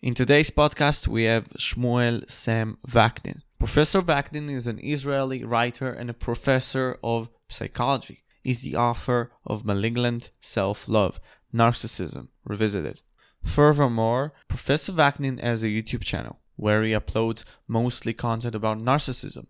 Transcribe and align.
In 0.00 0.14
today's 0.14 0.48
podcast, 0.48 1.08
we 1.08 1.24
have 1.24 1.48
Shmuel 1.54 2.30
Sam 2.30 2.78
Vaknin. 2.86 3.40
Professor 3.58 4.00
Vaknin 4.00 4.48
is 4.48 4.68
an 4.68 4.78
Israeli 4.78 5.42
writer 5.42 5.90
and 5.90 6.08
a 6.08 6.14
professor 6.14 7.00
of 7.02 7.28
psychology. 7.48 8.22
He's 8.44 8.62
the 8.62 8.76
author 8.76 9.32
of 9.44 9.64
Malignant 9.64 10.30
Self 10.40 10.86
Love 10.86 11.18
Narcissism 11.52 12.28
Revisited. 12.44 13.02
Furthermore, 13.42 14.34
Professor 14.46 14.92
Vaknin 14.92 15.40
has 15.40 15.64
a 15.64 15.66
YouTube 15.66 16.04
channel 16.04 16.38
where 16.54 16.84
he 16.84 16.92
uploads 16.92 17.42
mostly 17.66 18.12
content 18.12 18.54
about 18.54 18.78
narcissism. 18.78 19.46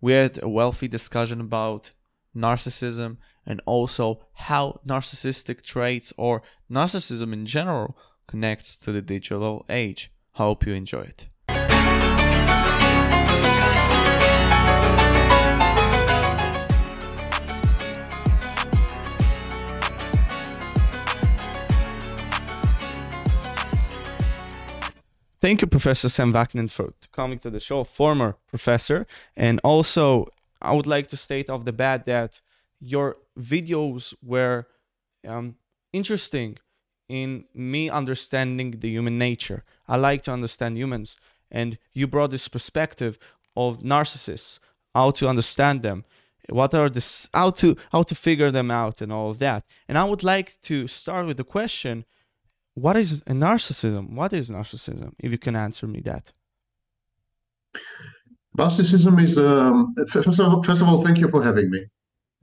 We 0.00 0.14
had 0.14 0.42
a 0.42 0.48
wealthy 0.48 0.88
discussion 0.88 1.42
about 1.42 1.90
narcissism 2.34 3.18
and 3.44 3.60
also 3.66 4.24
how 4.32 4.80
narcissistic 4.86 5.60
traits 5.60 6.10
or 6.16 6.40
narcissism 6.70 7.34
in 7.34 7.44
general 7.44 7.98
connects 8.34 8.76
to 8.76 8.90
the 8.90 9.00
digital 9.00 9.64
age. 9.68 10.10
Hope 10.32 10.66
you 10.66 10.72
enjoy 10.74 11.02
it. 11.02 11.28
Thank 25.40 25.60
you, 25.60 25.68
Professor 25.68 26.08
Sam 26.08 26.32
Vaknin, 26.32 26.68
for 26.68 26.92
coming 27.12 27.38
to 27.38 27.50
the 27.50 27.60
show, 27.60 27.84
former 27.84 28.36
professor. 28.48 29.06
And 29.36 29.60
also, 29.62 30.26
I 30.60 30.72
would 30.72 30.88
like 30.88 31.06
to 31.08 31.16
state 31.16 31.48
off 31.48 31.64
the 31.64 31.72
bat 31.72 32.06
that 32.06 32.40
your 32.80 33.18
videos 33.38 34.14
were 34.20 34.66
um, 35.24 35.54
interesting 35.92 36.58
in 37.08 37.44
me 37.54 37.90
understanding 37.90 38.72
the 38.72 38.90
human 38.90 39.18
nature. 39.18 39.64
I 39.88 39.96
like 39.96 40.22
to 40.22 40.32
understand 40.32 40.78
humans, 40.78 41.16
and 41.50 41.78
you 41.92 42.06
brought 42.06 42.30
this 42.30 42.48
perspective 42.48 43.18
of 43.56 43.78
narcissists, 43.80 44.58
how 44.94 45.10
to 45.12 45.28
understand 45.28 45.82
them, 45.82 46.04
what 46.48 46.74
are 46.74 46.90
the 46.90 47.28
how 47.32 47.50
to 47.50 47.76
how 47.90 48.02
to 48.02 48.14
figure 48.14 48.50
them 48.50 48.70
out, 48.70 49.00
and 49.00 49.12
all 49.12 49.30
of 49.30 49.38
that. 49.38 49.64
And 49.88 49.96
I 49.96 50.04
would 50.04 50.22
like 50.22 50.60
to 50.62 50.86
start 50.88 51.26
with 51.26 51.36
the 51.36 51.44
question: 51.44 52.04
What 52.74 52.96
is 52.96 53.22
a 53.26 53.32
narcissism? 53.32 54.10
What 54.10 54.32
is 54.32 54.50
narcissism? 54.50 55.12
If 55.18 55.32
you 55.32 55.38
can 55.38 55.56
answer 55.56 55.86
me 55.86 56.00
that. 56.00 56.32
Narcissism 58.58 59.22
is 59.22 59.36
um, 59.38 59.94
first 60.10 60.38
of 60.38 60.40
all, 60.40 60.62
first 60.62 60.82
of 60.82 60.88
all, 60.88 61.02
thank 61.02 61.18
you 61.18 61.28
for 61.28 61.42
having 61.42 61.70
me. 61.70 61.86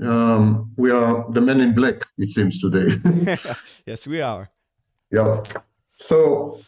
Um, 0.02 0.72
we 0.78 0.90
are 0.90 1.32
the 1.32 1.42
men 1.42 1.62
in 1.62 1.74
black, 1.74 2.02
it 2.18 2.30
seems 2.30 2.60
today. 2.60 3.00
yes, 3.86 4.08
we 4.08 4.20
are. 4.20 4.50
Yeah. 5.12 5.44
So, 5.98 6.60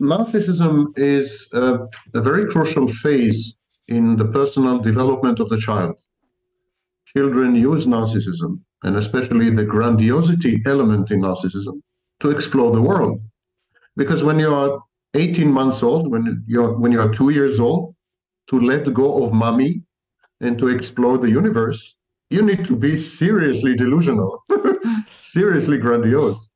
narcissism 0.00 0.96
is 0.98 1.48
a, 1.52 1.86
a 2.14 2.20
very 2.20 2.46
crucial 2.46 2.88
phase 2.88 3.54
in 3.88 4.16
the 4.16 4.26
personal 4.26 4.78
development 4.78 5.40
of 5.40 5.48
the 5.48 5.58
child. 5.58 5.98
Children 7.06 7.54
use 7.54 7.86
narcissism, 7.86 8.60
and 8.82 8.96
especially 8.96 9.50
the 9.50 9.64
grandiosity 9.64 10.62
element 10.66 11.10
in 11.10 11.22
narcissism, 11.22 11.80
to 12.20 12.30
explore 12.30 12.70
the 12.70 12.82
world. 12.82 13.20
Because 13.96 14.22
when 14.22 14.38
you 14.38 14.54
are 14.54 14.78
18 15.14 15.50
months 15.50 15.82
old, 15.82 16.10
when 16.10 16.44
you're 16.46 16.78
when 16.78 16.92
you 16.92 17.00
are 17.00 17.12
two 17.12 17.30
years 17.30 17.58
old, 17.58 17.94
to 18.48 18.60
let 18.60 18.92
go 18.92 19.24
of 19.24 19.32
mommy 19.32 19.82
and 20.40 20.58
to 20.58 20.68
explore 20.68 21.18
the 21.18 21.30
universe, 21.30 21.96
you 22.30 22.42
need 22.42 22.64
to 22.66 22.76
be 22.76 22.96
seriously 22.96 23.74
delusional, 23.74 24.42
seriously 25.22 25.78
grandiose. 25.78 26.48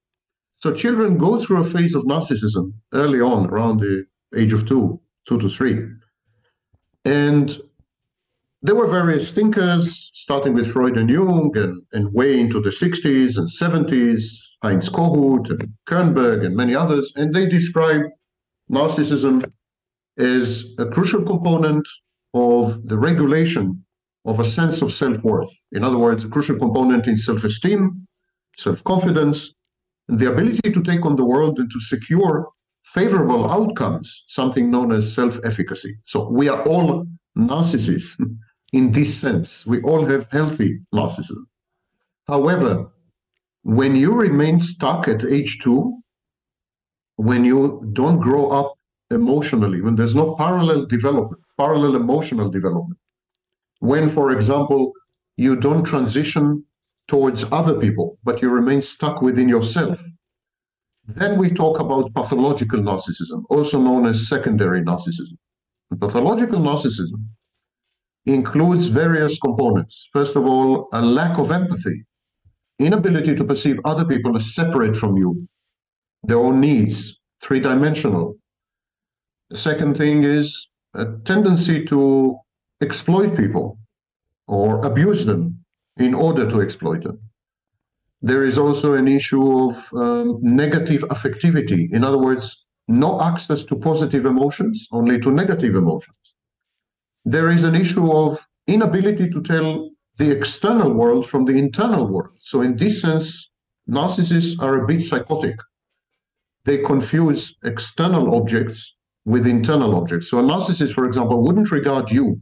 So 0.63 0.73
children 0.73 1.19
go 1.19 1.39
through 1.39 1.61
a 1.61 1.65
phase 1.65 1.97
of 1.97 2.05
narcissism 2.05 2.73
early 2.93 3.21
on, 3.21 3.47
around 3.47 3.81
the 3.81 4.07
age 4.37 4.53
of 4.53 4.65
two, 4.65 5.01
two 5.27 5.37
to 5.41 5.49
three. 5.49 5.89
And 7.05 7.61
there 8.63 8.77
were 8.77 8.87
various 8.87 9.33
thinkers, 9.33 10.13
starting 10.15 10.55
with 10.55 10.71
Freud 10.71 10.99
and 10.99 11.11
Jung, 11.11 11.51
and, 11.57 11.83
and 11.95 12.15
way 12.15 12.39
into 12.39 12.61
the 12.61 12.71
60s 12.71 13.39
and 13.39 13.49
70s, 13.49 14.23
Heinz 14.63 14.89
Kohut 14.89 15.51
and 15.51 15.75
Kernberg 15.85 16.47
and 16.47 16.55
many 16.55 16.77
others, 16.77 17.13
and 17.17 17.35
they 17.35 17.47
describe 17.47 18.03
narcissism 18.71 19.45
as 20.17 20.65
a 20.79 20.87
crucial 20.87 21.25
component 21.25 21.89
of 22.35 22.87
the 22.87 22.97
regulation 22.97 23.85
of 24.27 24.39
a 24.39 24.45
sense 24.45 24.81
of 24.81 24.93
self 24.93 25.21
worth. 25.25 25.53
In 25.73 25.83
other 25.83 25.99
words, 25.99 26.23
a 26.23 26.29
crucial 26.29 26.57
component 26.57 27.09
in 27.09 27.17
self 27.17 27.43
esteem, 27.43 28.07
self 28.57 28.85
confidence, 28.85 29.53
the 30.09 30.31
ability 30.31 30.71
to 30.73 30.83
take 30.83 31.05
on 31.05 31.17
the 31.17 31.25
world 31.25 31.59
and 31.59 31.71
to 31.71 31.81
secure 31.81 32.49
favorable 32.85 33.51
outcomes, 33.51 34.25
something 34.29 34.71
known 34.71 34.93
as 34.93 35.15
self 35.15 35.39
efficacy. 35.45 35.97
So 36.05 36.29
we 36.29 36.49
are 36.49 36.63
all 36.65 37.07
narcissists 37.37 38.21
in 38.73 38.93
this 38.93 39.15
sense. 39.15 39.67
We 39.67 39.81
all 39.83 40.05
have 40.07 40.27
healthy 40.31 40.81
narcissism. 40.95 41.47
However, 42.27 42.91
when 43.63 43.95
you 43.97 44.13
remain 44.13 44.59
stuck 44.59 45.09
at 45.09 45.25
age 45.25 45.61
two, 45.61 45.99
when 47.17 47.45
you 47.45 47.89
don't 47.93 48.19
grow 48.19 48.49
up 48.49 48.75
emotionally, 49.11 49.81
when 49.81 49.95
there's 49.95 50.15
no 50.15 50.35
parallel 50.35 50.87
development, 50.87 51.43
parallel 51.59 51.95
emotional 51.97 52.49
development, 52.51 52.99
when, 53.81 54.09
for 54.09 54.33
example, 54.33 54.93
you 55.37 55.57
don't 55.57 55.85
transition 55.85 56.65
towards 57.13 57.45
other 57.53 57.79
people, 57.79 58.19
but 58.25 58.41
you 58.41 58.49
remain 58.49 58.81
stuck 58.81 59.21
within 59.21 59.47
yourself. 59.47 60.03
Then 61.05 61.39
we 61.39 61.51
talk 61.51 61.79
about 61.79 62.15
pathological 62.15 62.81
narcissism, 62.81 63.43
also 63.51 63.79
known 63.79 64.07
as 64.07 64.29
secondary 64.29 64.81
narcissism. 64.81 65.37
And 65.91 66.01
pathological 66.01 66.59
narcissism 66.59 67.27
includes 68.25 68.87
various 68.87 69.39
components. 69.39 70.09
First 70.11 70.37
of 70.37 70.47
all, 70.47 70.89
a 70.95 71.03
lack 71.03 71.39
of 71.39 71.51
empathy, 71.51 72.03
inability 72.79 73.35
to 73.35 73.45
perceive 73.45 73.79
other 73.85 74.07
people 74.07 74.35
as 74.39 74.55
separate 74.55 74.97
from 74.97 75.19
you, 75.19 75.47
their 76.23 76.39
own 76.39 76.61
needs, 76.61 77.21
three 77.43 77.61
dimensional. 77.61 78.37
The 79.51 79.59
second 79.59 79.99
thing 79.99 80.25
is 80.25 80.71
a 80.95 81.05
tendency 81.27 81.85
to 81.87 82.39
exploit 82.81 83.37
people 83.37 83.79
or 84.47 84.83
abuse 84.87 85.27
them 85.27 85.62
in 85.99 86.15
order 86.15 86.49
to 86.49 86.61
exploit 86.61 87.03
them. 87.03 87.19
There 88.23 88.45
is 88.45 88.57
also 88.57 88.95
an 88.95 89.09
issue 89.09 89.69
of 89.69 89.93
um, 89.95 90.39
negative 90.41 91.03
affectivity. 91.11 91.93
In 91.93 92.05
other 92.05 92.19
words, 92.19 92.65
no 92.89 93.21
access 93.21 93.63
to 93.65 93.77
positive 93.77 94.27
emotions, 94.27 94.87
only 94.93 95.21
to 95.21 95.31
negative 95.31 95.75
emotions. 95.75 96.17
There 97.25 97.51
is 97.51 97.65
an 97.65 97.75
issue 97.75 98.13
of 98.13 98.39
inability 98.67 99.29
to 99.31 99.43
tell 99.43 99.91
the 100.19 100.31
external 100.31 100.93
world 100.93 101.29
from 101.29 101.45
the 101.45 101.53
internal 101.53 102.07
world. 102.07 102.37
So, 102.39 102.63
in 102.63 102.77
this 102.77 103.01
sense, 103.01 103.51
narcissists 103.89 104.61
are 104.61 104.83
a 104.83 104.87
bit 104.87 105.01
psychotic. 105.01 105.57
They 106.65 106.79
confuse 106.79 107.57
external 107.65 108.37
objects 108.37 108.95
with 109.25 109.47
internal 109.47 109.97
objects. 109.97 110.29
So, 110.31 110.39
a 110.39 110.43
narcissist, 110.43 110.93
for 110.93 111.07
example, 111.07 111.43
wouldn't 111.43 111.73
regard 111.73 112.11
you 112.11 112.41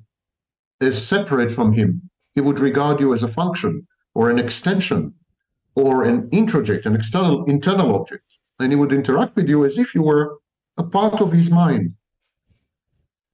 as 0.80 1.06
separate 1.06 1.52
from 1.52 1.72
him. 1.72 2.09
He 2.40 2.46
would 2.46 2.58
regard 2.58 3.00
you 3.00 3.12
as 3.12 3.22
a 3.22 3.28
function 3.28 3.86
or 4.14 4.30
an 4.30 4.38
extension 4.38 5.12
or 5.74 6.04
an 6.04 6.30
introject, 6.30 6.86
an 6.86 6.94
external 6.94 7.44
internal 7.44 7.94
object. 7.94 8.24
And 8.58 8.72
he 8.72 8.76
would 8.76 8.94
interact 8.94 9.36
with 9.36 9.46
you 9.46 9.66
as 9.66 9.76
if 9.76 9.94
you 9.94 10.02
were 10.02 10.38
a 10.78 10.82
part 10.82 11.20
of 11.20 11.32
his 11.32 11.50
mind. 11.50 11.92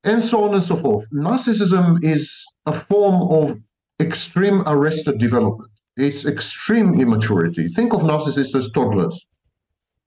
And 0.03 0.21
so 0.21 0.43
on 0.43 0.55
and 0.55 0.65
so 0.65 0.75
forth. 0.75 1.09
Narcissism 1.13 2.03
is 2.03 2.45
a 2.67 2.73
form 2.73 3.19
of 3.39 3.57
extreme 4.01 4.65
arrested 4.67 5.19
development. 5.19 5.71
It's 5.97 6.25
extreme 6.25 7.01
immaturity. 7.01 7.69
Think 7.69 7.95
of 7.95 8.01
narcissists 8.01 8.57
as 8.57 8.69
toddlers. 8.71 9.25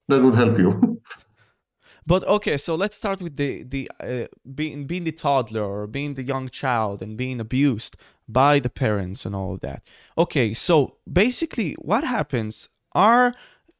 That 0.09 0.21
would 0.23 0.35
help 0.35 0.59
you. 0.59 1.01
But 2.09 2.23
okay, 2.23 2.57
so 2.57 2.73
let's 2.73 2.97
start 2.97 3.21
with 3.21 3.35
the 3.37 3.61
the 3.61 3.91
uh, 3.99 4.25
being 4.55 4.87
being 4.87 5.03
the 5.03 5.11
toddler 5.11 5.63
or 5.63 5.85
being 5.85 6.15
the 6.15 6.23
young 6.23 6.49
child 6.49 7.03
and 7.03 7.15
being 7.15 7.39
abused 7.39 7.95
by 8.31 8.59
the 8.59 8.69
parents 8.69 9.25
and 9.25 9.35
all 9.35 9.55
of 9.55 9.61
that. 9.61 9.83
Okay, 10.17 10.53
so 10.53 10.97
basically, 11.11 11.73
what 11.73 12.03
happens 12.03 12.69
are, 12.93 13.33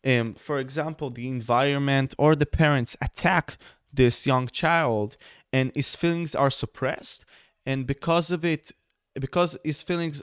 um, 0.05 0.33
for 0.33 0.59
example, 0.59 1.09
the 1.09 1.27
environment 1.27 2.13
or 2.17 2.35
the 2.35 2.45
parents 2.45 2.97
attack 3.01 3.57
this 3.93 4.25
young 4.25 4.47
child, 4.47 5.17
and 5.53 5.71
his 5.75 5.95
feelings 5.95 6.35
are 6.35 6.49
suppressed, 6.49 7.25
and 7.65 7.87
because 7.87 8.31
of 8.31 8.43
it, 8.43 8.71
because 9.19 9.57
his 9.63 9.81
feelings 9.81 10.21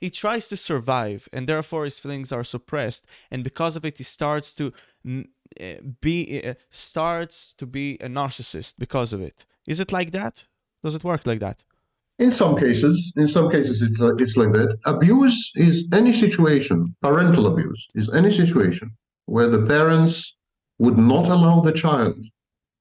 he 0.00 0.10
tries 0.10 0.48
to 0.48 0.56
survive 0.56 1.28
and 1.32 1.48
therefore 1.48 1.84
his 1.84 1.98
feelings 1.98 2.32
are 2.32 2.44
suppressed 2.44 3.06
and 3.30 3.42
because 3.42 3.76
of 3.76 3.84
it 3.84 3.96
he 3.96 4.04
starts 4.04 4.52
to 4.52 4.72
uh, 5.08 5.74
be 6.00 6.42
uh, 6.44 6.54
starts 6.68 7.54
to 7.54 7.64
be 7.64 7.94
a 8.00 8.08
narcissist 8.08 8.74
because 8.78 9.12
of 9.12 9.20
it. 9.20 9.46
Is 9.66 9.80
it 9.80 9.92
like 9.92 10.10
that? 10.10 10.44
Does 10.82 10.94
it 10.94 11.04
work 11.04 11.26
like 11.26 11.40
that? 11.40 11.62
In 12.18 12.30
some 12.30 12.56
cases, 12.56 13.12
in 13.16 13.26
some 13.26 13.50
cases, 13.50 13.82
it's, 13.82 14.00
uh, 14.00 14.14
it's 14.16 14.36
like 14.36 14.52
that. 14.52 14.78
Abuse 14.86 15.50
is 15.56 15.88
any 15.92 16.12
situation, 16.12 16.94
parental 17.02 17.46
abuse 17.48 17.88
is 17.94 18.08
any 18.14 18.30
situation 18.30 18.90
where 19.26 19.48
the 19.48 19.66
parents 19.66 20.36
would 20.78 20.96
not 20.96 21.26
allow 21.26 21.60
the 21.60 21.72
child 21.72 22.16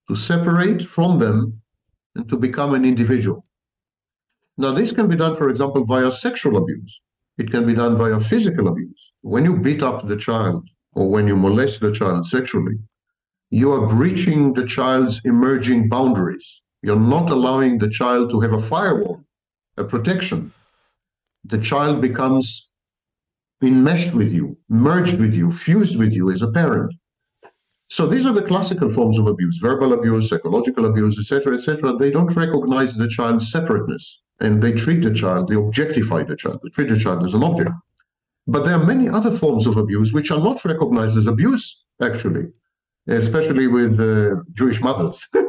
to 0.07 0.15
separate 0.15 0.83
from 0.87 1.17
them 1.17 1.59
and 2.15 2.29
to 2.29 2.37
become 2.37 2.75
an 2.75 2.85
individual. 2.85 3.45
Now, 4.57 4.71
this 4.71 4.91
can 4.91 5.07
be 5.07 5.15
done, 5.15 5.35
for 5.35 5.49
example, 5.49 5.83
via 5.85 6.11
sexual 6.11 6.57
abuse. 6.57 6.99
It 7.39 7.49
can 7.49 7.65
be 7.65 7.73
done 7.73 7.97
via 7.97 8.19
physical 8.19 8.67
abuse. 8.67 9.11
When 9.21 9.45
you 9.45 9.57
beat 9.57 9.81
up 9.81 10.07
the 10.07 10.17
child 10.17 10.69
or 10.91 11.09
when 11.09 11.27
you 11.27 11.35
molest 11.35 11.81
the 11.81 11.91
child 11.91 12.25
sexually, 12.25 12.77
you 13.49 13.71
are 13.71 13.87
breaching 13.87 14.53
the 14.53 14.65
child's 14.65 15.21
emerging 15.25 15.89
boundaries. 15.89 16.61
You're 16.83 16.99
not 16.99 17.29
allowing 17.29 17.79
the 17.79 17.89
child 17.89 18.29
to 18.31 18.41
have 18.41 18.53
a 18.53 18.61
firewall, 18.61 19.23
a 19.77 19.85
protection. 19.85 20.53
The 21.45 21.57
child 21.57 22.01
becomes 22.01 22.67
enmeshed 23.61 24.13
with 24.13 24.31
you, 24.33 24.57
merged 24.69 25.17
with 25.17 25.33
you, 25.33 25.51
fused 25.51 25.95
with 25.97 26.11
you 26.11 26.29
as 26.29 26.41
a 26.41 26.51
parent. 26.51 26.93
So 27.89 28.05
these 28.05 28.25
are 28.25 28.33
the 28.33 28.41
classical 28.41 28.89
forms 28.89 29.17
of 29.17 29.27
abuse, 29.27 29.57
verbal 29.57 29.93
abuse, 29.93 30.27
psychological 30.29 30.85
abuse, 30.85 31.17
etc., 31.17 31.55
etc. 31.55 31.93
They 31.95 32.11
don't 32.11 32.35
recognize 32.35 32.95
the 32.95 33.07
child's 33.07 33.49
separateness 33.49 34.19
and 34.41 34.61
they 34.61 34.73
treat 34.73 35.03
the 35.03 35.13
child, 35.13 35.47
they 35.47 35.55
objectify 35.55 36.23
the 36.23 36.35
child, 36.35 36.59
they 36.63 36.69
treat 36.69 36.89
the 36.89 36.99
child 36.99 37.23
as 37.23 37.33
an 37.33 37.43
object. 37.43 37.71
But 38.45 38.65
there 38.65 38.73
are 38.73 38.85
many 38.85 39.07
other 39.07 39.35
forms 39.35 39.67
of 39.67 39.77
abuse 39.77 40.11
which 40.11 40.31
are 40.31 40.39
not 40.39 40.65
recognized 40.65 41.17
as 41.17 41.27
abuse, 41.27 41.83
actually, 42.01 42.47
especially 43.07 43.67
with 43.67 43.97
uh, 43.99 44.41
Jewish 44.53 44.81
mothers. 44.81 45.25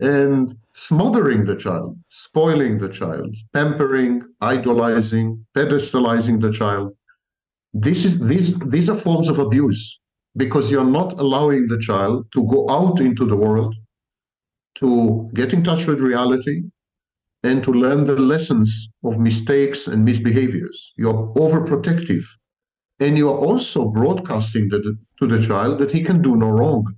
and 0.00 0.56
smothering 0.74 1.44
the 1.44 1.56
child, 1.56 1.96
spoiling 2.08 2.78
the 2.78 2.88
child, 2.88 3.34
pampering, 3.52 4.22
idolizing, 4.40 5.44
pedestalizing 5.56 6.40
the 6.40 6.52
child. 6.52 6.94
This 7.72 8.04
is 8.04 8.18
these 8.18 8.58
these 8.58 8.88
are 8.90 8.98
forms 8.98 9.28
of 9.28 9.38
abuse 9.38 10.00
because 10.36 10.70
you're 10.70 10.84
not 10.84 11.18
allowing 11.18 11.66
the 11.66 11.78
child 11.78 12.26
to 12.32 12.46
go 12.46 12.66
out 12.68 13.00
into 13.00 13.24
the 13.24 13.36
world, 13.36 13.74
to 14.76 15.30
get 15.34 15.52
in 15.52 15.64
touch 15.64 15.86
with 15.86 16.00
reality, 16.00 16.62
and 17.42 17.62
to 17.64 17.72
learn 17.72 18.04
the 18.04 18.16
lessons 18.16 18.88
of 19.04 19.18
mistakes 19.18 19.86
and 19.86 20.06
misbehaviors. 20.06 20.92
You're 20.96 21.32
overprotective. 21.36 22.24
And 22.98 23.18
you're 23.18 23.38
also 23.38 23.88
broadcasting 23.88 24.68
the, 24.70 24.96
to 25.18 25.26
the 25.26 25.46
child 25.46 25.78
that 25.80 25.90
he 25.90 26.02
can 26.02 26.22
do 26.22 26.34
no 26.34 26.48
wrong, 26.48 26.94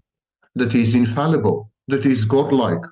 that 0.54 0.72
he's 0.72 0.94
infallible, 0.94 1.72
that 1.88 2.04
he's 2.04 2.24
godlike, 2.24 2.84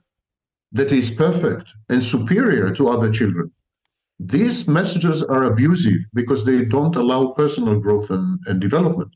that 0.72 0.92
is 0.92 1.10
perfect 1.10 1.72
and 1.88 2.02
superior 2.02 2.74
to 2.74 2.88
other 2.88 3.10
children. 3.10 3.50
These 4.18 4.66
messages 4.66 5.22
are 5.22 5.44
abusive 5.44 6.00
because 6.14 6.44
they 6.44 6.64
don't 6.64 6.96
allow 6.96 7.32
personal 7.32 7.78
growth 7.78 8.10
and, 8.10 8.38
and 8.46 8.60
development. 8.60 9.14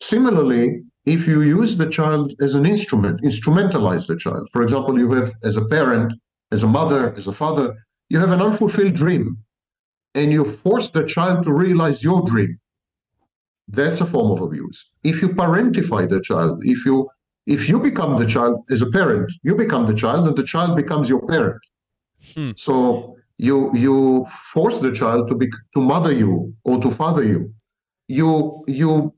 Similarly, 0.00 0.82
if 1.06 1.26
you 1.26 1.40
use 1.40 1.76
the 1.76 1.88
child 1.88 2.34
as 2.40 2.54
an 2.54 2.66
instrument, 2.66 3.22
instrumentalize 3.22 4.06
the 4.06 4.16
child. 4.16 4.46
For 4.52 4.62
example, 4.62 4.98
you 4.98 5.10
have, 5.12 5.32
as 5.42 5.56
a 5.56 5.64
parent, 5.64 6.12
as 6.52 6.62
a 6.62 6.68
mother, 6.68 7.14
as 7.16 7.26
a 7.26 7.32
father, 7.32 7.74
you 8.10 8.18
have 8.18 8.30
an 8.30 8.42
unfulfilled 8.42 8.94
dream 8.94 9.38
and 10.14 10.32
you 10.32 10.44
force 10.44 10.90
the 10.90 11.04
child 11.04 11.44
to 11.44 11.52
realize 11.52 12.04
your 12.04 12.22
dream. 12.22 12.58
That's 13.68 14.00
a 14.00 14.06
form 14.06 14.30
of 14.30 14.40
abuse. 14.40 14.90
If 15.04 15.20
you 15.22 15.28
parentify 15.28 16.08
the 16.08 16.20
child, 16.20 16.60
if 16.64 16.84
you 16.84 17.08
if 17.56 17.68
you 17.68 17.80
become 17.80 18.16
the 18.16 18.26
child 18.26 18.54
as 18.70 18.82
a 18.82 18.90
parent, 18.90 19.32
you 19.42 19.54
become 19.56 19.86
the 19.86 19.94
child 19.94 20.28
and 20.28 20.36
the 20.36 20.48
child 20.54 20.76
becomes 20.76 21.08
your 21.08 21.26
parent. 21.26 21.60
Hmm. 22.34 22.52
So 22.56 23.16
you 23.38 23.56
you 23.74 24.26
force 24.54 24.78
the 24.80 24.92
child 24.92 25.28
to 25.30 25.34
be 25.34 25.48
to 25.74 25.80
mother 25.80 26.12
you 26.12 26.54
or 26.64 26.80
to 26.80 26.90
father 26.90 27.24
you. 27.24 27.40
You 28.08 28.64
you 28.66 29.14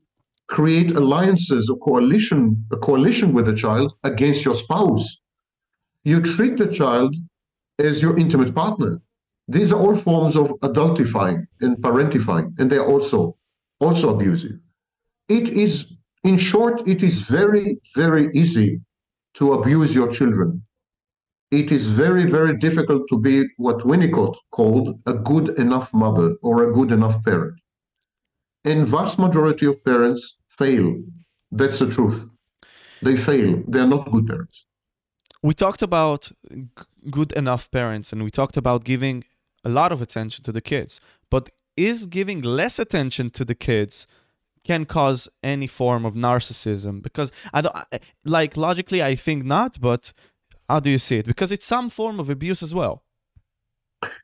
create 0.47 0.91
alliances 0.91 1.69
or 1.69 1.77
coalition 1.79 2.41
a 2.71 2.77
coalition 2.77 3.33
with 3.33 3.45
the 3.45 3.55
child 3.55 3.93
against 4.03 4.45
your 4.45 4.55
spouse 4.55 5.21
you 6.03 6.21
treat 6.21 6.57
the 6.57 6.67
child 6.67 7.15
as 7.79 8.01
your 8.01 8.17
intimate 8.17 8.55
partner. 8.55 9.01
These 9.47 9.71
are 9.71 9.79
all 9.79 9.95
forms 9.95 10.35
of 10.35 10.51
adultifying 10.61 11.45
and 11.61 11.77
parentifying, 11.77 12.53
and 12.57 12.69
they're 12.69 12.85
also 12.85 13.37
also 13.79 14.15
abusive. 14.15 14.59
It 15.27 15.49
is, 15.49 15.85
in 16.23 16.37
short, 16.37 16.87
it 16.87 17.03
is 17.03 17.21
very, 17.21 17.79
very 17.95 18.29
easy 18.33 18.81
to 19.35 19.53
abuse 19.53 19.93
your 19.93 20.09
children. 20.09 20.63
It 21.51 21.71
is 21.71 21.89
very, 21.89 22.25
very 22.25 22.57
difficult 22.57 23.07
to 23.09 23.17
be 23.17 23.45
what 23.57 23.79
Winnicott 23.79 24.35
called 24.51 24.99
a 25.05 25.13
good 25.13 25.59
enough 25.59 25.93
mother 25.93 26.35
or 26.41 26.69
a 26.69 26.73
good 26.73 26.91
enough 26.91 27.23
parent. 27.23 27.59
And 28.63 28.87
vast 28.87 29.19
majority 29.19 29.65
of 29.65 29.83
parents 29.83 30.37
fail. 30.47 31.01
That's 31.51 31.79
the 31.79 31.89
truth. 31.89 32.29
They 33.01 33.17
fail. 33.17 33.63
They're 33.67 33.87
not 33.87 34.11
good 34.11 34.27
parents 34.27 34.65
we 35.41 35.53
talked 35.53 35.81
about 35.81 36.31
good 37.09 37.31
enough 37.33 37.71
parents 37.71 38.13
and 38.13 38.23
we 38.23 38.29
talked 38.29 38.57
about 38.57 38.83
giving 38.83 39.23
a 39.63 39.69
lot 39.69 39.91
of 39.91 40.01
attention 40.01 40.43
to 40.43 40.51
the 40.51 40.61
kids 40.61 41.01
but 41.29 41.49
is 41.75 42.05
giving 42.05 42.41
less 42.41 42.77
attention 42.79 43.29
to 43.31 43.45
the 43.45 43.55
kids 43.55 44.05
can 44.63 44.85
cause 44.85 45.27
any 45.43 45.67
form 45.67 46.05
of 46.05 46.13
narcissism 46.13 47.01
because 47.01 47.31
i 47.53 47.61
don't 47.61 47.75
like 48.23 48.55
logically 48.55 49.01
i 49.01 49.15
think 49.15 49.43
not 49.43 49.79
but 49.81 50.13
how 50.71 50.79
do 50.79 50.89
you 50.89 50.99
see 50.99 51.17
it? 51.17 51.25
Because 51.25 51.51
it's 51.51 51.65
some 51.65 51.89
form 51.89 52.17
of 52.17 52.29
abuse 52.29 52.63
as 52.63 52.73
well. 52.73 53.03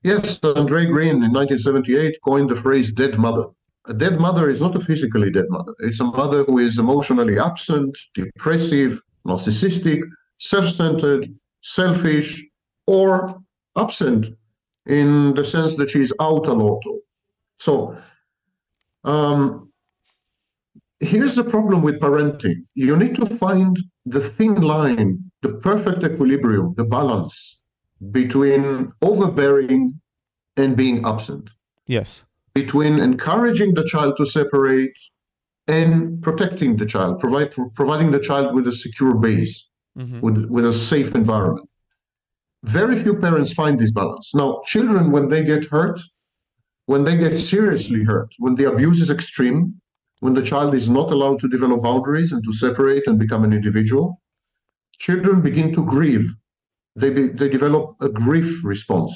Yes 0.01 0.39
andre 0.43 0.85
green 0.85 1.17
in 1.25 1.33
1978 1.33 2.17
coined 2.23 2.49
the 2.49 2.55
phrase 2.55 2.89
dead 2.89 3.19
mother. 3.19 3.47
A 3.87 3.93
dead 3.93 4.17
mother 4.17 4.49
is 4.49 4.61
not 4.61 4.73
a 4.73 4.79
physically 4.79 5.29
dead 5.29 5.49
mother. 5.49 5.73
It's 5.79 5.99
a 5.99 6.05
mother 6.05 6.45
who 6.45 6.59
is 6.59 6.79
emotionally 6.79 7.37
absent 7.37 7.93
depressive 8.13 9.01
narcissistic 9.27 10.01
self-centered, 10.39 11.23
selfish, 11.61 12.29
or 12.85 13.11
absent 13.75 14.27
in 14.85 15.33
the 15.33 15.43
sense 15.43 15.75
that 15.75 15.89
she's 15.89 16.13
out 16.21 16.47
a 16.47 16.53
lot. 16.53 16.81
So 17.59 17.97
um, 19.03 19.66
here's 20.99 21.35
the 21.35 21.43
problem 21.43 21.81
with 21.81 21.99
parenting. 21.99 22.65
You 22.75 22.95
need 22.95 23.15
to 23.15 23.25
find 23.25 23.77
the 24.05 24.21
thin 24.21 24.55
line, 24.55 25.19
the 25.41 25.53
perfect 25.55 26.03
equilibrium, 26.03 26.73
the 26.77 26.85
balance 26.85 27.59
between 28.11 28.91
overbearing 29.01 29.99
and 30.55 30.75
being 30.75 31.05
absent. 31.05 31.49
Yes. 31.87 32.25
Between 32.53 32.99
encouraging 32.99 33.73
the 33.73 33.83
child 33.83 34.17
to 34.17 34.25
separate 34.25 34.97
and 35.67 36.21
protecting 36.21 36.77
the 36.77 36.85
child, 36.85 37.19
provide, 37.19 37.53
providing 37.75 38.11
the 38.11 38.19
child 38.19 38.55
with 38.55 38.67
a 38.67 38.71
secure 38.71 39.13
base 39.15 39.67
mm-hmm. 39.97 40.19
with, 40.21 40.45
with 40.45 40.65
a 40.65 40.73
safe 40.73 41.13
environment. 41.13 41.69
Very 42.63 43.01
few 43.03 43.15
parents 43.15 43.53
find 43.53 43.77
this 43.77 43.91
balance. 43.91 44.33
Now, 44.33 44.61
children, 44.65 45.11
when 45.11 45.29
they 45.29 45.43
get 45.43 45.65
hurt, 45.65 45.99
when 46.87 47.03
they 47.03 47.17
get 47.17 47.37
seriously 47.37 48.03
hurt, 48.03 48.29
when 48.39 48.55
the 48.55 48.71
abuse 48.71 49.01
is 49.01 49.09
extreme, 49.09 49.79
when 50.19 50.33
the 50.33 50.41
child 50.41 50.73
is 50.73 50.89
not 50.89 51.11
allowed 51.11 51.39
to 51.39 51.47
develop 51.47 51.83
boundaries 51.83 52.31
and 52.31 52.43
to 52.43 52.53
separate 52.53 53.07
and 53.07 53.19
become 53.19 53.43
an 53.43 53.53
individual, 53.53 54.21
children 54.97 55.41
begin 55.41 55.73
to 55.73 55.85
grieve. 55.85 56.33
They, 56.95 57.11
be, 57.11 57.27
they 57.29 57.49
develop 57.49 57.95
a 58.01 58.09
grief 58.09 58.63
response 58.63 59.13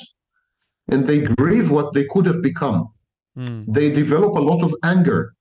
and 0.90 1.06
they 1.06 1.22
grieve 1.22 1.72
what 1.72 1.94
they 1.94 2.06
could 2.06 2.26
have 2.28 2.42
become. 2.42 2.90
Mm. 3.38 3.66
They 3.68 3.90
develop 3.90 4.36
a 4.36 4.40
lot 4.40 4.62
of 4.62 4.76
anger 4.84 5.34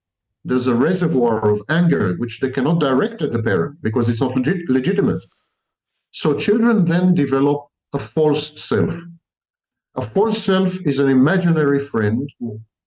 there's 0.45 0.67
a 0.67 0.75
reservoir 0.75 1.51
of 1.51 1.63
anger 1.69 2.15
which 2.17 2.41
they 2.41 2.49
cannot 2.51 2.81
direct 2.81 3.21
at 3.21 3.33
the 3.33 3.43
parent 3.43 3.81
because 3.83 4.09
it's 4.09 4.21
not 4.21 4.35
legit, 4.35 4.69
legitimate. 4.71 5.23
So 6.13 6.39
children 6.39 6.85
then 6.85 7.15
develop 7.15 7.67
a 7.93 7.99
false 7.99 8.61
self. 8.61 8.97
A 9.97 10.03
false 10.03 10.43
self 10.43 10.79
is 10.87 10.99
an 10.99 11.09
imaginary 11.09 11.81
friend, 11.81 12.29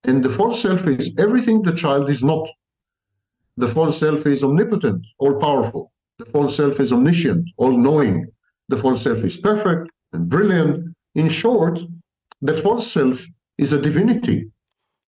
and 0.03 0.23
the 0.23 0.29
false 0.29 0.61
self 0.61 0.87
is 0.87 1.13
everything 1.17 1.61
the 1.61 1.75
child 1.75 2.09
is 2.09 2.23
not. 2.23 2.49
The 3.57 3.67
false 3.67 3.99
self 3.99 4.25
is 4.25 4.43
omnipotent, 4.43 5.05
all 5.19 5.39
powerful. 5.39 5.91
The 6.17 6.25
false 6.25 6.55
self 6.55 6.79
is 6.79 6.91
omniscient, 6.91 7.49
all 7.57 7.77
knowing. 7.77 8.27
The 8.69 8.77
false 8.77 9.03
self 9.03 9.19
is 9.19 9.37
perfect 9.37 9.91
and 10.11 10.27
brilliant. 10.27 10.95
In 11.15 11.29
short, 11.29 11.79
the 12.41 12.57
false 12.57 12.91
self 12.91 13.25
is 13.57 13.73
a 13.73 13.81
divinity. 13.81 14.49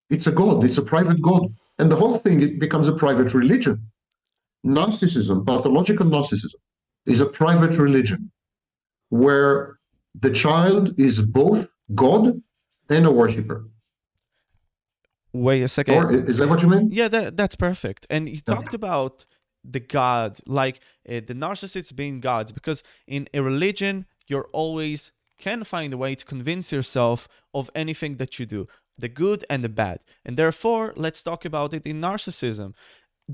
It's 0.10 0.28
a 0.28 0.32
god, 0.32 0.64
it's 0.64 0.78
a 0.78 0.84
private 0.84 1.22
god. 1.22 1.54
And 1.80 1.92
the 1.92 1.96
whole 1.96 2.18
thing 2.18 2.60
becomes 2.60 2.88
a 2.88 2.94
private 2.94 3.34
religion. 3.34 3.82
Narcissism, 4.66 5.46
pathological 5.46 6.06
narcissism, 6.06 6.62
is 7.06 7.22
a 7.22 7.25
private 7.25 7.78
religion 7.78 8.32
where 9.10 9.78
the 10.22 10.32
child 10.32 11.00
is 11.00 11.22
both 11.22 11.68
God 11.94 12.42
and 12.90 13.06
a 13.06 13.12
worshiper. 13.12 13.68
Wait 15.36 15.62
a 15.62 15.68
second. 15.68 15.96
Or, 15.96 16.30
is 16.30 16.38
that 16.38 16.48
what 16.48 16.62
you 16.62 16.70
mean? 16.70 16.89
Yeah, 16.92 17.10
that, 17.10 17.36
that's 17.36 17.56
perfect. 17.56 18.08
And 18.10 18.30
you 18.30 18.38
talked 18.38 18.74
about 18.74 19.25
the 19.63 19.82
God, 19.82 20.39
like 20.46 20.80
uh, 21.10 21.22
the 21.27 21.34
narcissists 21.34 21.94
being 21.94 22.22
gods, 22.22 22.51
because 22.51 22.84
in 23.08 23.27
a 23.34 23.42
religion, 23.42 24.06
you're 24.27 24.50
always 24.54 25.12
can 25.38 25.65
find 25.65 25.92
a 25.94 25.98
way 25.98 26.15
to 26.15 26.25
convince 26.25 26.72
yourself 26.72 27.27
of 27.54 27.70
anything 27.75 28.15
that 28.18 28.39
you 28.39 28.46
do 28.46 28.68
the 28.98 29.10
good 29.10 29.44
and 29.50 29.62
the 29.62 29.68
bad. 29.68 30.00
And 30.24 30.38
therefore, 30.38 30.94
let's 30.96 31.22
talk 31.22 31.44
about 31.44 31.74
it 31.74 31.86
in 31.86 32.00
narcissism. 32.00 32.74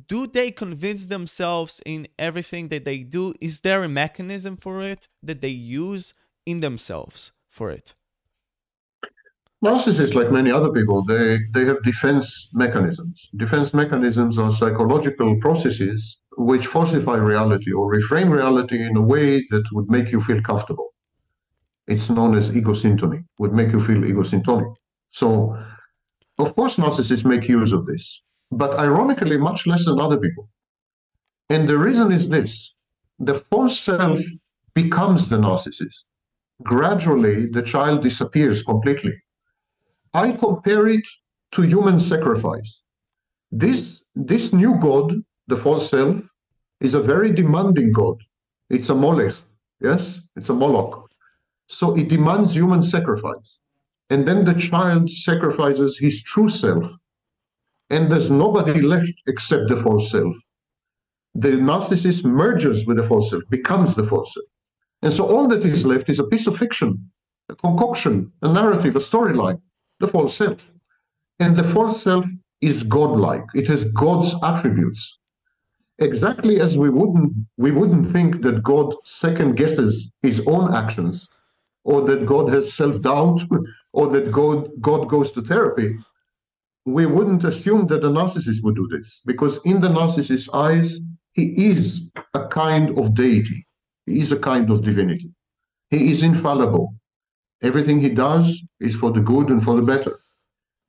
do 0.08 0.26
they 0.26 0.50
convince 0.52 1.08
themselves 1.08 1.82
in 1.86 2.08
everything 2.18 2.70
that 2.70 2.86
they 2.86 3.00
do? 3.00 3.34
Is 3.40 3.60
there 3.60 3.84
a 3.84 3.90
mechanism 3.90 4.58
for 4.58 4.82
it 4.82 5.08
that 5.22 5.42
they 5.42 5.50
use 5.50 6.14
in 6.46 6.62
themselves 6.62 7.32
for 7.50 7.70
it? 7.70 7.94
Narcissists, 9.64 10.16
like 10.16 10.32
many 10.32 10.52
other 10.52 10.72
people, 10.72 11.06
they, 11.06 11.40
they 11.54 11.66
have 11.66 11.84
defense 11.84 12.50
mechanisms. 12.54 13.30
Defense 13.38 13.74
mechanisms 13.74 14.38
are 14.40 14.54
psychological 14.54 15.38
processes 15.40 16.20
which 16.38 16.66
falsify 16.66 17.18
reality 17.18 17.72
or 17.72 17.94
reframe 17.94 18.32
reality 18.32 18.82
in 18.82 18.98
a 18.98 19.02
way 19.02 19.46
that 19.52 19.64
would 19.74 19.90
make 19.90 20.12
you 20.12 20.20
feel 20.22 20.42
comfortable. 20.42 20.90
It's 21.88 22.10
known 22.10 22.36
as 22.36 22.50
egosyntony, 22.50 23.24
would 23.38 23.54
make 23.54 23.72
you 23.72 23.80
feel 23.80 24.02
egosyntonic. 24.02 24.74
So, 25.12 25.56
of 26.40 26.56
course, 26.56 26.78
narcissists 26.78 27.26
make 27.26 27.48
use 27.48 27.72
of 27.72 27.86
this 27.86 28.22
but 28.52 28.78
ironically, 28.78 29.38
much 29.38 29.66
less 29.66 29.86
than 29.86 30.00
other 30.00 30.18
people. 30.20 30.50
And 31.50 31.68
the 31.68 31.78
reason 31.78 32.12
is 32.12 32.30
this 32.30 32.74
the 33.20 33.36
false 33.36 33.80
self 33.80 34.20
becomes 34.74 35.30
the 35.30 35.38
narcissist. 35.38 36.00
Gradually, 36.64 37.48
the 37.48 37.62
child 37.62 38.04
disappears 38.04 38.64
completely. 38.64 39.14
I 40.14 40.32
compare 40.32 40.88
it 40.88 41.08
to 41.54 41.62
human 41.62 42.00
sacrifice. 42.00 42.82
This, 43.52 44.02
this 44.16 44.54
new 44.54 44.76
God, 44.80 45.14
the 45.48 45.58
false 45.58 45.90
self, 45.90 46.22
is 46.80 46.94
a 46.94 47.02
very 47.02 47.32
demanding 47.32 47.92
God. 47.92 48.18
It's 48.70 48.90
a 48.90 48.96
Molech, 48.96 49.36
yes? 49.80 50.22
It's 50.36 50.50
a 50.50 50.54
Moloch. 50.54 51.10
So 51.68 51.96
it 51.96 52.08
demands 52.08 52.54
human 52.54 52.84
sacrifice. 52.84 53.58
And 54.10 54.28
then 54.28 54.44
the 54.44 54.54
child 54.54 55.10
sacrifices 55.10 55.98
his 55.98 56.22
true 56.24 56.50
self 56.50 56.92
and 57.92 58.10
there's 58.10 58.32
nobody 58.32 58.82
left 58.82 59.14
except 59.28 59.68
the 59.68 59.76
false 59.76 60.10
self. 60.10 60.34
The 61.36 61.50
narcissist 61.50 62.24
merges 62.24 62.86
with 62.86 62.98
the 62.98 63.04
false 63.04 63.30
self, 63.30 63.44
becomes 63.50 63.96
the 63.96 64.06
false 64.06 64.34
self. 64.34 64.46
And 65.02 65.14
so 65.14 65.26
all 65.28 65.48
that 65.50 65.66
is 65.66 65.86
left 65.86 66.10
is 66.10 66.20
a 66.20 66.24
piece 66.24 66.48
of 66.48 66.58
fiction, 66.58 67.12
a 67.50 67.56
concoction, 67.56 68.32
a 68.42 68.52
narrative, 68.52 68.96
a 68.96 69.00
storyline, 69.00 69.62
the 70.02 70.08
false 70.08 70.36
self. 70.36 70.72
And 71.40 71.56
the 71.56 71.64
false 71.64 72.04
self 72.04 72.26
is 72.62 72.84
godlike. 72.84 73.46
It 73.56 73.68
has 73.68 73.86
God's 73.86 74.36
attributes. 74.44 75.18
Exactly 76.00 76.60
as 76.60 76.78
we 76.78 76.90
wouldn't 76.90 77.34
we 77.58 77.72
wouldn't 77.72 78.08
think 78.08 78.42
that 78.42 78.64
God 78.64 78.94
second 79.06 79.56
guesses 79.56 80.10
his 80.22 80.42
own 80.48 80.74
actions, 80.74 81.30
or 81.84 82.02
that 82.02 82.26
God 82.26 82.50
has 82.50 82.74
self-doubt, 82.74 83.42
or 83.94 84.08
that 84.10 84.32
God 84.32 84.70
God 84.82 85.08
goes 85.08 85.32
to 85.32 85.42
therapy 85.42 85.98
we 86.86 87.06
wouldn't 87.06 87.44
assume 87.44 87.88
that 87.88 88.02
the 88.02 88.10
narcissist 88.10 88.64
would 88.64 88.76
do 88.76 88.88
this 88.88 89.22
because 89.26 89.60
in 89.66 89.82
the 89.82 89.88
narcissist's 89.88 90.50
eyes 90.54 91.00
he 91.34 91.70
is 91.70 92.10
a 92.34 92.48
kind 92.48 92.98
of 92.98 93.14
deity 93.14 93.66
he 94.06 94.20
is 94.20 94.32
a 94.32 94.40
kind 94.40 94.70
of 94.72 94.84
divinity 94.84 95.30
he 95.90 96.12
is 96.12 96.24
infallible 96.24 96.94
everything 97.62 98.00
he 98.00 98.10
does 98.10 98.62
is 98.80 98.96
for 98.96 99.12
the 99.12 99.22
good 99.22 99.50
and 99.50 99.64
for 99.64 99.76
the 99.76 99.82
better. 99.82 100.20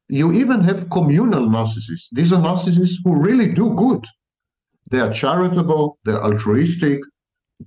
You 0.09 0.33
even 0.33 0.61
have 0.62 0.91
communal 0.91 1.49
narcissists. 1.49 2.09
These 2.12 2.33
are 2.33 2.43
narcissists 2.43 2.97
who 3.05 3.21
really 3.21 3.52
do 3.52 3.75
good. 3.75 4.05
They 4.91 5.00
are 5.00 5.12
charitable 5.12 5.99
they're 6.05 6.23
altruistic 6.23 7.00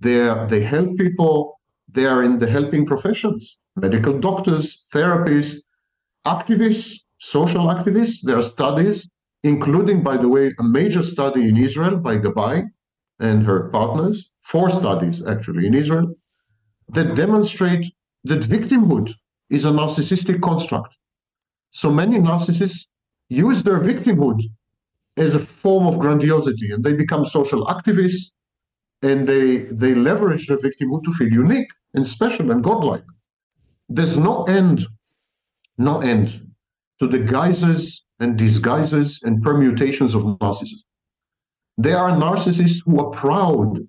they're 0.01 0.45
they 0.47 0.61
help 0.61 0.97
people 0.97 1.59
they 1.87 2.05
are 2.05 2.23
in 2.23 2.37
the 2.39 2.49
helping 2.49 2.85
professions. 2.85 3.57
Medical 3.75 4.19
doctors 4.19 4.83
therapists 4.93 5.55
activists 6.25 6.99
social 7.19 7.65
activists. 7.65 8.21
There 8.21 8.37
are 8.37 8.43
studies, 8.43 9.09
including, 9.43 10.03
by 10.03 10.17
the 10.17 10.29
way, 10.29 10.53
a 10.59 10.63
major 10.63 11.03
study 11.03 11.47
in 11.49 11.57
Israel 11.57 11.97
by 11.97 12.17
Gabay 12.17 12.67
and 13.19 13.45
her 13.45 13.69
partners, 13.69 14.29
four 14.41 14.69
studies 14.69 15.23
actually 15.25 15.65
in 15.67 15.73
Israel, 15.73 16.13
that 16.89 17.15
demonstrate 17.15 17.85
that 18.25 18.41
victimhood 18.41 19.13
is 19.49 19.65
a 19.65 19.69
narcissistic 19.69 20.41
construct. 20.41 20.97
So 21.71 21.91
many 21.91 22.17
narcissists 22.17 22.87
use 23.29 23.63
their 23.63 23.79
victimhood 23.79 24.41
as 25.17 25.35
a 25.35 25.39
form 25.39 25.85
of 25.87 25.99
grandiosity 25.99 26.71
and 26.71 26.83
they 26.83 26.93
become 26.93 27.25
social 27.25 27.65
activists 27.67 28.31
and 29.01 29.27
they, 29.27 29.57
they 29.81 29.93
leverage 29.93 30.47
their 30.47 30.57
victimhood 30.57 31.03
to 31.03 31.13
feel 31.13 31.31
unique 31.31 31.69
and 31.93 32.05
special 32.05 32.51
and 32.51 32.63
godlike. 32.63 33.03
There's 33.89 34.17
no 34.17 34.43
end, 34.45 34.87
no 35.77 35.99
end 35.99 36.41
to 36.99 37.07
the 37.07 37.19
guises 37.19 38.03
and 38.19 38.37
disguises 38.37 39.19
and 39.23 39.43
permutations 39.43 40.15
of 40.15 40.23
narcissism. 40.23 40.81
They 41.77 41.93
are 41.93 42.11
narcissists 42.11 42.81
who 42.85 42.99
are 42.99 43.11
proud 43.11 43.79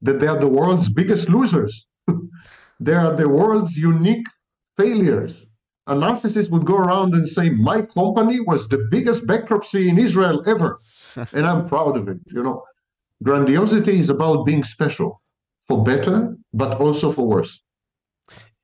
that 0.00 0.18
they 0.20 0.26
are 0.28 0.38
the 0.38 0.48
world's 0.48 0.88
biggest 0.88 1.28
losers. 1.28 1.86
They 2.84 2.94
are 2.94 3.14
the 3.16 3.28
world's 3.28 3.76
unique 3.76 4.26
failures. 4.76 5.46
A 5.86 5.94
narcissist 5.94 6.50
would 6.50 6.64
go 6.64 6.76
around 6.76 7.14
and 7.14 7.28
say, 7.28 7.50
My 7.50 7.82
company 7.82 8.40
was 8.40 8.68
the 8.68 8.86
biggest 8.90 9.26
bankruptcy 9.26 9.88
in 9.88 9.98
Israel 9.98 10.42
ever. 10.46 10.78
and 11.32 11.46
I'm 11.46 11.68
proud 11.68 11.96
of 11.96 12.08
it. 12.08 12.18
You 12.26 12.42
know, 12.42 12.62
grandiosity 13.22 13.98
is 13.98 14.08
about 14.08 14.44
being 14.44 14.64
special 14.64 15.20
for 15.66 15.82
better, 15.82 16.36
but 16.52 16.80
also 16.80 17.10
for 17.10 17.26
worse. 17.26 17.60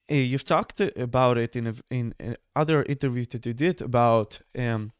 You've 0.08 0.44
talked 0.44 0.80
about 0.80 1.36
it 1.36 1.54
in 1.54 1.66
a, 1.66 1.74
in 1.90 2.14
other 2.56 2.82
interviews 2.84 3.28
that 3.28 3.44
you 3.44 3.52
did 3.52 3.82
about 3.82 4.40
um, 4.56 4.92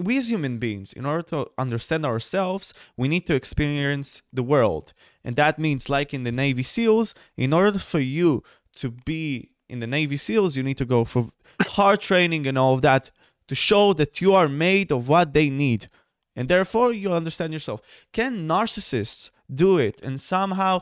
we 0.00 0.16
as 0.16 0.30
human 0.30 0.58
beings, 0.58 0.92
in 0.92 1.04
order 1.04 1.22
to 1.22 1.50
understand 1.58 2.06
ourselves, 2.06 2.72
we 2.96 3.08
need 3.08 3.26
to 3.26 3.34
experience 3.34 4.22
the 4.32 4.42
world, 4.42 4.92
and 5.28 5.36
that 5.36 5.58
means, 5.58 5.90
like 5.90 6.14
in 6.14 6.24
the 6.24 6.32
Navy 6.32 6.62
SEALs, 6.62 7.14
in 7.36 7.52
order 7.52 7.78
for 7.78 8.00
you 8.00 8.42
to 8.76 8.90
be 8.90 9.50
in 9.68 9.78
the 9.80 9.86
Navy 9.86 10.16
SEALs, 10.16 10.56
you 10.56 10.62
need 10.62 10.78
to 10.78 10.86
go 10.86 11.04
for 11.04 11.28
hard 11.60 12.00
training 12.00 12.46
and 12.46 12.56
all 12.56 12.72
of 12.72 12.80
that 12.80 13.10
to 13.46 13.54
show 13.54 13.92
that 13.92 14.22
you 14.22 14.32
are 14.32 14.48
made 14.48 14.90
of 14.90 15.06
what 15.06 15.34
they 15.34 15.50
need, 15.50 15.90
and 16.34 16.48
therefore 16.48 16.94
you 16.94 17.12
understand 17.12 17.52
yourself. 17.52 18.06
Can 18.10 18.48
narcissists 18.48 19.30
do 19.54 19.76
it 19.76 20.00
and 20.00 20.18
somehow 20.18 20.80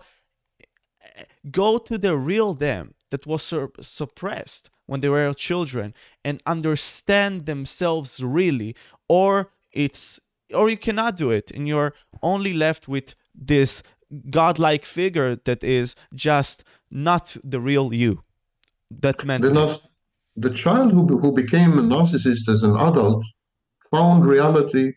eh, 1.02 1.24
go 1.50 1.78
to 1.78 1.98
the 1.98 2.16
real 2.16 2.54
them 2.54 2.94
that 3.10 3.26
was 3.26 3.42
sur- 3.42 3.72
suppressed 3.80 4.70
when 4.86 5.00
they 5.00 5.08
were 5.08 5.34
children 5.34 5.92
and 6.24 6.40
understand 6.46 7.46
themselves 7.46 8.22
really 8.22 8.76
or 9.08 9.50
it's 9.72 10.20
or 10.54 10.68
you 10.70 10.76
cannot 10.76 11.16
do 11.16 11.32
it 11.32 11.50
and 11.50 11.66
you're 11.66 11.92
only 12.22 12.52
left 12.52 12.86
with 12.86 13.16
this 13.34 13.82
godlike 14.30 14.84
figure 14.84 15.36
that 15.36 15.64
is 15.64 15.94
just 16.14 16.64
not 16.90 17.36
the 17.42 17.60
real 17.60 17.92
you 17.92 18.22
that 18.90 19.24
meant 19.24 19.42
the, 19.42 19.80
the 20.36 20.50
child 20.50 20.92
who, 20.92 21.18
who 21.18 21.32
became 21.32 21.78
a 21.78 21.82
narcissist 21.82 22.48
as 22.48 22.62
an 22.62 22.76
adult 22.76 23.24
found 23.90 24.24
reality 24.24 24.92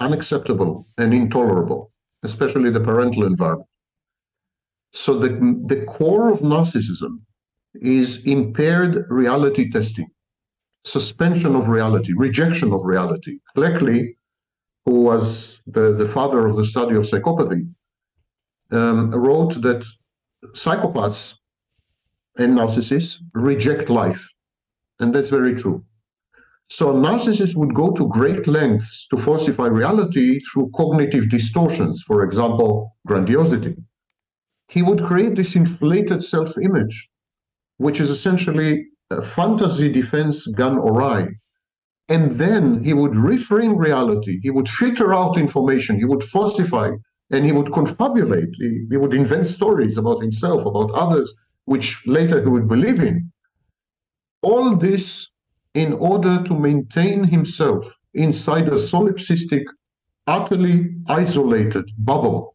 unacceptable 0.00 0.86
and 0.98 1.12
intolerable 1.12 1.92
especially 2.22 2.70
the 2.70 2.80
parental 2.80 3.24
environment 3.24 3.68
so 4.92 5.18
the, 5.18 5.28
the 5.66 5.84
core 5.86 6.30
of 6.30 6.40
narcissism 6.40 7.20
is 7.74 8.18
impaired 8.24 9.06
reality 9.08 9.70
testing, 9.70 10.08
suspension 10.84 11.56
of 11.56 11.68
reality, 11.68 12.12
rejection 12.14 12.72
of 12.72 12.84
reality. 12.84 13.38
Cleckley, 13.56 14.16
who 14.84 15.00
was 15.00 15.60
the, 15.66 15.94
the 15.94 16.08
father 16.08 16.46
of 16.46 16.56
the 16.56 16.66
study 16.66 16.96
of 16.96 17.04
psychopathy, 17.04 17.66
um, 18.72 19.10
wrote 19.10 19.60
that 19.62 19.84
psychopaths 20.54 21.34
and 22.38 22.56
narcissists 22.56 23.18
reject 23.34 23.90
life. 23.90 24.26
And 25.00 25.14
that's 25.14 25.30
very 25.30 25.54
true. 25.54 25.84
So 26.68 26.92
narcissists 26.92 27.54
would 27.54 27.74
go 27.74 27.92
to 27.92 28.08
great 28.08 28.46
lengths 28.46 29.06
to 29.10 29.18
falsify 29.18 29.66
reality 29.66 30.40
through 30.40 30.70
cognitive 30.74 31.28
distortions, 31.28 32.02
for 32.02 32.24
example, 32.24 32.96
grandiosity. 33.06 33.76
He 34.68 34.82
would 34.82 35.04
create 35.04 35.36
this 35.36 35.54
inflated 35.54 36.24
self 36.24 36.56
image 36.58 37.10
which 37.82 38.00
is 38.00 38.10
essentially 38.10 38.86
a 39.10 39.20
fantasy 39.20 39.88
defense 39.90 40.46
gone 40.46 40.78
awry. 40.78 41.28
And 42.08 42.30
then 42.32 42.82
he 42.84 42.92
would 42.92 43.12
reframe 43.12 43.76
reality, 43.76 44.38
he 44.42 44.50
would 44.50 44.68
filter 44.68 45.12
out 45.12 45.36
information, 45.36 45.98
he 45.98 46.04
would 46.04 46.22
falsify, 46.22 46.90
and 47.32 47.46
he 47.46 47.52
would 47.52 47.72
confabulate, 47.72 48.54
he, 48.54 48.86
he 48.90 48.96
would 48.96 49.14
invent 49.14 49.46
stories 49.46 49.96
about 49.96 50.20
himself, 50.20 50.64
about 50.66 50.90
others, 50.92 51.32
which 51.64 52.00
later 52.06 52.42
he 52.42 52.48
would 52.48 52.68
believe 52.68 53.00
in. 53.00 53.32
All 54.42 54.76
this 54.76 55.28
in 55.74 55.94
order 55.94 56.42
to 56.44 56.54
maintain 56.54 57.24
himself 57.24 57.86
inside 58.14 58.68
a 58.68 58.72
solipsistic, 58.72 59.64
utterly 60.26 60.94
isolated 61.06 61.90
bubble. 61.98 62.54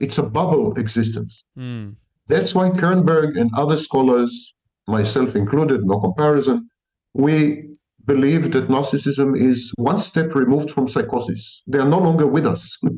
It's 0.00 0.16
a 0.16 0.22
bubble 0.22 0.72
existence. 0.78 1.44
Mm. 1.58 1.96
That's 2.26 2.54
why 2.54 2.70
Kernberg 2.70 3.38
and 3.38 3.50
other 3.54 3.78
scholars, 3.78 4.54
myself 4.88 5.36
included, 5.36 5.84
no 5.84 6.00
comparison, 6.00 6.70
we 7.12 7.68
believe 8.06 8.52
that 8.52 8.68
narcissism 8.68 9.38
is 9.38 9.72
one 9.76 9.98
step 9.98 10.34
removed 10.34 10.70
from 10.70 10.88
psychosis. 10.88 11.62
They 11.66 11.78
are 11.78 11.88
no 11.88 11.98
longer 11.98 12.26
with 12.26 12.46
us. 12.46 12.78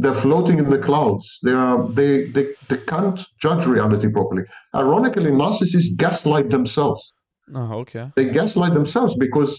They're 0.00 0.14
floating 0.14 0.58
in 0.58 0.70
the 0.70 0.78
clouds. 0.78 1.38
They 1.42 1.52
are 1.52 1.88
they, 1.88 2.26
they 2.34 2.54
they 2.68 2.78
can't 2.78 3.20
judge 3.38 3.66
reality 3.66 4.08
properly. 4.08 4.44
Ironically, 4.74 5.30
narcissists 5.30 5.96
gaslight 5.96 6.48
themselves. 6.50 7.12
Oh, 7.54 7.74
okay. 7.80 8.10
They 8.16 8.26
gaslight 8.26 8.74
themselves 8.74 9.14
because 9.16 9.52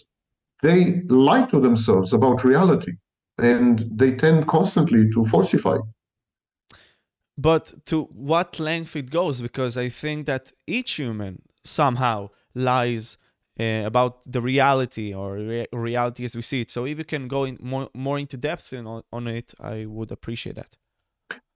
they 0.62 1.02
lie 1.08 1.46
to 1.48 1.60
themselves 1.60 2.14
about 2.14 2.44
reality 2.44 2.94
and 3.38 3.86
they 3.94 4.16
tend 4.16 4.48
constantly 4.48 5.10
to 5.14 5.26
falsify. 5.26 5.78
But 7.38 7.74
to 7.86 8.04
what 8.04 8.60
length 8.60 8.96
it 8.96 9.10
goes, 9.10 9.42
because 9.42 9.78
I 9.78 9.90
think 9.90 10.26
that 10.28 10.54
each 10.68 10.94
human 10.94 11.42
somehow 11.64 12.30
lies 12.54 13.18
uh, 13.62 13.84
about 13.86 14.14
the 14.26 14.42
reality 14.42 15.14
or 15.14 15.36
re- 15.36 15.68
reality 15.72 16.24
as 16.24 16.36
we 16.36 16.42
see 16.42 16.62
it. 16.62 16.70
So 16.72 16.86
if 16.86 16.98
you 16.98 17.06
can 17.06 17.28
go 17.28 17.44
in 17.44 17.58
more, 17.62 17.90
more 17.94 18.18
into 18.18 18.38
depth 18.38 18.74
in, 18.74 18.88
on, 18.88 19.04
on 19.12 19.28
it, 19.28 19.54
I 19.60 19.86
would 19.86 20.12
appreciate 20.12 20.56
that. 20.56 20.76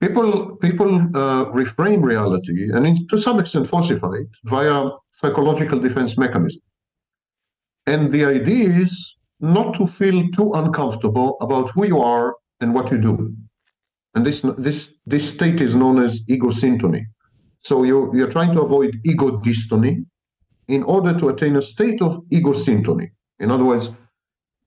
People 0.02 0.58
people 0.58 0.92
uh, 0.96 1.46
reframe 1.60 2.04
reality 2.04 2.70
and 2.74 2.86
in, 2.86 3.08
to 3.08 3.18
some 3.18 3.40
extent 3.40 3.68
falsify 3.68 4.14
it 4.24 4.32
via 4.44 4.90
psychological 5.14 5.80
defense 5.80 6.18
mechanism. 6.18 6.62
And 7.88 8.12
the 8.12 8.26
idea 8.26 8.70
is 8.70 9.16
not 9.40 9.74
to 9.76 9.88
feel 9.88 10.28
too 10.38 10.54
uncomfortable 10.54 11.38
about 11.42 11.72
who 11.74 11.86
you 11.86 12.00
are 12.00 12.36
and 12.62 12.74
what 12.74 12.92
you 12.92 13.00
do. 13.00 13.34
And 14.14 14.26
this 14.26 14.42
this 14.58 14.94
this 15.06 15.28
state 15.36 15.60
is 15.62 15.76
known 15.76 16.02
as 16.06 16.22
ego 16.28 16.50
syntony. 16.52 17.04
So 17.62 17.84
you 17.84 18.12
you're 18.16 18.34
trying 18.38 18.54
to 18.54 18.62
avoid 18.62 18.92
ego 19.06 19.28
dystony 19.46 20.06
in 20.68 20.84
order 20.84 21.18
to 21.20 21.30
attain 21.30 21.56
a 21.56 21.62
state 21.62 22.02
of 22.02 22.24
ego 22.32 22.54
syntony. 22.54 23.12
In 23.40 23.52
other 23.52 23.64
words, 23.64 23.90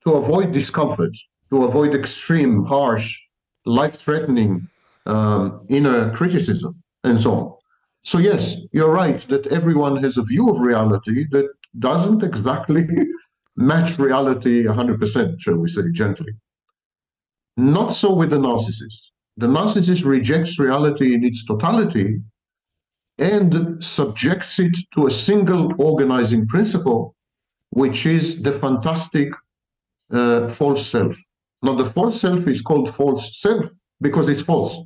to 0.07 0.15
avoid 0.15 0.53
discomfort, 0.53 1.17
to 1.51 1.65
avoid 1.65 1.95
extreme, 1.95 2.65
harsh, 2.65 3.19
life-threatening 3.67 4.69
um, 5.07 5.67
inner 5.69 6.15
criticism, 6.15 6.83
and 7.05 7.19
so 7.19 7.35
on. 7.35 7.55
So 8.05 8.19
yes, 8.19 8.57
you're 8.73 8.93
right 8.93 9.21
that 9.29 9.47
everyone 9.49 10.03
has 10.03 10.17
a 10.17 10.23
view 10.23 10.49
of 10.51 10.61
reality 10.61 11.27
that 11.31 11.49
doesn't 11.79 12.23
exactly 12.23 12.87
match 13.57 13.99
reality 13.99 14.65
100%, 14.65 15.41
shall 15.41 15.57
we 15.57 15.69
say 15.69 15.83
gently. 15.93 16.33
Not 17.57 17.95
so 17.95 18.15
with 18.15 18.31
the 18.31 18.37
narcissist. 18.37 19.11
The 19.37 19.49
narcissist 19.49 20.05
rejects 20.05 20.59
reality 20.59 21.15
in 21.15 21.25
its 21.25 21.45
totality 21.45 22.21
and 23.19 23.83
subjects 23.83 24.59
it 24.59 24.77
to 24.95 25.07
a 25.07 25.11
single 25.11 25.73
organizing 25.79 26.47
principle, 26.47 27.15
which 27.71 28.07
is 28.07 28.41
the 28.43 28.53
fantastic 28.53 29.33
uh, 30.13 30.49
false 30.49 30.87
self. 30.87 31.17
Now, 31.63 31.75
the 31.75 31.87
false 31.87 32.21
self 32.21 32.47
is 32.47 32.63
called 32.63 32.95
false 32.95 33.41
self 33.41 33.67
because 34.01 34.29
it's 34.29 34.43
false. 34.43 34.79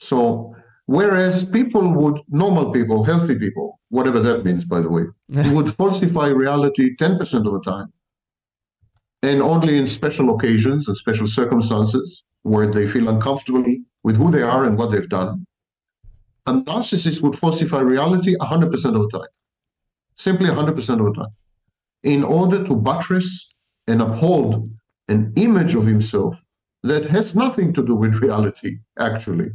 So, 0.00 0.54
whereas 0.86 1.44
people 1.44 1.90
would, 1.94 2.20
normal 2.28 2.72
people, 2.72 3.02
healthy 3.02 3.38
people, 3.38 3.80
whatever 3.88 4.20
that 4.20 4.44
means, 4.44 4.64
by 4.64 4.80
the 4.80 4.90
way, 4.90 5.04
would 5.54 5.74
falsify 5.74 6.28
reality 6.28 6.94
10% 6.96 7.20
of 7.46 7.52
the 7.52 7.62
time, 7.64 7.90
and 9.22 9.40
only 9.40 9.78
in 9.78 9.86
special 9.86 10.34
occasions 10.36 10.86
and 10.86 10.96
special 10.96 11.26
circumstances 11.26 12.24
where 12.42 12.70
they 12.70 12.86
feel 12.86 13.08
uncomfortable 13.08 13.64
with 14.04 14.16
who 14.16 14.30
they 14.30 14.42
are 14.42 14.64
and 14.64 14.78
what 14.78 14.92
they've 14.92 15.08
done 15.08 15.44
a 16.48 16.52
narcissist 16.52 17.20
would 17.22 17.38
falsify 17.38 17.80
reality 17.80 18.34
100% 18.40 18.72
of 18.96 19.02
the 19.02 19.18
time, 19.18 19.32
simply 20.16 20.48
100% 20.48 20.78
of 20.78 21.06
the 21.06 21.12
time, 21.20 21.34
in 22.02 22.24
order 22.24 22.64
to 22.64 22.74
buttress 22.74 23.28
and 23.86 24.00
uphold 24.00 24.70
an 25.08 25.32
image 25.36 25.74
of 25.74 25.86
himself 25.86 26.42
that 26.82 27.04
has 27.06 27.34
nothing 27.34 27.72
to 27.74 27.84
do 27.84 27.94
with 27.94 28.22
reality, 28.22 28.78
actually. 28.98 29.50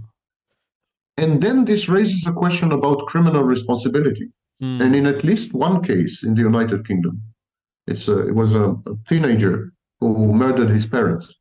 And 1.17 1.41
then 1.41 1.65
this 1.65 1.89
raises 1.89 2.27
a 2.27 2.31
question 2.31 2.71
about 2.71 3.07
criminal 3.07 3.43
responsibility. 3.43 4.29
Mm. 4.61 4.81
And 4.81 4.95
in 4.95 5.05
at 5.07 5.23
least 5.23 5.53
one 5.53 5.81
case 5.81 6.23
in 6.23 6.35
the 6.35 6.41
United 6.41 6.85
Kingdom, 6.87 7.21
it's 7.87 8.07
a, 8.07 8.27
it 8.27 8.35
was 8.35 8.53
a, 8.53 8.71
a 8.71 8.95
teenager 9.07 9.73
who 9.99 10.33
murdered 10.33 10.69
his 10.69 10.85
parents. 10.85 11.33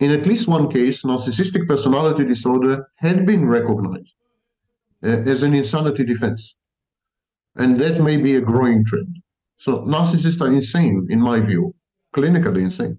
In 0.00 0.10
at 0.10 0.26
least 0.26 0.48
one 0.48 0.68
case, 0.70 1.02
narcissistic 1.02 1.66
personality 1.66 2.24
disorder 2.24 2.86
had 2.96 3.24
been 3.24 3.48
recognized 3.48 4.12
Uh, 5.04 5.30
as 5.30 5.42
an 5.42 5.54
insanity 5.54 6.04
defense. 6.04 6.56
And 7.56 7.78
that 7.80 8.00
may 8.02 8.16
be 8.16 8.36
a 8.36 8.40
growing 8.40 8.84
trend. 8.84 9.18
So 9.58 9.80
narcissists 9.80 10.40
are 10.40 10.52
insane, 10.52 11.06
in 11.10 11.20
my 11.20 11.40
view, 11.40 11.74
clinically 12.14 12.62
insane. 12.62 12.98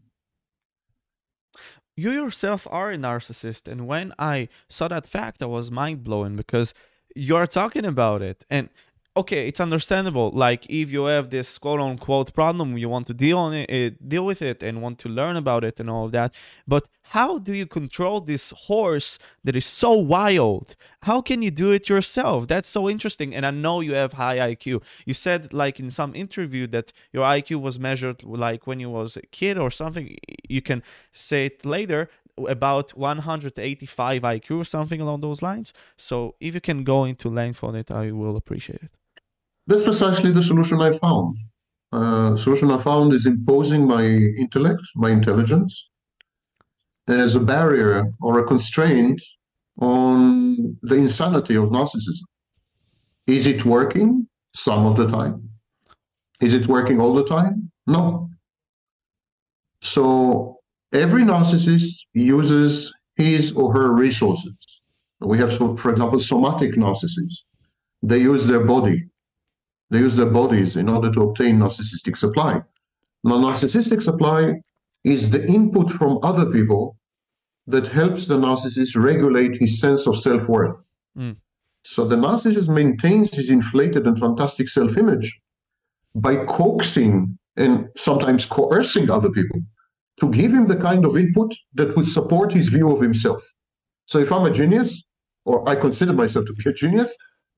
You 1.95 2.12
yourself 2.12 2.67
are 2.69 2.91
a 2.91 2.97
narcissist. 2.97 3.71
And 3.71 3.88
when 3.88 4.13
I 4.19 4.49
saw 4.69 4.88
that 4.88 5.07
fact, 5.07 5.41
I 5.41 5.47
was 5.47 5.71
mind 5.71 6.03
blown 6.03 6.36
because 6.36 6.73
you're 7.15 7.47
talking 7.47 7.86
about 7.86 8.21
it. 8.21 8.45
And 8.49 8.69
okay, 9.17 9.47
it's 9.47 9.60
understandable. 9.60 10.32
Like 10.32 10.65
if 10.69 10.91
you 10.91 11.06
have 11.06 11.30
this 11.30 11.58
quote 11.58 11.80
unquote 11.80 12.34
problem, 12.34 12.77
you 12.77 12.89
want 12.89 13.08
to 13.08 13.13
deal 13.13 13.38
on 13.38 13.53
it, 13.53 13.69
uh, 13.69 13.95
deal 14.08 14.25
with 14.25 14.41
it, 14.41 14.63
and 14.63 14.82
want 14.82 14.99
to 14.99 15.10
learn 15.10 15.36
about 15.36 15.63
it 15.63 15.80
and 15.80 15.89
all 15.89 16.06
of 16.06 16.12
that. 16.12 16.34
But 16.67 16.88
how 17.15 17.39
do 17.39 17.53
you 17.53 17.65
control 17.65 18.21
this 18.21 18.53
horse 18.67 19.17
that 19.43 19.56
is 19.56 19.65
so 19.65 19.91
wild? 19.93 20.75
How 21.03 21.21
can 21.21 21.41
you 21.41 21.51
do 21.51 21.71
it 21.71 21.89
yourself? 21.89 22.47
That's 22.47 22.69
so 22.69 22.89
interesting. 22.89 23.34
And 23.36 23.45
I 23.45 23.51
know 23.51 23.82
you 23.82 23.93
have 23.93 24.13
high 24.13 24.38
IQ. 24.53 24.84
You 25.06 25.13
said 25.13 25.53
like 25.53 25.80
in 25.80 25.89
some 25.89 26.13
interview 26.15 26.67
that 26.67 26.91
your 27.12 27.25
IQ 27.25 27.62
was 27.62 27.80
measured 27.80 28.23
like 28.23 28.67
when 28.67 28.80
you 28.80 28.89
was 28.89 29.17
a 29.17 29.21
kid 29.21 29.58
or 29.58 29.71
something. 29.71 30.17
You 30.47 30.62
can 30.62 30.84
say 31.12 31.47
it 31.47 31.65
later 31.65 32.10
about 32.47 32.91
185 32.91 34.21
IQ 34.21 34.62
or 34.62 34.63
something 34.63 35.01
along 35.01 35.21
those 35.21 35.41
lines. 35.41 35.73
So 35.95 36.36
if 36.39 36.53
you 36.53 36.62
can 36.62 36.84
go 36.84 37.03
into 37.03 37.30
length 37.30 37.63
on 37.63 37.75
it, 37.75 37.89
I 37.89 38.12
will 38.12 38.36
appreciate 38.36 38.84
it. 38.84 38.96
That's 39.67 39.84
precisely 39.84 40.32
the 40.32 40.43
solution 40.43 40.82
I 40.82 40.97
found. 40.97 41.38
Uh, 41.91 42.38
solution 42.38 42.71
I 42.71 42.77
found 42.82 43.13
is 43.13 43.25
imposing 43.25 43.86
my 43.86 44.03
intellect, 44.06 44.82
my 44.95 45.10
intelligence, 45.10 45.89
as 47.08 47.36
a 47.36 47.39
barrier 47.39 48.06
or 48.21 48.39
a 48.39 48.47
constraint 48.47 49.21
on 49.80 50.77
the 50.84 50.95
insanity 50.95 51.56
of 51.56 51.65
narcissism. 51.65 52.27
Is 53.27 53.45
it 53.45 53.65
working? 53.65 54.27
Some 54.56 54.86
of 54.86 54.95
the 54.95 55.08
time. 55.08 55.49
Is 56.39 56.53
it 56.53 56.67
working 56.67 56.99
all 57.01 57.13
the 57.13 57.25
time? 57.25 57.69
No. 57.86 58.30
So 59.82 60.60
every 60.93 61.23
narcissist 61.23 61.93
uses 62.13 62.93
his 63.17 63.51
or 63.51 63.73
her 63.73 63.93
resources. 63.93 64.56
We 65.19 65.38
have, 65.39 65.58
for 65.58 65.91
example, 65.91 66.19
somatic 66.19 66.75
narcissists. 66.75 67.39
They 68.01 68.19
use 68.19 68.47
their 68.47 68.63
body 68.65 69.03
they 69.89 70.00
use 70.00 70.15
their 70.15 70.30
bodies 70.30 70.76
in 70.76 70.89
order 70.89 71.12
to 71.12 71.23
obtain 71.23 71.60
narcissistic 71.60 72.17
supply. 72.17 72.62
Now, 73.23 73.36
narcissistic 73.36 74.02
supply 74.02 74.56
is 75.04 75.30
the 75.30 75.45
input 75.47 75.91
from 75.91 76.19
other 76.23 76.45
people 76.52 76.97
that 77.67 77.88
helps 77.88 78.28
the 78.28 78.38
narcissist 78.38 78.95
regulate 79.02 79.58
his 79.60 79.80
sense 79.80 80.08
of 80.08 80.19
self 80.19 80.47
worth. 80.47 80.86
Mm. 81.17 81.38
So 81.84 82.06
the 82.06 82.15
narcissist 82.15 82.67
maintains 82.67 83.34
his 83.34 83.50
inflated 83.50 84.08
and 84.08 84.17
fantastic 84.19 84.67
self 84.69 84.97
image 84.97 85.39
by 86.15 86.45
coaxing 86.45 87.38
and 87.56 87.89
sometimes 87.95 88.45
coercing 88.45 89.10
other 89.10 89.30
people 89.30 89.62
to 90.19 90.30
give 90.30 90.52
him 90.52 90.67
the 90.67 90.76
kind 90.76 91.06
of 91.06 91.17
input 91.17 91.54
that 91.76 91.95
would 91.95 92.08
support 92.08 92.52
his 92.52 92.69
view 92.69 92.91
of 92.91 93.02
himself. 93.02 93.43
So 94.06 94.19
if 94.19 94.32
I'm 94.32 94.45
a 94.45 94.52
genius, 94.52 95.04
or 95.45 95.67
I 95.67 95.76
consider 95.76 96.13
myself 96.13 96.45
to 96.45 96.54
be 96.54 96.69
a 96.69 96.73
genius, 96.73 97.15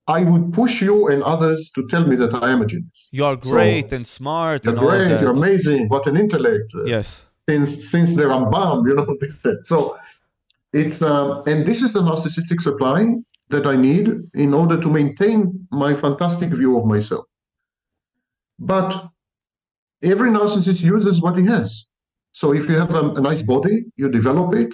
I 0.09 0.23
would 0.23 0.51
push 0.53 0.81
you 0.81 1.07
and 1.07 1.21
others 1.21 1.71
to 1.75 1.87
tell 1.87 2.05
me 2.05 2.15
that 2.15 2.33
I 2.33 2.51
am 2.51 2.63
a 2.63 2.65
genius. 2.65 3.09
You're 3.11 3.35
great 3.35 3.91
so, 3.91 3.97
and 3.97 4.07
smart. 4.07 4.65
You're 4.65 4.75
and 4.75 4.85
great. 4.85 5.21
You're 5.21 5.37
amazing. 5.43 5.87
What 5.87 6.07
an 6.07 6.17
intellect. 6.17 6.71
Yes. 6.85 7.27
Since 7.47 7.89
since 7.91 8.15
the 8.15 8.23
Rambam, 8.23 8.77
you 8.87 8.95
know 8.95 9.15
this 9.21 9.39
that. 9.45 9.67
So 9.71 9.99
it's 10.73 11.01
um, 11.03 11.43
and 11.45 11.65
this 11.69 11.83
is 11.83 11.95
a 11.95 11.99
narcissistic 11.99 12.59
supply 12.59 12.99
that 13.49 13.67
I 13.67 13.75
need 13.75 14.07
in 14.33 14.53
order 14.53 14.77
to 14.81 14.89
maintain 14.89 15.67
my 15.71 15.95
fantastic 15.95 16.49
view 16.61 16.77
of 16.79 16.85
myself. 16.85 17.25
But 18.57 18.89
every 20.03 20.31
narcissist 20.31 20.81
uses 20.81 21.21
what 21.21 21.37
he 21.37 21.45
has. 21.45 21.85
So 22.31 22.53
if 22.53 22.67
you 22.69 22.75
have 22.79 22.93
a, 22.95 23.11
a 23.11 23.21
nice 23.21 23.41
body, 23.41 23.85
you 23.95 24.09
develop 24.09 24.53
it, 24.55 24.73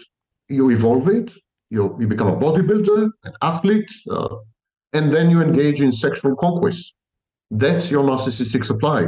you 0.50 0.70
evolve 0.72 1.08
it, 1.10 1.32
you, 1.70 1.96
you 2.00 2.08
become 2.08 2.28
a 2.28 2.38
bodybuilder, 2.38 3.10
an 3.24 3.34
athlete, 3.42 3.92
uh, 4.12 4.36
and 4.96 5.14
then 5.14 5.30
you 5.34 5.42
engage 5.42 5.82
in 5.82 5.92
sexual 5.92 6.36
conquest. 6.46 6.96
That's 7.52 7.92
your 7.92 8.04
narcissistic 8.04 8.66
supply. 8.66 9.02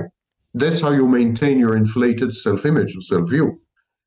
That's 0.53 0.81
how 0.81 0.91
you 0.99 1.07
maintain 1.07 1.59
your 1.59 1.75
inflated 1.77 2.31
self-image 2.35 2.91
or 2.97 3.01
self-view. 3.01 3.47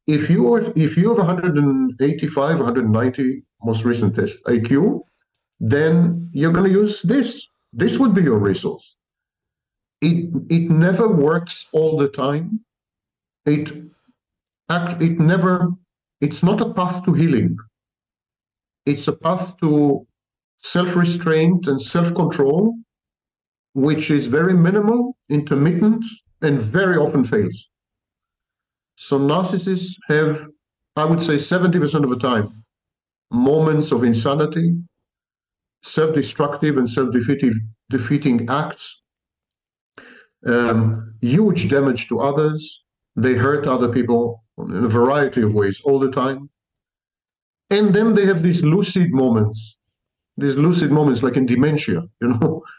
If 0.06 0.30
you 0.30 0.54
have, 0.54 0.72
if 0.76 0.96
you 0.96 1.08
have 1.10 1.18
185, 1.18 2.58
190 2.58 3.42
most 3.64 3.84
recent 3.84 4.14
test 4.16 4.44
IQ, 4.46 5.00
then 5.60 6.30
you're 6.32 6.52
going 6.52 6.72
to 6.72 6.78
use 6.82 7.02
this. 7.02 7.46
This 7.72 7.98
would 7.98 8.14
be 8.14 8.22
your 8.22 8.38
resource. 8.50 8.86
it 10.00 10.30
it 10.48 10.70
never 10.70 11.08
works 11.08 11.66
all 11.72 11.96
the 11.98 12.08
time. 12.08 12.60
It 13.46 13.72
act 14.68 15.02
it 15.02 15.18
never 15.20 15.68
it's 16.20 16.42
not 16.42 16.60
a 16.60 16.72
path 16.74 17.04
to 17.04 17.12
healing. 17.12 17.56
It's 18.86 19.08
a 19.08 19.12
path 19.12 19.56
to 19.62 20.06
self-restraint 20.60 21.66
and 21.66 21.80
self-control, 21.80 22.74
which 23.74 24.10
is 24.10 24.26
very 24.26 24.54
minimal, 24.54 25.16
intermittent, 25.28 26.04
and 26.42 26.60
very 26.60 26.96
often 26.96 27.24
fails. 27.24 27.68
So 28.96 29.18
narcissists 29.18 29.94
have, 30.08 30.46
I 30.96 31.04
would 31.04 31.22
say, 31.22 31.36
70% 31.36 32.04
of 32.04 32.10
the 32.10 32.18
time, 32.18 32.64
moments 33.30 33.92
of 33.92 34.04
insanity, 34.04 34.76
self-destructive 35.82 36.76
and 36.76 36.88
self-defeating 36.88 38.48
acts, 38.50 39.00
um, 40.46 41.14
huge 41.20 41.68
damage 41.68 42.08
to 42.08 42.20
others. 42.20 42.82
They 43.16 43.34
hurt 43.34 43.66
other 43.66 43.88
people 43.88 44.44
in 44.58 44.84
a 44.84 44.88
variety 44.88 45.42
of 45.42 45.54
ways 45.54 45.80
all 45.84 45.98
the 45.98 46.10
time. 46.10 46.50
And 47.70 47.94
then 47.94 48.14
they 48.14 48.26
have 48.26 48.42
these 48.42 48.64
lucid 48.64 49.12
moments, 49.12 49.76
these 50.40 50.56
lucid 50.56 50.90
moments 50.90 51.22
like 51.22 51.36
in 51.36 51.46
dementia, 51.46 52.02
you 52.20 52.28
know. 52.28 52.62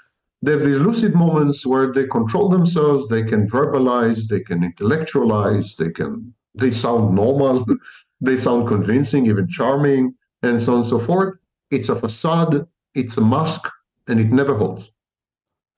They 0.43 0.53
have 0.53 0.63
these 0.63 0.79
lucid 0.79 1.13
moments 1.13 1.67
where 1.67 1.93
they 1.93 2.07
control 2.07 2.49
themselves, 2.49 3.07
they 3.09 3.21
can 3.21 3.47
verbalize, 3.47 4.27
they 4.27 4.39
can 4.39 4.63
intellectualize, 4.63 5.75
they 5.75 5.91
can 5.91 6.33
they 6.55 6.71
sound 6.71 7.13
normal, 7.13 7.63
they 8.21 8.37
sound 8.37 8.67
convincing, 8.67 9.27
even 9.27 9.47
charming, 9.47 10.15
and 10.41 10.59
so 10.59 10.73
on 10.73 10.79
and 10.79 10.87
so 10.87 10.97
forth. 10.97 11.35
It's 11.69 11.89
a 11.89 11.95
facade, 11.95 12.65
it's 12.95 13.17
a 13.17 13.21
mask, 13.21 13.69
and 14.07 14.19
it 14.19 14.31
never 14.31 14.55
holds. 14.57 14.91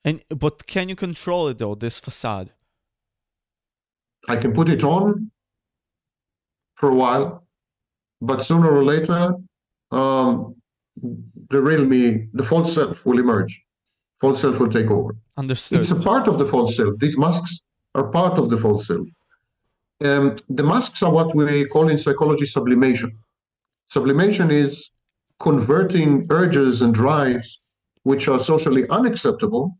And 0.06 0.24
but 0.30 0.66
can 0.66 0.88
you 0.88 0.96
control 0.96 1.50
it 1.50 1.58
though, 1.58 1.76
this 1.76 2.00
facade? 2.00 2.52
I 4.30 4.38
can 4.38 4.54
put 4.54 4.70
it 4.70 4.84
on 4.84 5.30
for 6.76 6.90
a 6.90 6.96
while, 6.96 7.46
but 8.22 8.44
sooner 8.44 8.72
or 8.72 8.84
later, 8.84 9.36
um, 9.92 10.56
the 11.50 11.62
real 11.62 11.86
me, 11.86 12.28
the 12.34 12.44
false 12.44 12.74
self, 12.74 13.06
will 13.06 13.20
emerge. 13.20 13.62
False 14.22 14.42
self 14.42 14.60
will 14.60 14.70
take 14.70 14.90
over. 14.90 15.16
Understood. 15.38 15.80
It's 15.80 15.92
a 15.92 15.96
part 15.96 16.28
of 16.28 16.38
the 16.40 16.46
false 16.46 16.76
self. 16.76 16.98
These 17.00 17.18
masks 17.18 17.62
are 17.96 18.08
part 18.10 18.38
of 18.38 18.50
the 18.50 18.58
false 18.58 18.88
self. 18.88 19.08
Um, 20.04 20.36
the 20.50 20.64
masks 20.64 21.02
are 21.02 21.12
what 21.12 21.36
we 21.36 21.66
call 21.66 21.90
in 21.90 21.98
psychology 21.98 22.46
sublimation. 22.46 23.18
Sublimation 23.88 24.52
is 24.52 24.90
converting 25.40 26.28
urges 26.30 26.82
and 26.82 26.94
drives 26.94 27.60
which 28.04 28.28
are 28.28 28.40
socially 28.40 28.88
unacceptable 28.90 29.78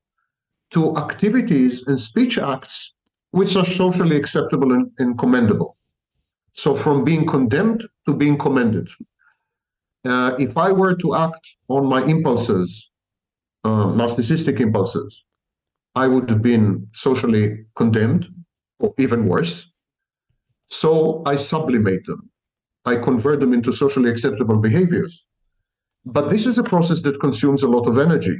to 0.72 0.96
activities 0.98 1.84
and 1.88 2.00
speech 2.00 2.38
acts 2.38 2.94
which 3.32 3.56
are 3.56 3.66
socially 3.66 4.16
acceptable 4.16 4.74
and, 4.74 4.92
and 5.00 5.18
commendable. 5.18 5.78
So 6.54 6.76
from 6.76 7.04
being 7.04 7.26
condemned 7.26 7.84
to 8.08 8.14
being 8.14 8.38
commended. 8.38 8.88
Uh, 10.06 10.36
if 10.38 10.58
I 10.58 10.72
were 10.72 10.96
to 10.96 11.16
act 11.16 11.48
on 11.70 11.86
my 11.86 12.04
impulses, 12.04 12.90
uh, 13.64 13.88
narcissistic 13.88 14.60
impulses, 14.60 15.24
I 15.96 16.08
would 16.08 16.30
have 16.30 16.42
been 16.42 16.88
socially 16.94 17.66
condemned, 17.76 18.28
or 18.80 18.94
even 18.98 19.28
worse. 19.28 19.72
So 20.70 21.22
I 21.26 21.36
sublimate 21.36 22.06
them. 22.06 22.30
I 22.86 22.98
convert 22.98 23.40
them 23.40 23.54
into 23.54 23.72
socially 23.72 24.10
acceptable 24.10 24.58
behaviors. 24.58 25.24
But 26.06 26.30
this 26.30 26.46
is 26.48 26.58
a 26.58 26.64
process 26.64 27.02
that 27.04 27.20
consumes 27.22 27.64
a 27.64 27.68
lot 27.68 27.88
of 27.88 27.98
energy. 27.98 28.38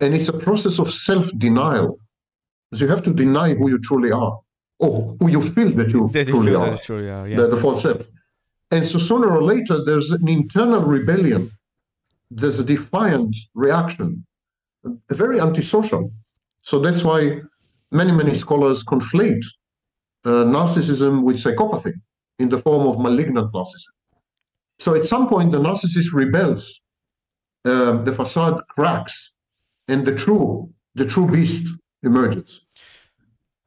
And 0.00 0.14
it's 0.14 0.28
a 0.28 0.32
process 0.32 0.78
of 0.78 0.92
self 0.92 1.30
denial. 1.36 1.98
So 2.72 2.84
you 2.84 2.90
have 2.90 3.02
to 3.02 3.12
deny 3.12 3.54
who 3.54 3.68
you 3.68 3.78
truly 3.80 4.12
are, 4.12 4.38
or 4.78 5.16
who 5.18 5.28
you 5.30 5.42
feel 5.42 5.70
that 5.72 5.90
you 5.90 6.08
That 6.12 6.28
truly 6.28 6.54
are, 6.54 6.70
that 6.70 6.82
yeah. 7.24 7.36
the, 7.36 7.48
the 7.48 7.56
false 7.56 7.82
self. 7.82 8.06
And 8.70 8.86
so 8.86 8.98
sooner 8.98 9.30
or 9.34 9.42
later, 9.42 9.82
there's 9.84 10.10
an 10.10 10.28
internal 10.28 10.82
rebellion, 10.82 11.50
there's 12.30 12.60
a 12.60 12.64
defiant 12.64 13.34
reaction, 13.54 14.24
a 14.84 15.14
very 15.14 15.40
antisocial. 15.40 16.12
So 16.62 16.78
that's 16.78 17.02
why 17.02 17.40
many, 17.90 18.12
many 18.12 18.34
scholars 18.34 18.84
conflate 18.84 19.44
uh, 20.24 20.44
narcissism 20.44 21.22
with 21.22 21.36
psychopathy 21.42 21.94
in 22.38 22.48
the 22.48 22.58
form 22.58 22.86
of 22.86 23.00
malignant 23.00 23.52
narcissism. 23.52 23.94
So 24.78 24.94
at 24.94 25.04
some 25.04 25.28
point, 25.28 25.52
the 25.52 25.58
narcissist 25.58 26.12
rebels, 26.12 26.80
uh, 27.64 28.02
the 28.02 28.12
facade 28.12 28.60
cracks, 28.68 29.32
and 29.88 30.06
the 30.06 30.14
true, 30.14 30.70
the 30.94 31.06
true 31.06 31.26
beast 31.26 31.64
emerges. 32.02 32.60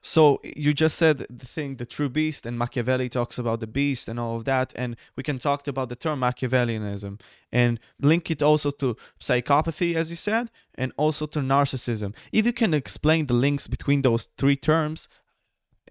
So 0.01 0.39
you 0.43 0.73
just 0.73 0.97
said 0.97 1.19
the 1.29 1.45
thing, 1.45 1.75
the 1.75 1.85
true 1.85 2.09
beast, 2.09 2.45
and 2.47 2.57
Machiavelli 2.57 3.07
talks 3.07 3.37
about 3.37 3.59
the 3.59 3.67
beast 3.67 4.07
and 4.07 4.19
all 4.19 4.35
of 4.35 4.45
that, 4.45 4.73
and 4.75 4.95
we 5.15 5.21
can 5.21 5.37
talk 5.37 5.67
about 5.67 5.89
the 5.89 5.95
term 5.95 6.21
Machiavellianism 6.21 7.21
and 7.51 7.79
link 7.99 8.31
it 8.31 8.41
also 8.41 8.71
to 8.71 8.97
psychopathy, 9.19 9.95
as 9.95 10.09
you 10.09 10.15
said, 10.15 10.49
and 10.73 10.91
also 10.97 11.27
to 11.27 11.39
narcissism. 11.39 12.15
If 12.31 12.47
you 12.47 12.53
can 12.53 12.73
explain 12.73 13.27
the 13.27 13.35
links 13.35 13.67
between 13.67 14.01
those 14.01 14.27
three 14.37 14.55
terms, 14.55 15.07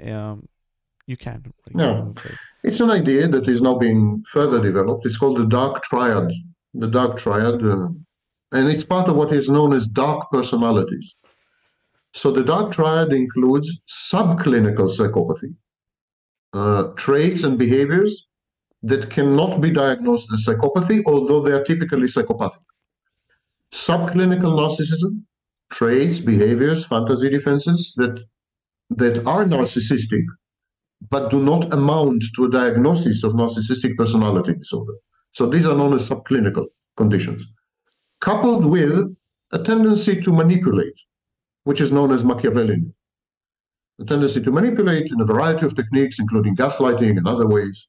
um, 0.05 0.49
you 1.07 1.17
can. 1.17 1.53
No. 1.73 2.15
It's 2.65 2.81
an 2.81 2.91
idea 2.91 3.29
that 3.29 3.49
is 3.49 3.63
now 3.63 3.77
being 3.77 4.25
further 4.29 4.61
developed. 4.61 5.07
It's 5.07 5.19
called 5.19 5.39
the 5.39 5.47
dark 5.47 5.85
triad. 5.85 6.33
The 6.75 6.89
dark 6.89 7.19
triad, 7.19 7.65
uh, 7.65 7.89
and 8.53 8.69
it's 8.69 8.85
part 8.85 9.09
of 9.09 9.17
what 9.17 9.33
is 9.33 9.49
known 9.49 9.73
as 9.73 9.87
dark 9.87 10.31
personalities. 10.31 11.15
So 12.15 12.33
the 12.33 12.43
dark 12.45 12.73
triad 12.73 13.13
includes 13.13 13.71
subclinical 13.89 14.91
psychopathy, 14.97 15.55
uh, 16.53 16.93
traits 16.97 17.45
and 17.45 17.59
behaviors 17.59 18.27
that 18.83 19.11
cannot 19.11 19.61
be 19.61 19.71
diagnosed 19.71 20.29
as 20.33 20.45
psychopathy, 20.47 21.03
although 21.07 21.41
they 21.41 21.53
are 21.53 21.65
typically 21.65 22.09
psychopathic. 22.09 22.63
Subclinical 23.73 24.57
narcissism, 24.59 25.23
traits, 25.71 26.19
behaviors, 26.19 26.85
fantasy 26.85 27.31
defenses 27.31 27.93
that 27.97 28.21
that 28.91 29.25
are 29.25 29.45
narcissistic, 29.45 30.25
but 31.11 31.31
do 31.31 31.41
not 31.41 31.73
amount 31.73 32.25
to 32.35 32.47
a 32.47 32.51
diagnosis 32.51 33.23
of 33.23 33.35
narcissistic 33.35 33.97
personality 33.97 34.55
disorder. 34.55 34.95
So 35.33 35.47
these 35.47 35.67
are 35.69 35.77
known 35.77 35.95
as 35.95 36.09
subclinical 36.09 36.67
conditions, 36.97 37.45
coupled 38.21 38.67
with 38.67 39.15
a 39.53 39.63
tendency 39.63 40.21
to 40.23 40.33
manipulate, 40.33 40.99
which 41.65 41.81
is 41.81 41.93
known 41.93 42.13
as 42.13 42.25
Machiavellian. 42.25 42.95
The 43.99 44.07
tendency 44.07 44.41
to 44.41 44.51
manipulate 44.51 45.11
in 45.13 45.21
a 45.21 45.25
variety 45.25 45.67
of 45.67 45.77
techniques, 45.77 46.19
including 46.19 46.57
gaslighting 46.57 47.19
and 47.19 47.27
other 47.29 47.47
ways, 47.47 47.87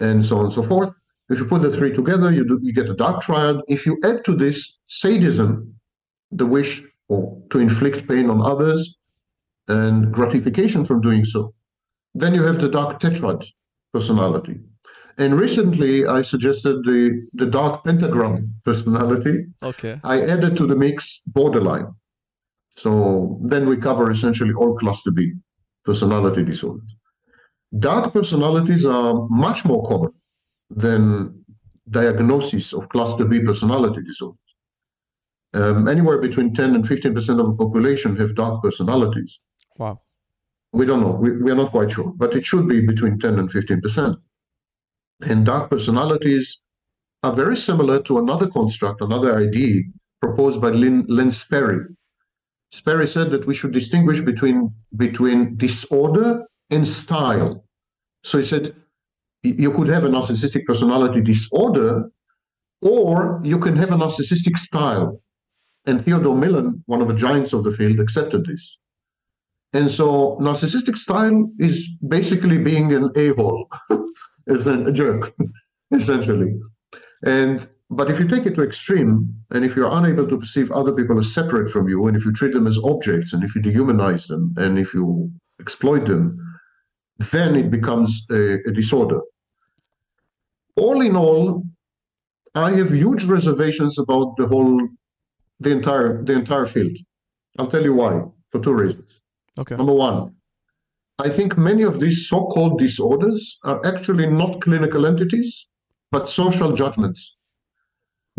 and 0.00 0.24
so 0.24 0.38
on 0.38 0.46
and 0.46 0.54
so 0.54 0.62
forth. 0.62 0.90
If 1.30 1.38
you 1.38 1.46
put 1.46 1.62
the 1.62 1.74
three 1.76 1.92
together, 1.92 2.30
you, 2.32 2.46
do, 2.46 2.58
you 2.62 2.72
get 2.72 2.88
a 2.88 2.94
dark 2.94 3.22
triad. 3.22 3.56
If 3.68 3.86
you 3.86 3.98
add 4.04 4.24
to 4.24 4.34
this 4.34 4.78
sadism, 4.86 5.74
the 6.32 6.46
wish 6.46 6.82
or 7.08 7.42
to 7.50 7.58
inflict 7.58 8.08
pain 8.08 8.28
on 8.28 8.42
others, 8.42 8.96
and 9.68 10.12
gratification 10.12 10.84
from 10.84 11.00
doing 11.00 11.24
so, 11.24 11.54
then 12.14 12.34
you 12.34 12.42
have 12.42 12.60
the 12.60 12.68
dark 12.68 13.00
tetrad 13.00 13.46
personality. 13.92 14.58
And 15.18 15.38
recently, 15.38 16.06
I 16.06 16.22
suggested 16.22 16.84
the, 16.84 17.26
the 17.34 17.46
dark 17.46 17.84
pentagram 17.84 18.54
personality. 18.64 19.46
Okay. 19.62 20.00
I 20.04 20.22
added 20.22 20.56
to 20.58 20.66
the 20.66 20.76
mix 20.76 21.20
borderline. 21.26 21.88
So 22.82 23.40
then 23.42 23.68
we 23.68 23.76
cover 23.76 24.10
essentially 24.10 24.54
all 24.54 24.76
cluster 24.76 25.10
B 25.10 25.32
personality 25.84 26.44
disorders. 26.44 26.94
Dark 27.78 28.12
personalities 28.12 28.86
are 28.86 29.26
much 29.28 29.64
more 29.64 29.82
common 29.84 30.12
than 30.70 31.44
diagnosis 31.90 32.72
of 32.72 32.88
cluster 32.88 33.24
B 33.24 33.40
personality 33.40 34.02
disorders. 34.02 34.48
Um, 35.54 35.88
anywhere 35.88 36.18
between 36.18 36.54
10 36.54 36.74
and 36.76 36.84
15% 36.84 37.40
of 37.40 37.46
the 37.48 37.54
population 37.54 38.14
have 38.16 38.34
dark 38.36 38.62
personalities. 38.62 39.40
Wow. 39.78 40.02
We 40.72 40.86
don't 40.86 41.00
know. 41.00 41.12
We, 41.12 41.42
we 41.42 41.50
are 41.50 41.56
not 41.56 41.72
quite 41.72 41.90
sure, 41.90 42.12
but 42.16 42.36
it 42.36 42.44
should 42.44 42.68
be 42.68 42.86
between 42.86 43.18
10 43.18 43.38
and 43.38 43.50
15%. 43.50 44.16
And 45.22 45.44
dark 45.44 45.70
personalities 45.70 46.60
are 47.24 47.32
very 47.32 47.56
similar 47.56 48.02
to 48.02 48.18
another 48.18 48.46
construct, 48.46 49.00
another 49.00 49.36
idea 49.36 49.82
proposed 50.20 50.60
by 50.60 50.68
Lynn, 50.68 51.06
Len 51.08 51.30
Sperry. 51.30 51.80
Sperry 52.70 53.08
said 53.08 53.30
that 53.30 53.46
we 53.46 53.54
should 53.54 53.72
distinguish 53.72 54.20
between, 54.20 54.72
between 54.96 55.56
disorder 55.56 56.44
and 56.70 56.86
style. 56.86 57.64
So 58.24 58.38
he 58.38 58.44
said 58.44 58.74
you 59.42 59.72
could 59.72 59.88
have 59.88 60.04
a 60.04 60.08
narcissistic 60.08 60.66
personality 60.66 61.20
disorder, 61.20 62.10
or 62.82 63.40
you 63.42 63.58
can 63.58 63.76
have 63.76 63.92
a 63.92 63.96
narcissistic 63.96 64.58
style. 64.58 65.22
And 65.86 66.02
Theodore 66.02 66.36
Millon, 66.36 66.82
one 66.86 67.00
of 67.00 67.08
the 67.08 67.14
giants 67.14 67.52
of 67.52 67.64
the 67.64 67.72
field, 67.72 68.00
accepted 68.00 68.44
this. 68.44 68.76
And 69.72 69.90
so 69.90 70.38
narcissistic 70.40 70.96
style 70.96 71.50
is 71.58 71.88
basically 72.08 72.58
being 72.58 72.92
an 72.92 73.10
a-hole, 73.16 73.70
as 74.48 74.66
a 74.66 74.90
jerk, 74.92 75.34
essentially. 75.92 76.58
And 77.24 77.68
but 77.90 78.10
if 78.10 78.18
you 78.18 78.28
take 78.28 78.44
it 78.44 78.54
to 78.56 78.62
extreme, 78.62 79.34
and 79.50 79.64
if 79.64 79.74
you're 79.74 79.90
unable 79.90 80.28
to 80.28 80.38
perceive 80.38 80.70
other 80.70 80.92
people 80.92 81.18
as 81.18 81.32
separate 81.32 81.70
from 81.70 81.88
you, 81.88 82.06
and 82.06 82.16
if 82.16 82.24
you 82.24 82.32
treat 82.32 82.52
them 82.52 82.66
as 82.66 82.78
objects, 82.84 83.32
and 83.32 83.42
if 83.42 83.54
you 83.54 83.62
dehumanize 83.62 84.26
them, 84.26 84.54
and 84.58 84.78
if 84.78 84.92
you 84.92 85.30
exploit 85.60 86.06
them, 86.06 86.38
then 87.32 87.56
it 87.56 87.70
becomes 87.70 88.26
a, 88.30 88.58
a 88.66 88.72
disorder. 88.72 89.20
All 90.76 91.00
in 91.00 91.16
all, 91.16 91.64
I 92.54 92.72
have 92.72 92.92
huge 92.92 93.24
reservations 93.24 93.98
about 93.98 94.36
the 94.36 94.46
whole, 94.46 94.86
the 95.60 95.70
entire, 95.70 96.22
the 96.22 96.34
entire 96.34 96.66
field. 96.66 96.96
I'll 97.58 97.70
tell 97.70 97.82
you 97.82 97.94
why, 97.94 98.22
for 98.50 98.60
two 98.60 98.74
reasons. 98.74 99.20
Okay. 99.58 99.76
Number 99.76 99.94
one, 99.94 100.34
I 101.18 101.30
think 101.30 101.58
many 101.58 101.82
of 101.82 101.98
these 101.98 102.28
so-called 102.28 102.78
disorders 102.78 103.58
are 103.64 103.84
actually 103.84 104.26
not 104.26 104.60
clinical 104.60 105.06
entities, 105.06 105.66
but 106.12 106.30
social 106.30 106.72
judgments. 106.72 107.37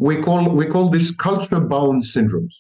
We 0.01 0.15
call, 0.15 0.49
we 0.49 0.65
call 0.65 0.89
this 0.89 1.11
culture-bound 1.11 2.03
syndromes. 2.03 2.53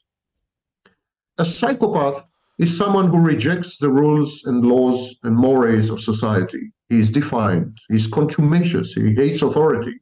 A 1.37 1.45
psychopath 1.45 2.25
is 2.57 2.77
someone 2.77 3.07
who 3.07 3.21
rejects 3.21 3.77
the 3.77 3.89
rules 3.89 4.43
and 4.43 4.65
laws 4.65 5.15
and 5.23 5.37
mores 5.37 5.89
of 5.89 6.01
society. 6.01 6.73
He 6.89 6.99
is 6.99 7.09
defiant, 7.09 7.79
he's 7.87 8.07
contumacious, 8.07 8.91
he 8.91 9.15
hates 9.15 9.41
authority, 9.41 10.01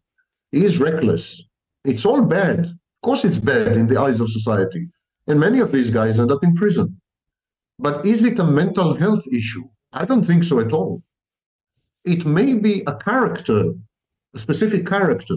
he 0.52 0.66
is 0.66 0.80
reckless. 0.80 1.40
It's 1.86 2.08
all 2.08 2.24
bad. 2.24 2.62
Of 2.62 3.02
course, 3.04 3.24
it's 3.24 3.38
bad 3.38 3.74
in 3.78 3.86
the 3.86 4.02
eyes 4.02 4.20
of 4.20 4.32
society. 4.32 4.90
And 5.28 5.40
many 5.40 5.60
of 5.60 5.72
these 5.72 5.92
guys 5.92 6.18
end 6.20 6.32
up 6.32 6.44
in 6.44 6.56
prison. 6.56 7.00
But 7.78 8.04
is 8.04 8.24
it 8.24 8.40
a 8.40 8.44
mental 8.44 8.96
health 8.96 9.28
issue? 9.32 9.66
I 9.94 10.06
don't 10.06 10.26
think 10.26 10.44
so 10.44 10.60
at 10.60 10.74
all. 10.74 11.04
It 12.04 12.26
may 12.26 12.56
be 12.56 12.82
a 12.88 12.96
character, 12.96 13.76
a 14.34 14.40
specific 14.40 14.88
character, 14.88 15.36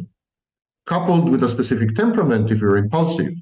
coupled 0.87 1.29
with 1.29 1.43
a 1.43 1.49
specific 1.49 1.95
temperament 1.95 2.51
if 2.51 2.61
you're 2.61 2.77
impulsive. 2.77 3.33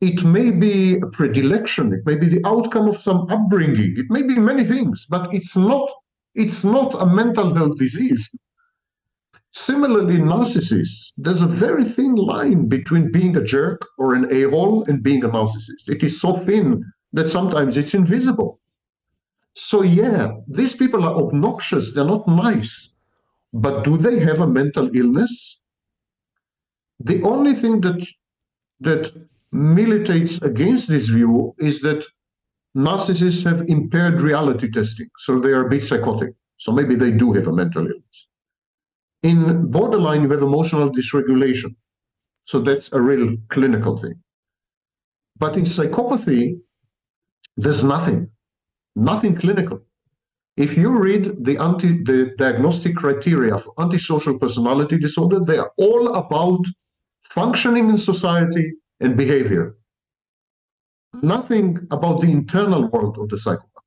It 0.00 0.24
may 0.24 0.50
be 0.50 0.96
a 0.96 1.06
predilection, 1.06 1.92
it 1.92 2.04
may 2.04 2.16
be 2.16 2.28
the 2.28 2.44
outcome 2.44 2.88
of 2.88 3.00
some 3.00 3.26
upbringing, 3.30 3.94
it 3.96 4.06
may 4.10 4.22
be 4.22 4.38
many 4.38 4.64
things, 4.64 5.06
but 5.08 5.32
it's 5.32 5.56
not, 5.56 5.90
it's 6.34 6.64
not 6.64 7.00
a 7.00 7.06
mental 7.06 7.54
health 7.54 7.76
disease. 7.78 8.30
Similarly, 9.52 10.18
narcissists, 10.18 11.12
there's 11.16 11.40
a 11.40 11.46
very 11.46 11.84
thin 11.84 12.14
line 12.14 12.68
between 12.68 13.10
being 13.10 13.36
a 13.38 13.42
jerk 13.42 13.80
or 13.96 14.14
an 14.14 14.30
a-hole 14.30 14.84
and 14.84 15.02
being 15.02 15.24
a 15.24 15.30
narcissist. 15.30 15.88
It 15.88 16.02
is 16.02 16.20
so 16.20 16.34
thin 16.34 16.84
that 17.14 17.30
sometimes 17.30 17.78
it's 17.78 17.94
invisible. 17.94 18.60
So 19.54 19.82
yeah, 19.82 20.32
these 20.46 20.76
people 20.76 21.04
are 21.04 21.14
obnoxious, 21.14 21.94
they're 21.94 22.04
not 22.04 22.28
nice. 22.28 22.90
But 23.54 23.84
do 23.84 23.96
they 23.96 24.20
have 24.20 24.40
a 24.40 24.46
mental 24.46 24.94
illness? 24.94 25.58
The 27.00 27.22
only 27.22 27.54
thing 27.54 27.80
that 27.82 28.06
that 28.80 29.12
militates 29.52 30.42
against 30.42 30.88
this 30.88 31.08
view 31.08 31.54
is 31.58 31.80
that 31.80 32.04
narcissists 32.76 33.44
have 33.44 33.68
impaired 33.68 34.20
reality 34.20 34.70
testing, 34.70 35.08
so 35.18 35.38
they 35.38 35.50
are 35.50 35.66
a 35.66 35.70
bit 35.70 35.82
psychotic. 35.82 36.34
So 36.58 36.72
maybe 36.72 36.94
they 36.94 37.10
do 37.10 37.32
have 37.32 37.46
a 37.46 37.52
mental 37.52 37.86
illness. 37.86 38.26
In 39.22 39.70
borderline, 39.70 40.22
you 40.22 40.30
have 40.30 40.42
emotional 40.42 40.90
dysregulation. 40.90 41.74
So 42.44 42.60
that's 42.60 42.92
a 42.92 43.00
real 43.00 43.36
clinical 43.48 43.96
thing. 43.96 44.14
But 45.38 45.56
in 45.56 45.64
psychopathy, 45.64 46.58
there's 47.56 47.82
nothing, 47.82 48.30
nothing 48.94 49.36
clinical. 49.36 49.82
If 50.56 50.76
you 50.76 50.98
read 50.98 51.44
the, 51.44 51.58
anti, 51.58 52.02
the 52.04 52.32
diagnostic 52.38 52.96
criteria 52.96 53.58
for 53.58 53.74
antisocial 53.78 54.38
personality 54.38 54.98
disorder, 54.98 55.40
they 55.40 55.58
are 55.58 55.70
all 55.76 56.14
about 56.14 56.64
functioning 57.30 57.88
in 57.88 57.98
society 57.98 58.72
and 59.00 59.16
behavior. 59.16 59.76
Nothing 61.22 61.86
about 61.90 62.20
the 62.20 62.30
internal 62.30 62.88
world 62.88 63.18
of 63.18 63.28
the 63.28 63.38
psychopath. 63.38 63.84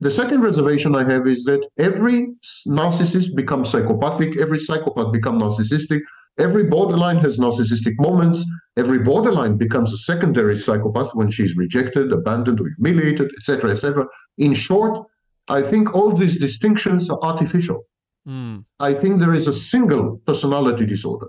The 0.00 0.10
second 0.10 0.40
reservation 0.40 0.94
I 0.94 1.04
have 1.12 1.26
is 1.26 1.44
that 1.44 1.66
every 1.78 2.34
narcissist 2.66 3.36
becomes 3.36 3.70
psychopathic, 3.70 4.38
every 4.38 4.58
psychopath 4.58 5.12
becomes 5.12 5.42
narcissistic, 5.42 6.00
every 6.38 6.64
borderline 6.64 7.18
has 7.18 7.38
narcissistic 7.38 7.94
moments, 7.98 8.42
every 8.78 8.98
borderline 8.98 9.58
becomes 9.58 9.92
a 9.92 9.98
secondary 9.98 10.56
psychopath 10.56 11.14
when 11.14 11.30
she's 11.30 11.54
rejected, 11.56 12.12
abandoned, 12.12 12.60
or 12.60 12.70
humiliated, 12.76 13.30
etc., 13.36 13.72
etc. 13.72 14.06
In 14.38 14.54
short, 14.54 15.06
I 15.48 15.60
think 15.62 15.94
all 15.94 16.16
these 16.16 16.38
distinctions 16.38 17.10
are 17.10 17.18
artificial. 17.22 17.84
Mm. 18.26 18.64
I 18.78 18.94
think 18.94 19.18
there 19.18 19.34
is 19.34 19.48
a 19.48 19.54
single 19.54 20.20
personality 20.26 20.86
disorder. 20.86 21.28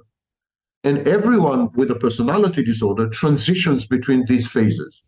And 0.83 1.07
everyone 1.07 1.69
with 1.73 1.91
a 1.91 1.95
personality 1.95 2.63
disorder 2.63 3.07
transitions 3.09 3.85
between 3.85 4.25
these 4.25 4.47
phases. 4.47 5.03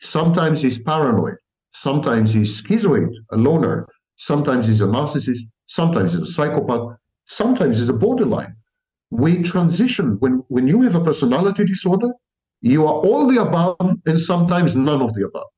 Sometimes 0.00 0.60
he's 0.60 0.78
paranoid. 0.78 1.36
Sometimes 1.72 2.32
he's 2.32 2.62
schizoid, 2.62 3.10
a 3.32 3.36
loner. 3.36 3.88
Sometimes 4.16 4.66
he's 4.66 4.80
a 4.80 4.86
narcissist. 4.86 5.40
Sometimes 5.66 6.12
he's 6.12 6.22
a 6.22 6.32
psychopath. 6.32 6.96
Sometimes 7.26 7.78
he's 7.78 7.88
a 7.88 7.94
borderline. 7.94 8.54
We 9.10 9.42
transition. 9.42 10.16
When, 10.20 10.42
when 10.48 10.68
you 10.68 10.82
have 10.82 10.94
a 10.94 11.04
personality 11.04 11.64
disorder, 11.64 12.10
you 12.60 12.86
are 12.86 12.94
all 12.94 13.26
the 13.26 13.40
above 13.40 13.98
and 14.06 14.20
sometimes 14.20 14.76
none 14.76 15.00
of 15.00 15.14
the 15.14 15.26
above. 15.26 15.48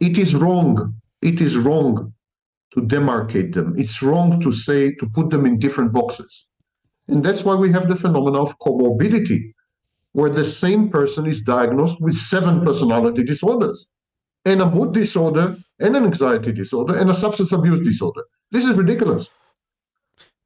It 0.00 0.18
is 0.18 0.34
wrong. 0.34 0.94
It 1.22 1.40
is 1.40 1.56
wrong 1.56 2.12
to 2.74 2.80
demarcate 2.80 3.54
them. 3.54 3.74
It's 3.78 4.02
wrong 4.02 4.40
to 4.40 4.52
say, 4.52 4.92
to 4.96 5.08
put 5.08 5.30
them 5.30 5.46
in 5.46 5.58
different 5.58 5.92
boxes. 5.92 6.46
And 7.08 7.22
that's 7.22 7.44
why 7.44 7.54
we 7.54 7.70
have 7.72 7.88
the 7.88 7.96
phenomenon 7.96 8.40
of 8.40 8.58
comorbidity, 8.58 9.52
where 10.12 10.30
the 10.30 10.44
same 10.44 10.88
person 10.88 11.26
is 11.26 11.42
diagnosed 11.42 12.00
with 12.00 12.16
seven 12.16 12.64
personality 12.64 13.24
disorders 13.24 13.86
and 14.44 14.62
a 14.62 14.70
mood 14.70 14.94
disorder 14.94 15.56
and 15.80 15.96
an 15.96 16.04
anxiety 16.04 16.52
disorder 16.52 16.96
and 16.96 17.10
a 17.10 17.14
substance 17.14 17.52
abuse 17.52 17.86
disorder. 17.86 18.22
This 18.50 18.66
is 18.66 18.76
ridiculous. 18.76 19.28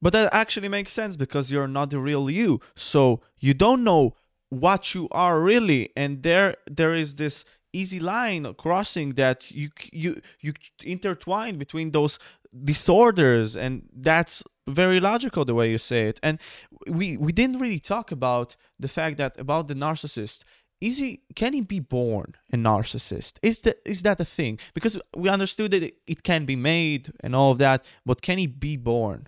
But 0.01 0.13
that 0.13 0.33
actually 0.33 0.69
makes 0.69 0.93
sense 0.93 1.17
because 1.17 1.51
you're 1.51 1.67
not 1.67 1.89
the 1.89 1.99
real 1.99 2.29
you. 2.29 2.61
So 2.75 3.21
you 3.37 3.53
don't 3.53 3.83
know 3.83 4.15
what 4.49 4.95
you 4.95 5.07
are 5.11 5.39
really 5.41 5.91
and 5.95 6.23
there 6.23 6.55
there 6.65 6.91
is 6.91 7.15
this 7.15 7.45
easy 7.71 7.99
line 7.99 8.51
crossing 8.55 9.13
that 9.13 9.51
you 9.51 9.69
you 9.91 10.21
you 10.39 10.53
intertwine 10.83 11.55
between 11.57 11.91
those 11.91 12.17
disorders 12.63 13.55
and 13.55 13.87
that's 13.95 14.43
very 14.67 14.99
logical 14.99 15.45
the 15.45 15.55
way 15.55 15.69
you 15.69 15.77
say 15.77 16.07
it. 16.07 16.19
And 16.23 16.39
we 16.87 17.17
we 17.17 17.31
didn't 17.31 17.59
really 17.59 17.79
talk 17.79 18.11
about 18.11 18.55
the 18.79 18.87
fact 18.87 19.17
that 19.17 19.39
about 19.39 19.67
the 19.67 19.75
narcissist. 19.75 20.43
Is 20.81 20.97
he 20.97 21.21
can 21.35 21.53
he 21.53 21.61
be 21.61 21.79
born 21.79 22.35
a 22.53 22.57
narcissist? 22.57 23.33
Is 23.41 23.61
that 23.61 23.77
is 23.85 24.03
that 24.03 24.19
a 24.19 24.25
thing? 24.25 24.59
Because 24.73 24.99
we 25.15 25.29
understood 25.29 25.71
that 25.71 25.93
it 26.07 26.23
can 26.23 26.45
be 26.45 26.55
made 26.55 27.11
and 27.21 27.35
all 27.35 27.51
of 27.51 27.57
that 27.57 27.85
but 28.05 28.21
can 28.21 28.37
he 28.37 28.47
be 28.47 28.77
born? 28.77 29.27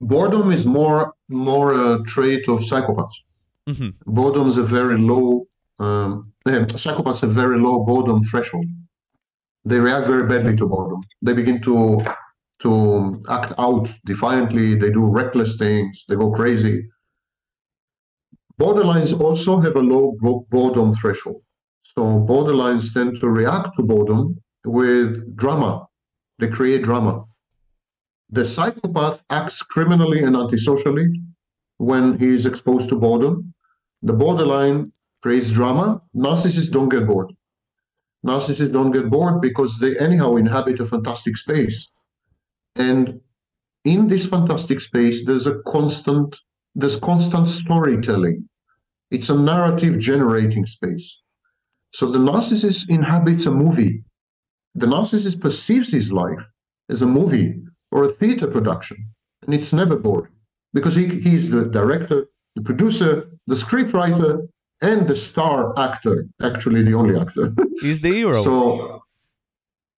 Boredom 0.00 0.50
is 0.50 0.66
more 0.66 1.14
more 1.28 1.74
a 1.74 2.02
trait 2.04 2.48
of 2.48 2.60
psychopaths. 2.60 3.18
Mm-hmm. 3.68 3.90
boredom 4.06 4.48
is 4.48 4.56
a 4.56 4.64
very 4.64 4.98
low 4.98 5.46
um, 5.78 6.32
psychopaths 6.46 7.20
have 7.20 7.32
very 7.32 7.58
low 7.60 7.84
boredom 7.84 8.22
threshold 8.22 8.66
they 9.64 9.78
react 9.78 10.06
very 10.06 10.26
badly 10.26 10.56
to 10.56 10.66
boredom 10.66 11.00
they 11.22 11.32
begin 11.32 11.60
to 11.62 12.02
to 12.62 13.22
act 13.28 13.52
out 13.58 13.90
defiantly 14.04 14.74
they 14.74 14.90
do 14.90 15.04
reckless 15.04 15.56
things 15.56 16.04
they 16.08 16.16
go 16.16 16.30
crazy 16.30 16.82
Borderlines 18.60 19.18
also 19.18 19.58
have 19.58 19.76
a 19.76 19.80
low 19.80 20.18
boredom 20.50 20.94
threshold. 20.94 21.40
So 21.82 22.02
borderlines 22.02 22.92
tend 22.92 23.18
to 23.20 23.28
react 23.30 23.74
to 23.78 23.82
boredom 23.82 24.38
with 24.66 25.34
drama. 25.34 25.86
They 26.38 26.48
create 26.48 26.82
drama. 26.82 27.24
The 28.28 28.44
psychopath 28.44 29.22
acts 29.30 29.62
criminally 29.62 30.22
and 30.24 30.36
antisocially 30.36 31.08
when 31.78 32.18
he 32.18 32.28
is 32.28 32.44
exposed 32.44 32.90
to 32.90 32.96
boredom. 32.96 33.54
The 34.02 34.12
borderline 34.12 34.92
creates 35.22 35.50
drama. 35.50 36.02
Narcissists 36.14 36.70
don't 36.70 36.90
get 36.90 37.06
bored. 37.06 37.32
Narcissists 38.26 38.72
don't 38.72 38.92
get 38.92 39.10
bored 39.10 39.40
because 39.40 39.78
they 39.78 39.98
anyhow 39.98 40.36
inhabit 40.36 40.80
a 40.80 40.86
fantastic 40.86 41.36
space. 41.36 41.88
And 42.76 43.20
in 43.84 44.08
this 44.08 44.26
fantastic 44.26 44.80
space, 44.80 45.24
there's 45.24 45.46
a 45.46 45.60
constant, 45.66 46.36
there's 46.74 46.96
constant 46.96 47.48
storytelling. 47.48 48.48
It's 49.10 49.30
a 49.30 49.34
narrative 49.34 49.98
generating 49.98 50.66
space. 50.66 51.18
So 51.92 52.10
the 52.10 52.18
narcissist 52.18 52.88
inhabits 52.88 53.46
a 53.46 53.50
movie. 53.50 54.04
The 54.74 54.86
narcissist 54.86 55.40
perceives 55.40 55.90
his 55.90 56.12
life 56.12 56.38
as 56.88 57.02
a 57.02 57.06
movie 57.06 57.60
or 57.90 58.04
a 58.04 58.08
theater 58.08 58.46
production, 58.46 58.96
and 59.42 59.54
it's 59.54 59.72
never 59.72 59.96
boring 59.96 60.32
because 60.72 60.94
he, 60.94 61.08
he's 61.08 61.50
the 61.50 61.64
director, 61.64 62.26
the 62.54 62.62
producer, 62.62 63.30
the 63.48 63.56
scriptwriter, 63.56 64.46
and 64.82 65.06
the 65.06 65.16
star 65.16 65.78
actor, 65.78 66.26
actually 66.42 66.82
the 66.82 66.94
only 66.94 67.18
actor. 67.18 67.52
He's 67.80 68.00
the 68.00 68.12
hero. 68.12 68.42
so 68.42 69.02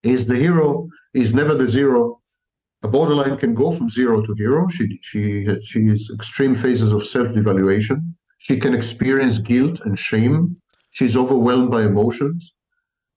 he's 0.03 0.27
the 0.27 0.35
hero, 0.35 0.89
he's 1.13 1.33
never 1.33 1.55
the 1.55 1.69
zero. 1.69 2.19
A 2.83 2.87
borderline 2.87 3.37
can 3.37 3.53
go 3.53 3.71
from 3.71 3.89
zero 3.89 4.21
to 4.21 4.33
hero. 4.33 4.67
She 4.67 4.99
she 5.01 5.47
she 5.63 5.87
has 5.87 6.09
extreme 6.13 6.53
phases 6.53 6.91
of 6.91 7.05
self-devaluation 7.05 7.99
She 8.39 8.59
can 8.59 8.73
experience 8.73 9.37
guilt 9.37 9.79
and 9.85 9.97
shame. 9.97 10.57
She's 10.91 11.15
overwhelmed 11.15 11.71
by 11.71 11.83
emotions. 11.83 12.53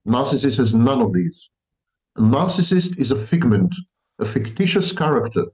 Narcissist 0.06 0.56
has 0.58 0.72
none 0.72 1.00
of 1.02 1.12
these. 1.12 1.48
A 2.16 2.20
narcissist 2.20 2.96
is 2.96 3.10
a 3.10 3.20
figment, 3.30 3.74
a 4.20 4.24
fictitious 4.24 4.92
character, 4.92 5.46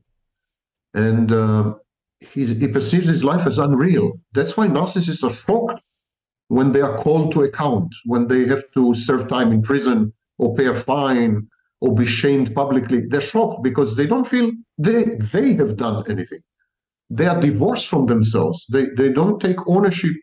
and 0.92 1.33
uh, 1.33 1.75
he 2.20 2.68
perceives 2.68 3.07
his 3.07 3.25
life 3.25 3.46
as 3.46 3.59
unreal. 3.59 4.12
That's 4.35 4.57
why 4.59 4.66
narcissists 4.68 5.25
are 5.25 5.35
shocked 5.35 5.82
when 6.48 6.72
they 6.72 6.81
are 6.81 6.98
called 6.98 7.33
to 7.33 7.42
account, 7.42 7.94
when 8.05 8.28
they 8.28 8.46
have 8.46 8.64
to 8.74 8.94
serve 8.94 9.28
time 9.28 9.52
in 9.52 9.62
prison 9.62 10.12
or 10.38 10.55
pay 10.55 10.66
a 10.66 10.74
fine 10.74 11.46
or 11.81 11.94
be 11.94 12.07
shamed 12.07 12.55
publicly. 12.55 13.07
They're 13.09 13.20
shocked 13.20 13.62
because 13.62 13.96
they 13.96 14.07
don't 14.07 14.26
feel 14.26 14.52
they 14.78 15.16
they 15.33 15.55
have 15.55 15.76
done 15.76 16.05
anything. 16.11 16.40
They 17.11 17.26
are 17.26 17.40
divorced 17.40 17.88
from 17.88 18.07
themselves. 18.07 18.66
They 18.70 18.87
they 18.96 19.11
don't 19.12 19.40
take 19.40 19.57
ownership. 19.66 20.16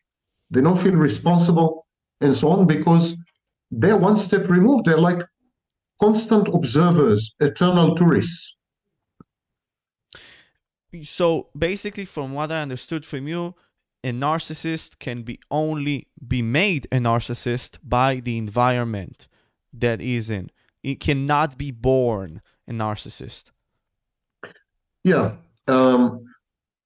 They 0.51 0.62
don't 0.62 0.79
feel 0.79 0.95
responsible 0.95 1.86
and 2.21 2.36
so 2.36 2.49
on 2.49 2.67
because 2.67 3.15
they're 3.71 3.97
one 3.97 4.17
step 4.17 4.49
removed. 4.49 4.86
They're 4.86 4.97
like 4.97 5.21
constant 6.01 6.47
observers, 6.47 7.36
eternal 7.39 7.95
tourists. 7.95 8.55
So 11.03 11.49
basically, 11.55 12.05
from 12.05 12.34
what 12.34 12.51
I 12.51 12.62
understood 12.63 13.05
from 13.05 13.27
you, 13.27 13.53
a 14.03 14.12
narcissist 14.12 14.99
can 14.99 15.23
be 15.23 15.39
only 15.51 16.07
be 16.25 16.41
made 16.41 16.88
a 16.91 16.97
narcissist 16.97 17.77
by 17.83 18.15
the 18.15 18.38
environment 18.38 19.27
that 19.73 19.99
is 20.01 20.29
in. 20.29 20.49
It 20.83 20.99
cannot 20.99 21.57
be 21.57 21.71
born 21.71 22.41
a 22.67 22.71
narcissist. 22.71 23.51
Yeah. 25.03 25.33
Um, 25.67 26.25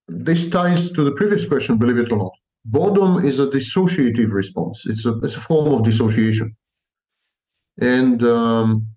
this 0.07 0.49
ties 0.49 0.91
to 0.91 1.03
the 1.03 1.11
previous 1.11 1.45
question, 1.45 1.77
believe 1.77 1.97
it 1.97 2.11
or 2.11 2.17
not. 2.17 2.33
Boredom 2.65 3.25
is 3.25 3.39
a 3.39 3.47
dissociative 3.47 4.31
response. 4.31 4.83
It's 4.85 5.05
a, 5.05 5.17
it's 5.19 5.35
a 5.35 5.41
form 5.41 5.73
of 5.73 5.83
dissociation. 5.83 6.55
And 7.79 8.23
um, 8.23 8.87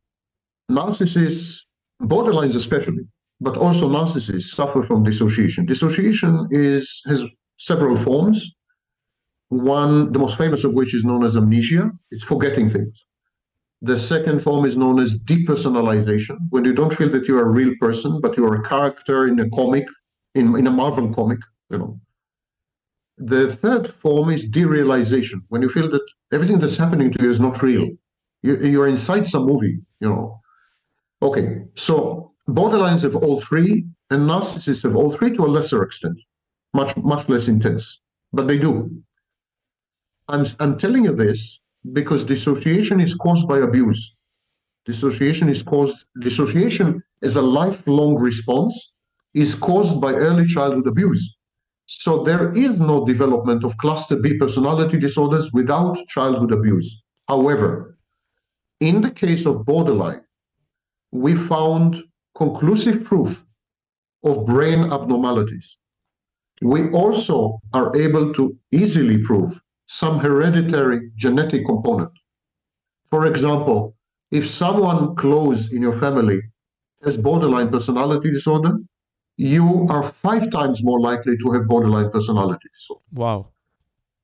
narcissists, 0.71 1.61
borderlines 2.03 2.57
especially, 2.57 3.07
but 3.41 3.57
also 3.57 3.89
narcissists 3.89 4.55
suffer 4.55 4.83
from 4.83 5.03
dissociation. 5.03 5.67
Dissociation 5.67 6.49
is 6.51 7.03
has 7.07 7.25
several 7.57 7.97
forms. 7.97 8.51
One, 9.49 10.13
the 10.13 10.19
most 10.19 10.37
famous 10.37 10.65
of 10.65 10.75
which 10.75 10.95
is 10.95 11.05
known 11.05 11.25
as 11.25 11.37
amnesia. 11.37 11.91
It's 12.11 12.25
forgetting 12.25 12.69
things. 12.69 13.05
The 13.83 13.99
second 13.99 14.43
form 14.43 14.65
is 14.65 14.77
known 14.77 14.99
as 14.99 15.19
depersonalization, 15.19 16.39
when 16.51 16.65
you 16.65 16.73
don't 16.73 16.95
feel 16.95 17.11
that 17.11 17.29
you're 17.29 17.43
a 17.43 17.51
real 17.51 17.75
person, 17.79 18.21
but 18.21 18.37
you're 18.37 18.55
a 18.55 18.69
character 18.69 19.29
in 19.29 19.39
a 19.39 19.49
comic, 19.51 19.87
in, 20.35 20.57
in 20.57 20.67
a 20.67 20.71
Marvel 20.71 21.13
comic, 21.13 21.39
you 21.71 21.79
know. 21.79 22.01
The 23.19 23.55
third 23.55 23.93
form 23.93 24.31
is 24.31 24.49
derealization, 24.49 25.43
when 25.49 25.63
you 25.63 25.69
feel 25.69 25.91
that 25.91 26.07
everything 26.33 26.59
that's 26.59 26.77
happening 26.77 27.13
to 27.13 27.23
you 27.23 27.31
is 27.31 27.39
not 27.39 27.63
real. 27.63 27.89
You, 28.43 28.57
you're 28.59 28.89
inside 28.89 29.27
some 29.27 29.47
movie, 29.47 29.79
you 30.01 30.09
know. 30.09 30.41
Okay, 31.23 31.63
so 31.77 32.33
borderlines 32.49 33.03
have 33.03 33.17
all 33.17 33.41
three, 33.41 33.87
and 34.11 34.29
narcissists 34.29 34.83
have 34.83 34.97
all 34.97 35.11
three 35.11 35.33
to 35.35 35.45
a 35.45 35.49
lesser 35.49 35.83
extent, 35.83 36.19
much 36.81 36.97
much 37.13 37.29
less 37.29 37.49
intense, 37.49 37.85
but 38.33 38.47
they 38.49 38.59
do. 38.59 38.73
I'm 40.29 40.45
I'm 40.61 40.79
telling 40.79 41.05
you 41.05 41.15
this 41.15 41.41
because 41.99 42.25
dissociation 42.25 43.01
is 43.01 43.15
caused 43.15 43.47
by 43.49 43.59
abuse. 43.69 44.03
Dissociation 44.87 45.49
is 45.49 45.63
caused 45.63 45.99
dissociation 46.29 47.03
is 47.23 47.37
a 47.37 47.43
lifelong 47.43 48.15
response 48.29 48.75
is 49.35 49.55
caused 49.55 50.01
by 50.01 50.13
early 50.15 50.47
childhood 50.47 50.87
abuse. 50.87 51.25
So 51.87 52.23
there 52.25 52.53
is 52.67 52.81
no 52.81 53.07
development 53.07 53.65
of 53.65 53.77
cluster 53.79 54.17
B 54.17 54.39
personality 54.39 54.99
disorders 54.99 55.53
without 55.53 55.97
childhood 56.09 56.53
abuse. 56.53 56.89
However, 57.29 57.99
in 58.81 59.01
the 59.01 59.11
case 59.11 59.47
of 59.47 59.65
borderline, 59.65 60.23
we 61.13 61.37
found 61.37 62.03
conclusive 62.37 63.05
proof 63.05 63.45
of 64.25 64.47
brain 64.47 64.81
abnormalities. 64.93 65.77
We 66.63 66.91
also 66.91 67.61
are 67.73 67.95
able 67.97 68.33
to 68.35 68.57
easily 68.73 69.19
prove 69.23 69.61
some 69.87 70.19
hereditary 70.19 71.11
genetic 71.17 71.67
component. 71.67 72.13
For 73.11 73.27
example, 73.27 73.95
if 74.31 74.49
someone 74.49 75.15
close 75.17 75.73
in 75.73 75.83
your 75.83 75.93
family 75.93 76.41
has 77.05 77.17
borderline 77.17 77.71
personality 77.71 78.33
disorder, 78.33 78.79
you 79.37 79.87
are 79.91 80.03
five 80.03 80.51
times 80.51 80.83
more 80.83 81.01
likely 81.01 81.37
to 81.39 81.53
have 81.53 81.69
borderline 81.69 82.11
personality 82.11 82.69
disorder. 82.75 83.03
Wow. 83.13 83.49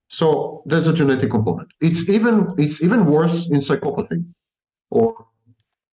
So 0.08 0.62
there's 0.66 0.86
a 0.86 0.92
genetic 0.92 1.30
component. 1.30 1.68
It's 1.80 2.08
even 2.08 2.54
it's 2.58 2.82
even 2.82 3.06
worse 3.06 3.46
in 3.46 3.60
psychopathy 3.60 4.24
or 4.90 5.26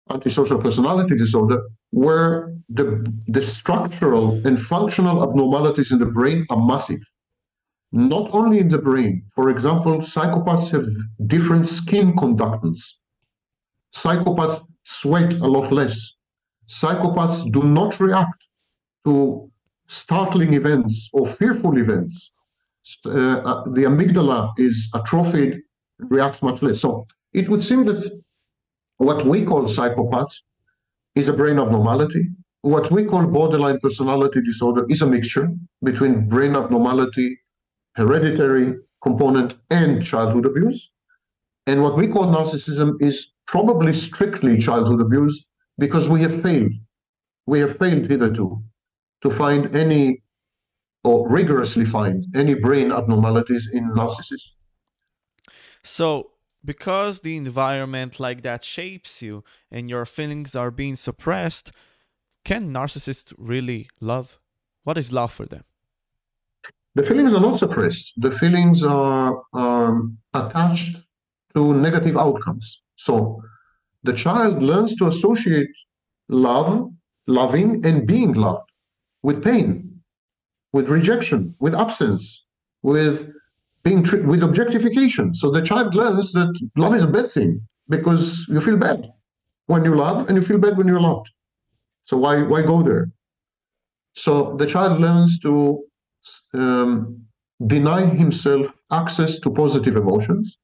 antisocial 0.10 0.60
personality 0.60 1.15
disorder, 1.15 1.62
where 1.93 2.51
the, 2.69 3.06
the 3.27 3.41
structural 3.43 4.41
and 4.47 4.60
functional 4.60 5.21
abnormalities 5.21 5.91
in 5.91 5.99
the 5.99 6.08
brain 6.08 6.43
are 6.49 6.65
massive. 6.65 7.01
Not 7.91 8.34
only 8.34 8.58
in 8.58 8.67
the 8.67 8.79
brain, 8.79 9.23
for 9.36 9.51
example, 9.51 9.99
psychopaths 9.99 10.71
have 10.71 10.88
different 11.27 11.67
skin 11.67 12.13
conductance. 12.13 12.82
Psychopaths 13.95 14.65
sweat 14.84 15.36
a 15.36 15.47
lot 15.47 15.71
less. 15.71 16.15
Psychopaths 16.67 17.51
do 17.51 17.62
not 17.62 17.99
react 17.99 18.47
to 19.06 19.51
startling 19.88 20.56
events 20.56 21.12
or 21.13 21.27
fearful 21.27 21.77
events. 21.77 22.32
Uh, 23.06 23.12
uh, 23.49 23.63
the 23.75 23.84
amygdala 23.84 24.51
is 24.58 24.89
atrophied, 24.95 25.62
reacts 25.99 26.41
much 26.41 26.63
less. 26.63 26.82
So 26.82 27.06
it 27.34 27.47
would 27.49 27.63
seem 27.63 27.86
that 27.86 28.01
what 28.97 29.23
we 29.27 29.45
call 29.45 29.65
psychopaths 29.65 30.41
is 31.15 31.30
a 31.30 31.34
brain 31.34 31.60
abnormality. 31.60 32.30
What 32.62 32.91
we 32.91 33.04
call 33.04 33.26
borderline 33.28 33.80
personality 33.80 34.41
disorder 34.41 34.86
is 34.89 35.02
a 35.02 35.06
mixture 35.06 35.49
between 35.84 36.30
brain 36.30 36.56
abnormality, 36.56 37.39
hereditary 37.95 38.76
component, 39.02 39.56
and 39.69 40.04
childhood 40.04 40.45
abuse. 40.45 40.89
And 41.67 41.82
what 41.82 41.97
we 41.97 42.08
call 42.08 42.26
narcissism 42.26 43.02
is 43.02 43.28
probably 43.47 43.93
strictly 43.93 44.60
childhood 44.60 45.02
abuse 45.02 45.45
because 45.78 46.08
we 46.08 46.21
have 46.21 46.41
failed. 46.41 46.71
We 47.45 47.60
have 47.60 47.78
failed 47.78 48.10
hitherto 48.10 48.63
to 49.21 49.30
find 49.30 49.76
any 49.76 50.23
or 51.04 51.30
rigorously 51.30 51.86
find 51.86 52.26
any 52.36 52.54
brain 52.54 52.91
abnormalities 52.91 53.67
in 53.73 53.89
narcissists. 53.91 54.52
So 55.84 56.32
because 56.65 57.21
the 57.21 57.36
environment 57.36 58.19
like 58.19 58.41
that 58.43 58.63
shapes 58.63 59.21
you 59.21 59.43
and 59.71 59.89
your 59.89 60.06
feelings 60.06 60.56
are 60.56 60.71
being 60.71 60.95
suppressed, 60.95 61.71
can 62.45 62.73
narcissists 62.73 63.34
really 63.38 63.89
love? 63.99 64.39
What 64.84 64.97
is 64.97 65.12
love 65.12 65.32
for 65.32 65.45
them? 65.45 65.63
The 66.95 67.04
feelings 67.04 67.34
are 67.34 67.41
not 67.41 67.58
suppressed. 67.58 68.13
The 68.17 68.32
feelings 68.32 68.84
are 68.84 69.41
um, 69.54 70.17
attached 70.34 70.97
to 71.56 71.73
negative 71.73 72.17
outcomes. 72.17 72.82
So 72.97 73.41
the 74.04 74.13
child 74.13 74.62
learns 74.62 74.95
to 74.97 75.08
associate 75.08 75.69
love, 76.30 76.91
loving, 77.28 77.86
and 77.86 78.06
being 78.06 78.34
loved 78.34 78.69
with 79.23 79.43
pain, 79.43 80.02
with 80.71 80.89
rejection, 80.89 81.56
with 81.60 81.73
absence, 81.73 82.43
with 82.82 83.30
being 83.84 84.04
treated 84.04 84.28
with 84.28 84.43
objectification. 84.43 85.36
So 85.36 85.52
the 85.52 85.62
child 85.62 85.93
learns 85.96 86.32
that 86.34 86.54
love 86.78 86.96
is 86.96 87.04
a 87.04 87.08
bad 87.08 87.30
thing 87.30 87.62
because 87.89 88.46
you 88.50 88.62
feel 88.62 88.78
bad 88.78 89.12
when 89.67 89.84
you 89.84 89.96
love 89.96 90.30
and 90.30 90.38
you 90.38 90.41
feel 90.41 90.58
bad 90.58 90.78
when 90.78 90.88
you're 90.88 91.02
loved. 91.02 91.30
So 92.06 92.17
why 92.17 92.41
why 92.41 92.62
go 92.62 92.82
there? 92.82 93.12
So 94.15 94.56
the 94.58 94.65
child 94.65 95.02
learns 95.02 95.39
to 95.39 95.84
um, 96.54 97.26
deny 97.67 98.06
himself 98.06 98.74
access 98.91 99.39
to 99.39 99.50
positive 99.50 99.96
emotions 99.96 100.58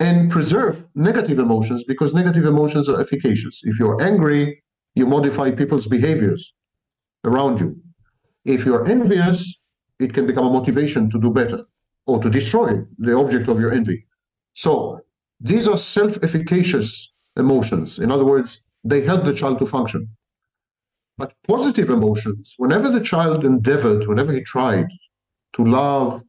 and 0.00 0.30
preserve 0.30 0.86
negative 0.94 1.38
emotions 1.38 1.84
because 1.84 2.14
negative 2.14 2.44
emotions 2.46 2.88
are 2.88 3.00
efficacious. 3.00 3.60
If 3.64 3.78
you're 3.78 4.00
angry, 4.02 4.62
you 4.94 5.06
modify 5.06 5.50
people's 5.50 5.86
behaviors 5.86 6.52
around 7.24 7.60
you. 7.60 7.76
If 8.44 8.64
you're 8.64 8.86
envious, 8.86 9.38
it 10.00 10.12
can 10.14 10.26
become 10.26 10.46
a 10.46 10.50
motivation 10.50 11.10
to 11.10 11.20
do 11.20 11.30
better 11.30 11.64
or 12.06 12.20
to 12.22 12.30
destroy 12.30 12.80
the 12.98 13.16
object 13.16 13.48
of 13.48 13.60
your 13.60 13.72
envy. 13.72 14.06
So 14.54 15.00
these 15.40 15.68
are 15.68 15.78
self-efficacious 15.78 17.12
emotions. 17.36 17.98
In 17.98 18.10
other 18.10 18.24
words, 18.24 18.62
they 18.84 19.02
help 19.02 19.24
the 19.24 19.34
child 19.34 19.58
to 19.60 19.66
function. 19.66 20.08
But 21.18 21.34
positive 21.46 21.90
emotions, 21.90 22.54
whenever 22.56 22.88
the 22.90 23.00
child 23.00 23.44
endeavored, 23.44 24.08
whenever 24.08 24.32
he 24.32 24.42
tried 24.42 24.88
to 25.54 25.64
love, 25.64 26.22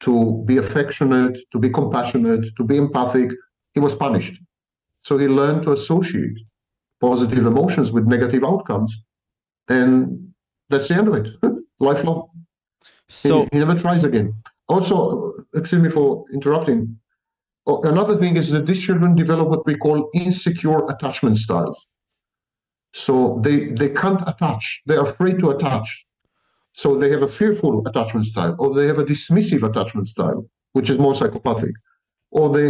to 0.00 0.42
be 0.46 0.56
affectionate, 0.58 1.38
to 1.52 1.58
be 1.58 1.70
compassionate, 1.70 2.44
to 2.56 2.64
be 2.64 2.76
empathic, 2.76 3.30
he 3.74 3.80
was 3.80 3.94
punished. 3.94 4.34
So 5.02 5.18
he 5.18 5.26
learned 5.26 5.62
to 5.62 5.72
associate 5.72 6.38
positive 7.00 7.46
emotions 7.46 7.92
with 7.92 8.06
negative 8.06 8.44
outcomes. 8.44 8.94
And 9.68 10.32
that's 10.68 10.88
the 10.88 10.94
end 10.94 11.08
of 11.08 11.14
it. 11.14 11.28
Lifelong. 11.80 12.28
So 13.08 13.42
he, 13.44 13.48
he 13.52 13.58
never 13.58 13.74
tries 13.74 14.04
again 14.04 14.34
also, 14.70 15.32
excuse 15.54 15.82
me 15.82 15.90
for 15.90 16.24
interrupting. 16.32 16.96
Oh, 17.66 17.82
another 17.82 18.16
thing 18.16 18.36
is 18.36 18.50
that 18.50 18.66
these 18.66 18.82
children 18.82 19.14
develop 19.14 19.48
what 19.48 19.66
we 19.66 19.76
call 19.76 20.08
insecure 20.14 20.84
attachment 20.86 21.36
styles. 21.36 21.78
So 22.94 23.40
they 23.44 23.66
they 23.80 23.90
can't 23.90 24.22
attach. 24.26 24.82
They're 24.86 25.02
afraid 25.02 25.38
to 25.40 25.50
attach. 25.50 25.88
So 26.72 26.96
they 26.96 27.10
have 27.10 27.22
a 27.22 27.28
fearful 27.28 27.86
attachment 27.86 28.26
style, 28.26 28.56
or 28.58 28.74
they 28.74 28.86
have 28.86 28.98
a 28.98 29.04
dismissive 29.04 29.62
attachment 29.68 30.06
style, 30.06 30.46
which 30.72 30.88
is 30.90 30.98
more 30.98 31.14
psychopathic, 31.14 31.74
or 32.30 32.50
they 32.56 32.68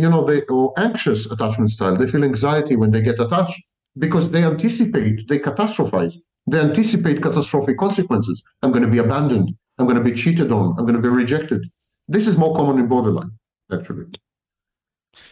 you 0.00 0.10
know 0.12 0.24
they 0.24 0.42
or 0.42 0.72
anxious 0.78 1.30
attachment 1.30 1.70
style. 1.70 1.96
They 1.96 2.08
feel 2.08 2.24
anxiety 2.24 2.76
when 2.76 2.90
they 2.90 3.02
get 3.02 3.20
attached 3.20 3.60
because 3.98 4.30
they 4.30 4.44
anticipate, 4.44 5.28
they 5.28 5.38
catastrophize, 5.38 6.14
they 6.46 6.60
anticipate 6.60 7.22
catastrophic 7.22 7.78
consequences. 7.78 8.42
I'm 8.62 8.70
going 8.70 8.84
to 8.84 8.88
be 8.90 8.98
abandoned. 8.98 9.54
I'm 9.80 9.86
going 9.86 9.96
to 9.96 10.04
be 10.04 10.12
cheated 10.12 10.52
on. 10.52 10.76
I'm 10.78 10.84
going 10.84 10.94
to 10.94 11.00
be 11.00 11.08
rejected. 11.08 11.66
This 12.06 12.28
is 12.28 12.36
more 12.36 12.54
common 12.54 12.78
in 12.78 12.86
borderline, 12.86 13.32
actually. 13.72 14.06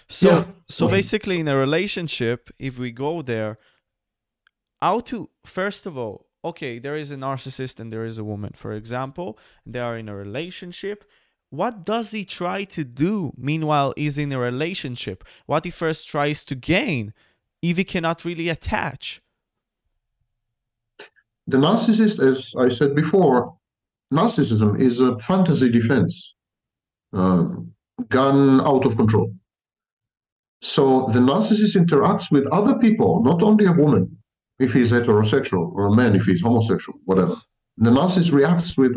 So, 0.09 0.31
yeah. 0.31 0.45
so 0.69 0.89
basically, 0.89 1.39
in 1.39 1.49
a 1.49 1.57
relationship, 1.57 2.51
if 2.59 2.79
we 2.79 2.91
go 2.91 3.21
there, 3.21 3.59
how 4.81 5.01
to 5.01 5.29
first 5.45 5.87
of 5.87 5.99
all, 5.99 6.27
okay, 6.45 6.79
there 6.79 6.97
is 6.97 7.11
a 7.11 7.17
narcissist 7.17 7.79
and 7.79 7.93
there 7.93 8.05
is 8.05 8.17
a 8.17 8.25
woman, 8.25 8.53
for 8.55 8.73
example, 8.73 9.39
they 9.67 9.81
are 9.81 9.99
in 9.99 10.09
a 10.09 10.17
relationship. 10.17 11.05
What 11.51 11.85
does 11.85 12.13
he 12.13 12.25
try 12.25 12.65
to 12.65 12.85
do 12.85 13.33
meanwhile 13.37 13.93
he's 13.97 14.19
in 14.19 14.33
a 14.33 14.39
relationship? 14.39 15.25
What 15.47 15.65
he 15.65 15.71
first 15.71 16.09
tries 16.09 16.45
to 16.47 16.55
gain 16.55 17.13
if 17.61 17.77
he 17.77 17.85
cannot 17.85 18.25
really 18.25 18.49
attach? 18.49 19.21
The 21.47 21.57
narcissist, 21.57 22.19
as 22.21 22.55
I 22.57 22.69
said 22.69 22.95
before, 22.95 23.59
narcissism 24.13 24.81
is 24.81 25.01
a 25.01 25.19
fantasy 25.19 25.71
defense 25.71 26.35
um, 27.13 27.73
gone 28.09 28.61
out 28.61 28.85
of 28.85 28.97
control. 28.97 29.35
So 30.63 31.07
the 31.13 31.21
narcissist 31.21 31.77
interacts 31.77 32.31
with 32.31 32.47
other 32.49 32.79
people, 32.79 33.23
not 33.23 33.43
only 33.43 33.67
a 33.67 33.73
woman, 33.73 34.17
if 34.59 34.73
he's 34.73 34.91
heterosexual, 34.91 35.73
or 35.73 35.87
a 35.87 35.95
man 35.95 36.17
if 36.17 36.25
he's 36.25 36.43
homosexual, 36.43 36.99
whatever. 37.05 37.35
The 37.77 37.91
narcissist 37.91 38.33
reacts 38.33 38.77
with 38.77 38.97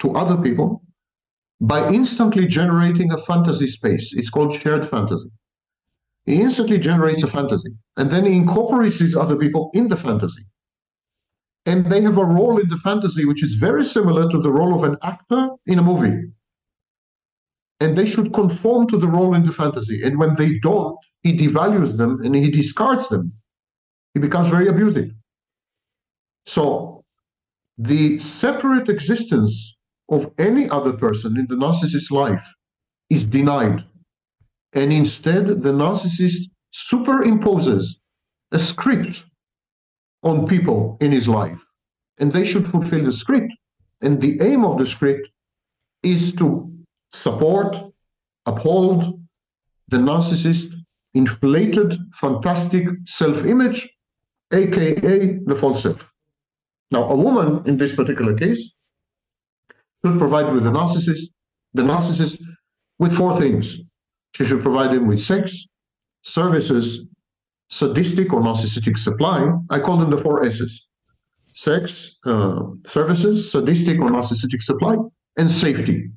to 0.00 0.10
other 0.12 0.42
people 0.42 0.82
by 1.60 1.88
instantly 1.90 2.46
generating 2.46 3.12
a 3.12 3.18
fantasy 3.18 3.66
space. 3.66 4.12
It's 4.14 4.30
called 4.30 4.58
shared 4.58 4.88
fantasy. 4.88 5.30
He 6.24 6.40
instantly 6.40 6.78
generates 6.78 7.22
a 7.22 7.28
fantasy, 7.28 7.70
and 7.98 8.10
then 8.10 8.24
he 8.24 8.34
incorporates 8.34 8.98
these 8.98 9.14
other 9.14 9.36
people 9.36 9.70
in 9.74 9.88
the 9.88 9.96
fantasy. 9.96 10.46
And 11.66 11.90
they 11.90 12.02
have 12.02 12.18
a 12.18 12.24
role 12.24 12.58
in 12.60 12.68
the 12.68 12.76
fantasy 12.76 13.24
which 13.24 13.42
is 13.42 13.54
very 13.54 13.84
similar 13.84 14.30
to 14.30 14.38
the 14.38 14.52
role 14.52 14.74
of 14.74 14.84
an 14.84 14.96
actor 15.02 15.48
in 15.66 15.78
a 15.78 15.82
movie 15.82 16.30
and 17.80 17.96
they 17.96 18.06
should 18.06 18.32
conform 18.32 18.86
to 18.88 18.96
the 18.96 19.06
role 19.06 19.34
in 19.34 19.44
the 19.44 19.52
fantasy. 19.52 20.02
And 20.02 20.18
when 20.18 20.34
they 20.34 20.58
don't, 20.60 20.96
he 21.22 21.36
devalues 21.36 21.96
them 21.96 22.20
and 22.22 22.34
he 22.34 22.50
discards 22.50 23.08
them. 23.08 23.32
He 24.14 24.20
becomes 24.20 24.48
very 24.48 24.68
abusive. 24.68 25.10
So 26.46 27.04
the 27.78 28.18
separate 28.20 28.88
existence 28.88 29.76
of 30.10 30.32
any 30.38 30.68
other 30.70 30.92
person 30.92 31.36
in 31.36 31.46
the 31.48 31.56
narcissist's 31.56 32.10
life 32.10 32.46
is 33.10 33.26
denied. 33.26 33.84
And 34.74 34.92
instead, 34.92 35.46
the 35.46 35.72
narcissist 35.72 36.50
superimposes 36.72 37.84
a 38.52 38.58
script 38.58 39.24
on 40.24 40.46
people 40.46 40.96
in 41.00 41.12
his 41.12 41.28
life. 41.28 41.62
And 42.18 42.32
they 42.32 42.44
should 42.44 42.66
fulfill 42.68 43.04
the 43.04 43.12
script. 43.12 43.52
And 44.02 44.20
the 44.20 44.40
aim 44.42 44.64
of 44.64 44.78
the 44.78 44.86
script 44.86 45.28
is 46.02 46.32
to 46.34 46.70
support, 47.12 47.76
uphold 48.46 49.20
the 49.88 49.96
narcissist 49.96 50.72
inflated, 51.14 51.96
fantastic 52.14 52.86
self 53.06 53.44
image, 53.44 53.88
aka 54.52 55.38
the 55.46 55.56
false 55.56 55.82
self. 55.82 56.10
Now, 56.90 57.08
a 57.08 57.16
woman 57.16 57.62
in 57.66 57.76
this 57.76 57.94
particular 57.94 58.34
case 58.34 58.72
should 60.04 60.18
provide 60.18 60.52
with 60.52 60.64
the 60.64 60.70
narcissist, 60.70 61.22
the 61.72 61.82
narcissist 61.82 62.38
with 62.98 63.16
four 63.16 63.38
things. 63.40 63.78
She 64.34 64.44
should 64.44 64.62
provide 64.62 64.94
him 64.94 65.06
with 65.06 65.20
sex, 65.20 65.68
services, 66.22 67.06
sadistic 67.74 68.32
or 68.32 68.40
narcissistic 68.40 68.96
supply. 68.96 69.52
I 69.70 69.80
call 69.80 69.96
them 69.98 70.10
the 70.10 70.18
four 70.18 70.44
S's 70.44 70.86
sex, 71.54 72.16
uh, 72.24 72.62
services, 72.86 73.50
sadistic 73.50 74.00
or 74.00 74.10
narcissistic 74.10 74.62
supply, 74.62 74.96
and 75.36 75.50
safety. 75.50 76.10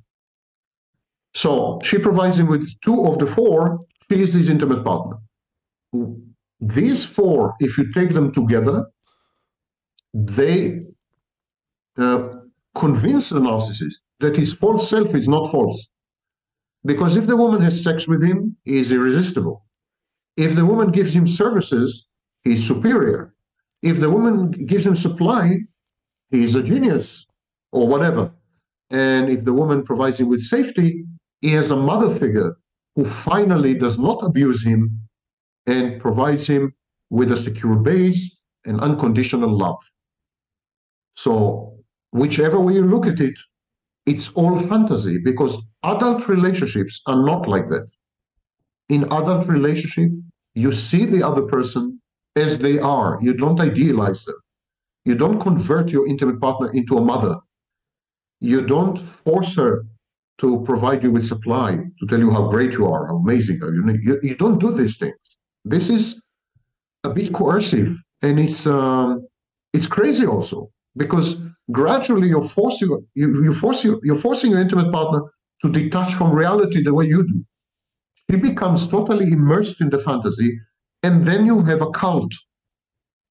So 1.33 1.79
she 1.83 1.97
provides 1.97 2.37
him 2.39 2.47
with 2.47 2.65
two 2.81 3.05
of 3.07 3.17
the 3.19 3.27
four. 3.27 3.85
She 4.09 4.21
is 4.21 4.33
his 4.33 4.49
intimate 4.49 4.83
partner. 4.83 5.17
These 6.59 7.05
four, 7.05 7.55
if 7.59 7.77
you 7.77 7.91
take 7.91 8.11
them 8.13 8.31
together, 8.31 8.85
they 10.13 10.81
uh, 11.97 12.29
convince 12.75 13.29
the 13.29 13.39
narcissist 13.39 13.97
that 14.19 14.35
his 14.35 14.53
false 14.53 14.89
self 14.89 15.13
is 15.13 15.27
not 15.27 15.51
false. 15.51 15.87
Because 16.85 17.15
if 17.17 17.27
the 17.27 17.37
woman 17.37 17.61
has 17.61 17.83
sex 17.83 18.07
with 18.07 18.23
him, 18.23 18.55
he 18.65 18.77
is 18.77 18.91
irresistible. 18.91 19.66
If 20.37 20.55
the 20.55 20.65
woman 20.65 20.91
gives 20.91 21.13
him 21.13 21.27
services, 21.27 22.05
he's 22.43 22.65
superior. 22.65 23.33
If 23.81 23.99
the 23.99 24.09
woman 24.09 24.51
gives 24.51 24.85
him 24.85 24.95
supply, 24.95 25.57
he's 26.29 26.55
a 26.55 26.63
genius 26.63 27.25
or 27.71 27.87
whatever. 27.87 28.31
And 28.89 29.29
if 29.29 29.43
the 29.43 29.53
woman 29.53 29.83
provides 29.83 30.19
him 30.19 30.29
with 30.29 30.41
safety, 30.41 31.05
he 31.41 31.51
has 31.51 31.71
a 31.71 31.75
mother 31.75 32.13
figure 32.17 32.55
who 32.95 33.05
finally 33.05 33.73
does 33.73 33.99
not 33.99 34.23
abuse 34.23 34.63
him 34.63 35.01
and 35.65 36.01
provides 36.01 36.47
him 36.47 36.73
with 37.09 37.31
a 37.31 37.37
secure 37.37 37.75
base 37.75 38.37
and 38.65 38.79
unconditional 38.79 39.55
love. 39.55 39.77
So, 41.15 41.77
whichever 42.11 42.59
way 42.59 42.75
you 42.75 42.83
look 42.83 43.05
at 43.05 43.19
it, 43.19 43.37
it's 44.05 44.29
all 44.33 44.59
fantasy 44.59 45.19
because 45.19 45.57
adult 45.83 46.27
relationships 46.27 47.01
are 47.07 47.23
not 47.25 47.47
like 47.47 47.67
that. 47.67 47.87
In 48.89 49.03
adult 49.05 49.47
relationship, 49.47 50.11
you 50.57 50.71
see 50.71 51.05
the 51.05 51.23
other 51.29 51.43
person 51.43 52.01
as 52.35 52.57
they 52.57 52.79
are. 52.79 53.19
You 53.21 53.33
don't 53.33 53.59
idealize 53.59 54.23
them. 54.25 54.39
You 55.05 55.15
don't 55.15 55.39
convert 55.39 55.89
your 55.89 56.07
intimate 56.07 56.41
partner 56.41 56.71
into 56.71 56.97
a 56.97 57.01
mother. 57.01 57.35
You 58.39 58.65
don't 58.65 58.97
force 58.97 59.55
her 59.55 59.85
to 60.39 60.63
provide 60.65 61.03
you 61.03 61.11
with 61.11 61.25
supply, 61.25 61.77
to 61.99 62.07
tell 62.07 62.19
you 62.19 62.31
how 62.31 62.47
great 62.49 62.73
you 62.73 62.87
are, 62.87 63.07
how 63.07 63.17
amazing 63.17 63.61
are 63.63 63.73
you. 63.73 63.81
You, 64.01 64.19
you 64.23 64.35
don't 64.35 64.59
do 64.59 64.71
these 64.71 64.97
things. 64.97 65.15
This 65.63 65.89
is 65.89 66.21
a 67.03 67.09
bit 67.09 67.33
coercive, 67.33 67.95
and 68.21 68.39
it's 68.39 68.65
um, 68.67 69.27
it's 69.73 69.87
crazy 69.87 70.25
also 70.25 70.71
because 70.95 71.37
gradually 71.71 72.29
you're 72.29 72.49
forcing 72.59 72.89
you, 73.15 73.43
you 73.43 73.53
force 73.53 73.83
you, 73.83 73.99
you're 74.03 74.23
forcing 74.27 74.51
your 74.51 74.59
intimate 74.59 74.91
partner 74.91 75.21
to 75.61 75.71
detach 75.71 76.13
from 76.15 76.31
reality 76.31 76.83
the 76.83 76.93
way 76.93 77.05
you 77.05 77.27
do. 77.27 77.45
He 78.27 78.35
becomes 78.35 78.87
totally 78.87 79.31
immersed 79.31 79.81
in 79.81 79.89
the 79.89 79.99
fantasy, 79.99 80.59
and 81.03 81.23
then 81.23 81.45
you 81.45 81.63
have 81.63 81.81
a 81.81 81.91
cult. 81.91 82.33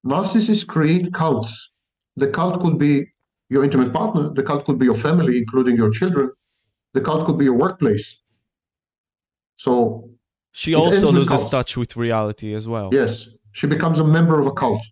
Narcissists 0.07 0.67
create 0.67 1.13
cults. 1.13 1.71
The 2.17 2.29
cult 2.29 2.61
could 2.63 2.79
be 2.79 3.07
your 3.51 3.65
intimate 3.65 3.93
partner. 3.93 4.31
The 4.33 4.43
cult 4.43 4.65
could 4.65 4.79
be 4.79 4.87
your 4.87 4.95
family, 4.95 5.39
including 5.39 5.77
your 5.77 5.91
children 5.91 6.31
the 6.97 7.03
cult 7.03 7.27
could 7.27 7.39
be 7.39 7.45
your 7.45 7.55
workplace. 7.55 8.17
So 9.59 10.11
she 10.53 10.75
also 10.75 11.13
loses 11.13 11.47
touch 11.49 11.77
with 11.77 11.95
reality 11.97 12.55
as 12.55 12.67
well. 12.67 12.89
Yes, 12.93 13.29
she 13.53 13.67
becomes 13.67 13.99
a 13.99 14.05
member 14.05 14.41
of 14.41 14.47
a 14.47 14.53
cult. 14.53 14.83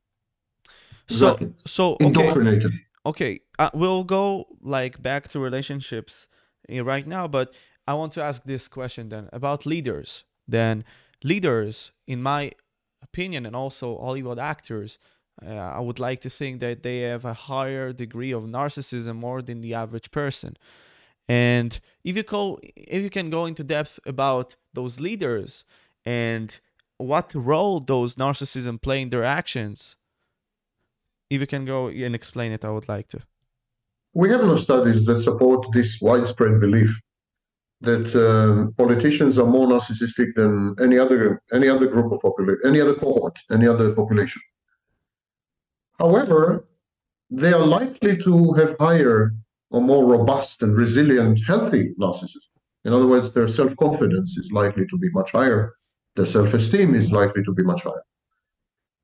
So, 1.08 1.32
exactly. 1.32 1.52
so 1.58 1.84
okay, 1.94 2.06
indoctrinated. 2.06 2.72
Okay, 3.06 3.40
uh, 3.58 3.70
we'll 3.74 4.04
go 4.04 4.46
like 4.62 5.02
back 5.02 5.28
to 5.28 5.40
relationships 5.40 6.28
eh, 6.68 6.80
right 6.80 7.06
now, 7.06 7.26
but 7.26 7.54
I 7.86 7.94
want 7.94 8.12
to 8.12 8.22
ask 8.22 8.42
this 8.44 8.68
question 8.68 9.08
then 9.08 9.28
about 9.32 9.66
leaders. 9.66 10.24
Then 10.48 10.84
leaders, 11.22 11.92
in 12.06 12.22
my 12.22 12.52
opinion, 13.02 13.46
and 13.46 13.54
also 13.54 13.98
Hollywood 13.98 14.38
actors, 14.38 14.98
uh, 15.44 15.50
I 15.50 15.80
would 15.80 15.98
like 15.98 16.20
to 16.20 16.30
think 16.30 16.60
that 16.60 16.82
they 16.82 17.00
have 17.00 17.24
a 17.24 17.34
higher 17.34 17.92
degree 17.92 18.32
of 18.32 18.44
narcissism 18.44 19.16
more 19.16 19.42
than 19.42 19.60
the 19.60 19.74
average 19.74 20.10
person. 20.10 20.56
And 21.28 21.78
if 22.04 22.16
you 22.16 22.22
go, 22.22 22.60
if 22.62 23.02
you 23.02 23.10
can 23.10 23.30
go 23.30 23.46
into 23.46 23.64
depth 23.64 23.98
about 24.06 24.56
those 24.72 25.00
leaders 25.00 25.64
and 26.04 26.58
what 26.98 27.34
role 27.34 27.80
those 27.80 28.16
narcissism 28.16 28.80
play 28.80 29.02
in 29.02 29.10
their 29.10 29.24
actions, 29.24 29.96
if 31.30 31.40
you 31.40 31.46
can 31.46 31.64
go 31.64 31.88
and 31.88 32.14
explain 32.14 32.52
it, 32.52 32.64
I 32.64 32.70
would 32.70 32.88
like 32.88 33.08
to. 33.08 33.20
We 34.12 34.30
have 34.30 34.44
no 34.44 34.56
studies 34.56 35.04
that 35.06 35.22
support 35.22 35.66
this 35.72 35.98
widespread 36.00 36.60
belief 36.60 37.00
that 37.84 38.06
uh, 38.14 38.70
politicians 38.76 39.38
are 39.38 39.46
more 39.46 39.66
narcissistic 39.66 40.34
than 40.34 40.74
any 40.80 40.98
other 40.98 41.42
any 41.52 41.68
other 41.68 41.86
group 41.86 42.12
of 42.12 42.20
population, 42.20 42.60
any 42.64 42.80
other 42.80 42.94
cohort, 42.94 43.36
any 43.50 43.66
other 43.66 43.92
population. 43.92 44.42
However, 45.98 46.66
they 47.30 47.52
are 47.52 47.66
likely 47.66 48.16
to 48.24 48.52
have 48.54 48.76
higher 48.78 49.34
or 49.70 49.80
more 49.80 50.04
robust 50.06 50.62
and 50.62 50.76
resilient, 50.76 51.40
healthy 51.46 51.94
narcissism. 52.00 52.52
In 52.84 52.92
other 52.92 53.06
words, 53.06 53.32
their 53.32 53.48
self 53.48 53.76
confidence 53.76 54.36
is 54.36 54.50
likely 54.52 54.86
to 54.86 54.98
be 54.98 55.10
much 55.10 55.32
higher, 55.32 55.72
their 56.16 56.26
self 56.26 56.54
esteem 56.54 56.94
is 56.94 57.10
likely 57.10 57.42
to 57.44 57.52
be 57.52 57.62
much 57.62 57.82
higher. 57.82 58.04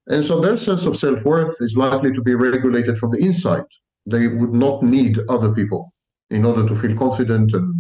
And 0.07 0.25
so 0.25 0.41
their 0.41 0.57
sense 0.57 0.87
of 0.87 0.97
self 0.97 1.25
worth 1.25 1.57
is 1.61 1.77
likely 1.77 2.13
to 2.13 2.23
be 2.23 2.35
regulated 2.35 2.99
from 2.99 3.11
the 3.11 3.19
inside. 3.19 3.65
They 4.07 4.29
would 4.29 4.53
not 4.53 4.83
need 4.83 5.19
other 5.29 5.53
people 5.53 5.93
in 6.31 6.45
order 6.45 6.67
to 6.67 6.75
feel 6.75 6.97
confident 6.97 7.53
and, 7.55 7.80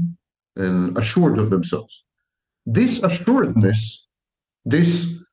and 0.60 0.96
assured 0.98 1.38
of 1.38 1.50
themselves. 1.50 2.04
This 2.66 3.02
assuredness, 3.02 4.06
this 4.64 4.92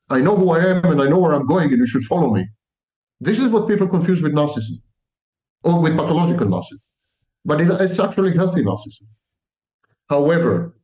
I 0.09 0.19
know 0.21 0.35
who 0.35 0.51
I 0.51 0.65
am 0.65 0.85
and 0.85 1.01
I 1.01 1.07
know 1.07 1.19
where 1.19 1.33
I'm 1.33 1.45
going 1.45 1.69
and 1.69 1.77
you 1.77 1.87
should 1.87 2.05
follow 2.05 2.33
me. 2.33 2.47
This 3.19 3.39
is 3.39 3.49
what 3.49 3.67
people 3.67 3.87
confuse 3.87 4.21
with 4.21 4.33
narcissism 4.33 4.81
or 5.63 5.81
with 5.81 5.97
pathological 5.97 6.47
narcissism. 6.47 6.85
But 7.43 7.61
it, 7.61 7.69
it's 7.81 7.99
actually 7.99 8.33
healthy 8.35 8.63
narcissism. 8.63 9.07
However, 10.09 10.77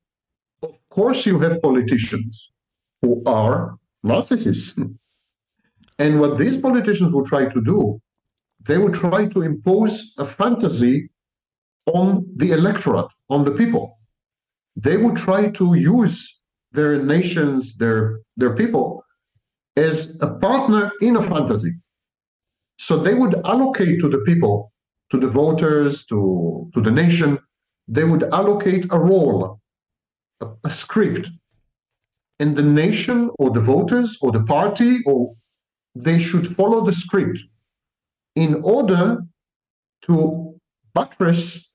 of 0.63 0.75
course, 0.89 1.25
you 1.25 1.39
have 1.39 1.61
politicians 1.61 2.51
who 3.01 3.23
are 3.25 3.77
narcissists. 4.05 4.73
And 5.99 6.19
what 6.19 6.39
these 6.39 6.57
politicians 6.57 7.13
will 7.13 7.25
try 7.25 7.45
to 7.45 7.61
do, 7.61 8.01
they 8.65 8.79
will 8.79 8.91
try 8.91 9.27
to 9.27 9.43
impose 9.43 10.13
a 10.17 10.25
fantasy 10.25 11.07
on 11.85 12.25
the 12.35 12.51
electorate, 12.51 13.11
on 13.29 13.43
the 13.43 13.51
people. 13.51 13.99
They 14.76 14.97
would 14.97 15.17
try 15.17 15.49
to 15.49 15.76
use 15.76 16.39
their 16.71 17.01
nations, 17.01 17.76
their, 17.78 18.19
their 18.38 18.55
people, 18.55 19.03
as 19.76 20.15
a 20.21 20.28
partner 20.28 20.91
in 21.01 21.15
a 21.15 21.24
fantasy. 21.24 21.74
So 22.80 22.97
they 22.97 23.13
would 23.13 23.36
allocate 23.45 23.99
to 24.01 24.09
the 24.09 24.19
people, 24.19 24.71
to 25.11 25.19
the 25.19 25.28
voters, 25.28 26.05
to, 26.07 26.69
to 26.74 26.82
the 26.82 26.91
nation, 26.91 27.39
they 27.88 28.03
would 28.03 28.24
allocate 28.34 28.86
a 28.91 28.99
role, 28.99 29.59
a, 30.41 30.47
a 30.63 30.71
script. 30.71 31.30
And 32.39 32.55
the 32.55 32.63
nation 32.63 33.30
or 33.39 33.51
the 33.51 33.61
voters 33.61 34.17
or 34.21 34.32
the 34.32 34.43
party 34.43 34.99
or 35.05 35.36
they 35.95 36.17
should 36.17 36.47
follow 36.55 36.84
the 36.84 36.93
script 36.93 37.39
in 38.36 38.61
order 38.63 39.21
to 40.03 40.59
buttress 40.93 41.69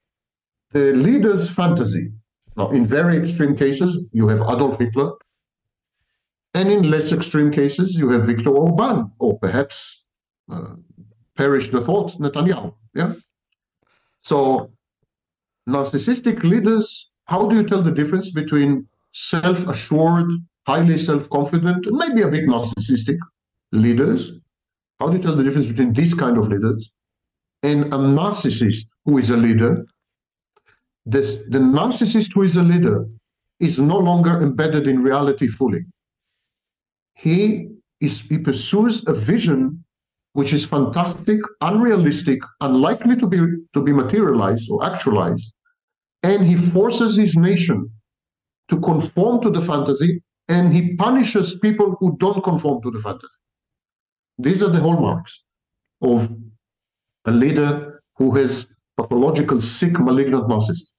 the 0.73 0.93
leader's 0.93 1.49
fantasy. 1.49 2.11
Now, 2.59 2.71
in 2.71 2.85
very 2.85 3.17
extreme 3.17 3.57
cases, 3.57 3.99
you 4.11 4.27
have 4.27 4.41
Adolf 4.41 4.81
Hitler, 4.81 5.13
and 6.55 6.69
in 6.69 6.91
less 6.91 7.13
extreme 7.13 7.53
cases, 7.53 7.95
you 7.95 8.09
have 8.09 8.27
Viktor 8.27 8.51
Orban, 8.51 9.13
or 9.21 9.39
perhaps 9.39 10.03
uh, 10.51 10.75
perish 11.37 11.71
the 11.71 11.81
thought, 11.81 12.19
Netanyahu. 12.19 12.75
Yeah. 12.95 13.13
So, 14.19 14.73
narcissistic 15.69 16.43
leaders, 16.43 17.13
how 17.27 17.47
do 17.47 17.55
you 17.55 17.63
tell 17.63 17.81
the 17.81 17.93
difference 17.93 18.31
between 18.31 18.89
self-assured, 19.13 20.33
highly 20.67 20.99
self-confident, 20.99 21.87
and 21.87 21.97
maybe 21.97 22.23
a 22.23 22.29
bit 22.29 22.49
narcissistic 22.49 23.19
leaders? 23.71 24.33
How 24.99 25.09
do 25.11 25.17
you 25.17 25.23
tell 25.23 25.37
the 25.37 25.45
difference 25.45 25.69
between 25.69 25.93
this 25.93 26.13
kind 26.13 26.37
of 26.37 26.49
leaders 26.49 26.91
and 27.63 27.85
a 27.85 27.99
narcissist 27.99 28.87
who 29.05 29.19
is 29.19 29.31
a 29.31 29.37
leader? 29.37 29.87
This, 31.09 31.39
the 31.49 31.59
narcissist 31.59 32.35
who 32.35 32.43
is 32.43 32.57
a 32.57 32.63
leader 32.63 33.07
is 33.61 33.81
no 33.81 33.97
longer 33.97 34.43
embedded 34.43 34.87
in 34.87 35.03
reality 35.03 35.49
fully. 35.49 35.87
He 37.15 37.69
is 38.03 38.21
he 38.21 38.37
pursues 38.37 39.09
a 39.09 39.15
vision 39.15 39.83
which 40.35 40.53
is 40.53 40.67
fantastic, 40.67 41.41
unrealistic, 41.63 42.41
unlikely 42.61 43.17
to 43.17 43.27
be 43.27 43.39
to 43.73 43.81
be 43.83 43.91
materialized 43.91 44.69
or 44.71 44.85
actualized, 44.85 45.55
and 46.25 46.47
he 46.47 46.57
forces 46.57 47.17
his 47.17 47.37
nation 47.37 47.91
to 48.69 48.79
conform 48.81 49.41
to 49.41 49.51
the 49.51 49.63
fantasy, 49.63 50.23
and 50.51 50.75
he 50.75 50.95
punishes 50.97 51.59
people 51.61 51.97
who 52.01 52.19
don't 52.19 52.45
conform 52.45 52.83
to 52.83 52.91
the 52.91 53.01
fantasy. 53.01 53.41
These 54.37 54.63
are 54.63 54.69
the 54.69 54.81
hallmarks 54.81 55.43
of 56.03 56.31
a 57.25 57.33
leader 57.33 58.03
who 58.19 58.35
has 58.35 58.67
pathological, 58.99 59.59
sick, 59.59 59.99
malignant 59.99 60.49
narcissism. 60.49 60.98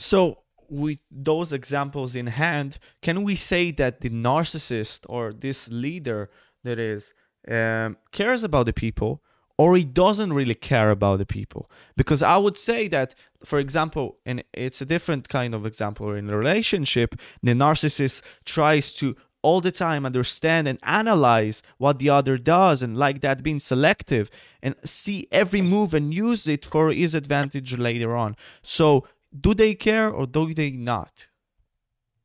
So, 0.00 0.38
with 0.68 1.02
those 1.10 1.52
examples 1.52 2.16
in 2.16 2.28
hand, 2.28 2.78
can 3.02 3.22
we 3.22 3.34
say 3.34 3.70
that 3.72 4.00
the 4.00 4.08
narcissist 4.08 5.00
or 5.08 5.32
this 5.32 5.68
leader 5.70 6.30
that 6.64 6.78
is 6.78 7.12
um, 7.46 7.98
cares 8.10 8.42
about 8.42 8.66
the 8.66 8.72
people, 8.72 9.22
or 9.58 9.76
he 9.76 9.84
doesn't 9.84 10.32
really 10.32 10.54
care 10.54 10.90
about 10.90 11.18
the 11.18 11.26
people? 11.26 11.70
Because 11.96 12.22
I 12.22 12.38
would 12.38 12.56
say 12.56 12.88
that, 12.88 13.14
for 13.44 13.58
example, 13.58 14.16
and 14.24 14.42
it's 14.54 14.80
a 14.80 14.86
different 14.86 15.28
kind 15.28 15.54
of 15.54 15.66
example 15.66 16.14
in 16.14 16.30
a 16.30 16.36
relationship, 16.36 17.20
the 17.42 17.52
narcissist 17.52 18.22
tries 18.46 18.94
to 18.94 19.16
all 19.42 19.60
the 19.60 19.70
time 19.70 20.06
understand 20.06 20.66
and 20.66 20.78
analyze 20.82 21.62
what 21.78 21.98
the 21.98 22.08
other 22.08 22.38
does 22.38 22.82
and 22.82 22.96
like 22.96 23.20
that 23.20 23.42
being 23.42 23.58
selective 23.58 24.30
and 24.62 24.74
see 24.84 25.28
every 25.30 25.62
move 25.62 25.94
and 25.94 26.12
use 26.12 26.46
it 26.46 26.64
for 26.64 26.90
his 26.92 27.14
advantage 27.14 27.78
later 27.78 28.14
on 28.14 28.36
so 28.62 29.06
do 29.38 29.54
they 29.54 29.74
care 29.74 30.10
or 30.10 30.26
do 30.26 30.52
they 30.54 30.70
not? 30.70 31.28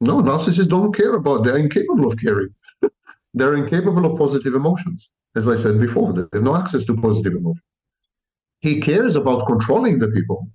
No 0.01 0.21
narcissists 0.21 0.67
don't 0.67 0.93
care 0.93 1.13
about 1.15 1.43
they're 1.43 1.57
incapable 1.57 2.07
of 2.07 2.19
caring. 2.19 2.53
They're 3.33 3.55
incapable 3.55 4.05
of 4.05 4.17
positive 4.17 4.55
emotions. 4.55 5.09
As 5.35 5.47
i 5.47 5.57
said 5.57 5.79
before 5.79 6.13
they 6.13 6.25
have 6.33 6.43
no 6.43 6.55
access 6.55 6.85
to 6.85 6.95
positive 6.95 7.33
emotions. 7.33 7.63
He 8.59 8.79
cares 8.79 9.15
about 9.15 9.45
controlling 9.45 9.99
the 9.99 10.07
people. 10.09 10.49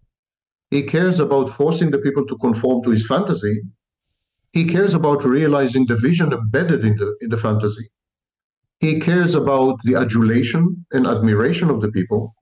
He 0.70 0.82
cares 0.82 1.20
about 1.20 1.51
forcing 1.51 1.90
the 1.90 1.98
people 1.98 2.26
to 2.26 2.36
conform 2.38 2.82
to 2.84 2.90
his 2.90 3.07
fantasy. 3.07 3.62
He 4.53 4.64
cares 4.64 4.94
about 4.94 5.24
realizing 5.24 5.86
the 5.86 5.96
vision 5.96 6.32
embedded 6.32 6.84
in 6.84 6.96
the, 6.96 7.16
in 7.20 7.28
the 7.28 7.38
fantasy. 7.38 7.88
He 8.78 8.98
cares 8.98 9.34
about 9.34 9.78
the 9.84 9.96
adulation 9.96 10.86
and 10.92 11.07
admiration 11.07 11.68
of 11.70 11.80
the 11.80 11.90
people. 11.90 12.34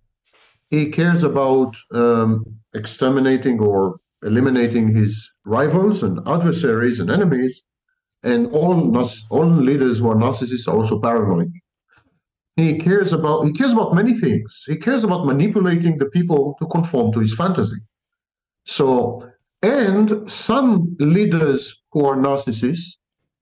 He 0.71 0.91
cares 0.91 1.23
about 1.23 1.77
um, 1.93 2.45
exterminating 2.75 3.61
or 3.61 3.99
eliminating 4.23 4.95
his 4.95 5.31
rivals 5.45 6.03
and 6.03 6.21
adversaries 6.27 7.01
and 7.01 7.11
enemies. 7.11 7.65
And 8.23 8.49
all, 8.49 8.97
all 9.31 9.47
leaders 9.47 9.99
who 9.99 10.11
are 10.11 10.17
narcissists 10.17 10.67
are 10.67 10.77
also 10.77 11.01
paranoid. 11.01 11.53
He 12.57 12.77
cares 12.77 13.13
about 13.13 13.45
he 13.45 13.53
cares 13.53 13.73
about 13.73 13.95
many 13.95 14.15
things. 14.15 14.65
He 14.67 14.77
cares 14.77 15.05
about 15.05 15.27
manipulating 15.27 15.97
the 15.97 16.07
people 16.07 16.57
to 16.61 16.67
conform 16.67 17.13
to 17.13 17.21
his 17.21 17.33
fantasy. 17.33 17.77
So 18.65 19.23
and 19.63 20.31
some 20.31 20.97
leaders 20.99 21.83
who 21.93 22.05
are 22.05 22.17
narcissists 22.17 22.97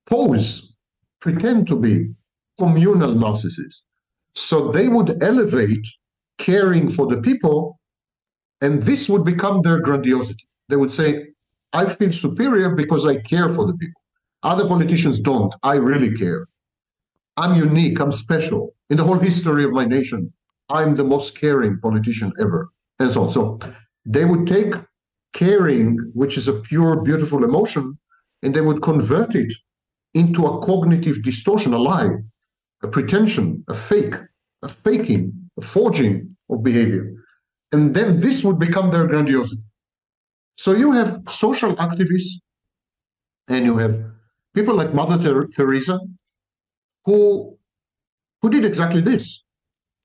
pose, 0.06 0.74
pretend 1.20 1.66
to 1.68 1.76
be 1.76 2.10
communal 2.58 3.14
narcissists. 3.14 3.82
So 4.34 4.70
they 4.70 4.88
would 4.88 5.22
elevate 5.22 5.86
caring 6.38 6.90
for 6.90 7.06
the 7.06 7.20
people, 7.20 7.78
and 8.60 8.82
this 8.82 9.08
would 9.08 9.24
become 9.24 9.62
their 9.62 9.80
grandiosity. 9.80 10.46
They 10.68 10.76
would 10.76 10.90
say, 10.90 11.28
I 11.72 11.86
feel 11.86 12.12
superior 12.12 12.70
because 12.74 13.06
I 13.06 13.16
care 13.16 13.48
for 13.52 13.66
the 13.66 13.74
people. 13.74 14.00
Other 14.42 14.66
politicians 14.66 15.18
don't. 15.20 15.54
I 15.62 15.74
really 15.74 16.16
care. 16.16 16.46
I'm 17.36 17.56
unique. 17.56 18.00
I'm 18.00 18.12
special. 18.12 18.74
In 18.90 18.96
the 18.96 19.04
whole 19.04 19.18
history 19.18 19.64
of 19.64 19.72
my 19.72 19.84
nation, 19.84 20.32
I'm 20.70 20.94
the 20.94 21.04
most 21.04 21.38
caring 21.38 21.78
politician 21.80 22.32
ever. 22.40 22.70
And 22.98 23.12
so 23.12 23.24
on. 23.24 23.32
So 23.32 23.58
they 24.06 24.24
would 24.24 24.46
take 24.46 24.74
caring, 25.32 25.98
which 26.14 26.38
is 26.38 26.48
a 26.48 26.54
pure, 26.54 27.02
beautiful 27.02 27.44
emotion, 27.44 27.98
and 28.42 28.54
they 28.54 28.62
would 28.62 28.82
convert 28.82 29.34
it 29.34 29.52
into 30.14 30.46
a 30.46 30.58
cognitive 30.60 31.22
distortion, 31.22 31.74
a 31.74 31.78
lie, 31.78 32.08
a 32.82 32.88
pretension, 32.88 33.62
a 33.68 33.74
fake, 33.74 34.14
a 34.62 34.68
faking, 34.68 35.45
forging 35.64 36.36
of 36.50 36.62
behavior. 36.62 37.12
And 37.72 37.94
then 37.94 38.16
this 38.18 38.44
would 38.44 38.58
become 38.58 38.90
their 38.90 39.06
grandiosity. 39.06 39.62
So 40.56 40.72
you 40.72 40.92
have 40.92 41.22
social 41.28 41.74
activists 41.76 42.34
and 43.48 43.64
you 43.64 43.76
have 43.78 44.02
people 44.54 44.74
like 44.74 44.94
Mother 44.94 45.22
Ter- 45.22 45.46
Teresa 45.46 45.98
who, 47.04 47.56
who 48.42 48.50
did 48.50 48.64
exactly 48.64 49.00
this. 49.00 49.42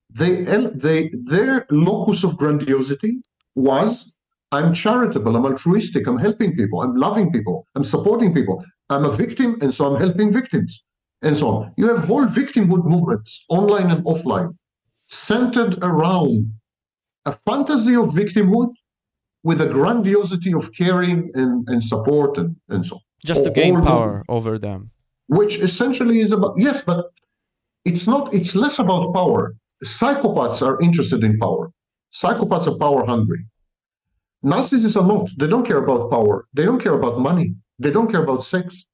They, 0.10 0.44
they, 0.44 1.10
their 1.24 1.66
locus 1.72 2.24
of 2.24 2.38
grandiosity 2.38 3.22
was 3.56 4.12
I'm 4.52 4.74
charitable, 4.74 5.36
I'm 5.38 5.46
altruistic, 5.46 6.08
I'm 6.08 6.18
helping 6.18 6.58
people, 6.58 6.82
I'm 6.82 6.96
loving 6.96 7.32
people, 7.32 7.66
I'm 7.76 7.86
supporting 7.86 8.34
people. 8.34 8.62
I'm 8.90 9.06
a 9.06 9.12
victim, 9.12 9.58
and 9.62 9.74
so 9.74 9.86
I'm 9.86 10.00
helping 10.00 10.34
victims, 10.34 10.84
and 11.22 11.36
so 11.36 11.48
on. 11.48 11.74
You 11.78 11.88
have 11.88 12.00
whole 12.00 12.26
victimhood 12.26 12.84
movements, 12.84 13.46
online 13.50 13.90
and 13.90 14.04
offline, 14.04 14.54
centered 15.12 15.78
around 15.84 16.52
a 17.26 17.34
fantasy 17.34 17.96
of 17.96 18.08
victimhood 18.10 18.72
with 19.44 19.62
a 19.62 19.68
grandiosity 19.68 20.54
of 20.54 20.72
caring 20.74 21.30
and, 21.36 21.68
and 21.68 21.84
support 21.84 22.38
and, 22.38 22.56
and 22.70 22.86
so 22.86 22.96
on. 22.96 23.02
Just 23.26 23.44
to 23.44 23.52
gain 23.52 23.82
power 23.82 24.24
over 24.30 24.58
them. 24.58 24.92
Which 25.28 25.58
essentially 25.60 26.20
is 26.20 26.32
about, 26.32 26.56
yes, 26.58 26.82
but 26.82 27.12
it's 27.86 28.08
not, 28.08 28.34
it's 28.34 28.56
less 28.56 28.80
about 28.80 29.14
power. 29.14 29.56
Psychopaths 29.84 30.62
are 30.66 30.80
interested 30.82 31.24
in 31.24 31.38
power. 31.38 31.72
Psychopaths 32.14 32.68
are 32.68 32.78
power 32.78 33.06
hungry 33.06 33.46
Narcissists 34.44 35.00
are 35.00 35.06
not. 35.06 35.30
They 35.38 35.48
don't 35.48 35.66
care 35.66 35.78
about 35.78 36.10
power. 36.10 36.48
They 36.54 36.66
don't 36.66 36.82
care 36.82 36.94
about 36.94 37.20
money. 37.20 37.54
They 37.78 37.92
don't 37.92 38.12
care 38.12 38.24
about 38.24 38.44
sex. 38.44 38.88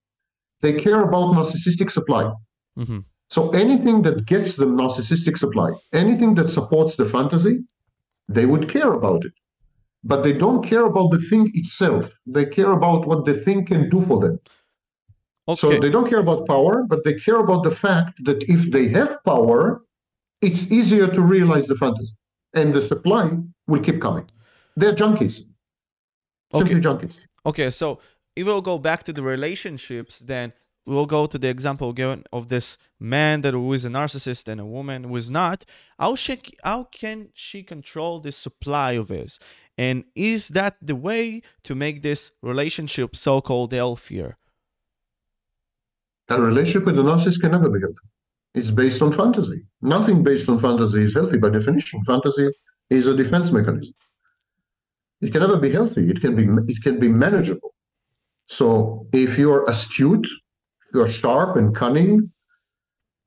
They 0.61 0.74
care 0.74 1.01
about 1.01 1.36
narcissistic 1.36 1.89
supply. 1.89 2.32
Mm-hmm. 2.78 2.99
So 3.30 3.49
anything 3.51 4.01
that 4.03 4.25
gets 4.25 4.55
them 4.55 4.78
narcissistic 4.78 5.38
supply, 5.38 5.71
anything 5.93 6.36
that 6.36 6.49
supports 6.49 6.95
the 6.95 7.05
fantasy, 7.05 7.59
they 8.30 8.45
would 8.45 8.69
care 8.69 8.93
about 8.93 9.25
it. 9.25 9.34
But 10.03 10.23
they 10.23 10.34
don't 10.34 10.63
care 10.63 10.86
about 10.86 11.11
the 11.11 11.19
thing 11.19 11.51
itself. 11.53 12.13
They 12.25 12.45
care 12.45 12.71
about 12.71 13.07
what 13.07 13.25
the 13.25 13.34
thing 13.34 13.65
can 13.65 13.89
do 13.89 14.01
for 14.01 14.19
them. 14.19 14.39
Okay. 15.49 15.59
So 15.59 15.80
they 15.80 15.89
don't 15.89 16.09
care 16.09 16.19
about 16.19 16.47
power, 16.47 16.84
but 16.88 17.03
they 17.03 17.13
care 17.13 17.38
about 17.38 17.63
the 17.63 17.71
fact 17.71 18.23
that 18.25 18.43
if 18.43 18.71
they 18.71 18.89
have 18.89 19.17
power, 19.25 19.82
it's 20.41 20.71
easier 20.71 21.07
to 21.07 21.21
realize 21.21 21.67
the 21.67 21.75
fantasy. 21.75 22.13
And 22.53 22.73
the 22.73 22.82
supply 22.82 23.32
will 23.67 23.82
keep 23.82 24.01
coming. 24.01 24.30
They're 24.75 24.95
junkies. 24.95 25.43
Okay. 26.53 26.75
Junkies. 26.75 27.15
Okay, 27.45 27.69
so 27.69 27.99
if 28.36 28.45
we'll 28.45 28.61
go 28.61 28.78
back 28.78 29.03
to 29.03 29.13
the 29.13 29.23
relationships, 29.23 30.19
then 30.19 30.53
we'll 30.88 31.06
go 31.06 31.28
to 31.28 31.38
the 31.38 31.50
example 31.50 31.94
given 31.94 32.24
of 32.32 32.48
this 32.48 32.78
man 33.00 33.42
that 33.42 33.54
who 33.54 33.74
is 33.74 33.86
a 33.86 33.90
narcissist 33.90 34.48
and 34.48 34.60
a 34.60 34.66
woman 34.66 35.04
who 35.04 35.16
is 35.16 35.30
not. 35.30 35.66
How 36.00 36.16
she, 36.16 36.40
how 36.64 36.86
can 36.86 37.30
she 37.34 37.62
control 37.62 38.20
the 38.20 38.32
supply 38.32 38.94
of 38.94 39.10
his? 39.10 39.40
And 39.78 40.06
is 40.16 40.48
that 40.50 40.78
the 40.82 40.96
way 40.96 41.42
to 41.64 41.76
make 41.76 42.02
this 42.02 42.32
relationship 42.42 43.16
so-called 43.16 43.74
healthier? 43.74 44.38
A 46.30 46.42
relationship 46.42 46.86
with 46.86 46.98
a 46.98 47.04
narcissist 47.04 47.42
can 47.42 47.52
never 47.52 47.70
be 47.70 47.80
healthy. 47.80 48.08
It's 48.56 48.72
based 48.72 49.02
on 49.02 49.12
fantasy. 49.12 49.64
Nothing 49.82 50.24
based 50.24 50.50
on 50.50 50.60
fantasy 50.60 51.04
is 51.04 51.14
healthy 51.14 51.38
by 51.38 51.50
definition. 51.50 52.04
Fantasy 52.06 52.50
is 52.90 53.08
a 53.08 53.16
defense 53.16 53.52
mechanism. 53.52 53.94
It 55.22 55.32
can 55.32 55.42
never 55.42 55.58
be 55.58 55.72
healthy. 55.72 56.10
It 56.10 56.22
can 56.22 56.36
be 56.36 56.44
it 56.72 56.82
can 56.82 57.00
be 57.00 57.08
manageable. 57.08 57.74
So 58.48 59.08
if 59.14 59.38
you're 59.38 59.66
astute, 59.70 60.28
you're 60.98 61.12
sharp 61.22 61.56
and 61.56 61.76
cunning, 61.76 62.32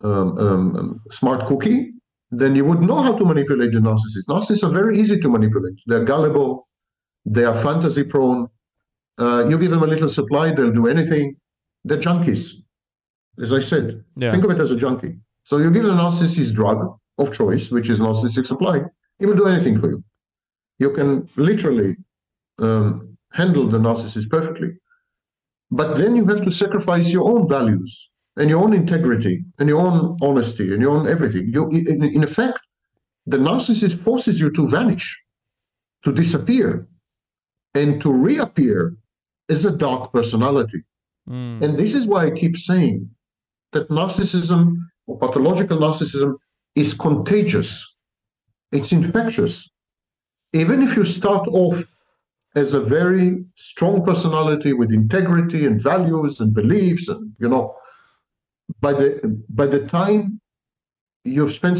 um, 0.02 0.38
um, 0.38 0.76
um, 0.76 1.00
smart 1.10 1.46
cookie, 1.46 1.92
then 2.30 2.54
you 2.56 2.64
would 2.64 2.80
know 2.80 3.00
how 3.06 3.14
to 3.14 3.24
manipulate 3.24 3.72
the 3.72 3.78
narcissist. 3.78 4.26
Narcissists 4.28 4.64
are 4.64 4.70
very 4.80 4.98
easy 4.98 5.18
to 5.20 5.28
manipulate. 5.28 5.78
They're 5.86 6.04
gullible, 6.04 6.68
they 7.24 7.44
are 7.44 7.58
fantasy 7.58 8.04
prone. 8.04 8.48
Uh, 9.18 9.46
you 9.48 9.58
give 9.58 9.70
them 9.70 9.82
a 9.82 9.86
little 9.86 10.08
supply, 10.08 10.52
they'll 10.52 10.72
do 10.72 10.86
anything. 10.86 11.36
They're 11.84 11.98
junkies, 11.98 12.54
as 13.40 13.52
I 13.52 13.60
said. 13.60 14.04
Yeah. 14.16 14.32
Think 14.32 14.44
of 14.44 14.50
it 14.50 14.60
as 14.60 14.70
a 14.70 14.76
junkie. 14.76 15.14
So 15.44 15.58
you 15.58 15.70
give 15.70 15.84
the 15.84 15.92
narcissist 16.02 16.34
his 16.34 16.52
drug 16.52 16.78
of 17.18 17.32
choice, 17.32 17.70
which 17.70 17.88
is 17.88 18.00
narcissistic 18.00 18.46
supply. 18.46 18.82
He 19.18 19.26
will 19.26 19.36
do 19.36 19.46
anything 19.46 19.78
for 19.78 19.90
you. 19.90 20.02
You 20.78 20.90
can 20.92 21.28
literally 21.36 21.96
um, 22.58 23.16
handle 23.32 23.68
the 23.68 23.78
narcissist 23.78 24.30
perfectly. 24.30 24.70
But 25.70 25.96
then 25.96 26.16
you 26.16 26.26
have 26.26 26.42
to 26.42 26.50
sacrifice 26.50 27.12
your 27.12 27.30
own 27.30 27.48
values 27.48 28.10
and 28.36 28.50
your 28.50 28.62
own 28.62 28.72
integrity 28.72 29.44
and 29.58 29.68
your 29.68 29.80
own 29.80 30.16
honesty 30.20 30.72
and 30.72 30.82
your 30.82 30.96
own 30.96 31.06
everything. 31.06 31.50
You, 31.52 31.68
in, 31.68 32.02
in 32.02 32.24
effect, 32.24 32.60
the 33.26 33.38
narcissist 33.38 33.98
forces 33.98 34.40
you 34.40 34.50
to 34.52 34.66
vanish, 34.66 35.20
to 36.04 36.12
disappear, 36.12 36.88
and 37.74 38.00
to 38.00 38.12
reappear 38.12 38.96
as 39.48 39.64
a 39.64 39.70
dark 39.70 40.12
personality. 40.12 40.82
Mm. 41.28 41.62
And 41.62 41.78
this 41.78 41.94
is 41.94 42.06
why 42.06 42.26
I 42.26 42.30
keep 42.30 42.56
saying 42.56 43.08
that 43.72 43.88
narcissism 43.90 44.78
or 45.06 45.18
pathological 45.18 45.78
narcissism 45.78 46.34
is 46.74 46.94
contagious. 46.94 47.86
It's 48.72 48.92
infectious. 48.92 49.68
Even 50.52 50.82
if 50.82 50.96
you 50.96 51.04
start 51.04 51.46
off 51.48 51.84
as 52.56 52.72
a 52.72 52.80
very 52.80 53.44
strong 53.54 54.04
personality 54.04 54.72
with 54.72 54.92
integrity 54.92 55.66
and 55.66 55.80
values 55.80 56.40
and 56.40 56.52
beliefs, 56.52 57.08
and 57.08 57.32
you 57.38 57.48
know, 57.48 57.76
by 58.80 58.92
the 58.92 59.42
by 59.50 59.66
the 59.66 59.86
time 59.86 60.40
you've 61.24 61.52
spent 61.52 61.78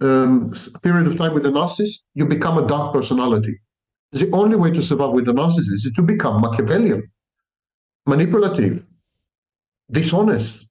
um, 0.00 0.54
a 0.74 0.78
period 0.78 1.06
of 1.06 1.16
time 1.18 1.34
with 1.34 1.44
a 1.46 1.50
narcissist, 1.50 1.98
you 2.14 2.24
become 2.24 2.58
a 2.58 2.66
dark 2.66 2.94
personality. 2.94 3.58
The 4.12 4.30
only 4.32 4.56
way 4.56 4.70
to 4.70 4.82
survive 4.82 5.12
with 5.12 5.28
a 5.28 5.32
narcissist 5.32 5.84
is 5.86 5.92
to 5.96 6.02
become 6.02 6.40
Machiavellian, 6.40 7.10
manipulative, 8.06 8.84
dishonest. 9.90 10.66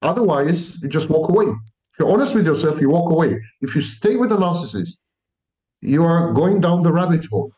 Otherwise, 0.00 0.76
you 0.80 0.88
just 0.88 1.10
walk 1.10 1.28
away. 1.28 1.46
If 1.46 1.98
you're 1.98 2.10
honest 2.10 2.34
with 2.34 2.46
yourself, 2.46 2.80
you 2.80 2.88
walk 2.88 3.12
away. 3.12 3.38
If 3.60 3.74
you 3.74 3.82
stay 3.82 4.16
with 4.16 4.32
a 4.32 4.36
narcissist, 4.36 4.94
you 5.80 6.04
are 6.04 6.32
going 6.32 6.60
down 6.60 6.82
the 6.82 6.92
rabbit 6.92 7.26
hole. 7.26 7.52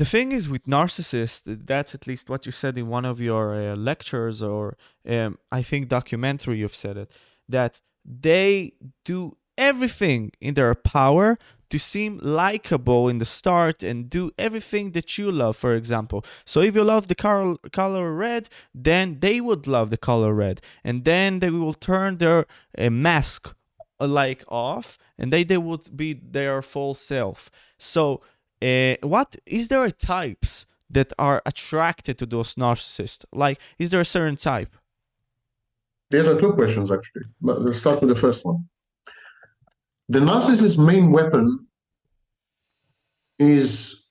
The 0.00 0.08
thing 0.14 0.28
is 0.38 0.48
with 0.48 0.64
narcissists 0.76 1.42
that's 1.72 1.94
at 1.94 2.06
least 2.10 2.28
what 2.30 2.46
you 2.46 2.52
said 2.52 2.74
in 2.76 2.86
one 2.88 3.06
of 3.12 3.20
your 3.20 3.44
uh, 3.54 3.76
lectures 3.76 4.42
or 4.42 4.76
um, 5.08 5.38
i 5.58 5.62
think 5.62 5.88
documentary 5.88 6.58
you've 6.58 6.80
said 6.84 6.96
it 6.96 7.10
that 7.48 7.80
they 8.04 8.72
do 9.04 9.20
everything 9.56 10.32
in 10.40 10.54
their 10.54 10.74
power 10.74 11.38
to 11.70 11.78
seem 11.78 12.18
likable 12.22 13.08
in 13.08 13.18
the 13.18 13.24
start 13.24 13.82
and 13.82 14.10
do 14.10 14.30
everything 14.38 14.92
that 14.92 15.18
you 15.18 15.30
love 15.30 15.56
for 15.56 15.74
example. 15.74 16.24
So 16.44 16.60
if 16.60 16.74
you 16.74 16.84
love 16.84 17.08
the 17.08 17.14
color, 17.14 17.56
color 17.72 18.12
red 18.12 18.48
then 18.74 19.18
they 19.20 19.40
would 19.40 19.66
love 19.66 19.90
the 19.90 19.96
color 19.96 20.32
red. 20.32 20.60
And 20.82 21.04
then 21.04 21.40
they 21.40 21.50
will 21.50 21.74
turn 21.74 22.18
their 22.18 22.46
uh, 22.78 22.90
mask 22.90 23.54
uh, 24.00 24.06
like 24.06 24.44
off 24.48 24.98
and 25.18 25.32
they, 25.32 25.44
they 25.44 25.58
would 25.58 25.96
be 25.96 26.12
their 26.12 26.62
full 26.62 26.94
self. 26.94 27.50
So 27.78 28.22
uh, 28.64 28.96
what 29.06 29.36
is 29.46 29.68
there 29.68 29.88
types 29.90 30.66
that 30.90 31.12
are 31.18 31.42
attracted 31.44 32.18
to 32.18 32.26
those 32.26 32.54
narcissists? 32.54 33.24
Like, 33.32 33.60
is 33.78 33.90
there 33.90 34.00
a 34.00 34.04
certain 34.16 34.36
type? 34.36 34.74
These 36.10 36.26
are 36.26 36.38
two 36.38 36.52
questions, 36.52 36.90
actually. 36.90 37.24
But 37.40 37.62
let's 37.62 37.78
start 37.78 38.00
with 38.00 38.10
the 38.10 38.16
first 38.16 38.44
one. 38.44 38.68
The 40.08 40.20
narcissist's 40.20 40.78
main 40.78 41.10
weapon 41.10 41.66
is 43.38 44.04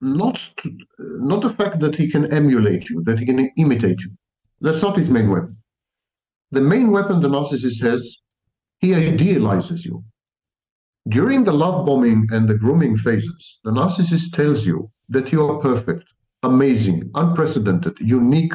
not 0.00 0.40
to, 0.58 0.76
not 0.98 1.42
the 1.42 1.50
fact 1.50 1.80
that 1.80 1.96
he 1.96 2.10
can 2.10 2.32
emulate 2.32 2.88
you, 2.88 3.02
that 3.04 3.18
he 3.18 3.26
can 3.26 3.50
imitate 3.56 4.00
you. 4.00 4.10
That's 4.60 4.82
not 4.82 4.96
his 4.96 5.10
main 5.10 5.28
weapon. 5.30 5.56
The 6.52 6.60
main 6.60 6.90
weapon 6.90 7.20
the 7.20 7.28
narcissist 7.28 7.80
has, 7.82 8.18
he 8.78 8.94
idealizes 8.94 9.84
you. 9.84 10.04
During 11.08 11.44
the 11.44 11.52
love 11.52 11.86
bombing 11.86 12.28
and 12.30 12.48
the 12.48 12.58
grooming 12.58 12.96
phases, 12.96 13.58
the 13.64 13.70
narcissist 13.70 14.32
tells 14.34 14.66
you 14.66 14.90
that 15.08 15.32
you 15.32 15.44
are 15.44 15.58
perfect, 15.58 16.04
amazing, 16.42 17.10
unprecedented, 17.14 17.98
unique, 18.00 18.52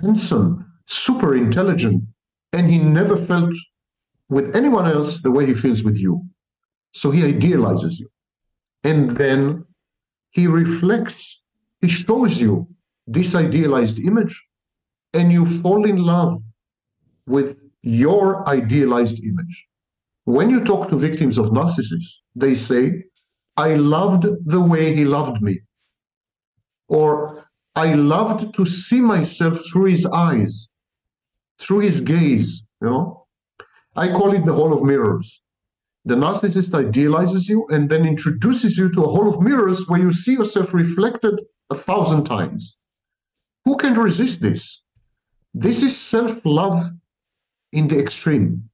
handsome, 0.00 0.64
super 0.86 1.36
intelligent, 1.36 2.04
and 2.52 2.70
he 2.70 2.78
never 2.78 3.16
felt 3.26 3.54
with 4.28 4.54
anyone 4.54 4.86
else 4.86 5.20
the 5.22 5.30
way 5.30 5.46
he 5.46 5.54
feels 5.54 5.82
with 5.82 5.96
you. 5.96 6.24
So 6.92 7.10
he 7.10 7.24
idealizes 7.24 7.98
you. 7.98 8.08
And 8.84 9.10
then 9.10 9.64
he 10.30 10.46
reflects, 10.46 11.40
he 11.80 11.88
shows 11.88 12.40
you 12.40 12.68
this 13.06 13.34
idealized 13.34 13.98
image, 13.98 14.40
and 15.14 15.32
you 15.32 15.46
fall 15.46 15.84
in 15.84 15.96
love 15.96 16.42
with 17.26 17.58
your 17.82 18.48
idealized 18.48 19.22
image. 19.24 19.67
When 20.36 20.50
you 20.50 20.62
talk 20.62 20.90
to 20.90 20.96
victims 20.98 21.38
of 21.38 21.52
narcissists, 21.52 22.20
they 22.36 22.54
say, 22.54 23.04
I 23.56 23.76
loved 23.76 24.26
the 24.44 24.60
way 24.60 24.94
he 24.94 25.06
loved 25.06 25.40
me. 25.40 25.60
Or 26.86 27.46
I 27.74 27.94
loved 27.94 28.54
to 28.56 28.66
see 28.66 29.00
myself 29.00 29.56
through 29.64 29.86
his 29.86 30.04
eyes, 30.04 30.68
through 31.58 31.78
his 31.78 32.02
gaze, 32.02 32.62
you 32.82 32.88
know. 32.88 33.26
I 33.96 34.08
call 34.08 34.34
it 34.34 34.44
the 34.44 34.52
hall 34.52 34.74
of 34.74 34.82
mirrors. 34.82 35.40
The 36.04 36.16
narcissist 36.16 36.74
idealizes 36.74 37.48
you 37.48 37.66
and 37.70 37.88
then 37.88 38.04
introduces 38.04 38.76
you 38.76 38.90
to 38.90 39.04
a 39.04 39.08
hall 39.08 39.30
of 39.30 39.40
mirrors 39.40 39.88
where 39.88 39.98
you 40.00 40.12
see 40.12 40.34
yourself 40.34 40.74
reflected 40.74 41.40
a 41.70 41.74
thousand 41.74 42.24
times. 42.24 42.76
Who 43.64 43.78
can 43.78 43.94
resist 43.94 44.42
this? 44.42 44.82
This 45.54 45.82
is 45.82 45.96
self 45.96 46.38
love 46.44 46.84
in 47.72 47.88
the 47.88 47.98
extreme. 47.98 48.68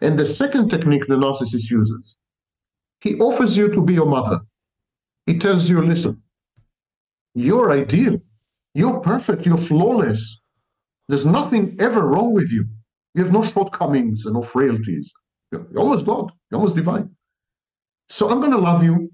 And 0.00 0.18
the 0.18 0.26
second 0.26 0.68
technique 0.68 1.06
the 1.06 1.16
narcissist 1.16 1.70
uses, 1.70 2.16
he 3.00 3.18
offers 3.18 3.56
you 3.56 3.68
to 3.72 3.82
be 3.82 3.94
your 3.94 4.06
mother. 4.06 4.40
He 5.26 5.38
tells 5.38 5.68
you, 5.68 5.82
listen, 5.82 6.22
you're 7.34 7.70
ideal. 7.70 8.18
You're 8.74 9.00
perfect. 9.00 9.46
You're 9.46 9.56
flawless. 9.56 10.40
There's 11.08 11.26
nothing 11.26 11.76
ever 11.80 12.06
wrong 12.06 12.32
with 12.32 12.50
you. 12.50 12.64
You 13.14 13.24
have 13.24 13.32
no 13.32 13.42
shortcomings 13.42 14.24
and 14.26 14.34
no 14.34 14.42
frailties. 14.42 15.12
You're 15.50 15.66
almost 15.76 16.06
God. 16.06 16.30
You're 16.50 16.60
almost 16.60 16.76
divine. 16.76 17.10
So 18.08 18.28
I'm 18.28 18.40
going 18.40 18.52
to 18.52 18.58
love 18.58 18.82
you 18.82 19.10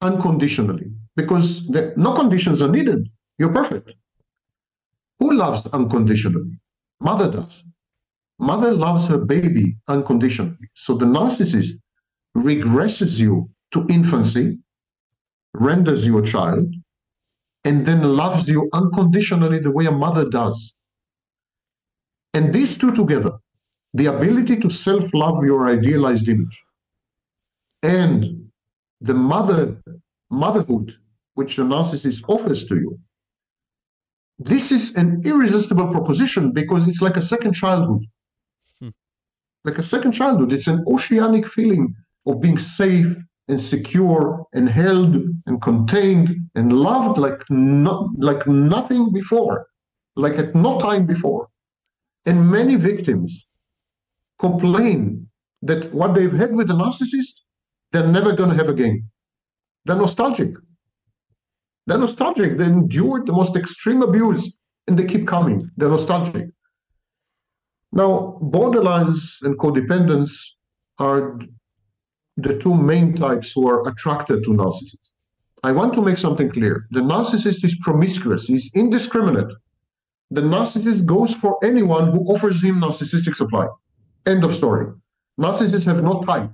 unconditionally 0.00 0.90
because 1.16 1.66
the, 1.68 1.92
no 1.96 2.14
conditions 2.14 2.62
are 2.62 2.68
needed. 2.68 3.08
You're 3.38 3.52
perfect. 3.52 3.92
Who 5.20 5.34
loves 5.34 5.66
unconditionally? 5.66 6.58
Mother 7.00 7.30
does. 7.30 7.64
Mother 8.42 8.72
loves 8.74 9.06
her 9.08 9.18
baby 9.18 9.76
unconditionally. 9.88 10.68
So 10.74 10.96
the 10.96 11.06
narcissist 11.06 11.70
regresses 12.36 13.20
you 13.20 13.48
to 13.72 13.86
infancy 13.88 14.58
renders 15.54 16.04
you 16.04 16.18
a 16.18 16.22
child, 16.22 16.74
and 17.64 17.86
then 17.86 18.02
loves 18.02 18.48
you 18.48 18.68
unconditionally 18.72 19.60
the 19.60 19.70
way 19.70 19.86
a 19.86 19.92
mother 19.92 20.28
does. 20.28 20.74
And 22.34 22.52
these 22.52 22.76
two 22.76 22.92
together, 22.92 23.32
the 23.94 24.06
ability 24.06 24.56
to 24.56 24.70
self 24.70 25.12
love 25.14 25.44
your 25.44 25.68
idealized 25.68 26.28
image 26.28 26.62
and 27.82 28.50
the 29.00 29.14
mother 29.14 29.76
motherhood 30.30 30.94
which 31.34 31.56
the 31.56 31.62
narcissist 31.62 32.22
offers 32.28 32.64
to 32.66 32.76
you 32.76 32.98
this 34.38 34.72
is 34.72 34.94
an 34.96 35.22
irresistible 35.24 35.88
proposition 35.88 36.52
because 36.52 36.88
it's 36.88 37.02
like 37.02 37.16
a 37.16 37.22
second 37.22 37.52
childhood. 37.54 38.04
Like 39.64 39.78
a 39.78 39.82
second 39.82 40.12
childhood 40.12 40.52
it's 40.52 40.66
an 40.66 40.84
oceanic 40.88 41.46
feeling 41.48 41.94
of 42.26 42.40
being 42.40 42.58
safe 42.58 43.16
and 43.48 43.60
secure 43.60 44.44
and 44.52 44.68
held 44.68 45.16
and 45.46 45.60
contained 45.62 46.34
and 46.54 46.72
loved 46.72 47.18
like 47.18 47.42
not 47.50 48.08
like 48.18 48.46
nothing 48.46 49.12
before 49.12 49.66
like 50.16 50.38
at 50.38 50.54
no 50.54 50.78
time 50.80 51.06
before. 51.06 51.48
And 52.26 52.50
many 52.50 52.76
victims 52.76 53.46
complain 54.38 55.28
that 55.62 55.92
what 55.92 56.14
they've 56.14 56.32
had 56.32 56.54
with 56.54 56.68
the 56.68 56.74
narcissist 56.74 57.40
they're 57.92 58.06
never 58.06 58.32
going 58.32 58.48
to 58.48 58.56
have 58.56 58.70
again. 58.70 59.06
They're 59.84 59.96
nostalgic. 59.96 60.54
They're 61.86 61.98
nostalgic. 61.98 62.56
They 62.56 62.64
endured 62.64 63.26
the 63.26 63.32
most 63.32 63.54
extreme 63.54 64.02
abuse 64.02 64.56
and 64.86 64.98
they 64.98 65.04
keep 65.04 65.26
coming. 65.26 65.70
They're 65.76 65.90
nostalgic 65.90 66.51
now 67.92 68.38
borderlines 68.42 69.36
and 69.42 69.58
codependence 69.58 70.32
are 70.98 71.38
the 72.36 72.58
two 72.58 72.74
main 72.74 73.14
types 73.14 73.52
who 73.52 73.68
are 73.68 73.86
attracted 73.88 74.42
to 74.44 74.50
narcissists. 74.50 75.12
I 75.62 75.72
want 75.72 75.94
to 75.94 76.02
make 76.02 76.18
something 76.18 76.50
clear. 76.50 76.86
The 76.90 77.00
narcissist 77.00 77.64
is 77.64 77.76
promiscuous, 77.82 78.46
he's 78.46 78.70
indiscriminate. 78.74 79.52
The 80.30 80.40
narcissist 80.40 81.04
goes 81.04 81.34
for 81.34 81.58
anyone 81.62 82.10
who 82.10 82.20
offers 82.32 82.62
him 82.62 82.80
narcissistic 82.80 83.34
supply. 83.34 83.66
End 84.26 84.42
of 84.44 84.54
story. 84.54 84.86
Narcissists 85.38 85.84
have 85.84 86.02
no 86.02 86.22
type. 86.22 86.50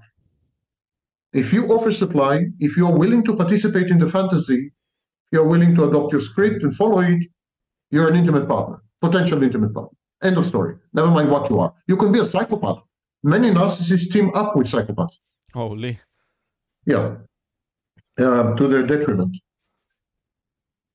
If 1.33 1.53
you 1.53 1.67
offer 1.69 1.93
supply, 1.93 2.47
if 2.59 2.77
you're 2.77 2.97
willing 2.97 3.23
to 3.25 3.37
participate 3.37 3.91
in 3.91 3.99
the 3.99 4.07
fantasy, 4.07 4.73
you're 5.31 5.47
willing 5.47 5.75
to 5.75 5.89
adopt 5.89 6.13
your 6.13 6.23
script 6.23 6.63
and 6.63 6.75
follow 6.75 7.01
it, 7.01 7.25
you're 7.91 8.09
an 8.09 8.17
intimate 8.17 8.49
partner, 8.49 8.83
potential 9.01 9.43
intimate 9.43 9.75
partner. 9.75 9.98
End 10.23 10.37
of 10.37 10.47
story. 10.47 10.77
Never 10.93 11.11
mind 11.11 11.31
what 11.31 11.49
you 11.51 11.61
are. 11.61 11.73
You 11.87 11.97
can 11.97 12.13
be 12.13 12.19
a 12.19 12.25
psychopath. 12.25 12.83
Many 13.23 13.51
narcissists 13.51 14.11
team 14.11 14.31
up 14.35 14.57
with 14.57 14.67
psychopaths. 14.67 15.15
Holy. 15.55 15.99
Yeah, 16.87 17.17
uh, 18.19 18.55
to 18.55 18.69
their 18.69 18.87
detriment. 18.87 19.37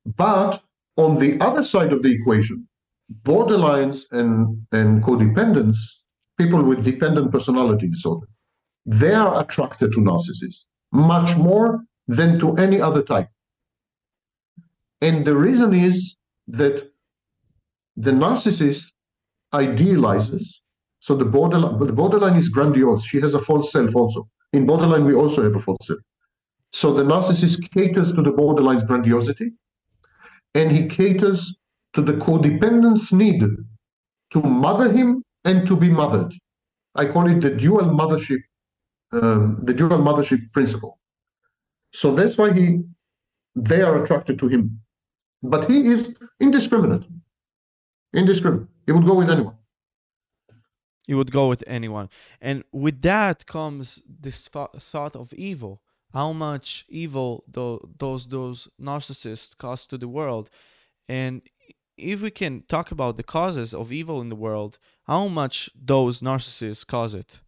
But 0.05 0.61
on 0.97 1.17
the 1.17 1.39
other 1.39 1.63
side 1.63 1.93
of 1.93 2.03
the 2.03 2.11
equation, 2.11 2.67
borderlines 3.23 4.03
and, 4.11 4.65
and 4.71 5.03
codependence, 5.03 5.77
people 6.37 6.63
with 6.63 6.83
dependent 6.83 7.31
personality 7.31 7.87
disorder, 7.87 8.27
they 8.85 9.13
are 9.13 9.41
attracted 9.41 9.93
to 9.93 9.99
narcissists 9.99 10.63
much 10.91 11.37
more 11.37 11.83
than 12.07 12.39
to 12.39 12.51
any 12.57 12.81
other 12.81 13.01
type. 13.01 13.29
And 15.01 15.25
the 15.25 15.35
reason 15.35 15.73
is 15.73 16.15
that 16.47 16.91
the 17.95 18.11
narcissist 18.11 18.85
idealizes. 19.53 20.61
So 20.99 21.15
the 21.15 21.25
borderline, 21.25 21.79
the 21.79 21.93
borderline 21.93 22.35
is 22.35 22.49
grandiose. 22.49 23.05
She 23.05 23.19
has 23.19 23.33
a 23.33 23.39
false 23.39 23.71
self 23.71 23.95
also. 23.95 24.27
In 24.53 24.65
borderline, 24.65 25.05
we 25.05 25.13
also 25.13 25.43
have 25.43 25.55
a 25.55 25.61
false 25.61 25.85
self. 25.87 25.99
So 26.71 26.93
the 26.93 27.03
narcissist 27.03 27.69
caters 27.71 28.13
to 28.13 28.21
the 28.21 28.31
borderline's 28.31 28.83
grandiosity, 28.83 29.51
and 30.55 30.71
he 30.71 30.87
caters 30.87 31.55
to 31.93 32.01
the 32.01 32.13
codependent's 32.13 33.11
need 33.13 33.43
to 34.31 34.41
mother 34.41 34.91
him 34.91 35.23
and 35.45 35.67
to 35.67 35.75
be 35.75 35.89
mothered. 35.89 36.33
I 36.95 37.05
call 37.05 37.29
it 37.29 37.41
the 37.41 37.51
dual 37.51 37.85
mothership, 37.85 38.41
um, 39.11 39.59
the 39.63 39.73
dual 39.73 39.99
mothership 39.99 40.51
principle. 40.51 40.99
So 41.93 42.13
that's 42.15 42.37
why 42.37 42.53
he, 42.53 42.81
they 43.55 43.81
are 43.81 44.03
attracted 44.03 44.39
to 44.39 44.47
him. 44.47 44.79
But 45.43 45.69
he 45.69 45.91
is 45.91 46.09
indiscriminate. 46.39 47.03
Indiscriminate. 48.13 48.67
He 48.85 48.91
would 48.91 49.05
go 49.05 49.15
with 49.15 49.29
anyone. 49.29 49.55
You 51.05 51.17
would 51.17 51.31
go 51.31 51.49
with 51.49 51.63
anyone. 51.67 52.09
And 52.41 52.63
with 52.71 53.01
that 53.01 53.45
comes 53.45 54.01
this 54.07 54.47
thought 54.47 55.15
of 55.15 55.33
evil. 55.33 55.81
How 56.13 56.31
much 56.31 56.85
evil 56.87 57.43
those 57.47 58.27
those 58.27 58.67
narcissists 58.79 59.57
cause 59.57 59.87
to 59.87 59.97
the 59.97 60.07
world. 60.07 60.49
And 61.09 61.41
if 61.97 62.21
we 62.21 62.31
can 62.31 62.63
talk 62.67 62.91
about 62.91 63.17
the 63.17 63.23
causes 63.23 63.73
of 63.73 63.91
evil 63.91 64.21
in 64.21 64.29
the 64.29 64.35
world 64.35 64.79
how 65.03 65.27
much 65.27 65.69
those 65.75 66.21
narcissists 66.21 66.87
cause 66.87 67.13
it? 67.13 67.41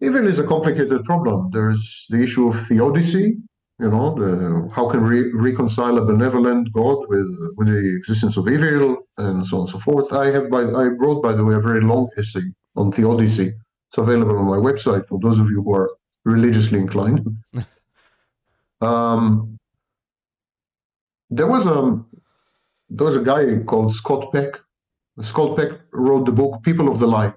Evil 0.00 0.28
is 0.28 0.38
a 0.38 0.46
complicated 0.46 1.04
problem. 1.04 1.50
There's 1.52 2.06
the 2.08 2.22
issue 2.22 2.48
of 2.48 2.66
theodicy 2.66 3.38
you 3.80 3.88
know, 3.88 4.14
the, 4.14 4.68
how 4.74 4.90
can 4.90 5.04
we 5.04 5.32
reconcile 5.32 5.98
a 5.98 6.04
benevolent 6.04 6.72
God 6.72 6.98
with 7.08 7.28
with 7.56 7.68
the 7.68 7.96
existence 7.96 8.36
of 8.36 8.48
evil 8.48 8.96
and 9.18 9.46
so 9.46 9.58
on 9.58 9.62
and 9.62 9.70
so 9.70 9.78
forth. 9.78 10.12
I 10.12 10.26
have, 10.32 10.50
by, 10.50 10.62
I 10.62 10.84
wrote, 10.84 11.22
by 11.22 11.32
the 11.32 11.44
way, 11.44 11.54
a 11.54 11.60
very 11.60 11.80
long 11.80 12.08
essay 12.16 12.42
on 12.76 12.90
theodicy. 12.90 13.48
It's 13.90 13.98
available 13.98 14.36
on 14.36 14.46
my 14.46 14.56
website 14.56 15.06
for 15.06 15.18
those 15.20 15.38
of 15.38 15.48
you 15.48 15.62
who 15.62 15.74
are 15.74 15.90
religiously 16.24 16.78
inclined. 16.78 17.26
um, 18.80 19.58
there 21.30 21.46
was 21.46 21.66
a 21.66 22.00
there 22.90 23.06
was 23.06 23.16
a 23.16 23.20
guy 23.22 23.58
called 23.64 23.94
Scott 23.94 24.32
Peck. 24.32 24.54
Scott 25.20 25.56
Peck 25.56 25.70
wrote 25.92 26.26
the 26.26 26.32
book 26.32 26.62
People 26.62 26.90
of 26.90 26.98
the 26.98 27.06
Lie. 27.06 27.34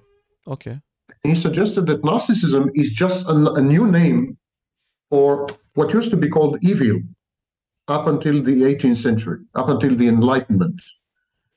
Okay. 0.47 0.79
He 1.23 1.35
suggested 1.35 1.85
that 1.87 2.01
narcissism 2.01 2.71
is 2.73 2.91
just 2.91 3.25
a, 3.27 3.53
a 3.53 3.61
new 3.61 3.85
name 3.85 4.37
for 5.09 5.47
what 5.73 5.93
used 5.93 6.11
to 6.11 6.17
be 6.17 6.29
called 6.29 6.57
evil 6.61 6.99
up 7.87 8.07
until 8.07 8.41
the 8.43 8.61
18th 8.63 8.97
century, 8.97 9.39
up 9.55 9.69
until 9.69 9.95
the 9.95 10.07
Enlightenment. 10.07 10.81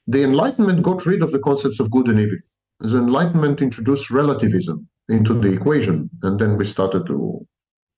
The 0.07 0.23
Enlightenment 0.23 0.83
got 0.83 1.07
rid 1.07 1.23
of 1.23 1.33
the 1.33 1.39
concepts 1.39 1.81
of 1.81 1.91
good 1.91 2.09
and 2.09 2.21
evil. 2.21 2.39
The 2.81 2.99
Enlightenment 2.99 3.63
introduced 3.63 4.11
relativism 4.11 4.89
into 5.09 5.35
the 5.35 5.53
equation, 5.53 6.11
and 6.23 6.39
then 6.39 6.57
we 6.57 6.65
started 6.67 7.07
to. 7.07 7.47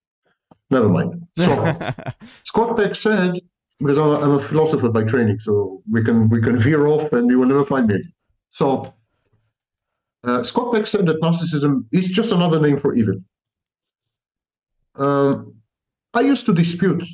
Never 0.71 0.89
mind. 0.89 1.23
So 1.39 1.79
Scott 2.43 2.77
Peck 2.77 2.95
said, 2.95 3.39
because 3.79 3.99
I'm 3.99 4.33
a 4.33 4.43
philosopher 4.43 4.89
by 4.89 5.05
training, 5.05 5.39
so 5.39 5.83
we 5.91 6.03
can 6.03 6.29
we 6.29 6.41
can 6.41 6.59
veer 6.59 6.87
off, 6.89 7.13
and 7.13 7.31
you 7.31 7.39
will 7.39 7.47
never 7.47 7.65
find 7.65 7.87
me. 7.87 8.03
So 8.51 8.93
uh, 10.25 10.43
Scott 10.43 10.75
Peck 10.75 10.87
said 10.87 11.07
that 11.07 11.21
narcissism 11.21 11.85
is 11.93 12.09
just 12.09 12.33
another 12.33 12.59
name 12.59 12.79
for 12.79 12.95
evil. 12.95 13.15
Um, 14.97 15.55
I 16.17 16.21
used 16.21 16.47
to 16.47 16.55
dispute 16.55 17.05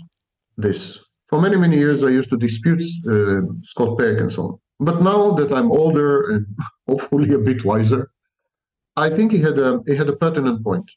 this. 0.57 1.01
For 1.29 1.41
many, 1.41 1.57
many 1.57 1.77
years, 1.77 2.05
I 2.05 2.11
used 2.11 2.31
to 2.31 2.37
dispute 2.37 2.83
uh, 3.11 3.41
Scott 3.65 3.99
Peck 3.99 4.21
and 4.21 4.31
so 4.31 4.43
on. 4.45 4.59
But 4.79 5.03
now 5.03 5.33
that 5.33 5.53
I'm 5.53 5.73
older 5.73 6.31
and 6.31 6.47
hopefully 6.89 7.35
a 7.35 7.39
bit 7.39 7.65
wiser, 7.65 8.11
I 8.97 9.11
think 9.11 9.33
he 9.33 9.41
had 9.41 9.59
a 9.59 9.81
he 9.89 9.97
had 9.97 10.09
a 10.09 10.17
pertinent 10.25 10.63
point. 10.63 10.89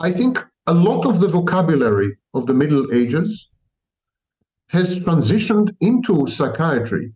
I 0.00 0.10
think 0.10 0.42
a 0.66 0.72
lot 0.72 1.04
of 1.04 1.20
the 1.20 1.28
vocabulary 1.28 2.16
of 2.32 2.46
the 2.46 2.54
Middle 2.54 2.94
Ages 2.94 3.50
has 4.68 4.96
transitioned 4.96 5.74
into 5.80 6.26
psychiatry, 6.28 7.12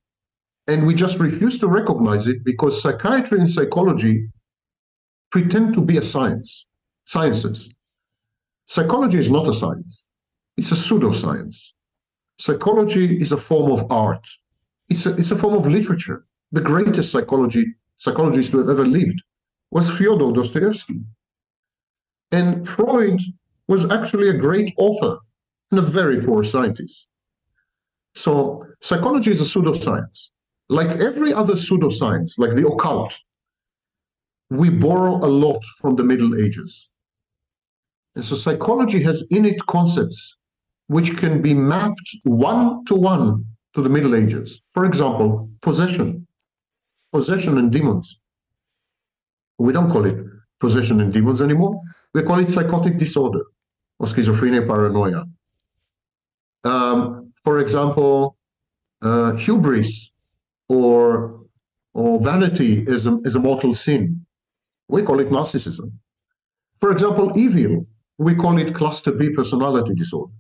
and 0.66 0.86
we 0.86 0.94
just 0.94 1.18
refuse 1.20 1.58
to 1.60 1.68
recognize 1.68 2.26
it 2.26 2.44
because 2.44 2.82
psychiatry 2.82 3.38
and 3.38 3.50
psychology 3.50 4.28
pretend 5.30 5.72
to 5.74 5.80
be 5.80 5.96
a 5.96 6.02
science, 6.02 6.66
sciences. 7.06 7.70
Psychology 8.66 9.18
is 9.18 9.30
not 9.30 9.48
a 9.48 9.54
science, 9.54 10.06
it's 10.56 10.72
a 10.72 10.76
pseudoscience. 10.76 11.56
Psychology 12.38 13.16
is 13.16 13.32
a 13.32 13.36
form 13.36 13.70
of 13.72 13.90
art, 13.90 14.26
it's 14.88 15.06
a, 15.06 15.14
it's 15.16 15.30
a 15.30 15.36
form 15.36 15.54
of 15.54 15.66
literature. 15.66 16.24
The 16.52 16.60
greatest 16.60 17.10
psychology 17.12 17.64
psychologist 17.98 18.50
who 18.50 18.58
have 18.58 18.68
ever 18.68 18.84
lived 18.84 19.22
was 19.70 19.88
Fyodor 19.90 20.32
Dostoevsky. 20.32 21.00
And 22.32 22.68
Freud 22.68 23.20
was 23.68 23.90
actually 23.90 24.28
a 24.28 24.34
great 24.46 24.72
author 24.76 25.18
and 25.70 25.78
a 25.78 25.82
very 25.82 26.20
poor 26.20 26.42
scientist. 26.44 27.06
So 28.14 28.66
psychology 28.80 29.30
is 29.30 29.40
a 29.40 29.44
pseudoscience. 29.44 30.28
Like 30.68 31.00
every 31.00 31.32
other 31.32 31.54
pseudoscience, 31.54 32.32
like 32.38 32.52
the 32.52 32.66
occult, 32.66 33.18
we 34.50 34.68
borrow 34.68 35.16
a 35.16 35.30
lot 35.44 35.62
from 35.78 35.96
the 35.96 36.04
Middle 36.04 36.38
Ages. 36.38 36.88
And 38.14 38.24
so 38.24 38.36
psychology 38.36 39.02
has 39.02 39.24
in 39.30 39.44
it 39.44 39.64
concepts 39.66 40.36
which 40.88 41.16
can 41.16 41.40
be 41.40 41.54
mapped 41.54 42.08
one 42.24 42.84
to 42.84 42.94
one 42.94 43.44
to 43.74 43.82
the 43.82 43.88
Middle 43.88 44.14
Ages. 44.14 44.60
For 44.72 44.84
example, 44.84 45.48
possession, 45.62 46.26
possession 47.12 47.56
and 47.58 47.72
demons. 47.72 48.18
We 49.58 49.72
don't 49.72 49.90
call 49.90 50.04
it 50.04 50.18
possession 50.60 51.00
and 51.00 51.12
demons 51.12 51.40
anymore. 51.40 51.80
We 52.14 52.22
call 52.22 52.38
it 52.40 52.50
psychotic 52.50 52.98
disorder 52.98 53.42
or 53.98 54.06
schizophrenia, 54.06 54.66
paranoia. 54.66 55.24
Um, 56.64 57.32
for 57.42 57.60
example, 57.60 58.36
uh, 59.00 59.32
hubris 59.36 60.10
or 60.68 61.40
or 61.94 62.20
vanity 62.20 62.84
is 62.86 63.06
a, 63.06 63.18
is 63.24 63.34
a 63.36 63.40
mortal 63.40 63.74
sin. 63.74 64.24
We 64.88 65.02
call 65.02 65.20
it 65.20 65.30
narcissism. 65.30 65.92
For 66.80 66.90
example, 66.90 67.32
evil, 67.36 67.86
we 68.23 68.35
call 68.35 68.59
it 68.59 68.75
cluster 68.75 69.12
B 69.12 69.31
personality 69.31 69.95
disorder. 69.95 70.33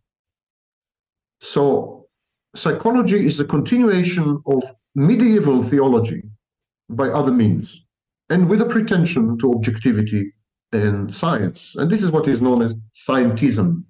So 1.40 2.06
psychology 2.54 3.26
is 3.26 3.40
a 3.40 3.44
continuation 3.44 4.42
of 4.46 4.62
medieval 4.94 5.62
theology 5.62 6.22
by 6.90 7.08
other 7.08 7.32
means 7.32 7.84
and 8.30 8.48
with 8.48 8.60
a 8.60 8.66
pretension 8.66 9.38
to 9.38 9.52
objectivity 9.52 10.32
and 10.72 11.14
science. 11.14 11.74
And 11.76 11.90
this 11.90 12.02
is 12.02 12.10
what 12.10 12.28
is 12.28 12.40
known 12.40 12.62
as 12.62 12.74
scientism, 12.94 13.84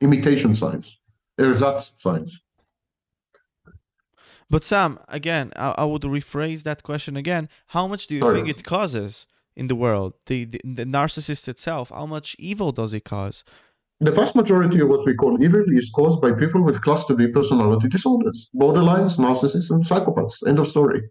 imitation 0.00 0.54
science, 0.54 0.98
ersatz 1.38 1.92
science. 1.98 2.38
But 4.48 4.62
Sam, 4.62 4.98
again, 5.08 5.52
I, 5.56 5.74
I, 5.78 5.84
would 5.84 6.02
rephrase 6.02 6.62
that 6.62 6.84
question 6.84 7.16
again. 7.16 7.48
How 7.68 7.88
much 7.88 8.06
do 8.06 8.14
you 8.14 8.20
Sorry. 8.20 8.42
think 8.42 8.48
it 8.48 8.64
causes 8.64 9.26
in 9.56 9.68
the 9.68 9.74
world? 9.74 10.14
The, 10.26 10.44
the, 10.44 10.60
the 10.64 10.84
narcissist 10.84 11.48
itself, 11.48 11.90
how 11.90 12.06
much 12.06 12.36
evil 12.38 12.72
does 12.72 12.94
it 12.94 13.04
cause? 13.04 13.44
The 14.00 14.12
vast 14.12 14.34
majority 14.34 14.80
of 14.80 14.88
what 14.88 15.06
we 15.06 15.14
call 15.14 15.42
evil 15.42 15.64
is 15.68 15.88
caused 15.90 16.20
by 16.20 16.32
people 16.32 16.62
with 16.62 16.82
cluster 16.82 17.14
B 17.14 17.28
personality 17.28 17.88
disorders, 17.88 18.50
borderlines, 18.54 19.16
narcissists, 19.16 19.70
and 19.70 19.82
psychopaths. 19.82 20.46
End 20.46 20.58
of 20.58 20.68
story. 20.68 21.08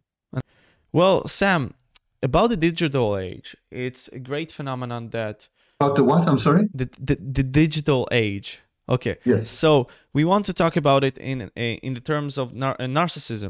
Well, 0.93 1.27
Sam, 1.27 1.73
about 2.21 2.51
the 2.51 2.57
digital 2.57 3.17
age, 3.17 3.57
it's 3.71 4.07
a 4.09 4.19
great 4.19 4.51
phenomenon 4.51 5.09
that. 5.09 5.49
About 5.79 5.95
the 5.95 6.03
what? 6.03 6.27
I'm 6.27 6.37
sorry? 6.37 6.69
The, 6.73 6.89
the, 6.99 7.15
the 7.15 7.43
digital 7.43 8.07
age. 8.11 8.61
Okay. 8.87 9.17
Yes. 9.25 9.49
So 9.49 9.87
we 10.13 10.23
want 10.23 10.45
to 10.45 10.53
talk 10.53 10.77
about 10.77 11.03
it 11.03 11.17
in 11.17 11.49
in 11.55 11.95
the 11.95 11.99
terms 11.99 12.37
of 12.37 12.53
nar- 12.53 12.75
uh, 12.79 13.49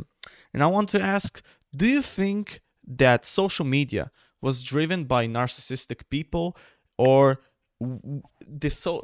and 0.53 0.63
I 0.63 0.67
want 0.67 0.89
to 0.89 1.01
ask: 1.01 1.41
Do 1.75 1.85
you 1.85 2.01
think 2.01 2.61
that 2.87 3.25
social 3.25 3.65
media 3.65 4.11
was 4.41 4.63
driven 4.63 5.05
by 5.05 5.27
narcissistic 5.27 6.01
people, 6.09 6.55
or 6.97 7.39
the 7.79 8.69
so 8.69 9.03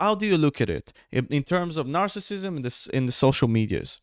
how 0.00 0.14
do 0.14 0.26
you 0.26 0.36
look 0.36 0.60
at 0.60 0.68
it? 0.68 0.92
In, 1.10 1.26
in 1.30 1.42
terms 1.42 1.76
of 1.76 1.86
narcissism 1.86 2.56
in 2.56 2.62
the, 2.62 2.90
in 2.92 3.06
the 3.06 3.12
social 3.12 3.48
medias? 3.48 4.00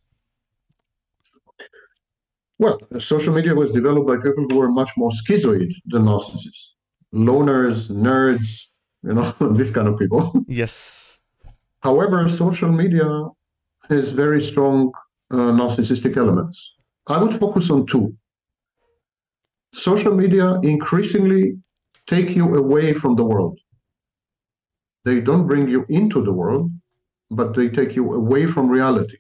Well 2.58 2.80
social 3.00 3.34
media 3.34 3.54
was 3.54 3.72
developed 3.72 4.08
by 4.08 4.18
people 4.18 4.46
who 4.50 4.58
were 4.58 4.70
much 4.70 4.92
more 4.98 5.12
schizoid 5.12 5.72
than 5.88 6.04
narcissists. 6.04 6.74
Loners 7.14 7.90
nerds 7.90 8.66
you 9.04 9.14
know 9.14 9.34
this 9.56 9.72
kind 9.72 9.88
of 9.88 9.98
people. 9.98 10.34
Yes. 10.48 11.20
However 11.82 12.28
social 12.30 12.72
media 12.72 13.08
has 13.90 14.12
very 14.12 14.44
strong 14.44 14.92
uh, 15.32 15.36
narcissistic 15.36 16.18
elements. 16.18 16.76
I 17.08 17.22
would 17.22 17.36
focus 17.36 17.70
on 17.72 17.86
two 17.88 18.16
social 19.74 20.14
media 20.14 20.60
increasingly 20.64 21.58
take 22.08 22.36
you 22.36 22.56
away 22.56 22.94
from 22.94 23.16
the 23.16 23.24
world 23.24 23.58
they 25.04 25.20
don't 25.20 25.48
bring 25.48 25.68
you 25.68 25.86
into 25.90 26.22
the 26.22 26.34
world, 26.34 26.72
but 27.32 27.56
they 27.56 27.70
take 27.70 27.96
you 27.96 28.14
away 28.14 28.46
from 28.46 28.70
reality. 28.70 29.18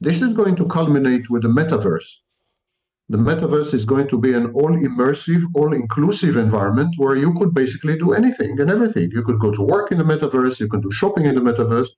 This 0.00 0.22
is 0.22 0.32
going 0.32 0.56
to 0.56 0.66
culminate 0.66 1.30
with 1.30 1.42
the 1.42 1.48
metaverse. 1.48 2.08
The 3.08 3.18
metaverse 3.18 3.74
is 3.74 3.84
going 3.84 4.08
to 4.08 4.18
be 4.18 4.32
an 4.32 4.46
all 4.52 4.70
immersive, 4.70 5.44
all 5.54 5.72
inclusive 5.72 6.36
environment 6.36 6.94
where 6.96 7.16
you 7.16 7.32
could 7.34 7.54
basically 7.54 7.98
do 7.98 8.12
anything 8.12 8.58
and 8.60 8.70
everything. 8.70 9.10
You 9.12 9.22
could 9.22 9.38
go 9.38 9.52
to 9.52 9.62
work 9.62 9.92
in 9.92 9.98
the 9.98 10.04
metaverse, 10.04 10.58
you 10.58 10.68
could 10.68 10.82
do 10.82 10.90
shopping 10.90 11.26
in 11.26 11.34
the 11.34 11.40
metaverse, 11.40 11.88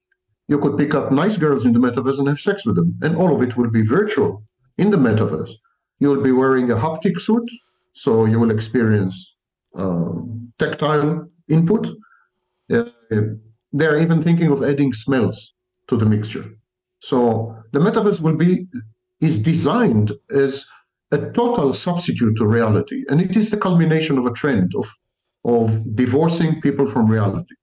you 0.49 0.59
could 0.59 0.77
pick 0.77 0.95
up 0.95 1.13
nice 1.13 1.37
girls 1.37 1.65
in 1.65 1.73
the 1.73 1.79
metaverse 1.79 2.19
and 2.19 2.29
have 2.29 2.41
sex 2.41 2.67
with 2.67 2.77
them. 2.77 2.99
And 3.03 3.17
all 3.17 3.35
of 3.35 3.43
it 3.43 3.57
will 3.57 3.71
be 3.71 3.83
virtual 3.83 4.43
in 4.79 4.91
the 4.91 4.97
metaverse. 4.97 5.53
You'll 6.03 6.27
be 6.31 6.35
wearing 6.43 6.71
a 6.71 6.79
haptic 6.87 7.17
suit, 7.27 7.49
so 8.05 8.11
you 8.31 8.39
will 8.41 8.51
experience 8.59 9.15
um, 9.83 10.53
tactile 10.59 11.29
input 11.49 11.85
uh, 12.73 12.85
they're 13.73 13.99
even 13.99 14.21
thinking 14.21 14.51
of 14.51 14.63
adding 14.63 14.93
smells 14.93 15.53
to 15.89 15.97
the 15.97 16.07
mixture. 16.07 16.47
So 17.01 17.57
the 17.73 17.81
metaverse 17.81 18.21
will 18.21 18.37
be 18.37 18.67
is 19.21 19.39
designed 19.39 20.13
as 20.31 20.65
a 21.11 21.19
total 21.31 21.75
substitute 21.75 22.37
to 22.37 22.47
reality, 22.47 23.05
and 23.09 23.21
it 23.21 23.37
is 23.37 23.51
the 23.51 23.57
culmination 23.57 24.19
of 24.19 24.27
a 24.27 24.33
trend 24.33 24.73
of 24.75 24.89
of 25.45 25.97
divorcing 25.97 26.61
people 26.61 26.87
from 26.87 27.11
reality. 27.11 27.55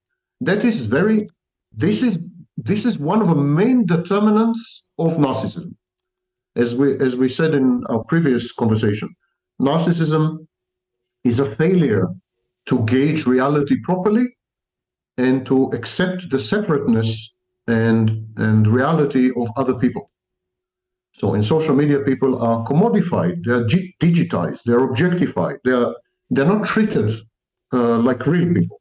That 0.42 0.66
is 0.66 0.86
very. 0.86 1.30
This 1.72 2.02
is 2.02 2.20
this 2.58 2.86
is 2.86 3.00
one 3.00 3.22
of 3.22 3.30
the 3.30 3.36
main 3.36 3.86
determinants 3.86 4.84
of 4.98 5.18
narcissism, 5.18 5.76
as 6.56 6.76
we 6.76 6.98
as 7.00 7.16
we 7.16 7.30
said 7.30 7.54
in 7.54 7.84
our 7.90 8.04
previous 8.06 8.52
conversation. 8.52 9.10
Narcissism 9.62 10.48
is 11.24 11.40
a 11.40 11.46
failure 11.46 12.08
to 12.68 12.80
gauge 12.86 13.26
reality 13.26 13.76
properly 13.84 14.26
and 15.18 15.46
to 15.46 15.66
accept 15.74 16.30
the 16.30 16.40
separateness 16.40 17.34
and 17.68 18.26
and 18.38 18.68
reality 18.68 19.32
of 19.36 19.48
other 19.58 19.76
people. 19.76 20.10
So 21.14 21.34
in 21.34 21.44
social 21.44 21.76
media, 21.76 22.00
people 22.00 22.42
are 22.42 22.66
commodified, 22.66 23.44
they 23.46 23.52
are 23.52 23.66
digitized, 24.02 24.64
they 24.64 24.74
are 24.74 24.86
objectified, 24.90 25.58
they 25.66 25.72
are 25.72 25.94
they're 26.30 26.46
not 26.46 26.66
treated 26.66 27.12
uh, 27.74 27.98
like 28.00 28.26
real 28.26 28.54
people. 28.54 28.80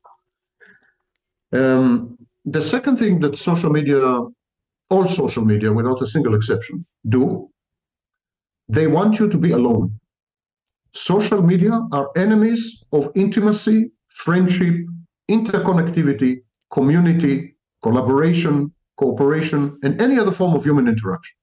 Um, 1.52 2.16
the 2.44 2.62
second 2.62 2.98
thing 2.98 3.20
that 3.20 3.36
social 3.38 3.70
media, 3.70 4.00
all 4.90 5.06
social 5.06 5.44
media, 5.44 5.72
without 5.72 6.00
a 6.02 6.06
single 6.06 6.34
exception, 6.34 6.86
do, 7.08 7.50
they 8.68 8.86
want 8.86 9.18
you 9.18 9.28
to 9.28 9.38
be 9.38 9.52
alone. 9.52 9.98
Social 10.94 11.42
media 11.42 11.80
are 11.92 12.10
enemies 12.16 12.82
of 12.92 13.10
intimacy, 13.14 13.90
friendship, 14.08 14.74
interconnectivity, 15.30 16.38
community, 16.70 17.54
collaboration, 17.82 18.72
cooperation, 18.96 19.78
and 19.82 20.00
any 20.00 20.18
other 20.18 20.32
form 20.32 20.54
of 20.54 20.64
human 20.64 20.88
interaction. 20.88 21.36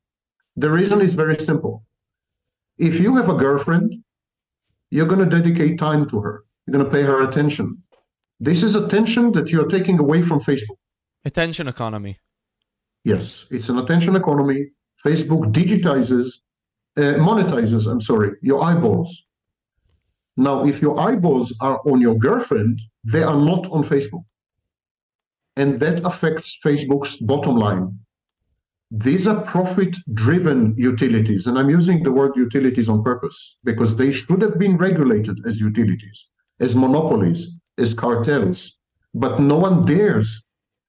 The 0.57 0.69
reason 0.69 1.01
is 1.01 1.13
very 1.13 1.37
simple. 1.39 1.83
If 2.77 2.99
you 2.99 3.15
have 3.15 3.29
a 3.29 3.33
girlfriend, 3.33 3.95
you're 4.91 5.05
going 5.05 5.27
to 5.27 5.37
dedicate 5.37 5.79
time 5.79 6.07
to 6.09 6.19
her. 6.21 6.43
You're 6.65 6.73
going 6.73 6.85
to 6.85 6.91
pay 6.91 7.03
her 7.03 7.27
attention. 7.27 7.81
This 8.39 8.63
is 8.63 8.75
attention 8.75 9.31
that 9.33 9.49
you're 9.49 9.67
taking 9.67 9.99
away 9.99 10.21
from 10.21 10.39
Facebook. 10.39 10.77
Attention 11.23 11.67
economy. 11.67 12.19
Yes, 13.03 13.45
it's 13.51 13.69
an 13.69 13.77
attention 13.77 14.15
economy. 14.15 14.67
Facebook 15.03 15.53
digitizes, 15.53 16.33
uh, 16.97 17.15
monetizes, 17.19 17.87
I'm 17.87 18.01
sorry, 18.01 18.31
your 18.41 18.63
eyeballs. 18.63 19.23
Now, 20.37 20.65
if 20.65 20.81
your 20.81 20.99
eyeballs 20.99 21.53
are 21.61 21.79
on 21.85 22.01
your 22.01 22.15
girlfriend, 22.15 22.81
they 23.03 23.23
are 23.23 23.37
not 23.37 23.69
on 23.71 23.83
Facebook. 23.83 24.23
And 25.57 25.79
that 25.79 26.05
affects 26.05 26.57
Facebook's 26.63 27.17
bottom 27.17 27.55
line. 27.55 27.97
These 28.91 29.27
are 29.27 29.41
profit 29.41 29.95
driven 30.13 30.73
utilities. 30.77 31.47
And 31.47 31.57
I'm 31.57 31.69
using 31.69 32.03
the 32.03 32.11
word 32.11 32.33
utilities 32.35 32.89
on 32.89 33.03
purpose 33.03 33.57
because 33.63 33.95
they 33.95 34.11
should 34.11 34.41
have 34.41 34.59
been 34.59 34.77
regulated 34.77 35.39
as 35.45 35.59
utilities, 35.59 36.25
as 36.59 36.75
monopolies, 36.75 37.49
as 37.77 37.93
cartels. 37.93 38.73
But 39.13 39.39
no 39.39 39.57
one 39.57 39.85
dares, 39.85 40.43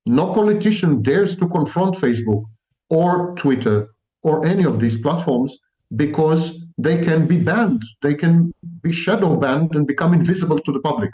no 0.05 0.35
politician 0.35 1.03
dares 1.03 1.37
to 1.37 1.49
confront 1.49 1.95
Facebook 1.97 2.45
or 2.91 3.35
Twitter 3.37 3.89
or 4.23 4.45
any 4.45 4.65
of 4.65 4.81
these 4.81 4.99
platforms 4.99 5.57
because 5.95 6.59
they 6.79 7.03
can 7.03 7.27
be 7.27 7.39
banned. 7.39 7.83
They 8.03 8.15
can 8.15 8.53
be 8.83 8.93
shadow 8.93 9.37
banned 9.37 9.75
and 9.77 9.87
become 9.87 10.13
invisible 10.13 10.59
to 10.59 10.73
the 10.73 10.81
public, 10.81 11.11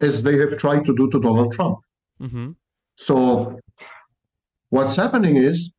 as 0.00 0.22
they 0.22 0.38
have 0.38 0.56
tried 0.56 0.84
to 0.86 0.96
do 0.96 1.10
to 1.10 1.20
Donald 1.20 1.52
Trump. 1.52 1.78
Mm-hmm. 2.20 2.52
So, 2.96 3.58
what's 4.70 4.96
happening 4.96 5.36
is 5.36 5.72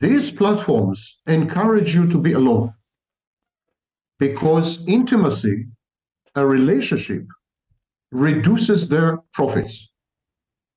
these 0.00 0.30
platforms 0.30 1.18
encourage 1.26 1.94
you 1.94 2.08
to 2.08 2.18
be 2.18 2.32
alone 2.32 2.72
because 4.18 4.80
intimacy, 4.86 5.66
a 6.34 6.46
relationship, 6.46 7.24
reduces 8.10 8.88
their 8.88 9.18
profits. 9.32 9.88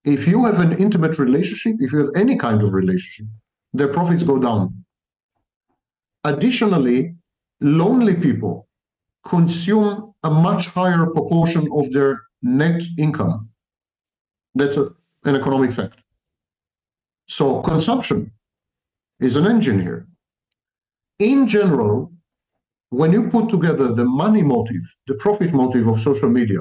If 0.04 0.28
you 0.28 0.46
have 0.46 0.60
an 0.60 0.74
intimate 0.74 1.20
relationship, 1.20 1.76
if 1.80 1.92
you 1.92 2.00
have 2.00 2.10
any 2.16 2.38
kind 2.38 2.64
of 2.64 2.74
relationship, 2.74 3.28
their 3.74 3.88
profits 3.88 4.24
go 4.24 4.40
down. 4.40 4.84
Additionally, 6.24 7.16
lonely 7.62 8.16
people 8.16 8.68
consume 9.26 10.14
a 10.24 10.30
much 10.30 10.68
higher 10.68 11.06
proportion 11.08 11.68
of 11.74 11.92
their 11.92 12.22
net 12.42 12.82
income. 12.98 13.50
That's 14.56 14.78
a, 14.78 14.90
an 15.24 15.36
economic 15.36 15.74
fact. 15.74 16.00
So 17.28 17.62
consumption 17.62 18.32
is 19.20 19.36
an 19.36 19.46
engine 19.46 19.80
here. 19.80 20.08
In 21.20 21.48
general, 21.48 22.12
when 22.90 23.12
you 23.12 23.30
put 23.30 23.50
together 23.50 23.94
the 23.94 24.06
money 24.06 24.42
motive, 24.42 24.82
the 25.08 25.14
profit 25.16 25.54
motive 25.54 25.88
of 25.88 26.02
social 26.02 26.30
media, 26.30 26.60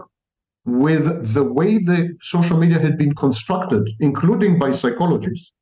with 0.64 1.34
the 1.34 1.42
way 1.42 1.78
the 1.78 2.16
social 2.20 2.56
media 2.56 2.78
had 2.78 2.96
been 2.96 3.14
constructed, 3.14 3.90
including 4.00 4.58
by 4.58 4.70
psychologists, 4.70 5.52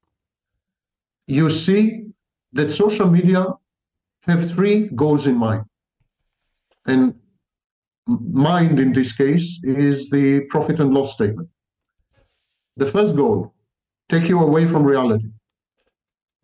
you 1.27 1.51
see 1.51 2.05
that 2.53 2.71
social 2.73 3.09
media 3.09 3.47
have 4.23 4.51
three 4.51 4.89
goals 4.89 5.27
in 5.27 5.37
mind. 5.37 5.65
And 6.87 7.15
mind 8.07 8.81
in 8.81 8.93
this 8.93 9.13
case 9.13 9.61
is 9.63 10.11
the 10.11 10.41
profit 10.49 10.81
and 10.81 10.93
loss 10.93 11.13
statement. 11.13 11.49
The 12.77 12.87
first 12.87 13.17
goal, 13.17 13.55
take 14.09 14.29
you 14.29 14.41
away 14.41 14.67
from 14.67 14.85
reality 14.85 15.29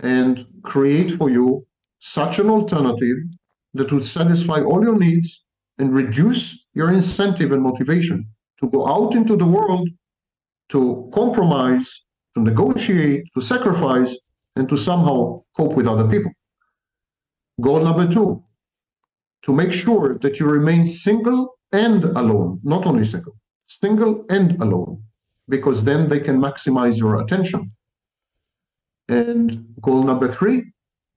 and 0.00 0.46
create 0.62 1.12
for 1.12 1.30
you 1.30 1.66
such 2.00 2.38
an 2.38 2.50
alternative 2.50 3.18
that 3.74 3.92
would 3.92 4.06
satisfy 4.06 4.60
all 4.60 4.82
your 4.82 4.98
needs 4.98 5.44
and 5.78 5.94
reduce 5.94 6.66
your 6.74 6.92
incentive 6.92 7.52
and 7.52 7.62
motivation 7.62 8.28
to 8.60 8.68
go 8.68 8.86
out 8.86 9.14
into 9.14 9.36
the 9.36 9.46
world 9.46 9.88
to 10.70 11.10
compromise, 11.14 12.02
to 12.34 12.42
negotiate, 12.42 13.24
to 13.34 13.40
sacrifice, 13.40 14.16
and 14.56 14.68
to 14.68 14.76
somehow 14.76 15.42
cope 15.56 15.74
with 15.74 15.86
other 15.86 16.08
people. 16.08 16.32
Goal 17.60 17.84
number 17.84 18.12
two, 18.12 18.42
to 19.42 19.52
make 19.52 19.72
sure 19.72 20.18
that 20.18 20.40
you 20.40 20.46
remain 20.46 20.86
single 20.86 21.56
and 21.72 22.04
alone, 22.04 22.60
not 22.64 22.86
only 22.86 23.04
single, 23.04 23.36
single 23.66 24.24
and 24.28 24.60
alone, 24.60 25.02
because 25.48 25.84
then 25.84 26.08
they 26.08 26.20
can 26.20 26.40
maximize 26.40 26.98
your 26.98 27.20
attention. 27.20 27.70
And 29.08 29.66
goal 29.82 30.02
number 30.02 30.28
three, 30.28 30.72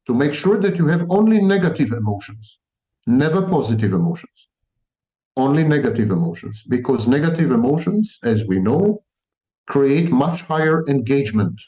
to 0.06 0.14
make 0.14 0.34
sure 0.34 0.60
that 0.60 0.78
you 0.78 0.88
have 0.88 1.06
only 1.10 1.42
negative 1.42 1.92
emotions, 1.92 2.60
never 3.08 3.42
positive 3.42 3.94
emotions, 3.94 4.50
only 5.38 5.64
negative 5.64 6.12
emotions, 6.12 6.64
because 6.68 7.08
negative 7.08 7.52
emotions, 7.52 8.20
as 8.24 8.46
we 8.46 8.60
know, 8.60 9.04
create 9.68 10.12
much 10.12 10.42
higher 10.42 10.88
engagement. 10.88 11.60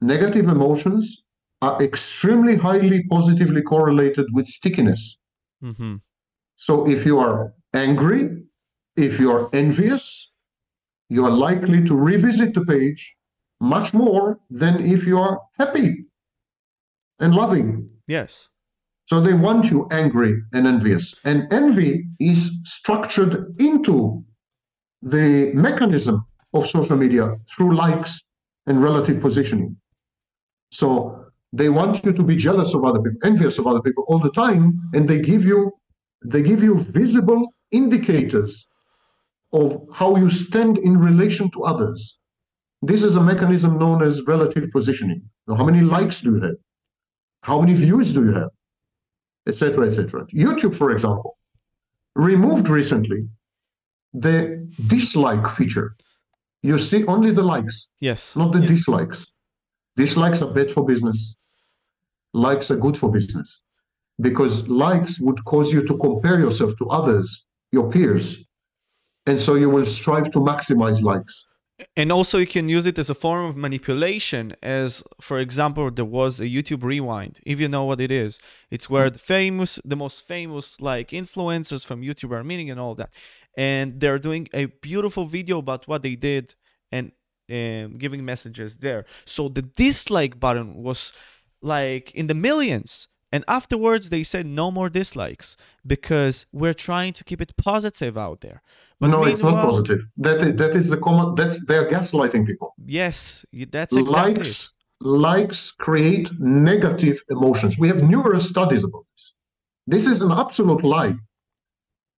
Negative 0.00 0.48
emotions 0.48 1.21
are 1.62 1.82
extremely 1.82 2.56
highly 2.56 3.04
positively 3.04 3.62
correlated 3.62 4.26
with 4.32 4.46
stickiness. 4.48 5.16
Mm-hmm. 5.62 5.96
So 6.56 6.88
if 6.88 7.06
you 7.06 7.18
are 7.18 7.54
angry, 7.72 8.42
if 8.96 9.18
you 9.20 9.30
are 9.30 9.48
envious, 9.54 10.30
you 11.08 11.24
are 11.24 11.30
likely 11.30 11.84
to 11.84 11.94
revisit 11.94 12.52
the 12.54 12.64
page 12.64 13.14
much 13.60 13.94
more 13.94 14.40
than 14.50 14.84
if 14.84 15.06
you 15.06 15.18
are 15.18 15.40
happy 15.58 16.04
and 17.20 17.34
loving. 17.34 17.88
Yes. 18.08 18.48
So 19.06 19.20
they 19.20 19.34
want 19.34 19.70
you 19.70 19.86
angry 19.92 20.42
and 20.52 20.66
envious. 20.66 21.14
And 21.24 21.52
envy 21.52 22.06
is 22.18 22.50
structured 22.64 23.54
into 23.60 24.24
the 25.00 25.52
mechanism 25.54 26.24
of 26.54 26.68
social 26.68 26.96
media 26.96 27.36
through 27.50 27.76
likes 27.76 28.20
and 28.66 28.82
relative 28.82 29.20
positioning. 29.20 29.76
So 30.70 31.21
they 31.52 31.68
want 31.68 32.04
you 32.04 32.12
to 32.12 32.22
be 32.22 32.36
jealous 32.36 32.74
of 32.74 32.84
other 32.84 33.00
people, 33.00 33.18
envious 33.24 33.58
of 33.58 33.66
other 33.66 33.82
people 33.82 34.04
all 34.08 34.18
the 34.18 34.30
time, 34.32 34.80
and 34.94 35.08
they 35.08 35.20
give 35.20 35.44
you 35.44 35.72
they 36.24 36.42
give 36.42 36.62
you 36.62 36.78
visible 36.78 37.52
indicators 37.72 38.66
of 39.52 39.86
how 39.92 40.16
you 40.16 40.30
stand 40.30 40.78
in 40.78 40.96
relation 40.96 41.50
to 41.50 41.62
others. 41.64 42.16
This 42.80 43.02
is 43.02 43.16
a 43.16 43.20
mechanism 43.20 43.78
known 43.78 44.02
as 44.02 44.22
relative 44.22 44.70
positioning. 44.70 45.22
Now, 45.46 45.56
how 45.56 45.64
many 45.64 45.82
likes 45.82 46.20
do 46.20 46.34
you 46.36 46.40
have? 46.42 46.54
How 47.42 47.60
many 47.60 47.74
views 47.74 48.12
do 48.12 48.24
you 48.24 48.32
have? 48.32 48.50
Etc. 49.48 49.84
Etc. 49.84 50.24
YouTube, 50.26 50.74
for 50.76 50.92
example, 50.92 51.36
removed 52.14 52.68
recently 52.68 53.26
the 54.14 54.68
dislike 54.86 55.48
feature. 55.50 55.96
You 56.62 56.78
see 56.78 57.04
only 57.06 57.32
the 57.32 57.42
likes, 57.42 57.88
Yes. 58.00 58.36
not 58.36 58.52
the 58.52 58.60
dislikes. 58.60 59.26
Dislikes 59.96 60.40
are 60.40 60.52
bad 60.54 60.70
for 60.70 60.84
business. 60.86 61.36
Likes 62.34 62.70
are 62.70 62.76
good 62.76 62.96
for 62.96 63.10
business 63.10 63.60
because 64.20 64.68
likes 64.68 65.18
would 65.20 65.44
cause 65.44 65.72
you 65.72 65.84
to 65.86 65.96
compare 65.98 66.38
yourself 66.38 66.76
to 66.78 66.88
others, 66.88 67.44
your 67.72 67.90
peers. 67.90 68.38
And 69.26 69.40
so 69.40 69.54
you 69.54 69.70
will 69.70 69.86
strive 69.86 70.30
to 70.32 70.38
maximize 70.38 71.00
likes. 71.02 71.46
and 71.96 72.12
also 72.12 72.38
you 72.38 72.46
can 72.46 72.68
use 72.68 72.86
it 72.86 72.98
as 72.98 73.10
a 73.10 73.14
form 73.14 73.46
of 73.46 73.56
manipulation 73.56 74.54
as 74.62 75.02
for 75.20 75.38
example 75.38 75.90
there 75.90 76.04
was 76.04 76.40
a 76.40 76.44
youtube 76.44 76.82
rewind 76.82 77.40
if 77.44 77.60
you 77.60 77.68
know 77.68 77.84
what 77.84 78.00
it 78.00 78.10
is 78.10 78.38
it's 78.70 78.88
where 78.90 79.10
the 79.10 79.18
famous 79.18 79.78
the 79.84 79.96
most 79.96 80.26
famous 80.26 80.80
like 80.80 81.08
influencers 81.10 81.84
from 81.84 82.02
youtube 82.02 82.32
are 82.32 82.44
meeting 82.44 82.70
and 82.70 82.78
all 82.78 82.94
that 82.94 83.12
and 83.56 84.00
they're 84.00 84.18
doing 84.18 84.48
a 84.52 84.66
beautiful 84.66 85.24
video 85.24 85.58
about 85.58 85.86
what 85.88 86.02
they 86.02 86.14
did 86.14 86.54
and 86.90 87.12
um, 87.50 87.98
giving 87.98 88.24
messages 88.24 88.76
there 88.78 89.04
so 89.24 89.48
the 89.48 89.62
dislike 89.62 90.38
button 90.38 90.74
was 90.74 91.12
like 91.62 92.10
in 92.12 92.26
the 92.26 92.34
millions 92.34 93.08
and 93.30 93.44
afterwards 93.48 94.10
they 94.10 94.22
said 94.22 94.44
no 94.46 94.70
more 94.70 94.90
dislikes 94.90 95.56
because 95.86 96.46
we're 96.52 96.74
trying 96.74 97.12
to 97.12 97.24
keep 97.24 97.40
it 97.40 97.56
positive 97.56 98.18
out 98.18 98.40
there 98.40 98.62
but 99.02 99.10
no, 99.10 99.24
it's 99.24 99.42
not 99.42 99.64
positive. 99.64 100.02
That 100.16 100.40
is, 100.46 100.54
that 100.54 100.76
is 100.76 100.88
the 100.90 100.96
common. 100.96 101.34
That's 101.34 101.58
they 101.66 101.76
are 101.76 101.88
gaslighting 101.88 102.46
people. 102.46 102.72
Yes, 102.86 103.44
that's 103.72 103.96
exactly 103.96 104.34
likes 104.34 104.72
it. 105.00 105.06
likes 105.08 105.72
create 105.72 106.30
negative 106.38 107.20
emotions. 107.28 107.76
We 107.76 107.88
have 107.88 108.00
numerous 108.00 108.48
studies 108.48 108.84
about 108.84 109.04
this. 109.12 109.32
This 109.88 110.06
is 110.06 110.20
an 110.20 110.30
absolute 110.30 110.84
lie. 110.84 111.16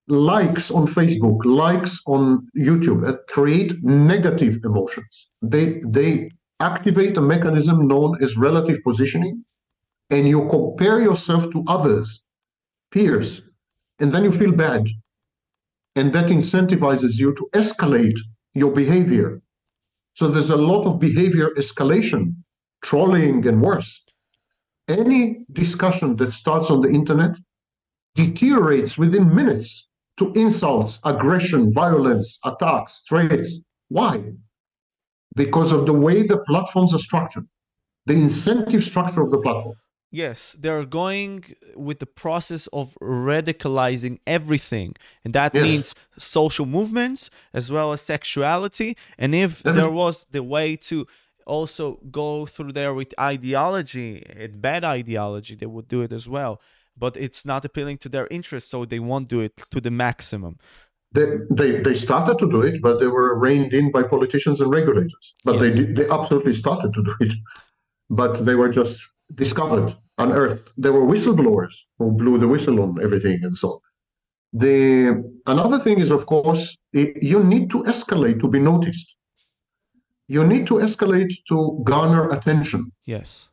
Likes 0.09 0.71
on 0.71 0.87
Facebook, 0.87 1.39
likes 1.47 2.03
on 2.05 2.47
YouTube 2.55 3.09
uh, 3.09 3.17
create 3.31 3.83
negative 3.83 4.59
emotions. 4.63 5.29
They 5.41 5.81
they 5.87 6.29
activate 6.61 7.17
a 7.17 7.21
mechanism 7.21 7.87
known 7.87 8.23
as 8.23 8.37
relative 8.37 8.79
positioning, 8.85 9.45
and 10.11 10.29
you 10.29 10.47
compare 10.49 11.01
yourself 11.01 11.51
to 11.51 11.65
others, 11.67 12.23
peers, 12.91 13.43
and 13.99 14.13
then 14.13 14.25
you 14.25 14.33
feel 14.33 14.53
bad. 14.53 14.87
And 15.97 16.13
that 16.13 16.27
incentivizes 16.27 17.19
you 17.19 17.35
to 17.35 17.49
escalate 17.55 18.19
your 18.55 18.73
behavior. 18.73 19.41
So 20.15 20.29
there's 20.29 20.51
a 20.51 20.57
lot 20.57 20.87
of 20.87 21.01
behavior 21.01 21.51
escalation, 21.57 22.35
trolling, 22.83 23.47
and 23.47 23.61
worse. 23.61 24.03
Any 24.89 25.45
discussion 25.53 26.17
that 26.17 26.33
starts 26.33 26.71
on 26.71 26.81
the 26.83 26.91
internet 26.91 27.37
deteriorates 28.15 28.99
within 28.99 29.35
minutes 29.35 29.89
to 30.19 30.33
insults, 30.35 31.01
aggression, 31.05 31.73
violence, 31.73 32.39
attacks, 32.45 33.03
threats. 33.09 33.59
Why? 33.89 34.35
Because 35.35 35.73
of 35.73 35.87
the 35.87 35.93
way 35.93 36.23
the 36.23 36.39
platforms 36.39 36.95
are 36.95 36.99
structured, 36.99 37.47
the 38.07 38.15
incentive 38.15 38.85
structure 38.85 39.23
of 39.23 39.31
the 39.31 39.39
platform. 39.39 39.77
Yes, 40.11 40.57
they're 40.61 40.85
going 40.85 41.57
with 41.75 41.99
the 41.99 42.07
process 42.07 42.69
of 42.69 42.97
radicalizing 43.03 44.19
everything. 44.29 44.95
And 45.25 45.35
that 45.35 45.53
Yes. 45.55 45.65
means 45.65 45.95
social 46.17 46.67
movements 46.67 47.31
as 47.53 47.73
well 47.73 47.93
as 47.93 48.01
sexuality. 48.01 48.97
And 49.19 49.35
if 49.35 49.63
there 49.65 49.91
was 49.91 50.27
the 50.31 50.45
way 50.45 50.77
to 50.77 51.07
also 51.47 51.99
go 52.13 52.47
through 52.47 52.73
there 52.73 52.95
with 52.95 53.13
ideology 53.19 54.25
and 54.37 54.63
bad 54.63 54.85
ideology, 54.85 55.57
they 55.57 55.67
would 55.67 55.89
do 55.89 56.01
it 56.03 56.13
as 56.13 56.29
well. 56.29 56.61
But 56.97 57.17
it's 57.17 57.45
not 57.45 57.65
appealing 57.65 57.99
to 57.99 58.09
their 58.09 58.29
interests, 58.29 58.71
so 58.71 58.85
they 58.85 59.01
won't 59.01 59.29
do 59.29 59.41
it 59.41 59.57
to 59.73 59.81
the 59.81 59.91
maximum. 59.91 60.59
They, 61.15 61.27
they, 61.51 61.71
they 61.81 61.95
started 61.95 62.39
to 62.41 62.51
do 62.51 62.61
it, 62.63 62.83
but 62.83 62.99
they 63.01 63.07
were 63.07 63.39
reined 63.39 63.73
in 63.73 63.93
by 63.93 64.03
politicians 64.03 64.61
and 64.61 64.71
regulators. 64.71 65.35
But 65.45 65.61
Yes. 65.61 65.77
they, 65.77 65.85
they 65.97 66.09
absolutely 66.09 66.55
started 66.55 66.93
to 66.95 67.03
do 67.03 67.15
it. 67.21 67.33
But 68.11 68.45
they 68.45 68.57
were 68.57 68.69
just 68.69 68.97
discovered, 69.35 69.97
unearthed. 70.19 70.73
There 70.77 70.93
were 70.93 71.07
whistleblowers 71.07 71.75
who 71.99 72.11
blew 72.13 72.37
the 72.39 72.49
whistle 72.49 72.81
on 72.83 73.03
everything 73.03 73.39
and 73.45 73.57
so 73.57 73.69
on. 73.75 73.81
The, 74.53 75.25
another 75.47 75.79
thing 75.79 75.99
is, 76.01 76.11
of 76.11 76.27
course, 76.27 76.77
you 76.93 77.43
need 77.43 77.71
to 77.71 77.79
escalate 77.85 78.41
to 78.41 78.49
be 78.49 78.59
noticed. 78.59 79.15
You 80.29 80.45
need 80.45 80.67
to 80.69 80.75
escalate 80.75 81.33
to 81.49 81.81
garner 81.85 82.29
attention. 82.31 82.91
Yes. 83.05 83.51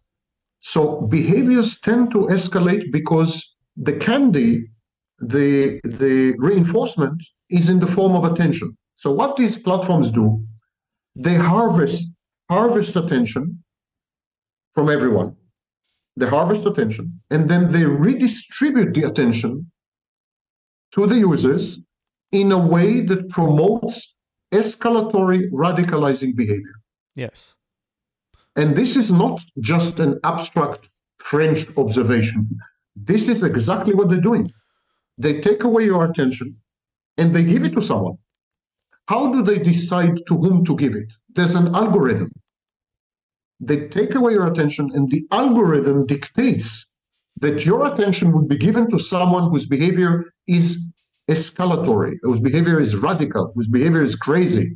So 0.60 1.02
behaviors 1.02 1.80
tend 1.80 2.12
to 2.12 2.20
escalate 2.38 2.92
because 2.92 3.56
the 3.78 3.94
candy, 3.94 4.70
the 5.20 5.80
the 5.84 6.36
reinforcement 6.38 7.22
is 7.52 7.70
in 7.70 7.80
the 7.80 7.88
form 7.88 8.16
of 8.16 8.24
attention. 8.32 8.78
So 8.96 9.12
what 9.12 9.36
these 9.36 9.58
platforms 9.58 10.12
do, 10.12 10.44
they 11.16 11.36
harvest 11.36 12.08
harvest 12.50 12.96
attention 12.98 13.64
from 14.76 14.90
everyone. 14.90 15.36
They 16.18 16.28
harvest 16.28 16.66
attention 16.66 17.22
and 17.30 17.50
then 17.50 17.70
they 17.70 17.86
redistribute 17.86 18.94
the 18.94 19.04
attention 19.04 19.72
to 20.96 21.08
the 21.08 21.16
users 21.16 21.80
in 22.32 22.52
a 22.52 22.68
way 22.74 23.02
that 23.02 23.30
promotes 23.30 24.16
escalatory 24.52 25.50
radicalizing 25.52 26.36
behavior. 26.36 26.78
Yes. 27.16 27.56
And 28.58 28.76
this 28.76 28.98
is 28.98 29.12
not 29.12 29.42
just 29.62 30.00
an 30.00 30.20
abstract 30.26 30.90
French 31.20 31.66
observation. 31.78 32.50
This 32.96 33.30
is 33.30 33.44
exactly 33.44 33.94
what 33.94 34.10
they're 34.10 34.30
doing. 34.30 34.52
They 35.18 35.40
take 35.40 35.64
away 35.64 35.86
your 35.86 36.04
attention 36.04 36.58
and 37.22 37.36
they 37.36 37.44
give 37.54 37.64
it 37.64 37.74
to 37.78 37.84
someone. 37.92 38.18
how 39.14 39.24
do 39.34 39.40
they 39.50 39.60
decide 39.72 40.16
to 40.28 40.36
whom 40.44 40.58
to 40.68 40.74
give 40.82 40.94
it? 41.02 41.10
There's 41.36 41.56
an 41.62 41.68
algorithm. 41.82 42.32
They 43.70 43.78
take 43.98 44.16
away 44.16 44.32
your 44.38 44.48
attention, 44.52 44.86
and 44.96 45.04
the 45.08 45.22
algorithm 45.42 45.98
dictates 46.14 46.68
that 47.44 47.66
your 47.70 47.82
attention 47.92 48.28
would 48.34 48.48
be 48.54 48.58
given 48.68 48.86
to 48.90 49.00
someone 49.14 49.46
whose 49.52 49.68
behavior 49.76 50.14
is 50.48 50.68
escalatory, 51.30 52.14
whose 52.24 52.42
behavior 52.50 52.80
is 52.86 52.96
radical, 53.10 53.52
whose 53.54 53.68
behavior 53.78 54.04
is 54.10 54.16
crazy, 54.28 54.68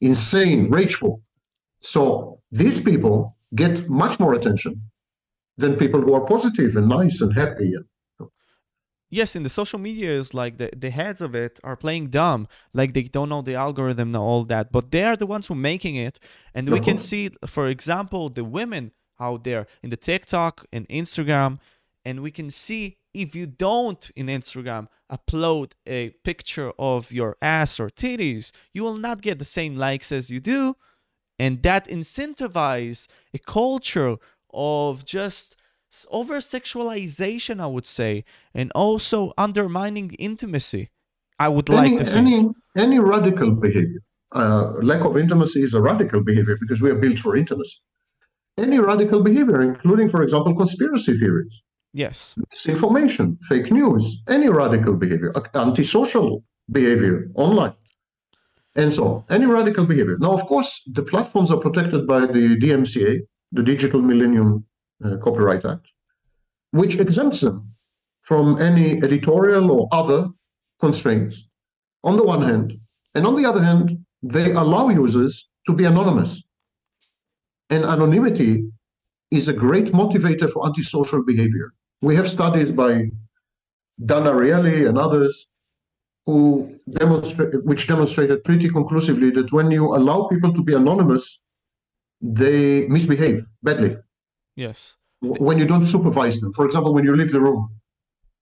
insane, 0.00 0.60
rageful. 0.78 1.14
So 1.80 2.40
these 2.62 2.80
people 2.80 3.36
get 3.62 3.88
much 4.02 4.14
more 4.22 4.34
attention 4.34 4.74
than 5.60 5.76
people 5.76 6.00
who 6.00 6.14
are 6.14 6.26
positive 6.34 6.76
and 6.76 6.88
nice 6.88 7.20
and 7.20 7.32
happy. 7.42 7.70
Yes, 9.14 9.36
in 9.36 9.42
the 9.42 9.50
social 9.50 9.78
media 9.78 10.08
is 10.08 10.32
like 10.32 10.56
the, 10.56 10.70
the 10.74 10.88
heads 10.88 11.20
of 11.20 11.34
it 11.34 11.60
are 11.62 11.76
playing 11.76 12.06
dumb, 12.06 12.48
like 12.72 12.94
they 12.94 13.02
don't 13.02 13.28
know 13.28 13.42
the 13.42 13.54
algorithm 13.54 14.08
and 14.08 14.16
all 14.16 14.44
that, 14.44 14.72
but 14.72 14.90
they 14.90 15.04
are 15.04 15.16
the 15.16 15.26
ones 15.26 15.48
who 15.48 15.52
are 15.52 15.68
making 15.72 15.96
it. 15.96 16.18
And 16.54 16.70
we 16.70 16.80
can 16.80 16.94
uh-huh. 16.94 17.02
see, 17.10 17.30
for 17.44 17.66
example, 17.68 18.30
the 18.30 18.42
women 18.42 18.92
out 19.20 19.44
there 19.44 19.66
in 19.82 19.90
the 19.90 19.98
TikTok 19.98 20.64
and 20.72 20.88
Instagram, 20.88 21.58
and 22.06 22.20
we 22.20 22.30
can 22.30 22.48
see 22.48 22.96
if 23.12 23.36
you 23.36 23.46
don't 23.46 24.10
in 24.16 24.28
Instagram 24.28 24.88
upload 25.12 25.72
a 25.86 26.10
picture 26.24 26.72
of 26.78 27.12
your 27.12 27.36
ass 27.42 27.78
or 27.78 27.90
titties, 27.90 28.50
you 28.72 28.82
will 28.82 28.96
not 28.96 29.20
get 29.20 29.38
the 29.38 29.44
same 29.44 29.76
likes 29.76 30.10
as 30.10 30.30
you 30.30 30.40
do. 30.40 30.74
And 31.38 31.62
that 31.64 31.86
incentivize 31.86 33.08
a 33.34 33.38
culture 33.38 34.16
of 34.54 35.04
just 35.04 35.54
over 36.10 36.36
sexualization, 36.38 37.60
I 37.60 37.66
would 37.66 37.86
say, 37.86 38.24
and 38.54 38.70
also 38.74 39.32
undermining 39.36 40.12
intimacy. 40.18 40.90
I 41.38 41.48
would 41.48 41.68
any, 41.70 41.76
like 41.76 41.98
to 41.98 42.04
think. 42.04 42.16
Any, 42.16 42.48
any 42.76 42.98
radical 42.98 43.50
behavior, 43.50 44.00
uh, 44.32 44.72
lack 44.82 45.04
of 45.04 45.16
intimacy 45.16 45.62
is 45.62 45.74
a 45.74 45.80
radical 45.80 46.22
behavior 46.22 46.56
because 46.60 46.80
we 46.80 46.90
are 46.90 46.94
built 47.04 47.18
for 47.18 47.36
intimacy. 47.36 47.76
Any 48.58 48.78
radical 48.78 49.22
behavior, 49.22 49.60
including, 49.62 50.08
for 50.08 50.22
example, 50.22 50.54
conspiracy 50.54 51.14
theories, 51.14 51.62
Yes. 51.94 52.34
misinformation, 52.50 53.38
fake 53.48 53.70
news, 53.70 54.18
any 54.28 54.48
radical 54.48 54.94
behavior, 54.94 55.32
antisocial 55.54 56.44
behavior 56.70 57.30
online. 57.34 57.74
And 58.74 58.92
so, 58.92 59.24
any 59.28 59.46
radical 59.46 59.84
behavior. 59.84 60.16
Now, 60.18 60.32
of 60.32 60.46
course, 60.46 60.82
the 60.94 61.02
platforms 61.02 61.50
are 61.50 61.58
protected 61.58 62.06
by 62.06 62.20
the 62.20 62.56
DMCA, 62.62 63.20
the 63.52 63.62
Digital 63.62 64.00
Millennium 64.00 64.64
Uh, 65.04 65.16
Copyright 65.16 65.64
Act, 65.64 65.86
which 66.70 66.96
exempts 66.96 67.40
them 67.40 67.74
from 68.22 68.60
any 68.60 69.02
editorial 69.02 69.70
or 69.72 69.88
other 69.90 70.28
constraints, 70.80 71.48
on 72.04 72.16
the 72.16 72.24
one 72.24 72.42
hand. 72.42 72.78
And 73.14 73.26
on 73.26 73.34
the 73.34 73.44
other 73.44 73.62
hand, 73.62 73.98
they 74.22 74.52
allow 74.52 74.88
users 74.88 75.48
to 75.66 75.72
be 75.74 75.84
anonymous. 75.84 76.42
And 77.70 77.84
anonymity 77.84 78.64
is 79.32 79.48
a 79.48 79.52
great 79.52 79.92
motivator 79.92 80.48
for 80.50 80.66
antisocial 80.66 81.24
behavior. 81.24 81.72
We 82.00 82.14
have 82.14 82.28
studies 82.28 82.70
by 82.70 83.10
Dan 84.06 84.24
Ariely 84.24 84.88
and 84.88 84.98
others 84.98 85.48
who 86.26 86.78
demonstrate, 86.90 87.64
which 87.64 87.88
demonstrated 87.88 88.44
pretty 88.44 88.68
conclusively 88.68 89.30
that 89.30 89.50
when 89.52 89.70
you 89.70 89.96
allow 89.96 90.28
people 90.28 90.52
to 90.54 90.62
be 90.62 90.74
anonymous, 90.74 91.40
they 92.20 92.86
misbehave 92.86 93.44
badly. 93.62 93.96
Yes. 94.56 94.96
When 95.20 95.58
you 95.58 95.64
don't 95.66 95.86
supervise 95.86 96.40
them, 96.40 96.52
for 96.52 96.66
example, 96.66 96.92
when 96.94 97.04
you 97.04 97.14
leave 97.16 97.32
the 97.32 97.40
room 97.40 97.70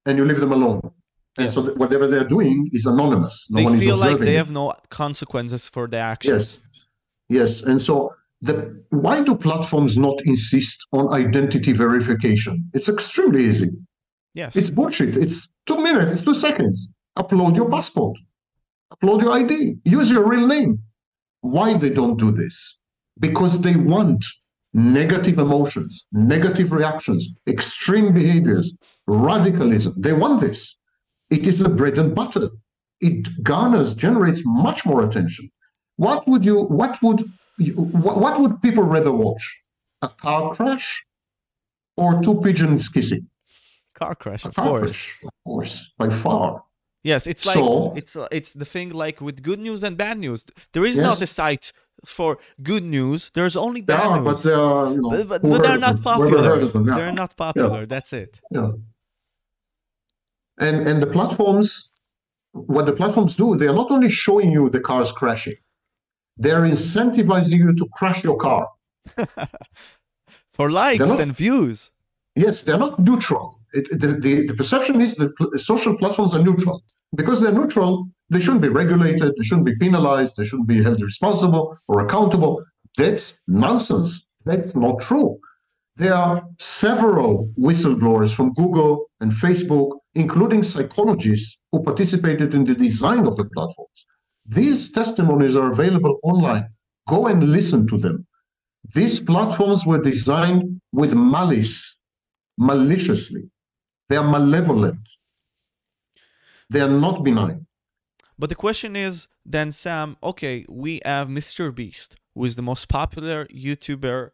and 0.07 0.17
you 0.19 0.25
leave 0.25 0.41
them 0.41 0.53
alone, 0.53 0.81
and 1.39 1.45
Yes. 1.47 1.55
so 1.55 1.73
whatever 1.75 2.07
they're 2.07 2.27
doing 2.27 2.69
is 2.73 2.87
anonymous. 2.87 3.47
No 3.51 3.57
they 3.59 3.65
one 3.65 3.75
is 3.75 3.81
feel 3.81 3.97
like 3.97 4.19
they 4.19 4.35
it. 4.35 4.39
have 4.39 4.51
no 4.51 4.73
consequences 4.89 5.69
for 5.69 5.87
their 5.87 6.03
actions. 6.03 6.61
Yes, 7.29 7.61
yes, 7.61 7.63
and 7.63 7.81
so 7.81 8.13
the 8.41 8.83
why 8.91 9.23
do 9.23 9.35
platforms 9.35 9.97
not 9.97 10.21
insist 10.25 10.79
on 10.93 11.13
identity 11.13 11.73
verification? 11.73 12.69
It's 12.75 12.89
extremely 12.89 13.45
easy. 13.45 13.71
Yes. 14.35 14.57
It's 14.57 14.71
bullshit. 14.71 15.17
It's 15.17 15.49
two 15.67 15.77
minutes, 15.79 16.23
two 16.23 16.35
seconds. 16.35 16.93
Upload 17.19 17.55
your 17.57 17.69
passport, 17.69 18.17
upload 18.95 19.21
your 19.23 19.33
ID, 19.33 19.77
use 19.85 20.11
your 20.11 20.27
real 20.27 20.47
name. 20.47 20.79
Why 21.43 21.75
they 21.77 21.91
don't 21.91 22.17
do 22.19 22.31
this? 22.33 22.79
Because 23.19 23.61
they 23.61 23.77
want 23.77 24.25
negative 24.73 25.39
emotions, 25.39 26.07
negative 26.13 26.73
reactions, 26.73 27.29
extreme 27.47 28.13
behaviors, 28.13 28.73
radicalism. 29.07 29.95
They 29.97 30.13
want 30.13 30.41
this. 30.41 30.77
It 31.31 31.47
is 31.47 31.59
the 31.59 31.69
bread 31.69 31.99
and 31.99 32.15
butter. 32.15 32.51
It 33.01 33.43
garners, 33.43 33.95
generates 33.95 34.43
much 34.45 34.85
more 34.85 35.05
attention. 35.05 35.51
What 35.97 36.27
would 36.29 36.45
you? 36.45 36.63
What 36.65 37.01
would? 37.03 37.25
You, 37.59 37.75
what, 37.75 38.41
would 38.41 38.63
people 38.63 38.85
rather 38.85 39.13
watch? 39.13 39.63
A 40.03 40.09
car 40.09 40.55
crash, 40.55 41.05
or 41.97 42.23
two 42.23 42.41
pigeons 42.41 42.89
kissing? 42.89 43.29
Car 43.95 44.15
crash, 44.15 44.45
of 44.45 44.55
car 44.55 44.67
course. 44.67 44.93
crash, 44.93 45.19
of 45.25 45.31
course, 45.47 45.93
by 45.99 46.09
far. 46.09 46.65
Yes, 47.03 47.27
it's 47.27 47.47
like 47.47 47.57
So- 47.57 47.93
it's 47.97 48.15
uh, 48.17 48.29
it's 48.31 48.53
the 48.53 48.65
thing 48.65 48.91
like 48.91 49.21
with 49.21 49.43
good 49.43 49.59
news 49.59 49.83
and 49.83 49.97
bad 49.97 50.19
news. 50.19 50.45
There 50.73 50.85
is 50.85 50.99
not 50.99 51.23
a 51.23 51.27
site 51.27 51.73
for 52.05 52.39
good 52.63 52.85
news. 52.85 53.31
There's 53.31 53.57
only 53.57 53.81
bad 53.81 54.05
are, 54.07 54.21
but 54.21 54.43
they 54.43 54.53
are, 54.53 54.91
you 54.93 55.01
know, 55.01 55.11
but, 55.11 55.29
but, 55.29 55.43
but 55.43 55.63
they're 55.63 55.79
not 55.79 56.03
popular. 56.03 56.65
them, 56.67 56.89
yeah. 56.89 56.95
They're 56.97 57.13
not 57.13 57.37
popular. 57.37 57.87
That's 57.87 58.13
it. 58.13 58.41
Yeah. 58.51 58.73
And 60.59 60.87
and 60.89 61.03
the 61.03 61.07
platforms, 61.07 61.89
what 62.53 62.85
the 62.87 62.93
platforms 62.93 63.35
do, 63.37 63.57
they 63.57 63.67
are 63.67 63.75
not 63.75 63.91
only 63.91 64.11
showing 64.11 64.51
you 64.53 64.69
the 64.69 64.81
cars 64.81 65.11
crashing, 65.13 65.57
they're 66.37 66.63
incentivizing 66.63 67.59
you 67.59 67.75
to 67.75 67.87
crash 67.95 68.23
your 68.25 68.37
car. 68.37 68.69
For 70.49 70.71
likes 70.71 71.11
not- 71.11 71.21
and 71.21 71.33
views. 71.35 71.93
Yes, 72.37 72.63
they're 72.63 72.79
not 72.79 72.99
neutral. 72.99 73.60
It, 73.73 74.01
the, 74.01 74.09
the, 74.09 74.47
the 74.47 74.55
perception 74.55 75.01
is 75.01 75.15
that 75.17 75.31
social 75.61 75.97
platforms 75.97 76.35
are 76.35 76.43
neutral. 76.43 76.83
Because 77.17 77.41
they're 77.41 77.53
neutral, 77.53 78.09
they 78.31 78.41
shouldn't 78.41 78.63
be 78.63 78.69
regulated, 78.69 79.33
they 79.37 79.43
shouldn't 79.43 79.67
be 79.67 79.77
penalized, 79.77 80.35
they 80.37 80.45
shouldn't 80.45 80.69
be 80.69 80.83
held 80.83 81.03
responsible 81.03 81.77
or 81.89 82.05
accountable. 82.05 82.65
That's 82.97 83.35
nonsense. 83.49 84.27
That's 84.45 84.75
not 84.75 85.01
true. 85.01 85.39
There 85.97 86.15
are 86.15 86.43
several 86.59 87.53
whistleblowers 87.59 88.33
from 88.33 88.55
Google 88.55 89.07
and 89.21 89.33
Facebook, 89.33 89.99
including 90.15 90.63
psychologists 90.63 91.59
who 91.73 91.83
participated 91.83 92.55
in 92.55 92.65
the 92.65 92.75
design 92.75 93.27
of 93.27 93.37
the 93.37 93.45
platforms. 93.45 94.07
These 94.47 94.93
testimonies 94.93 95.57
are 95.57 95.71
available 95.71 96.19
online. 96.23 96.69
Go 97.09 97.27
and 97.27 97.53
listen 97.53 97.87
to 97.89 97.99
them. 97.99 98.27
These 98.95 99.21
platforms 99.21 99.85
were 99.85 100.03
designed 100.03 100.81
with 100.93 101.13
malice, 101.15 101.99
maliciously. 102.57 103.51
They 104.11 104.17
are 104.17 104.29
malevolent. 104.29 105.09
They 106.69 106.81
are 106.81 106.91
not 106.91 107.23
benign. 107.23 107.67
But 108.37 108.49
the 108.49 108.57
question 108.57 108.97
is 108.97 109.29
then, 109.47 109.71
Sam, 109.71 110.17
okay, 110.21 110.67
we 110.69 111.01
have 111.05 111.29
Mr. 111.29 111.73
Beast, 111.73 112.17
who 112.35 112.45
is 112.45 112.57
the 112.57 112.63
most 112.63 112.89
popular 112.89 113.47
YouTuber 113.47 114.31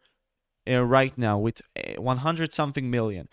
uh, 0.67 0.83
right 0.83 1.15
now 1.15 1.37
with 1.37 1.61
uh, 1.77 2.01
100 2.01 2.51
something 2.51 2.89
million. 2.89 3.29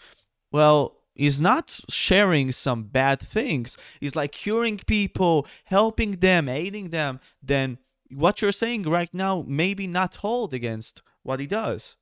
Well, 0.52 0.98
he's 1.14 1.40
not 1.40 1.80
sharing 1.88 2.52
some 2.52 2.84
bad 2.84 3.20
things. 3.20 3.78
He's 3.98 4.14
like 4.14 4.32
curing 4.32 4.78
people, 4.86 5.46
helping 5.64 6.12
them, 6.12 6.50
aiding 6.50 6.90
them. 6.90 7.20
Then 7.42 7.78
what 8.10 8.42
you're 8.42 8.52
saying 8.52 8.82
right 8.82 9.12
now 9.14 9.44
maybe 9.48 9.86
not 9.86 10.16
hold 10.16 10.52
against 10.52 11.00
what 11.22 11.40
he 11.40 11.46
does. 11.46 11.96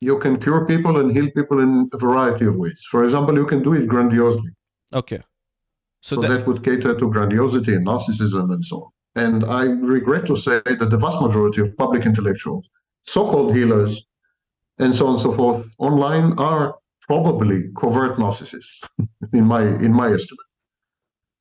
You 0.00 0.18
can 0.18 0.38
cure 0.38 0.66
people 0.66 0.98
and 0.98 1.12
heal 1.12 1.30
people 1.30 1.60
in 1.60 1.88
a 1.92 1.98
variety 1.98 2.46
of 2.46 2.56
ways. 2.56 2.82
For 2.90 3.04
example, 3.04 3.34
you 3.36 3.46
can 3.46 3.62
do 3.62 3.74
it 3.74 3.86
grandiosely. 3.86 4.50
Okay. 4.92 5.20
So, 6.00 6.16
So 6.16 6.22
that, 6.22 6.28
that 6.28 6.46
would 6.46 6.64
cater 6.64 6.98
to 6.98 7.10
grandiosity 7.10 7.74
and 7.74 7.86
narcissism 7.86 8.52
and 8.52 8.64
so 8.64 8.76
on. 8.84 8.90
And 9.16 9.44
I 9.44 9.64
regret 9.64 10.26
to 10.26 10.36
say 10.36 10.62
that 10.64 10.88
the 10.90 10.96
vast 10.96 11.20
majority 11.20 11.60
of 11.62 11.76
public 11.76 12.06
intellectuals, 12.06 12.66
so-called 13.04 13.54
healers, 13.54 14.06
and 14.78 14.94
so 14.94 15.06
on 15.06 15.14
and 15.14 15.22
so 15.22 15.32
forth, 15.32 15.66
online 15.78 16.32
are 16.38 16.76
probably 17.02 17.64
covert 17.76 18.18
narcissists, 18.18 18.78
in 19.32 19.44
my 19.44 19.62
in 19.62 19.92
my 19.92 20.12
estimate. 20.12 20.49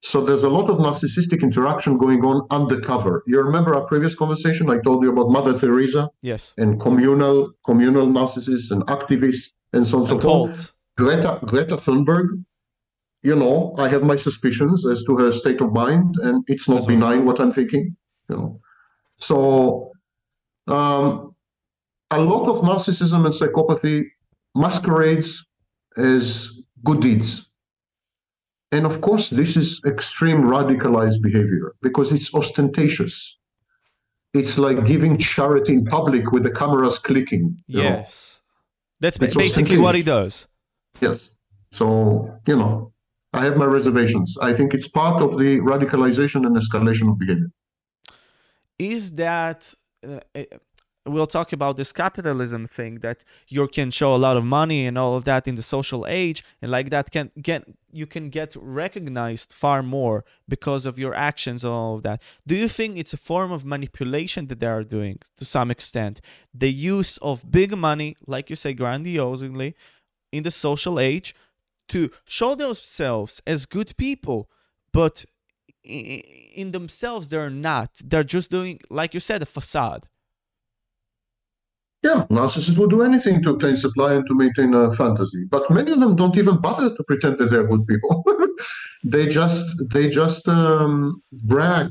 So 0.01 0.23
there's 0.23 0.43
a 0.43 0.49
lot 0.49 0.69
of 0.69 0.77
narcissistic 0.77 1.41
interaction 1.41 1.97
going 1.97 2.23
on 2.23 2.47
undercover. 2.51 3.21
You 3.27 3.41
remember 3.41 3.75
our 3.75 3.85
previous 3.85 4.15
conversation? 4.15 4.69
I 4.69 4.79
told 4.79 5.03
you 5.03 5.11
about 5.11 5.29
Mother 5.29 5.57
Teresa 5.57 6.09
yes. 6.21 6.53
and 6.57 6.79
communal 6.79 7.51
communal 7.65 8.07
narcissists 8.07 8.71
and 8.71 8.83
activists 8.83 9.49
and 9.73 9.85
so 9.85 9.97
on 9.97 10.09
and 10.09 10.09
so 10.09 10.19
forth. 10.19 10.71
Greta 10.97 11.39
Greta 11.45 11.75
Thunberg, 11.75 12.27
you 13.23 13.35
know, 13.35 13.75
I 13.77 13.89
have 13.89 14.03
my 14.03 14.15
suspicions 14.15 14.85
as 14.85 15.03
to 15.03 15.17
her 15.17 15.33
state 15.33 15.59
of 15.59 15.73
mind, 15.73 16.15
and 16.21 16.43
it's 16.47 16.69
not 16.69 16.79
well. 16.79 16.87
benign 16.87 17.25
what 17.25 17.41
I'm 17.41 17.51
thinking. 17.51 17.95
You 18.29 18.35
know, 18.37 18.61
so 19.17 19.91
um, 20.67 21.35
a 22.11 22.19
lot 22.19 22.47
of 22.47 22.61
narcissism 22.61 23.25
and 23.25 23.33
psychopathy 23.33 24.05
masquerades 24.55 25.45
as 25.97 26.49
good 26.85 27.01
deeds. 27.01 27.48
And 28.71 28.85
of 28.85 29.01
course, 29.01 29.29
this 29.29 29.57
is 29.57 29.81
extreme 29.85 30.41
radicalized 30.43 31.21
behavior 31.21 31.73
because 31.81 32.11
it's 32.11 32.33
ostentatious. 32.33 33.35
it's 34.35 34.57
like 34.59 34.85
giving 34.85 35.17
charity 35.17 35.73
in 35.73 35.85
public 35.85 36.31
with 36.31 36.43
the 36.43 36.51
cameras 36.51 36.99
clicking. 36.99 37.57
you 37.67 37.77
know. 37.77 37.83
Yes. 37.83 38.41
That's 38.99 39.17
It's 39.17 39.35
basically 39.35 39.79
what 39.79 39.95
he 39.95 40.03
does. 40.03 40.47
Yes. 41.01 41.31
So, 41.71 41.87
you 42.47 42.55
know, 42.55 42.93
I 43.33 43.43
have 43.45 43.55
my 43.57 43.65
reservations. 43.65 44.37
I 44.41 44.53
think 44.53 44.73
it's 44.73 44.87
part 44.87 45.21
of 45.21 45.31
the 45.37 45.59
radicalization 45.71 46.45
and 46.47 46.55
escalation 46.55 47.09
of 47.11 47.17
behavior. 47.17 47.49
is 48.77 49.13
that 49.13 49.73
uh, 50.07 50.19
we'll 51.11 51.27
talk 51.27 51.53
about 51.53 51.77
this 51.77 51.91
capitalism 51.91 52.65
thing 52.67 52.99
that 52.99 53.23
you 53.47 53.67
can 53.67 53.91
show 53.91 54.15
a 54.15 54.17
lot 54.17 54.37
of 54.37 54.45
money 54.45 54.85
and 54.85 54.97
all 54.97 55.15
of 55.15 55.25
that 55.25 55.47
in 55.47 55.55
the 55.55 55.61
social 55.61 56.05
age 56.07 56.43
and 56.61 56.71
like 56.71 56.89
that 56.89 57.11
can 57.11 57.31
get 57.41 57.65
you 57.91 58.05
can 58.05 58.29
get 58.29 58.55
recognized 58.59 59.51
far 59.51 59.81
more 59.81 60.23
because 60.47 60.85
of 60.85 60.99
your 60.99 61.15
actions 61.15 61.63
and 61.63 61.73
all 61.73 61.95
of 61.95 62.03
that. 62.03 62.21
Do 62.45 62.55
you 62.55 62.67
think 62.67 62.97
it's 62.97 63.13
a 63.13 63.17
form 63.17 63.51
of 63.51 63.65
manipulation 63.65 64.47
that 64.47 64.59
they 64.59 64.67
are 64.67 64.83
doing 64.83 65.19
to 65.37 65.45
some 65.45 65.71
extent? 65.71 66.21
The 66.53 66.71
use 66.71 67.17
of 67.17 67.51
big 67.51 67.75
money 67.75 68.15
like 68.27 68.49
you 68.49 68.55
say 68.55 68.73
grandiosely 68.73 69.75
in 70.31 70.43
the 70.43 70.51
social 70.51 70.99
age 70.99 71.35
to 71.89 72.11
show 72.25 72.53
themselves 72.55 73.41
as 73.47 73.65
good 73.65 73.97
people 73.97 74.49
but 74.91 75.25
in 75.83 76.71
themselves 76.71 77.29
they're 77.29 77.49
not. 77.49 77.91
They're 78.03 78.23
just 78.23 78.51
doing 78.51 78.79
like 78.89 79.13
you 79.13 79.19
said 79.19 79.41
a 79.41 79.45
facade 79.45 80.07
Yeah, 82.01 82.25
narcissists 82.29 82.77
will 82.77 82.87
do 82.87 83.01
anything 83.01 83.43
to 83.43 83.49
obtain 83.49 83.75
supply 83.75 84.13
and 84.13 84.25
to 84.27 84.33
maintain 84.33 84.73
a 84.73 84.93
fantasy. 84.93 85.43
But 85.49 85.69
many 85.69 85.91
of 85.91 85.99
them 85.99 86.15
don't 86.15 86.37
even 86.37 86.61
bother 86.61 86.95
to 86.95 87.03
pretend 87.03 87.39
that 87.39 87.49
they're 87.51 87.67
good 87.67 87.85
people. 87.87 88.23
they 89.03 89.27
just 89.27 89.65
they 89.91 90.09
just 90.09 90.47
um, 90.47 91.21
brag 91.43 91.89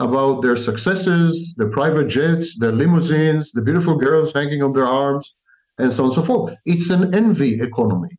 about 0.00 0.42
their 0.42 0.56
successes, 0.56 1.54
their 1.56 1.70
private 1.70 2.08
jets, 2.08 2.58
their 2.58 2.72
limousines, 2.72 3.52
the 3.52 3.62
beautiful 3.62 3.96
girls 3.96 4.32
hanging 4.32 4.62
on 4.62 4.72
their 4.72 4.86
arms, 4.86 5.34
and 5.78 5.92
so 5.92 6.02
on 6.02 6.08
and 6.08 6.14
so 6.16 6.22
forth. 6.22 6.54
It's 6.66 6.90
an 6.90 7.14
envy 7.14 7.60
economy. 7.60 8.16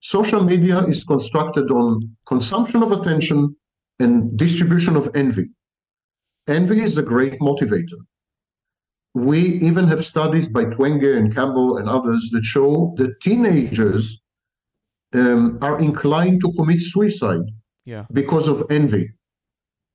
Social 0.00 0.44
media 0.44 0.84
is 0.84 1.02
constructed 1.02 1.70
on 1.72 2.16
consumption 2.26 2.82
of 2.82 2.92
attention 2.92 3.56
and 3.98 4.36
distribution 4.36 4.94
of 4.94 5.10
envy. 5.16 5.50
Envy 6.46 6.80
is 6.80 6.96
a 6.96 7.02
great 7.02 7.40
motivator 7.40 7.98
we 9.14 9.38
even 9.60 9.86
have 9.86 10.04
studies 10.04 10.48
by 10.48 10.64
Twenge 10.64 11.16
and 11.16 11.34
Campbell 11.34 11.78
and 11.78 11.88
others 11.88 12.30
that 12.32 12.44
show 12.44 12.94
that 12.98 13.20
teenagers 13.20 14.20
um, 15.14 15.58
are 15.62 15.78
inclined 15.78 16.40
to 16.40 16.52
commit 16.52 16.80
suicide 16.82 17.46
yeah 17.84 18.04
because 18.12 18.48
of 18.48 18.66
envy, 18.70 19.10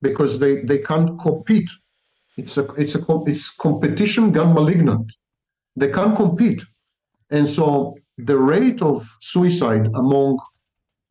because 0.01 0.39
they, 0.39 0.61
they 0.61 0.77
can't 0.77 1.19
compete. 1.19 1.69
It's 2.37 2.57
a 2.57 2.65
it's 2.73 2.95
a 2.95 3.05
it's 3.27 3.49
competition 3.49 4.31
gone 4.31 4.53
malignant. 4.53 5.11
They 5.75 5.91
can't 5.91 6.15
compete, 6.15 6.61
and 7.29 7.47
so 7.47 7.97
the 8.17 8.37
rate 8.37 8.81
of 8.81 9.05
suicide 9.21 9.87
among 9.95 10.39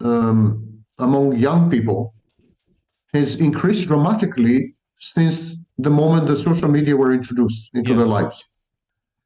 um, 0.00 0.82
among 0.98 1.36
young 1.36 1.70
people 1.70 2.14
has 3.12 3.36
increased 3.36 3.88
dramatically 3.88 4.74
since 4.98 5.54
the 5.78 5.90
moment 5.90 6.26
the 6.26 6.36
social 6.36 6.68
media 6.68 6.96
were 6.96 7.12
introduced 7.12 7.70
into 7.74 7.94
their 7.94 8.06
lives. 8.06 8.44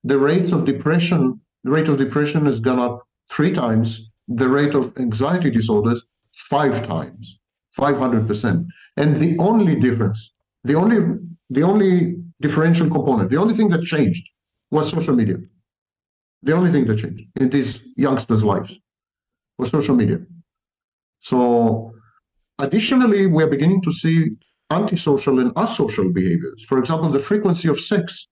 The 0.05 0.19
rates 0.19 0.53
of 0.53 0.65
depression, 0.65 1.40
the 1.65 1.70
rate 1.70 1.89
of 1.89 1.99
depression 1.99 2.47
has 2.47 2.61
gone 2.61 2.78
up 2.78 3.07
three 3.31 3.53
times. 3.53 4.11
The 4.28 4.49
rate 4.49 4.74
of 4.74 4.97
anxiety 4.99 5.51
disorders 5.51 6.05
five 6.32 6.86
times, 6.86 7.39
five 7.70 7.97
hundred 7.97 8.27
percent. 8.28 8.66
And 8.97 9.16
the 9.16 9.36
only 9.39 9.74
difference, 9.74 10.32
the 10.65 10.74
only 10.74 11.19
the 11.51 11.62
only 11.62 12.16
differential 12.40 12.89
component, 12.89 13.31
the 13.31 13.36
only 13.36 13.55
thing 13.55 13.69
that 13.70 13.82
changed 13.82 14.28
was 14.70 14.90
social 14.90 15.15
media. 15.15 15.36
The 16.43 16.53
only 16.53 16.73
thing 16.73 16.86
that 16.86 16.99
changed 16.99 17.24
in 17.36 17.51
these 17.51 17.81
youngsters' 17.97 18.43
lives 18.43 18.73
was 19.59 19.70
social 19.70 19.94
media. 19.94 20.19
So 21.20 21.94
additionally, 22.59 23.27
we're 23.27 23.47
beginning 23.47 23.82
to 23.82 23.93
see 23.93 24.31
antisocial 24.73 25.39
and 25.39 25.51
asocial 25.55 26.12
behaviors. 26.12 26.65
For 26.69 26.78
example, 26.78 27.11
the 27.11 27.19
frequency 27.19 27.69
of 27.69 27.81
sex 27.81 28.28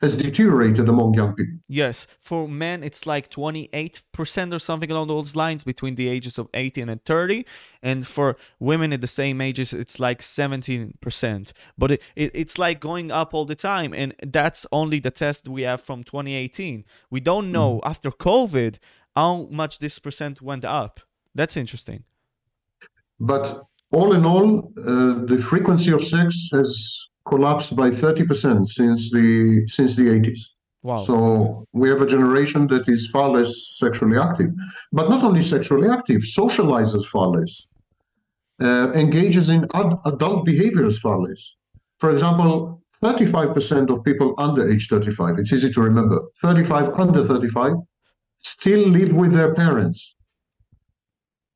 has 0.00 0.16
deteriorated 0.16 0.88
among 0.88 1.14
young 1.14 1.32
people. 1.32 1.60
yes 1.68 2.08
for 2.20 2.48
men 2.48 2.82
it's 2.82 3.06
like 3.06 3.30
28% 3.30 4.52
or 4.52 4.58
something 4.58 4.90
along 4.90 5.06
those 5.06 5.36
lines 5.36 5.62
between 5.62 5.94
the 5.94 6.08
ages 6.08 6.38
of 6.38 6.48
18 6.54 6.88
and 6.88 7.04
30 7.04 7.46
and 7.84 8.04
for 8.04 8.36
women 8.58 8.92
at 8.92 9.00
the 9.00 9.06
same 9.06 9.40
ages 9.40 9.72
it's 9.72 10.00
like 10.00 10.18
17% 10.18 11.52
but 11.78 11.92
it, 11.92 12.02
it, 12.16 12.32
it's 12.34 12.58
like 12.58 12.80
going 12.80 13.12
up 13.12 13.32
all 13.32 13.44
the 13.44 13.54
time 13.54 13.94
and 13.94 14.12
that's 14.26 14.66
only 14.72 14.98
the 14.98 15.12
test 15.12 15.46
we 15.46 15.62
have 15.62 15.80
from 15.80 16.02
2018 16.02 16.84
we 17.08 17.20
don't 17.20 17.52
know 17.52 17.76
mm-hmm. 17.76 17.88
after 17.88 18.10
covid 18.10 18.78
how 19.14 19.46
much 19.50 19.78
this 19.78 19.98
percent 19.98 20.40
went 20.40 20.64
up. 20.64 21.00
That's 21.34 21.56
interesting. 21.56 22.04
But 23.20 23.64
all 23.92 24.14
in 24.14 24.24
all, 24.24 24.72
uh, 24.78 25.24
the 25.26 25.40
frequency 25.50 25.92
of 25.92 26.02
sex 26.04 26.48
has 26.52 26.68
collapsed 27.28 27.76
by 27.76 27.90
30% 27.90 28.66
since 28.66 29.10
the 29.10 29.66
since 29.68 29.94
the 29.96 30.06
80s. 30.18 30.40
wow 30.82 31.04
So 31.08 31.16
we 31.72 31.88
have 31.92 32.02
a 32.02 32.06
generation 32.06 32.66
that 32.68 32.88
is 32.88 33.08
far 33.14 33.28
less 33.36 33.52
sexually 33.78 34.18
active, 34.18 34.50
but 34.92 35.08
not 35.08 35.22
only 35.22 35.42
sexually 35.42 35.88
active, 35.88 36.20
socializes 36.22 37.04
far 37.14 37.28
less, 37.36 37.52
uh, 38.60 38.92
engages 39.04 39.48
in 39.48 39.60
ad- 39.74 39.98
adult 40.12 40.44
behaviors 40.44 40.98
far 40.98 41.18
less. 41.26 41.42
For 42.02 42.10
example, 42.10 42.82
35% 43.02 43.90
of 43.90 44.04
people 44.04 44.34
under 44.38 44.62
age 44.72 44.88
35, 44.88 45.38
it's 45.38 45.52
easy 45.52 45.70
to 45.72 45.80
remember, 45.80 46.18
35 46.40 46.98
under 46.98 47.24
35 47.24 47.74
still 48.42 48.88
live 48.88 49.12
with 49.12 49.32
their 49.32 49.54
parents. 49.54 50.14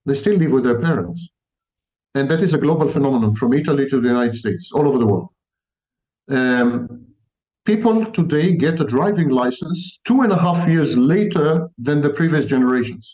They 0.06 0.14
still 0.14 0.36
live 0.36 0.52
with 0.52 0.64
their 0.64 0.80
parents. 0.80 1.28
And 2.16 2.30
that 2.30 2.42
is 2.42 2.54
a 2.54 2.58
global 2.58 2.88
phenomenon 2.88 3.34
from 3.34 3.52
Italy 3.52 3.86
to 3.90 4.00
the 4.00 4.08
United 4.08 4.36
States, 4.36 4.72
all 4.72 4.88
over 4.88 4.98
the 4.98 5.06
world. 5.06 5.28
Um, 6.30 7.06
people 7.66 8.06
today 8.10 8.56
get 8.56 8.80
a 8.80 8.84
driving 8.84 9.28
license 9.28 10.00
two 10.08 10.22
and 10.22 10.32
a 10.32 10.38
half 10.38 10.66
years 10.66 10.96
later 10.96 11.68
than 11.76 12.00
the 12.00 12.08
previous 12.08 12.46
generations, 12.46 13.04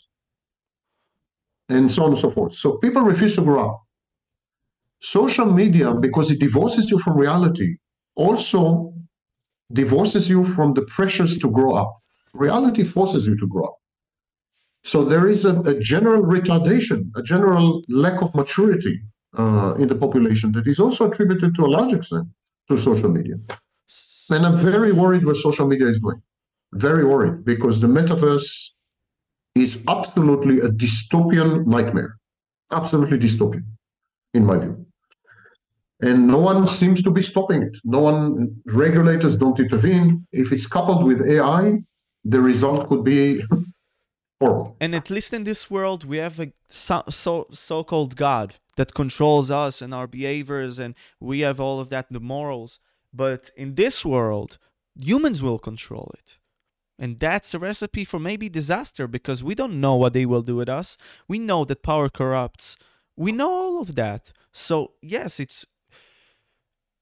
and 1.67 1.91
so 1.91 2.05
on 2.05 2.11
and 2.13 2.19
so 2.19 2.31
forth. 2.31 2.55
So 2.55 2.77
people 2.77 3.01
refuse 3.01 3.35
to 3.35 3.41
grow 3.41 3.61
up. 3.69 3.83
Social 5.01 5.47
media, 5.61 5.93
because 5.93 6.31
it 6.31 6.39
divorces 6.39 6.89
you 6.89 6.97
from 6.97 7.17
reality, 7.17 7.75
also 8.15 8.93
divorces 9.73 10.29
you 10.29 10.45
from 10.55 10.73
the 10.75 10.83
pressures 10.83 11.37
to 11.39 11.51
grow 11.51 11.73
up. 11.73 11.91
Reality 12.33 12.85
forces 12.85 13.27
you 13.27 13.35
to 13.37 13.47
grow 13.47 13.65
up. 13.65 13.77
So 14.83 15.03
there 15.03 15.27
is 15.27 15.45
a, 15.45 15.59
a 15.61 15.79
general 15.79 16.23
retardation, 16.23 17.09
a 17.15 17.23
general 17.23 17.83
lack 17.87 18.21
of 18.21 18.35
maturity 18.35 19.01
uh, 19.37 19.75
in 19.79 19.87
the 19.87 19.95
population 19.95 20.51
that 20.53 20.67
is 20.67 20.79
also 20.79 21.09
attributed 21.09 21.55
to 21.55 21.65
a 21.65 21.67
large 21.67 21.93
extent 21.93 22.27
to 22.69 22.77
social 22.77 23.09
media. 23.09 23.35
And 24.31 24.45
I'm 24.45 24.57
very 24.57 24.91
worried 24.91 25.25
where 25.25 25.35
social 25.35 25.67
media 25.67 25.87
is 25.87 25.99
going. 25.99 26.21
Very 26.73 27.05
worried 27.05 27.45
because 27.45 27.79
the 27.79 27.87
metaverse 27.87 28.69
is 29.55 29.79
absolutely 29.87 30.59
a 30.59 30.69
dystopian 30.69 31.65
nightmare. 31.65 32.17
Absolutely 32.71 33.19
dystopian, 33.19 33.63
in 34.33 34.45
my 34.45 34.57
view. 34.57 34.85
And 36.01 36.27
no 36.27 36.39
one 36.39 36.67
seems 36.67 37.01
to 37.03 37.11
be 37.11 37.21
stopping 37.21 37.61
it. 37.63 37.77
No 37.85 37.99
one, 37.99 38.55
regulators 38.65 39.37
don't 39.37 39.59
intervene. 39.59 40.25
If 40.31 40.51
it's 40.51 40.67
coupled 40.67 41.05
with 41.05 41.21
AI, 41.21 41.79
the 42.25 42.41
result 42.41 42.87
could 42.87 43.03
be 43.03 43.43
horrible. 44.43 44.75
And 44.79 44.95
at 44.95 45.09
least 45.09 45.33
in 45.33 45.43
this 45.43 45.69
world, 45.69 46.03
we 46.03 46.17
have 46.17 46.39
a 46.39 46.51
so, 46.67 47.03
so 47.09 47.47
so-called 47.51 48.15
God 48.15 48.55
that 48.77 48.93
controls 48.93 49.51
us 49.51 49.81
and 49.81 49.93
our 49.93 50.07
behaviors, 50.07 50.79
and 50.79 50.95
we 51.19 51.41
have 51.41 51.59
all 51.59 51.79
of 51.79 51.89
that, 51.89 52.07
the 52.11 52.19
morals. 52.19 52.79
But 53.13 53.51
in 53.55 53.75
this 53.75 54.05
world, 54.05 54.57
humans 54.99 55.41
will 55.41 55.59
control 55.59 56.11
it, 56.19 56.39
and 56.97 57.19
that's 57.19 57.53
a 57.53 57.59
recipe 57.59 58.03
for 58.05 58.19
maybe 58.19 58.49
disaster 58.49 59.07
because 59.07 59.43
we 59.43 59.55
don't 59.55 59.79
know 59.79 59.95
what 59.95 60.13
they 60.13 60.25
will 60.25 60.41
do 60.41 60.55
with 60.55 60.69
us. 60.69 60.97
We 61.27 61.37
know 61.39 61.65
that 61.65 61.83
power 61.83 62.09
corrupts. 62.09 62.77
We 63.15 63.31
know 63.31 63.49
all 63.49 63.81
of 63.81 63.95
that. 63.95 64.31
So 64.51 64.93
yes, 65.01 65.39
it's 65.39 65.65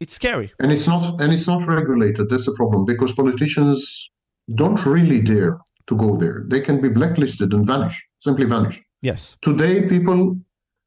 it's 0.01 0.13
scary. 0.13 0.51
And 0.59 0.72
it's 0.72 0.88
not 0.88 1.22
and 1.22 1.31
it's 1.31 1.47
not 1.47 1.65
regulated. 1.65 2.30
That's 2.30 2.45
the 2.45 2.53
problem 2.53 2.85
because 2.85 3.13
politicians 3.13 4.09
don't 4.55 4.85
really 4.85 5.22
dare 5.22 5.59
to 5.88 5.95
go 5.95 6.16
there. 6.16 6.45
They 6.48 6.62
can 6.62 6.82
be 6.82 6.90
blacklisted 6.90 7.53
and 7.53 7.66
vanish, 7.66 8.03
simply 8.20 8.45
vanish. 8.45 8.82
Yes. 9.02 9.38
Today, 9.41 9.88
people 9.88 10.38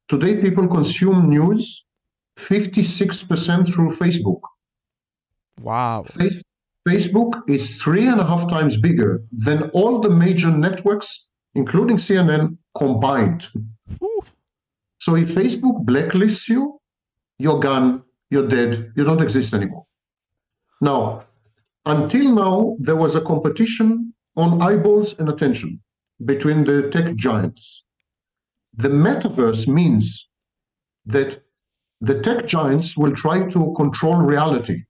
today 0.07 0.41
people 0.41 0.67
consume 0.67 1.29
news 1.29 1.83
56% 2.37 3.73
through 3.73 3.91
Facebook. 3.93 4.41
Wow. 5.61 6.03
Face- 6.03 6.41
Facebook 6.87 7.49
is 7.49 7.77
three 7.77 8.07
and 8.07 8.19
a 8.19 8.25
half 8.25 8.47
times 8.49 8.77
bigger 8.77 9.21
than 9.31 9.69
all 9.71 10.01
the 10.01 10.09
major 10.09 10.51
networks, 10.51 11.27
including 11.55 11.97
CNN, 11.97 12.57
combined. 12.77 13.47
Whew. 13.99 14.21
So 14.99 15.15
if 15.15 15.29
Facebook 15.29 15.85
blacklists 15.85 16.47
you, 16.47 16.79
you're 17.39 17.59
gone, 17.59 18.03
you're 18.29 18.47
dead, 18.47 18.91
you 18.95 19.03
don't 19.03 19.21
exist 19.21 19.53
anymore. 19.53 19.85
Now, 20.81 21.23
until 21.85 22.31
now, 22.33 22.77
there 22.79 22.95
was 22.95 23.15
a 23.15 23.21
competition 23.21 24.13
on 24.35 24.61
eyeballs 24.61 25.15
and 25.19 25.29
attention 25.29 25.81
between 26.25 26.63
the 26.63 26.89
tech 26.89 27.15
giants. 27.15 27.83
The 28.73 28.89
metaverse 28.89 29.67
means 29.67 30.27
that 31.05 31.43
the 32.01 32.21
tech 32.21 32.45
giants 32.45 32.97
will 32.97 33.15
try 33.15 33.47
to 33.49 33.73
control 33.77 34.17
reality. 34.17 34.83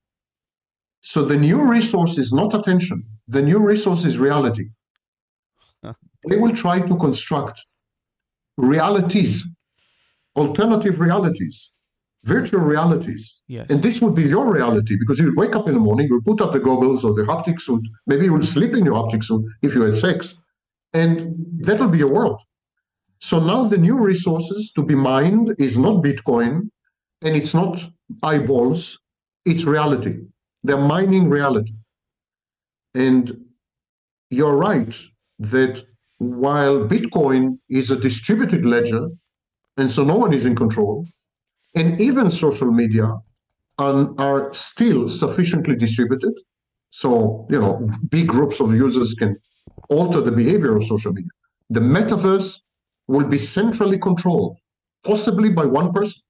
So 1.01 1.23
the 1.23 1.37
new 1.37 1.61
resource 1.61 2.17
is 2.17 2.33
not 2.33 2.55
attention, 2.55 3.03
the 3.27 3.41
new 3.41 3.59
resource 3.59 4.05
is 4.05 4.17
reality. 4.17 4.69
They 6.27 6.37
will 6.37 6.55
try 6.55 6.79
to 6.79 6.95
construct 6.97 7.63
realities, 8.57 9.45
alternative 10.35 10.99
realities, 10.99 11.71
virtual 12.25 12.59
realities. 12.61 13.35
Yes. 13.47 13.67
And 13.69 13.81
this 13.81 14.01
would 14.01 14.15
be 14.15 14.23
your 14.23 14.51
reality 14.51 14.97
because 14.99 15.19
you 15.19 15.33
wake 15.35 15.55
up 15.55 15.67
in 15.67 15.75
the 15.75 15.79
morning, 15.79 16.07
you 16.09 16.21
put 16.25 16.41
up 16.41 16.53
the 16.53 16.59
goggles 16.59 17.03
or 17.03 17.13
the 17.13 17.23
haptic 17.23 17.61
suit, 17.61 17.83
maybe 18.07 18.25
you 18.25 18.33
will 18.33 18.43
sleep 18.43 18.73
in 18.73 18.83
your 18.83 18.95
haptic 18.95 19.23
suit 19.23 19.45
if 19.61 19.75
you 19.75 19.81
had 19.83 19.95
sex, 19.95 20.35
and 20.93 21.35
that 21.59 21.79
will 21.79 21.87
be 21.87 21.99
your 21.99 22.11
world. 22.11 22.41
So 23.21 23.39
now 23.39 23.63
the 23.63 23.77
new 23.77 23.97
resources 23.97 24.71
to 24.75 24.83
be 24.83 24.95
mined 24.95 25.55
is 25.59 25.77
not 25.77 26.03
Bitcoin 26.03 26.69
and 27.21 27.35
it's 27.35 27.53
not 27.53 27.83
eyeballs, 28.23 28.99
it's 29.45 29.63
reality. 29.63 30.17
They're 30.63 30.77
mining 30.77 31.29
reality. 31.29 31.73
And 32.93 33.45
you're 34.29 34.55
right 34.55 34.97
that 35.39 35.85
while 36.17 36.87
Bitcoin 36.87 37.59
is 37.69 37.91
a 37.91 37.95
distributed 37.95 38.65
ledger, 38.65 39.09
and 39.77 39.91
so 39.91 40.03
no 40.03 40.17
one 40.17 40.33
is 40.33 40.45
in 40.45 40.55
control, 40.55 41.05
and 41.75 41.99
even 41.99 42.31
social 42.31 42.71
media 42.71 43.13
are, 43.77 44.13
are 44.17 44.53
still 44.53 45.09
sufficiently 45.09 45.75
distributed. 45.75 46.33
So, 46.91 47.45
you 47.49 47.59
know, 47.59 47.89
big 48.09 48.27
groups 48.27 48.59
of 48.59 48.73
users 48.73 49.13
can 49.13 49.35
alter 49.89 50.21
the 50.21 50.31
behavior 50.31 50.75
of 50.77 50.85
social 50.85 51.11
media. 51.11 51.29
The 51.69 51.81
metaverse 51.81 52.59
will 53.07 53.25
be 53.25 53.39
centrally 53.39 53.97
controlled, 53.97 54.57
possibly 55.03 55.49
by 55.49 55.65
one 55.65 55.91
person. 55.91 56.21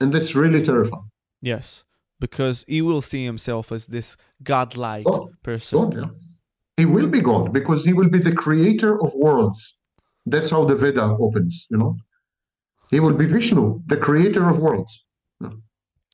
And 0.00 0.12
that's 0.12 0.34
really 0.34 0.64
terrifying. 0.64 1.10
Yes, 1.42 1.84
because 2.20 2.64
he 2.68 2.82
will 2.82 3.02
see 3.02 3.24
himself 3.24 3.72
as 3.72 3.88
this 3.88 4.16
godlike 4.42 5.04
God, 5.04 5.28
person. 5.42 5.90
God, 5.90 5.96
yeah. 5.96 6.08
He 6.76 6.84
will 6.84 7.08
be 7.08 7.20
God 7.20 7.52
because 7.52 7.84
he 7.84 7.92
will 7.92 8.08
be 8.08 8.20
the 8.20 8.32
creator 8.32 9.02
of 9.02 9.12
worlds. 9.14 9.76
That's 10.26 10.50
how 10.50 10.64
the 10.64 10.76
Veda 10.76 11.16
opens, 11.18 11.66
you 11.70 11.78
know. 11.78 11.96
He 12.90 13.00
will 13.00 13.14
be 13.14 13.26
Vishnu, 13.26 13.82
the 13.86 13.96
creator 13.96 14.48
of 14.48 14.58
worlds. 14.58 15.04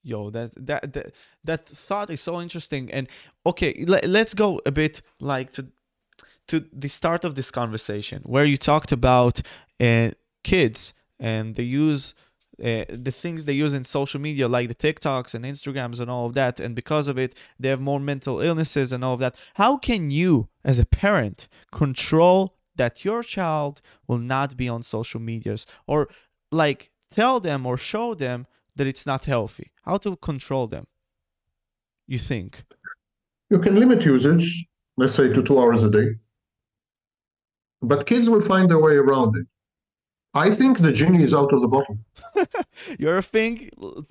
Yo, 0.02 0.30
that 0.30 0.52
that 0.66 0.92
that 0.92 1.12
that 1.44 1.66
thought 1.66 2.10
is 2.10 2.20
so 2.20 2.40
interesting. 2.40 2.90
And 2.92 3.08
okay, 3.46 3.84
let, 3.86 4.04
let's 4.06 4.34
go 4.34 4.60
a 4.66 4.70
bit 4.70 5.00
like 5.18 5.50
to 5.52 5.72
to 6.48 6.66
the 6.72 6.88
start 6.88 7.24
of 7.24 7.34
this 7.36 7.50
conversation 7.50 8.22
where 8.24 8.44
you 8.44 8.56
talked 8.56 8.92
about 8.92 9.40
uh, 9.80 10.10
kids 10.42 10.94
and 11.18 11.54
they 11.54 11.62
use 11.62 12.14
uh, 12.62 12.84
the 12.88 13.10
things 13.10 13.46
they 13.46 13.54
use 13.54 13.74
in 13.74 13.82
social 13.82 14.20
media 14.20 14.46
like 14.46 14.68
the 14.68 14.74
TikToks 14.74 15.34
and 15.34 15.44
Instagrams 15.44 15.98
and 16.00 16.10
all 16.10 16.26
of 16.26 16.34
that 16.34 16.60
and 16.60 16.74
because 16.74 17.08
of 17.08 17.18
it 17.18 17.34
they 17.58 17.68
have 17.70 17.80
more 17.80 17.98
mental 17.98 18.40
illnesses 18.40 18.92
and 18.92 19.02
all 19.02 19.14
of 19.14 19.20
that 19.20 19.40
how 19.54 19.76
can 19.76 20.10
you 20.10 20.48
as 20.64 20.78
a 20.78 20.86
parent 20.86 21.48
control 21.72 22.54
that 22.76 23.04
your 23.04 23.22
child 23.22 23.80
will 24.06 24.18
not 24.18 24.56
be 24.56 24.68
on 24.68 24.82
social 24.82 25.20
medias 25.20 25.66
or 25.86 26.08
like 26.62 26.80
tell 27.18 27.36
them 27.48 27.60
or 27.68 27.76
show 27.92 28.08
them 28.24 28.38
that 28.76 28.86
it's 28.90 29.06
not 29.12 29.22
healthy 29.34 29.66
how 29.88 29.96
to 30.04 30.10
control 30.30 30.66
them 30.74 30.86
you 32.14 32.18
think 32.30 32.52
You 33.52 33.58
can 33.66 33.74
limit 33.82 34.00
usage, 34.16 34.46
let's 35.00 35.14
say 35.18 35.26
to 35.36 35.40
two 35.48 35.56
hours 35.62 35.80
a 35.88 35.90
day, 35.98 36.08
but 37.90 38.06
kids 38.10 38.26
will 38.32 38.44
find 38.52 38.64
their 38.70 38.80
way 38.86 38.94
around 39.04 39.30
it. 39.40 39.46
I 40.44 40.46
think 40.58 40.72
the 40.86 40.92
genie 40.98 41.22
is 41.28 41.32
out 41.40 41.50
of 41.54 41.60
the 41.64 41.68
bottle. 41.74 41.96
you're 43.02 43.22
think 43.36 43.52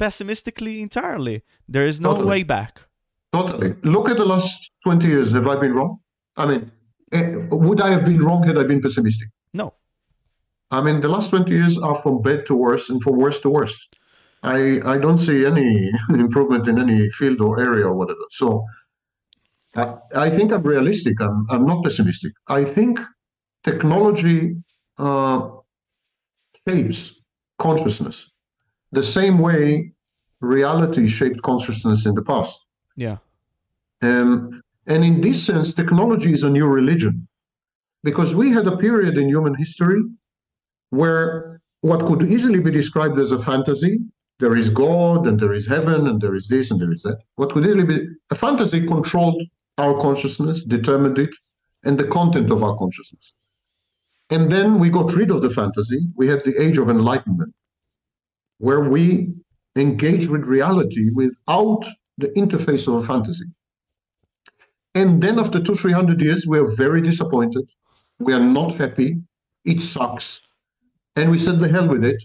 pessimistically 0.03 0.75
entirely 0.87 1.37
there 1.75 1.85
is 1.91 1.97
no 2.07 2.11
Totally. 2.13 2.29
way 2.33 2.41
back 2.43 2.73
Totally. 3.37 3.69
Look 3.95 4.07
at 4.13 4.17
the 4.17 4.27
last 4.33 4.57
20 4.83 5.07
years. 5.13 5.31
Have 5.31 5.47
I 5.53 5.55
been 5.63 5.73
wrong? 5.77 5.93
I 6.41 6.43
mean, 6.49 6.71
eh, 7.17 7.35
would 7.65 7.81
I 7.81 7.89
have 7.95 8.05
been 8.05 8.21
wrong 8.25 8.43
had 8.49 8.57
I 8.61 8.63
been 8.71 8.81
pessimistic? 8.87 9.29
no 9.61 9.67
I 10.71 10.81
mean, 10.81 11.01
the 11.01 11.07
last 11.07 11.29
20 11.29 11.51
years 11.51 11.77
are 11.77 12.01
from 12.01 12.21
bad 12.21 12.45
to 12.47 12.55
worse 12.55 12.89
and 12.89 13.01
from 13.01 13.17
worse 13.17 13.39
to 13.41 13.49
worse. 13.49 13.77
I, 14.41 14.79
I 14.85 14.97
don't 14.97 15.19
see 15.19 15.45
any 15.45 15.91
improvement 16.09 16.67
in 16.67 16.79
any 16.79 17.09
field 17.11 17.41
or 17.41 17.59
area 17.59 17.85
or 17.85 17.95
whatever. 17.95 18.25
So 18.31 18.65
I, 19.75 19.95
I 20.15 20.29
think 20.29 20.51
I'm 20.51 20.63
realistic. 20.63 21.21
I'm, 21.21 21.45
I'm 21.49 21.65
not 21.65 21.83
pessimistic. 21.83 22.33
I 22.47 22.65
think 22.65 22.99
technology 23.63 24.55
uh, 24.97 25.49
shapes 26.67 27.21
consciousness 27.59 28.27
the 28.93 29.03
same 29.03 29.39
way 29.39 29.91
reality 30.39 31.07
shaped 31.07 31.41
consciousness 31.41 32.05
in 32.05 32.13
the 32.15 32.21
past. 32.21 32.55
yeah 32.95 33.17
Um, 34.01 34.61
and 34.85 35.03
in 35.03 35.21
this 35.21 35.43
sense, 35.43 35.73
technology 35.73 36.31
is 36.33 36.43
a 36.43 36.49
new 36.49 36.67
religion 36.67 37.27
because 38.03 38.35
we 38.35 38.51
had 38.51 38.67
a 38.67 38.77
period 38.77 39.17
in 39.17 39.27
human 39.27 39.55
history 39.55 40.01
where 40.99 41.61
what 41.81 42.05
could 42.05 42.23
easily 42.23 42.59
be 42.59 42.71
described 42.71 43.17
as 43.19 43.31
a 43.31 43.41
fantasy 43.41 43.99
there 44.39 44.55
is 44.55 44.69
God 44.69 45.27
and 45.27 45.39
there 45.39 45.53
is 45.53 45.67
heaven 45.67 46.07
and 46.07 46.19
there 46.19 46.35
is 46.35 46.47
this 46.47 46.71
and 46.71 46.81
there 46.81 46.91
is 46.91 47.01
that. 47.03 47.19
What 47.35 47.53
could 47.53 47.65
easily 47.65 47.85
be 47.85 48.07
a 48.31 48.35
fantasy 48.35 48.85
controlled 48.85 49.41
our 49.77 49.99
consciousness, 50.01 50.63
determined 50.63 51.17
it, 51.17 51.29
and 51.83 51.97
the 51.97 52.07
content 52.07 52.51
of 52.51 52.63
our 52.63 52.77
consciousness. 52.77 53.33
And 54.29 54.51
then 54.51 54.79
we 54.79 54.89
got 54.89 55.13
rid 55.13 55.31
of 55.31 55.41
the 55.41 55.49
fantasy. 55.49 55.99
We 56.15 56.27
had 56.27 56.43
the 56.43 56.61
age 56.61 56.77
of 56.77 56.89
enlightenment, 56.89 57.53
where 58.57 58.81
we 58.81 59.33
engage 59.75 60.27
with 60.27 60.45
reality 60.45 61.09
without 61.13 61.85
the 62.17 62.29
interface 62.29 62.87
of 62.87 62.95
a 62.95 63.03
fantasy. 63.03 63.45
And 64.95 65.21
then 65.21 65.39
after 65.39 65.59
two, 65.61 65.75
three 65.75 65.93
hundred 65.93 66.21
years, 66.21 66.45
we 66.45 66.59
are 66.59 66.67
very 66.67 67.01
disappointed. 67.01 67.65
We 68.19 68.33
are 68.33 68.39
not 68.39 68.75
happy. 68.75 69.21
It 69.65 69.79
sucks. 69.79 70.41
And 71.15 71.29
we 71.31 71.39
said 71.39 71.59
the 71.59 71.67
hell 71.67 71.87
with 71.87 72.03
it. 72.03 72.21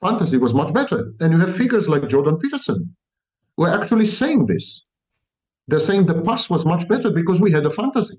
Fantasy 0.00 0.38
was 0.38 0.54
much 0.54 0.72
better. 0.72 1.12
And 1.20 1.32
you 1.32 1.38
have 1.38 1.54
figures 1.54 1.88
like 1.88 2.08
Jordan 2.08 2.38
Peterson 2.38 2.94
who 3.56 3.64
are 3.64 3.80
actually 3.80 4.06
saying 4.06 4.46
this. 4.46 4.84
They're 5.68 5.80
saying 5.80 6.06
the 6.06 6.22
past 6.22 6.50
was 6.50 6.66
much 6.66 6.86
better 6.88 7.10
because 7.10 7.40
we 7.40 7.50
had 7.50 7.64
a 7.64 7.70
fantasy. 7.70 8.18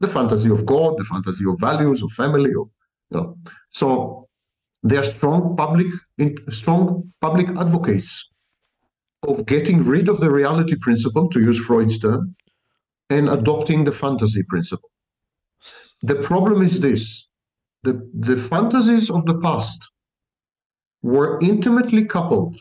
The 0.00 0.08
fantasy 0.08 0.50
of 0.50 0.66
God, 0.66 0.98
the 0.98 1.04
fantasy 1.04 1.44
of 1.48 1.58
values, 1.58 2.02
of 2.02 2.10
family, 2.12 2.50
of 2.50 2.68
you 3.10 3.12
know. 3.12 3.38
So 3.70 4.28
they 4.82 4.96
are 4.96 5.02
strong 5.02 5.56
public 5.56 5.86
in, 6.18 6.36
strong 6.50 7.10
public 7.20 7.48
advocates 7.56 8.28
of 9.26 9.46
getting 9.46 9.82
rid 9.84 10.08
of 10.08 10.20
the 10.20 10.30
reality 10.30 10.76
principle, 10.80 11.30
to 11.30 11.40
use 11.40 11.58
Freud's 11.58 11.98
term, 11.98 12.34
and 13.08 13.30
adopting 13.30 13.84
the 13.84 13.92
fantasy 13.92 14.42
principle. 14.42 14.90
The 16.02 16.16
problem 16.16 16.62
is 16.62 16.80
this 16.80 17.26
the, 17.84 18.10
the 18.14 18.36
fantasies 18.36 19.10
of 19.10 19.24
the 19.26 19.38
past 19.40 19.80
were 21.02 21.38
intimately 21.42 22.04
coupled 22.06 22.56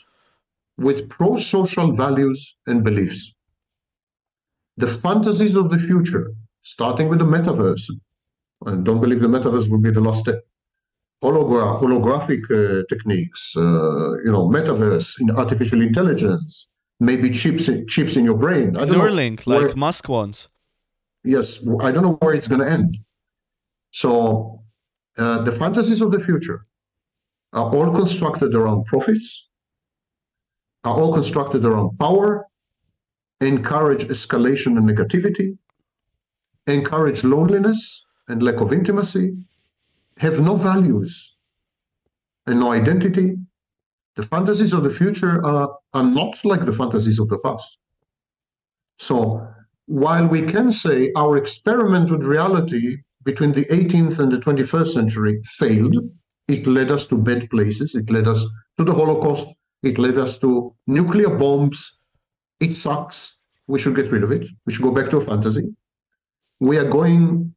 with 0.78 1.10
pro 1.10 1.38
social 1.38 1.94
values 1.94 2.56
and 2.68 2.84
beliefs. 2.84 3.34
The 4.78 4.88
fantasies 4.88 5.56
of 5.56 5.70
the 5.70 5.80
future, 5.80 6.34
starting 6.64 7.08
with 7.08 7.20
the 7.20 7.26
metaverse, 7.26 7.86
and 8.66 8.84
don't 8.84 9.00
believe 9.00 9.22
the 9.22 9.28
metaverse 9.28 9.70
will 9.70 9.80
be 9.80 9.91
the 9.91 10.02
last 10.02 10.20
step. 10.22 10.41
Hologra- 11.24 11.80
holographic 11.80 12.44
uh, 12.52 12.84
techniques, 12.90 13.54
uh, 13.56 14.12
you 14.26 14.32
know, 14.32 14.50
metaverse 14.50 15.22
in 15.22 15.32
artificial 15.32 15.82
intelligence, 15.82 16.68
maybe 17.00 17.30
chips 17.30 17.70
in, 17.70 17.88
chips 17.88 18.18
in 18.18 18.26
your 18.26 18.38
brain. 18.38 18.76
I 18.78 18.86
don't 18.86 18.98
know 18.98 19.06
Neuralink, 19.06 19.48
like 19.48 19.78
Musk 19.78 20.10
wants. 20.10 20.50
yes, 21.24 21.60
I 21.80 21.91
don't 21.94 22.04
know 22.04 22.18
where 22.20 22.34
it's 22.34 22.50
going 22.50 22.60
to 22.60 22.70
end. 22.70 22.98
So 23.91 24.62
uh, 25.18 25.44
the 25.44 25.52
fantasies 25.52 26.02
of 26.02 26.11
the 26.11 26.19
future 26.19 26.65
are 27.53 27.73
all 27.73 27.94
constructed 27.94 28.56
around 28.56 28.85
profits, 28.85 29.49
are 30.84 30.95
all 30.95 31.14
constructed 31.14 31.65
around 31.65 31.98
power, 31.99 32.45
encourage 33.41 34.06
escalation 34.07 34.77
and 34.77 34.90
negativity, 34.90 35.57
encourage 36.68 37.23
loneliness 37.23 38.06
and 38.27 38.41
lack 38.41 38.56
of 38.56 38.73
intimacy, 38.73 39.35
have 40.18 40.40
no 40.40 40.56
values 40.56 41.35
and 42.48 42.60
no 42.60 42.72
identity. 42.72 43.35
The 44.15 44.23
fantasies 44.23 44.73
of 44.73 44.84
the 44.84 44.91
future 44.91 45.44
are, 45.45 45.76
are 45.94 46.03
not 46.03 46.44
like 46.44 46.65
the 46.65 46.73
fantasies 46.73 47.19
of 47.19 47.30
the 47.30 47.40
past. 47.40 47.77
So 48.99 49.48
while 49.85 50.27
we 50.27 50.41
can 50.44 50.72
say 50.72 51.11
our 51.15 51.38
experiment 51.38 52.10
with 52.11 52.23
reality 52.23 52.98
between 53.26 53.52
the 53.52 53.66
18th 53.66 54.20
and 54.20 54.32
the 54.32 54.38
21st 54.38 54.88
century 54.88 55.41
failed, 55.58 55.95
it 56.48 56.68
led 56.68 56.91
us 56.91 57.06
to 57.06 57.18
bad 57.18 57.50
places. 57.50 57.95
It 57.95 58.10
led 58.10 58.28
us 58.28 58.45
to 58.78 58.84
the 58.84 58.94
Holocaust. 58.94 59.48
It 59.82 59.98
led 59.98 60.18
us 60.18 60.38
to 60.40 60.74
nuclear 60.88 61.30
bombs. 61.30 61.98
It 62.60 62.74
sucks. 62.74 63.38
we 63.68 63.80
should 63.80 63.95
get 63.95 64.12
rid 64.12 64.24
of 64.24 64.32
it. 64.32 64.45
We 64.66 64.74
should 64.74 64.84
go 64.84 64.91
back 64.91 65.10
to 65.12 65.18
a 65.18 65.26
fantasy. 65.26 65.64
We 66.60 66.78
are 66.78 66.90
going, 66.90 67.54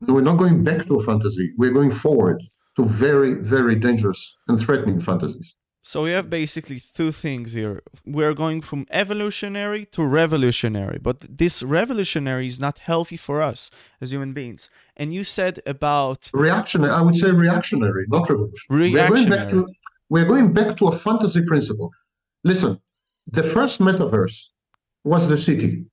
we're 0.00 0.22
not 0.22 0.38
going 0.38 0.64
back 0.64 0.86
to 0.86 0.96
a 0.96 1.02
fantasy. 1.02 1.52
We're 1.58 1.72
going 1.72 1.90
forward 1.90 2.42
to 2.76 2.84
very, 2.84 3.34
very 3.34 3.76
dangerous 3.76 4.20
and 4.48 4.58
threatening 4.58 5.00
fantasies. 5.00 5.54
So 5.86 6.04
we 6.04 6.12
have 6.12 6.30
basically 6.30 6.80
two 6.80 7.12
things 7.12 7.52
here. 7.52 7.82
We're 8.06 8.32
going 8.32 8.62
from 8.62 8.86
evolutionary 8.90 9.84
to 9.92 10.02
revolutionary, 10.02 10.98
but 10.98 11.18
this 11.38 11.62
revolutionary 11.62 12.46
is 12.46 12.58
not 12.58 12.78
healthy 12.78 13.18
for 13.18 13.42
us 13.42 13.70
as 14.00 14.10
human 14.10 14.32
beings. 14.32 14.70
And 14.96 15.12
you 15.12 15.24
said 15.24 15.60
about 15.66 16.30
reactionary. 16.32 16.90
I 16.90 17.02
would 17.02 17.16
say 17.16 17.30
reactionary, 17.32 18.06
not 18.08 18.30
revolutionary. 18.30 18.92
Reactionary. 18.92 19.10
We're 19.10 19.26
going 19.26 19.30
back 19.36 19.48
to 19.50 19.66
we're 20.08 20.24
going 20.24 20.52
back 20.54 20.76
to 20.78 20.86
a 20.88 20.92
fantasy 20.92 21.42
principle. 21.42 21.90
Listen, 22.44 22.80
the 23.26 23.42
first 23.42 23.78
metaverse 23.78 24.36
was 25.04 25.28
the 25.28 25.36
city. 25.36 25.84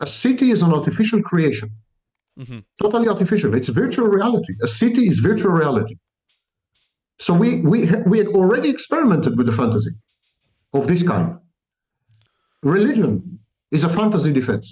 A 0.00 0.06
city 0.08 0.50
is 0.50 0.62
an 0.62 0.72
artificial 0.72 1.22
creation, 1.22 1.70
mm-hmm. 2.40 2.58
totally 2.82 3.06
artificial. 3.06 3.54
It's 3.54 3.68
virtual 3.68 4.08
reality. 4.08 4.54
A 4.62 4.66
city 4.66 5.02
is 5.06 5.20
virtual 5.20 5.52
reality. 5.52 5.96
So 7.22 7.32
we 7.32 7.60
we 7.60 7.78
we 8.10 8.18
had 8.18 8.30
already 8.38 8.68
experimented 8.68 9.38
with 9.38 9.48
a 9.48 9.52
fantasy 9.52 9.92
of 10.72 10.88
this 10.88 11.04
kind. 11.04 11.38
Religion 12.64 13.38
is 13.70 13.84
a 13.84 13.88
fantasy 13.88 14.32
defense. 14.32 14.66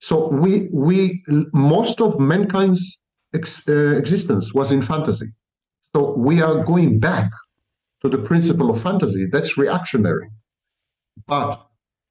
So 0.00 0.28
we 0.28 0.68
we 0.70 1.24
most 1.54 2.02
of 2.02 2.20
mankind's 2.20 2.82
ex, 3.32 3.62
uh, 3.66 3.96
existence 4.02 4.52
was 4.52 4.70
in 4.70 4.82
fantasy. 4.82 5.28
So 5.96 6.14
we 6.28 6.42
are 6.42 6.62
going 6.62 6.98
back 6.98 7.30
to 8.02 8.10
the 8.10 8.18
principle 8.18 8.68
of 8.68 8.82
fantasy. 8.82 9.24
That's 9.32 9.56
reactionary. 9.56 10.28
But 11.26 11.54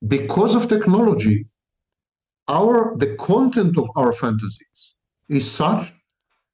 because 0.08 0.56
of 0.56 0.68
technology, 0.68 1.46
our 2.48 2.98
the 2.98 3.16
content 3.30 3.78
of 3.78 3.88
our 3.96 4.12
fantasies 4.12 4.80
is 5.30 5.46
such 5.50 5.94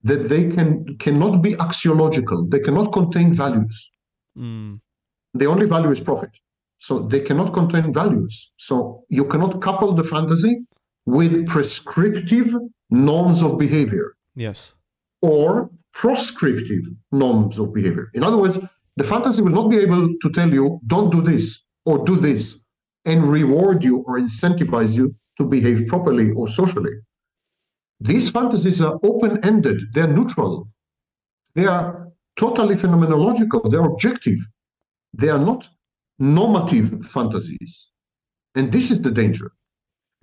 that 0.03 0.29
they 0.29 0.49
can 0.49 0.97
cannot 0.97 1.41
be 1.41 1.53
axiological. 1.55 2.49
They 2.49 2.59
cannot 2.59 2.93
contain 2.93 3.33
values. 3.33 3.91
Mm, 4.37 4.79
The 5.33 5.45
only 5.45 5.65
value 5.65 5.91
is 5.91 5.99
profit. 5.99 6.31
So 6.77 6.99
they 6.99 7.19
cannot 7.19 7.53
contain 7.53 7.93
values. 7.93 8.51
So 8.57 9.03
you 9.09 9.25
cannot 9.25 9.61
couple 9.61 9.93
the 9.93 10.03
fantasy 10.03 10.65
with 11.05 11.45
prescriptive 11.47 12.55
norms 12.89 13.43
of 13.43 13.59
behavior 13.59 14.15
yes. 14.35 14.73
or 15.21 15.69
proscriptive 15.93 16.85
norms 17.11 17.59
of 17.59 17.73
behavior. 17.73 18.09
In 18.13 18.23
other 18.23 18.37
words, 18.37 18.57
the 18.95 19.03
fantasy 19.03 19.41
will 19.41 19.51
not 19.51 19.69
be 19.69 19.77
able 19.77 20.07
to 20.21 20.29
tell 20.31 20.51
you, 20.51 20.79
don't 20.87 21.11
do 21.11 21.21
this 21.21 21.59
or 21.85 22.05
do 22.05 22.15
this, 22.15 22.55
and 23.05 23.23
reward 23.25 23.83
you 23.83 23.97
or 24.07 24.19
incentivize 24.19 24.93
you 24.93 25.13
to 25.37 25.45
behave 25.45 25.87
properly 25.87 26.31
or 26.31 26.47
socially. 26.47 26.93
These 27.99 28.29
fantasies 28.29 28.81
are 28.81 28.99
open 29.03 29.43
ended, 29.43 29.81
they're 29.93 30.07
neutral, 30.07 30.69
they 31.55 31.65
are 31.65 32.07
totally 32.37 32.75
phenomenological, 32.75 33.69
they're 33.69 33.85
objective, 33.85 34.39
they 35.13 35.29
are 35.29 35.39
not 35.39 35.67
normative 36.17 37.05
fantasies. 37.05 37.87
And 38.55 38.71
this 38.71 38.91
is 38.91 39.01
the 39.01 39.11
danger. 39.11 39.51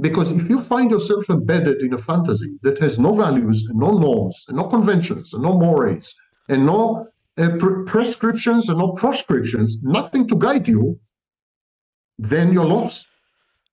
Because 0.00 0.30
if 0.30 0.48
you 0.50 0.60
find 0.60 0.90
yourself 0.90 1.30
embedded 1.30 1.80
in 1.80 1.94
a 1.94 1.98
fantasy 1.98 2.58
that 2.62 2.78
has 2.78 2.98
no 2.98 3.14
values, 3.14 3.66
and 3.68 3.78
no 3.78 3.92
norms, 3.92 4.44
and 4.48 4.56
no 4.56 4.64
conventions, 4.64 5.32
and 5.32 5.42
no 5.42 5.58
mores, 5.58 6.14
and 6.48 6.66
no 6.66 7.06
uh, 7.38 7.50
pre- 7.58 7.84
prescriptions 7.84 8.68
and 8.68 8.78
no 8.78 8.92
proscriptions, 8.92 9.78
nothing 9.82 10.28
to 10.28 10.36
guide 10.36 10.68
you, 10.68 10.98
then 12.18 12.52
you're 12.52 12.64
lost. 12.64 13.06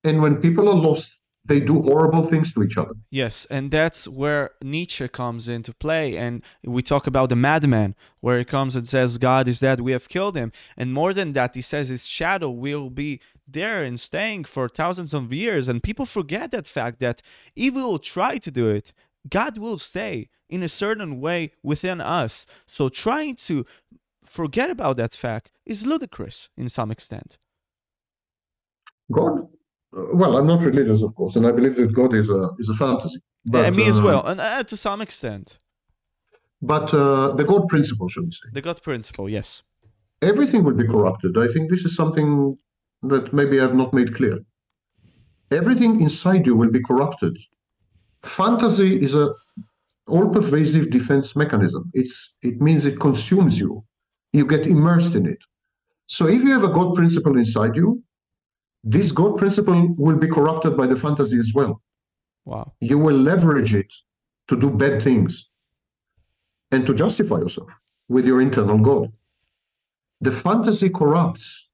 And 0.04 0.22
when 0.22 0.38
people 0.38 0.70
are 0.70 0.76
lost, 0.76 1.12
they 1.46 1.60
do 1.60 1.82
horrible 1.82 2.24
things 2.24 2.54
to 2.54 2.64
each 2.64 2.78
other. 2.78 2.94
Yes, 3.10 3.46
and 3.50 3.70
that's 3.70 4.08
where 4.08 4.52
Nietzsche 4.62 5.08
comes 5.08 5.50
into 5.50 5.74
play. 5.74 6.18
And 6.18 6.42
we 6.64 6.82
talk 6.82 7.06
about 7.06 7.30
the 7.30 7.36
madman, 7.36 7.96
where 8.22 8.38
he 8.38 8.46
comes 8.46 8.76
and 8.76 8.88
says, 8.88 9.18
God 9.18 9.48
is 9.48 9.60
dead, 9.60 9.82
we 9.82 9.92
have 9.92 10.08
killed 10.08 10.38
him. 10.38 10.52
And 10.78 10.94
more 10.94 11.14
than 11.14 11.34
that, 11.34 11.56
he 11.56 11.62
says 11.62 11.90
his 11.90 12.08
shadow 12.08 12.50
will 12.50 12.90
be 12.90 13.20
there 13.46 13.84
and 13.84 14.00
staying 14.00 14.46
for 14.46 14.70
thousands 14.70 15.14
of 15.14 15.34
years. 15.34 15.68
And 15.68 15.84
people 15.84 16.06
forget 16.06 16.52
that 16.52 16.68
fact 16.68 17.00
that 17.00 17.22
if 17.56 17.74
we 17.74 17.84
will 17.84 18.00
try 18.00 18.38
to 18.38 18.52
do 18.52 18.70
it, 18.70 18.94
God 19.30 19.58
will 19.58 19.78
stay 19.78 20.30
in 20.50 20.64
a 20.64 20.70
certain 20.70 21.20
way 21.20 21.52
within 21.62 22.00
us. 22.00 22.46
So 22.68 22.90
trying 22.90 23.36
to 23.48 23.66
forget 24.26 24.70
about 24.70 24.98
that 24.98 25.14
fact 25.14 25.52
is 25.66 25.86
ludicrous 25.86 26.50
in 26.58 26.70
some 26.70 26.90
extent. 26.92 27.38
God, 29.12 29.48
well, 29.94 30.38
I'm 30.38 30.48
not 30.48 30.62
religious, 30.62 31.02
of 31.04 31.16
course, 31.16 31.36
and 31.36 31.46
I 31.46 31.52
believe 31.52 31.76
that 31.76 31.94
God 31.94 32.14
is 32.14 32.30
a 32.30 32.50
is 32.60 32.70
a 32.70 32.74
fantasy. 32.74 33.20
But, 33.46 33.66
and 33.66 33.76
me 33.76 33.88
as 33.88 34.00
uh, 34.00 34.04
well, 34.04 34.26
and 34.26 34.40
uh, 34.40 34.64
to 34.64 34.78
some 34.78 35.02
extent. 35.02 35.58
But 36.62 36.94
uh, 36.94 37.34
the 37.34 37.44
God 37.44 37.68
principle, 37.68 38.08
should 38.08 38.26
we 38.26 38.32
say? 38.32 38.50
The 38.54 38.62
God 38.62 38.82
principle, 38.82 39.28
yes. 39.30 39.62
everything 40.24 40.64
will 40.64 40.74
be 40.74 40.88
corrupted. 40.88 41.38
I 41.38 41.48
think 41.48 41.70
this 41.70 41.86
is 41.86 41.96
something 41.96 42.58
that 43.04 43.34
maybe 43.34 43.60
I've 43.60 43.76
not 43.76 43.94
made 43.94 44.16
clear. 44.16 44.40
Everything 45.52 46.02
inside 46.02 46.46
you 46.48 46.56
will 46.56 46.72
be 46.72 46.82
corrupted. 46.82 47.38
Fantasy 48.24 49.02
is 49.04 49.14
a 49.14 49.34
all-pervasive 50.08 50.90
defense 50.90 51.36
mechanism. 51.36 51.92
It's 51.94 52.36
it 52.42 52.62
means 52.62 52.86
it 52.86 53.00
consumes 53.00 53.60
you. 53.60 53.84
You 54.32 54.46
get 54.46 54.66
immersed 54.66 55.16
in 55.16 55.26
it. 55.26 55.42
So 56.08 56.28
if 56.28 56.42
you 56.44 56.52
have 56.52 56.64
a 56.64 56.74
God 56.80 56.96
principle 56.96 57.38
inside 57.38 57.76
you, 57.76 58.02
this 58.84 59.12
God 59.12 59.38
principle 59.38 59.96
will 59.98 60.18
be 60.18 60.28
corrupted 60.28 60.78
by 60.78 60.88
the 60.88 60.96
fantasy 60.98 61.40
as 61.40 61.54
well. 61.56 61.82
Wow. 62.46 62.74
You 62.82 63.00
will 63.00 63.18
leverage 63.18 63.76
it 63.76 63.94
to 64.50 64.58
do 64.60 64.70
bad 64.72 65.04
things 65.04 65.48
and 66.72 66.86
to 66.88 66.94
justify 66.94 67.38
yourself 67.38 67.70
with 68.10 68.26
your 68.26 68.42
internal 68.42 68.78
God 68.80 69.10
the 70.22 70.32
fantasy 70.32 70.90
corrupts. 70.90 71.68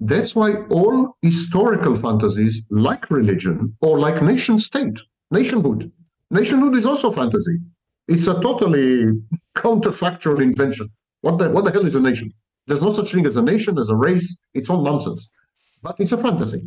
That's 0.00 0.36
why 0.36 0.54
all 0.70 1.16
historical 1.22 1.96
fantasies, 1.96 2.62
like 2.70 3.10
religion 3.10 3.76
or 3.82 3.98
like 3.98 4.22
nation 4.22 4.58
state, 4.60 4.98
nationhood, 5.32 5.90
nationhood 6.30 6.76
is 6.76 6.86
also 6.86 7.12
fantasy. 7.12 7.58
It's 8.08 8.28
a 8.28 8.40
totally 8.40 9.12
counterfactual 9.56 10.42
invention. 10.42 10.90
What 11.22 11.38
the, 11.38 11.50
what 11.50 11.64
the 11.64 11.72
hell 11.72 11.86
is 11.86 11.96
a 11.96 12.00
nation? 12.00 12.32
There's 12.68 12.82
no 12.82 12.92
such 12.94 13.12
thing 13.12 13.26
as 13.26 13.36
a 13.36 13.42
nation, 13.42 13.78
as 13.78 13.90
a 13.90 13.96
race. 13.96 14.36
It's 14.54 14.70
all 14.70 14.82
nonsense. 14.84 15.30
But 15.82 15.96
it's 15.98 16.12
a 16.12 16.18
fantasy. 16.18 16.62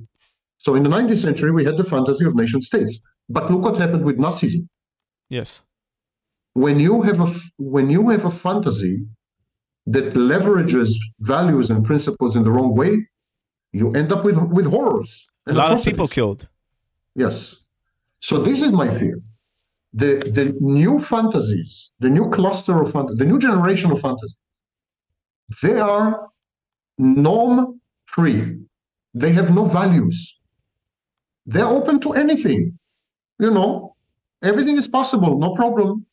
So 0.57 0.75
in 0.75 0.83
the 0.83 0.89
19th 0.89 1.19
century, 1.19 1.51
we 1.51 1.63
had 1.63 1.77
the 1.77 1.83
fantasy 1.83 2.25
of 2.25 2.35
nation 2.35 2.61
states. 2.61 2.99
But 3.29 3.49
look 3.51 3.61
what 3.61 3.77
happened 3.77 4.03
with 4.03 4.17
Nazism. 4.17 4.67
Yes. 5.29 5.61
When 6.53 6.79
you 6.79 7.01
have 7.01 7.19
a 7.19 7.33
when 7.57 7.89
you 7.89 8.09
have 8.09 8.25
a 8.25 8.31
fantasy 8.31 9.05
that 9.87 10.13
leverages 10.13 10.89
values 11.19 11.69
and 11.69 11.85
principles 11.85 12.35
in 12.35 12.43
the 12.43 12.51
wrong 12.51 12.75
way, 12.75 13.07
you 13.73 13.91
end 13.93 14.11
up 14.11 14.23
with 14.23 14.37
with 14.37 14.65
horrors. 14.65 15.27
A 15.47 15.53
lot 15.53 15.71
of 15.71 15.83
people 15.83 16.07
killed. 16.07 16.47
Yes. 17.15 17.55
So 18.19 18.41
this 18.41 18.61
is 18.61 18.71
my 18.71 18.89
fear. 18.97 19.19
The 19.93 20.31
the 20.37 20.55
new 20.59 20.99
fantasies, 20.99 21.91
the 21.99 22.09
new 22.09 22.29
cluster 22.29 22.81
of 22.81 22.91
fantasies, 22.91 23.19
the 23.19 23.25
new 23.25 23.39
generation 23.39 23.91
of 23.91 23.99
fantasies, 24.01 24.35
they 25.61 25.79
are 25.79 26.29
norm 26.97 27.81
free. 28.05 28.64
They 29.15 29.31
have 29.31 29.55
no 29.55 29.65
values. 29.65 30.37
They're 31.45 31.65
open 31.65 32.01
to 32.01 32.13
anything. 32.13 32.77
You 33.39 33.51
know, 33.51 33.95
everything 34.43 34.77
is 34.77 34.89
possible, 34.89 35.39
no 35.39 35.55
problem. 35.55 36.05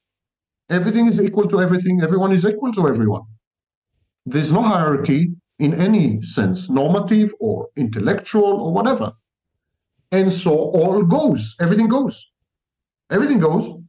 Everything 0.70 1.08
is 1.08 1.20
equal 1.20 1.48
to 1.48 1.60
everything. 1.60 2.00
Everyone 2.00 2.32
is 2.32 2.46
equal 2.46 2.72
to 2.74 2.88
everyone. 2.88 3.22
There's 4.24 4.52
no 4.52 4.62
hierarchy 4.62 5.34
in 5.58 5.74
any 5.74 6.22
sense, 6.22 6.70
normative 6.70 7.34
or 7.40 7.68
intellectual 7.76 8.62
or 8.62 8.72
whatever. 8.72 9.12
And 10.12 10.32
so 10.32 10.52
all 10.52 11.02
goes, 11.02 11.56
everything 11.60 11.88
goes. 11.88 12.24
Everything 13.10 13.40
goes. 13.40 13.82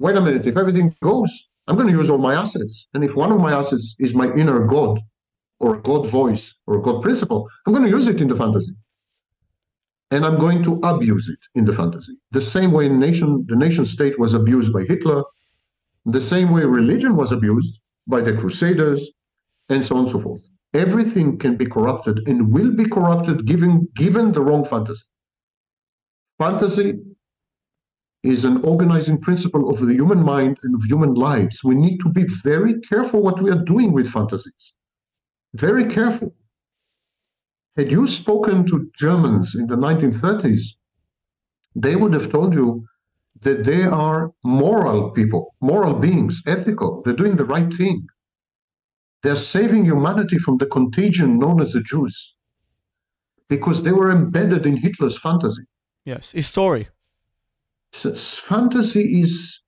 Wait 0.00 0.16
a 0.16 0.20
minute, 0.20 0.46
if 0.46 0.56
everything 0.56 0.94
goes, 1.02 1.48
I'm 1.68 1.76
going 1.76 1.88
to 1.88 1.94
use 1.94 2.10
all 2.10 2.18
my 2.18 2.34
assets. 2.34 2.88
And 2.94 3.04
if 3.04 3.14
one 3.14 3.30
of 3.30 3.40
my 3.40 3.52
assets 3.52 3.94
is 4.00 4.14
my 4.14 4.32
inner 4.34 4.66
God 4.66 5.00
or 5.60 5.76
a 5.76 5.82
God 5.82 6.06
voice 6.06 6.54
or 6.66 6.76
a 6.76 6.82
God 6.82 7.02
principle, 7.02 7.48
I'm 7.66 7.72
going 7.72 7.84
to 7.84 7.90
use 7.90 8.08
it 8.08 8.20
in 8.20 8.28
the 8.28 8.36
fantasy. 8.36 8.72
And 10.10 10.24
I'm 10.24 10.38
going 10.38 10.62
to 10.62 10.80
abuse 10.84 11.28
it 11.28 11.38
in 11.54 11.64
the 11.64 11.72
fantasy. 11.72 12.16
The 12.30 12.40
same 12.40 12.72
way 12.72 12.88
nation, 12.88 13.44
the 13.48 13.56
nation 13.56 13.84
state 13.84 14.18
was 14.18 14.32
abused 14.34 14.72
by 14.72 14.84
Hitler, 14.84 15.22
the 16.06 16.20
same 16.20 16.50
way 16.50 16.64
religion 16.64 17.16
was 17.16 17.32
abused 17.32 17.80
by 18.06 18.22
the 18.22 18.34
Crusaders, 18.34 19.10
and 19.68 19.84
so 19.84 19.96
on 19.96 20.04
and 20.04 20.12
so 20.12 20.20
forth. 20.20 20.40
Everything 20.74 21.38
can 21.38 21.56
be 21.56 21.66
corrupted 21.66 22.26
and 22.26 22.52
will 22.52 22.70
be 22.70 22.88
corrupted 22.88 23.46
given, 23.46 23.88
given 23.96 24.32
the 24.32 24.40
wrong 24.40 24.64
fantasy. 24.64 25.04
Fantasy 26.38 26.94
is 28.22 28.44
an 28.44 28.64
organizing 28.64 29.20
principle 29.20 29.70
of 29.70 29.78
the 29.84 29.94
human 29.94 30.22
mind 30.22 30.58
and 30.62 30.74
of 30.74 30.82
human 30.84 31.14
lives. 31.14 31.62
We 31.64 31.74
need 31.74 31.98
to 31.98 32.08
be 32.08 32.24
very 32.42 32.80
careful 32.80 33.22
what 33.22 33.42
we 33.42 33.50
are 33.50 33.64
doing 33.64 33.92
with 33.92 34.10
fantasies. 34.10 34.74
Very 35.54 35.84
careful. 35.86 36.34
Had 37.76 37.90
you 37.90 38.06
spoken 38.06 38.66
to 38.66 38.90
Germans 38.96 39.54
in 39.54 39.66
the 39.66 39.76
1930s, 39.76 40.62
they 41.74 41.96
would 41.96 42.12
have 42.12 42.30
told 42.30 42.54
you 42.54 42.86
that 43.42 43.64
they 43.64 43.84
are 43.84 44.32
moral 44.42 45.10
people, 45.10 45.54
moral 45.60 45.94
beings, 45.94 46.42
ethical. 46.46 47.02
They're 47.04 47.14
doing 47.14 47.36
the 47.36 47.44
right 47.44 47.72
thing. 47.72 48.06
They're 49.22 49.36
saving 49.36 49.84
humanity 49.84 50.38
from 50.38 50.58
the 50.58 50.66
contagion 50.66 51.38
known 51.38 51.60
as 51.60 51.72
the 51.72 51.80
Jews 51.82 52.34
because 53.48 53.82
they 53.82 53.92
were 53.92 54.10
embedded 54.10 54.66
in 54.66 54.76
Hitler's 54.76 55.18
fantasy. 55.18 55.62
Yes, 56.04 56.32
his 56.32 56.46
story. 56.46 56.88
So 57.92 58.14
fantasy 58.14 59.22
is 59.22 59.60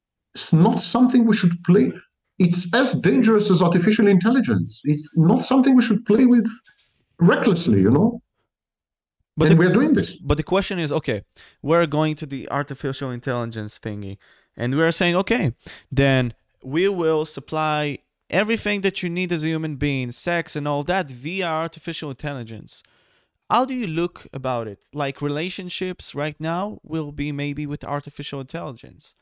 not 0.53 0.83
something 0.83 1.27
we 1.27 1.37
should 1.37 1.63
play. 1.65 1.93
It's 2.41 2.67
as 2.75 2.95
dangerous 2.95 3.51
as 3.51 3.61
artificial 3.61 4.09
intelligence. 4.09 4.81
It's 4.85 5.07
not 5.15 5.45
something 5.45 5.77
we 5.77 5.83
should 5.83 6.05
play 6.07 6.25
with 6.25 6.49
recklessly, 7.19 7.81
you 7.81 7.91
know? 7.91 8.23
But 9.37 9.49
and 9.49 9.53
the, 9.53 9.59
we're 9.63 9.73
doing 9.73 9.93
this. 9.93 10.17
But 10.17 10.39
the 10.39 10.43
question 10.43 10.79
is 10.79 10.91
okay, 10.91 11.23
we're 11.63 11.87
going 11.87 12.15
to 12.17 12.27
the 12.27 12.49
artificial 12.51 13.11
intelligence 13.11 13.79
thingy, 13.79 14.17
and 14.57 14.77
we're 14.77 14.91
saying, 14.91 15.17
okay, 15.17 15.55
then 15.93 16.35
we 16.63 16.89
will 16.89 17.25
supply 17.25 17.99
everything 18.31 18.81
that 18.83 19.03
you 19.03 19.11
need 19.11 19.33
as 19.33 19.45
a 19.45 19.49
human 19.49 19.77
being, 19.77 20.11
sex 20.13 20.57
and 20.57 20.67
all 20.67 20.83
that 20.85 21.11
via 21.11 21.47
artificial 21.47 22.11
intelligence. 22.11 22.83
How 23.51 23.65
do 23.65 23.75
you 23.75 23.87
look 23.87 24.27
about 24.33 24.69
it? 24.69 24.79
Like 24.93 25.21
relationships 25.21 26.15
right 26.15 26.39
now 26.39 26.79
will 26.83 27.13
be 27.13 27.33
maybe 27.33 27.67
with 27.67 27.83
artificial 27.85 28.41
intelligence. 28.41 29.15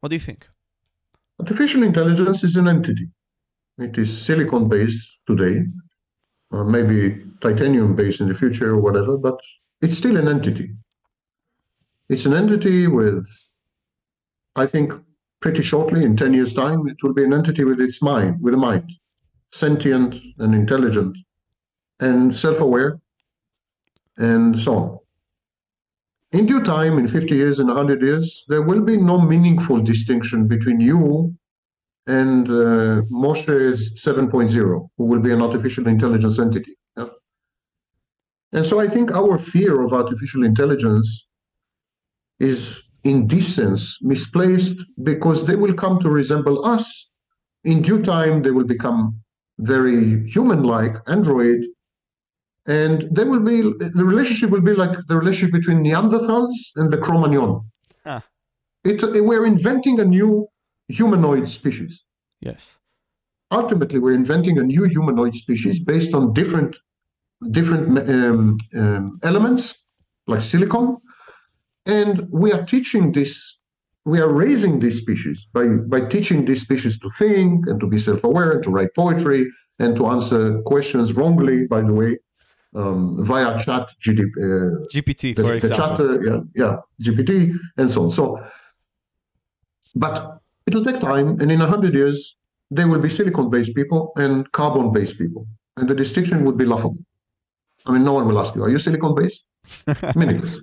What 0.00 0.10
do 0.10 0.16
you 0.16 0.20
think? 0.20 0.48
Artificial 1.40 1.84
intelligence 1.84 2.44
is 2.44 2.56
an 2.56 2.68
entity. 2.68 3.08
It 3.78 3.96
is 3.96 4.10
silicon 4.26 4.68
based 4.68 5.20
today, 5.26 5.64
maybe 6.52 7.24
titanium 7.40 7.96
based 7.96 8.20
in 8.20 8.28
the 8.28 8.34
future 8.34 8.74
or 8.74 8.78
whatever, 8.78 9.16
but 9.16 9.40
it's 9.80 9.96
still 9.96 10.18
an 10.18 10.28
entity. 10.28 10.70
It's 12.10 12.26
an 12.26 12.34
entity 12.34 12.88
with, 12.88 13.26
I 14.54 14.66
think, 14.66 14.92
pretty 15.40 15.62
shortly, 15.62 16.04
in 16.04 16.14
10 16.14 16.34
years' 16.34 16.52
time, 16.52 16.86
it 16.86 17.02
will 17.02 17.14
be 17.14 17.24
an 17.24 17.32
entity 17.32 17.64
with 17.64 17.80
its 17.80 18.02
mind, 18.02 18.36
with 18.42 18.52
a 18.52 18.58
mind, 18.58 18.92
sentient 19.50 20.16
and 20.40 20.54
intelligent 20.54 21.16
and 22.00 22.36
self 22.36 22.60
aware 22.60 23.00
and 24.18 24.60
so 24.60 24.76
on. 24.76 24.99
In 26.32 26.46
due 26.46 26.62
time, 26.62 26.98
in 26.98 27.08
50 27.08 27.34
years, 27.34 27.58
in 27.58 27.66
100 27.66 28.02
years, 28.02 28.44
there 28.48 28.62
will 28.62 28.82
be 28.82 28.96
no 28.96 29.20
meaningful 29.20 29.80
distinction 29.80 30.46
between 30.46 30.80
you 30.80 31.34
and 32.06 32.48
uh, 32.48 33.02
Moshe's 33.10 33.92
7.0, 33.94 34.88
who 34.96 35.04
will 35.04 35.18
be 35.18 35.32
an 35.32 35.42
artificial 35.42 35.88
intelligence 35.88 36.38
entity. 36.38 36.76
Yeah? 36.96 37.08
And 38.52 38.64
so 38.64 38.78
I 38.78 38.88
think 38.88 39.12
our 39.14 39.38
fear 39.38 39.82
of 39.82 39.92
artificial 39.92 40.44
intelligence 40.44 41.26
is, 42.38 42.80
in 43.02 43.26
this 43.26 43.54
sense, 43.54 43.98
misplaced 44.00 44.76
because 45.02 45.44
they 45.46 45.56
will 45.56 45.74
come 45.74 45.98
to 46.00 46.10
resemble 46.10 46.64
us. 46.64 47.08
In 47.64 47.82
due 47.82 48.02
time, 48.02 48.42
they 48.42 48.52
will 48.52 48.64
become 48.64 49.20
very 49.58 50.28
human 50.28 50.62
like, 50.62 50.96
android, 51.08 51.66
and 52.66 53.08
they 53.10 53.24
will 53.24 53.40
be 53.40 53.62
the 53.62 54.04
relationship 54.04 54.50
will 54.50 54.60
be 54.60 54.74
like 54.74 54.96
the 55.08 55.16
relationship 55.16 55.52
between 55.52 55.78
Neanderthals 55.78 56.52
and 56.76 56.90
the 56.90 56.98
Cro-Magnon. 56.98 57.60
Ah. 58.04 58.22
It, 58.84 59.02
we're 59.24 59.46
inventing 59.46 60.00
a 60.00 60.04
new 60.04 60.48
humanoid 60.88 61.48
species. 61.48 62.04
Yes. 62.40 62.78
Ultimately, 63.50 63.98
we're 63.98 64.14
inventing 64.14 64.58
a 64.58 64.62
new 64.62 64.84
humanoid 64.84 65.34
species 65.34 65.80
based 65.80 66.14
on 66.14 66.32
different 66.32 66.76
different 67.50 67.98
um, 68.08 68.58
um, 68.76 69.18
elements 69.22 69.74
like 70.26 70.42
silicon, 70.42 70.98
and 71.86 72.28
we 72.30 72.52
are 72.52 72.64
teaching 72.64 73.12
this. 73.12 73.56
We 74.06 74.18
are 74.20 74.32
raising 74.32 74.80
this 74.80 74.98
species 74.98 75.46
by 75.52 75.66
by 75.66 76.00
teaching 76.02 76.44
this 76.44 76.60
species 76.60 76.98
to 77.00 77.10
think 77.18 77.66
and 77.66 77.80
to 77.80 77.86
be 77.86 77.98
self-aware 77.98 78.52
and 78.52 78.62
to 78.64 78.70
write 78.70 78.94
poetry 78.94 79.50
and 79.78 79.96
to 79.96 80.06
answer 80.06 80.62
questions 80.62 81.12
wrongly. 81.12 81.66
By 81.66 81.82
the 81.82 81.92
way, 81.92 82.18
um, 82.74 83.24
via 83.24 83.62
chat 83.62 83.90
GDP, 84.02 84.30
uh, 84.36 84.86
GPT, 84.92 85.34
the, 85.34 85.42
for 85.42 85.54
example. 85.54 85.96
chat, 85.96 86.00
uh, 86.00 86.20
yeah, 86.20 86.40
yeah, 86.54 86.76
GPT, 87.02 87.54
and 87.76 87.90
so 87.90 88.04
on. 88.04 88.10
So, 88.10 88.44
but 89.94 90.40
it'll 90.66 90.84
take 90.84 91.00
time, 91.00 91.40
and 91.40 91.50
in 91.50 91.58
100 91.58 91.94
years, 91.94 92.36
there 92.70 92.86
will 92.86 93.00
be 93.00 93.08
silicon-based 93.08 93.74
people 93.74 94.12
and 94.16 94.50
carbon-based 94.52 95.18
people, 95.18 95.46
and 95.76 95.88
the 95.88 95.94
distinction 95.94 96.44
would 96.44 96.56
be 96.56 96.64
laughable. 96.64 96.98
I 97.86 97.92
mean, 97.92 98.04
no 98.04 98.12
one 98.12 98.26
will 98.26 98.38
ask 98.38 98.54
you, 98.54 98.62
are 98.62 98.70
you 98.70 98.78
silicon-based? 98.78 99.44
Meaningless. 100.16 100.60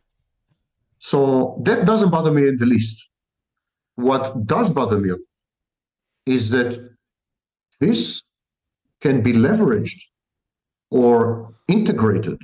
So 1.00 1.62
that 1.66 1.86
doesn't 1.86 2.10
bother 2.10 2.32
me 2.32 2.48
in 2.48 2.58
the 2.58 2.66
least. 2.66 3.06
What 3.96 4.46
does 4.46 4.70
bother 4.70 4.98
me 4.98 5.14
is 6.26 6.50
that 6.50 6.90
this 7.80 8.22
can 9.02 9.22
be 9.22 9.34
leveraged 9.34 10.00
or 10.90 11.54
integrated 11.68 12.42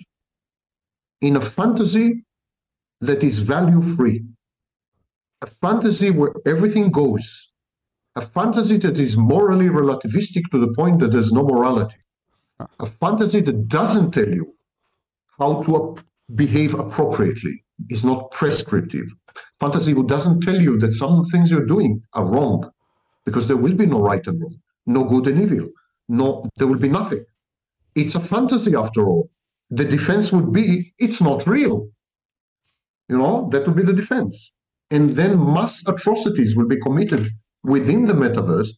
in 1.22 1.38
a 1.38 1.42
fantasy 1.42 2.24
that 3.02 3.24
is 3.24 3.40
value 3.40 3.82
free, 3.82 4.24
a 5.42 5.48
fantasy 5.48 6.10
where 6.12 6.34
everything 6.46 6.92
goes, 6.92 7.50
a 8.16 8.22
fantasy 8.22 8.78
that 8.78 9.00
is 9.00 9.18
morally 9.18 9.68
relativistic 9.68 10.44
to 10.52 10.60
the 10.60 10.74
point 10.74 11.00
that 11.00 11.12
there's 11.12 11.32
no 11.32 11.44
morality, 11.44 11.96
a 12.80 12.86
fantasy 12.86 13.42
that 13.42 13.68
doesn't 13.68 14.12
tell 14.12 14.28
you 14.28 14.54
how 15.40 15.64
to 15.64 15.96
behave 16.36 16.74
appropriately, 16.76 17.64
is 17.90 18.04
not 18.04 18.32
prescriptive. 18.32 19.06
Fantasy 19.60 19.94
who 19.94 20.06
doesn't 20.06 20.42
tell 20.42 20.62
you 20.62 20.78
that 20.80 20.94
some 20.94 21.14
of 21.14 21.24
the 21.24 21.30
things 21.32 21.50
you're 21.50 21.66
doing 21.66 22.02
are 22.14 22.26
wrong, 22.26 22.70
because 23.26 23.48
there 23.48 23.58
will 23.58 23.74
be 23.74 23.86
no 23.86 24.00
right 24.00 24.26
and 24.28 24.42
wrong, 24.42 24.56
no 24.86 25.04
good 25.04 25.28
and 25.28 25.42
evil, 25.42 25.70
no, 26.08 26.46
there 26.58 26.68
will 26.68 26.78
be 26.78 26.90
nothing. 26.90 27.26
It's 27.96 28.16
a 28.16 28.20
fantasy 28.20 28.76
after 28.76 29.06
all. 29.06 29.30
The 29.70 29.86
defense 29.86 30.32
would 30.32 30.52
be 30.52 30.94
it's 31.00 31.22
not 31.22 31.48
real. 31.48 31.88
You 33.10 33.18
know, 33.18 33.50
that 33.52 33.66
would 33.66 33.76
be 33.76 33.84
the 33.84 33.94
defense. 33.94 34.54
And 34.92 35.12
then 35.12 35.38
mass 35.54 35.84
atrocities 35.88 36.56
will 36.56 36.68
be 36.68 36.80
committed 36.80 37.30
within 37.64 38.06
the 38.06 38.14
metaverse, 38.14 38.70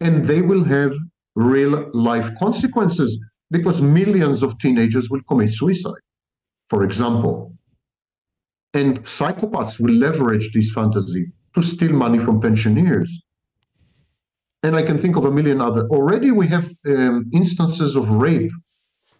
and 0.00 0.24
they 0.24 0.40
will 0.42 0.64
have 0.64 0.94
real 1.34 1.90
life 1.92 2.30
consequences 2.38 3.18
because 3.50 3.82
millions 3.82 4.42
of 4.42 4.58
teenagers 4.58 5.10
will 5.10 5.22
commit 5.28 5.52
suicide, 5.52 6.04
for 6.68 6.84
example. 6.84 7.56
And 8.72 9.04
psychopaths 9.04 9.78
will 9.78 9.94
leverage 9.94 10.52
this 10.52 10.72
fantasy 10.72 11.26
to 11.54 11.62
steal 11.62 11.92
money 11.92 12.18
from 12.18 12.40
pensioners. 12.40 13.10
And 14.62 14.74
I 14.74 14.82
can 14.82 14.98
think 14.98 15.16
of 15.16 15.24
a 15.24 15.30
million 15.30 15.60
other. 15.60 15.82
Already 15.90 16.30
we 16.30 16.48
have 16.48 16.68
um, 16.86 17.30
instances 17.32 17.96
of 17.96 18.08
rape 18.10 18.50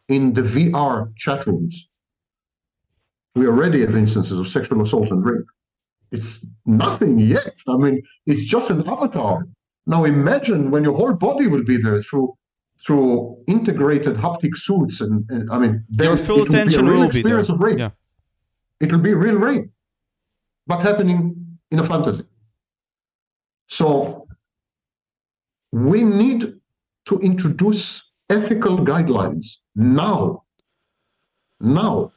in 0.08 0.34
the 0.34 0.42
VR 0.42 1.14
chat 1.16 1.46
rooms. 1.46 1.88
We 3.34 3.46
already 3.46 3.80
have 3.80 3.96
instances 3.96 4.38
of 4.38 4.46
sexual 4.46 4.82
assault 4.82 5.10
and 5.10 5.24
rape. 5.24 5.46
It's 6.12 6.46
nothing 6.66 7.18
yet. 7.18 7.56
I 7.66 7.76
mean, 7.76 8.02
it's 8.26 8.44
just 8.44 8.70
an 8.70 8.86
avatar. 8.88 9.46
Now 9.86 10.04
imagine 10.04 10.70
when 10.70 10.84
your 10.84 10.94
whole 10.94 11.14
body 11.14 11.46
will 11.46 11.64
be 11.64 11.76
there 11.76 12.00
through 12.00 12.34
through 12.84 13.36
integrated 13.46 14.16
haptic 14.16 14.56
suits 14.56 15.00
and, 15.00 15.24
and 15.30 15.50
I 15.50 15.58
mean 15.58 15.84
your 15.90 16.16
full 16.16 16.42
it 16.42 16.48
attention 16.48 16.86
will 16.86 16.90
be 16.90 16.90
a 16.90 16.92
real 16.92 17.00
will 17.00 17.06
experience 17.06 17.48
of 17.48 17.60
rape. 17.60 17.78
Yeah. 17.78 17.90
It 18.80 18.92
will 18.92 19.00
be 19.00 19.14
real 19.14 19.36
rape, 19.36 19.66
but 20.66 20.80
happening 20.82 21.58
in 21.70 21.78
a 21.78 21.84
fantasy. 21.84 22.24
So 23.68 24.26
we 25.72 26.02
need 26.02 26.54
to 27.06 27.18
introduce 27.20 28.12
ethical 28.36 28.76
guidelines 28.78 29.46
now. 29.74 30.42
Now, 31.60 32.12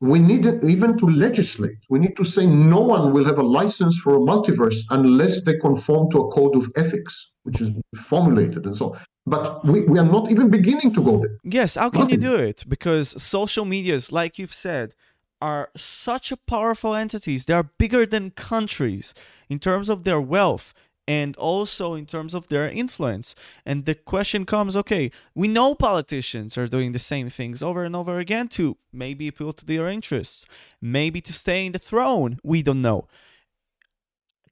we 0.00 0.18
need 0.18 0.44
even 0.74 0.98
to 0.98 1.06
legislate. 1.06 1.80
We 1.88 1.98
need 2.00 2.16
to 2.16 2.24
say 2.24 2.44
no 2.44 2.80
one 2.80 3.12
will 3.12 3.24
have 3.24 3.38
a 3.38 3.48
license 3.60 3.96
for 4.02 4.16
a 4.16 4.22
multiverse 4.32 4.78
unless 4.90 5.42
they 5.44 5.56
conform 5.58 6.10
to 6.10 6.18
a 6.22 6.28
code 6.32 6.56
of 6.56 6.64
ethics, 6.82 7.14
which 7.44 7.60
is 7.60 7.70
formulated 8.10 8.66
and 8.66 8.76
so 8.76 8.84
on. 8.92 9.00
But 9.26 9.64
we, 9.64 9.82
we 9.82 10.00
are 10.00 10.10
not 10.16 10.32
even 10.32 10.50
beginning 10.50 10.92
to 10.94 11.00
go 11.00 11.18
there. 11.22 11.36
Yes, 11.44 11.76
how 11.76 11.90
can 11.90 12.00
Nothing. 12.00 12.22
you 12.22 12.28
do 12.30 12.34
it? 12.34 12.64
Because 12.68 13.22
social 13.22 13.64
medias, 13.64 14.10
like 14.10 14.38
you've 14.38 14.54
said, 14.54 14.96
are 15.40 15.70
such 15.76 16.32
a 16.32 16.36
powerful 16.36 16.94
entities. 16.94 17.46
They 17.46 17.54
are 17.54 17.70
bigger 17.78 18.04
than 18.04 18.30
countries 18.30 19.14
in 19.48 19.60
terms 19.60 19.88
of 19.88 20.02
their 20.02 20.20
wealth 20.20 20.74
and 21.06 21.36
also 21.36 21.94
in 21.94 22.06
terms 22.06 22.34
of 22.34 22.48
their 22.48 22.68
influence. 22.68 23.34
And 23.66 23.84
the 23.84 23.94
question 23.94 24.44
comes 24.44 24.76
okay, 24.76 25.10
we 25.34 25.48
know 25.48 25.74
politicians 25.74 26.56
are 26.56 26.68
doing 26.68 26.92
the 26.92 26.98
same 26.98 27.28
things 27.28 27.62
over 27.62 27.84
and 27.84 27.96
over 27.96 28.18
again 28.18 28.48
to 28.48 28.76
maybe 28.92 29.28
appeal 29.28 29.52
to 29.52 29.64
their 29.64 29.88
interests, 29.88 30.46
maybe 30.80 31.20
to 31.20 31.32
stay 31.32 31.66
in 31.66 31.72
the 31.72 31.78
throne. 31.78 32.38
We 32.42 32.62
don't 32.62 32.82
know. 32.82 33.08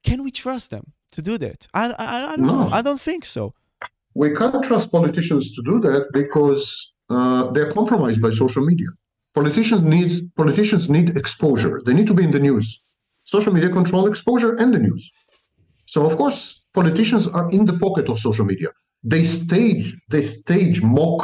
Can 0.03 0.23
we 0.23 0.31
trust 0.31 0.71
them 0.71 0.93
to 1.11 1.21
do 1.21 1.37
that? 1.37 1.67
I, 1.73 1.91
I, 1.91 2.33
I 2.33 2.35
don't 2.35 2.47
no. 2.47 2.63
know. 2.63 2.69
I 2.71 2.81
don't 2.81 3.01
think 3.01 3.25
so. 3.25 3.53
We 4.13 4.35
can't 4.35 4.63
trust 4.63 4.91
politicians 4.91 5.53
to 5.53 5.61
do 5.63 5.79
that 5.79 6.11
because 6.11 6.91
uh, 7.09 7.51
they're 7.51 7.71
compromised 7.71 8.21
by 8.21 8.31
social 8.31 8.65
media. 8.65 8.87
Politicians 9.33 9.83
need 9.83 10.35
politicians 10.35 10.89
need 10.89 11.15
exposure. 11.15 11.81
They 11.85 11.93
need 11.93 12.07
to 12.07 12.13
be 12.13 12.23
in 12.23 12.31
the 12.31 12.39
news. 12.39 12.79
Social 13.23 13.53
media 13.53 13.69
control 13.69 14.07
exposure 14.07 14.55
and 14.55 14.73
the 14.73 14.79
news. 14.79 15.09
So 15.93 16.05
of 16.05 16.15
course, 16.15 16.61
politicians 16.73 17.27
are 17.27 17.51
in 17.51 17.65
the 17.65 17.77
pocket 17.77 18.07
of 18.07 18.17
social 18.17 18.45
media. 18.45 18.69
They 19.03 19.25
stage 19.25 19.85
they 20.09 20.21
stage 20.21 20.81
mock 20.81 21.19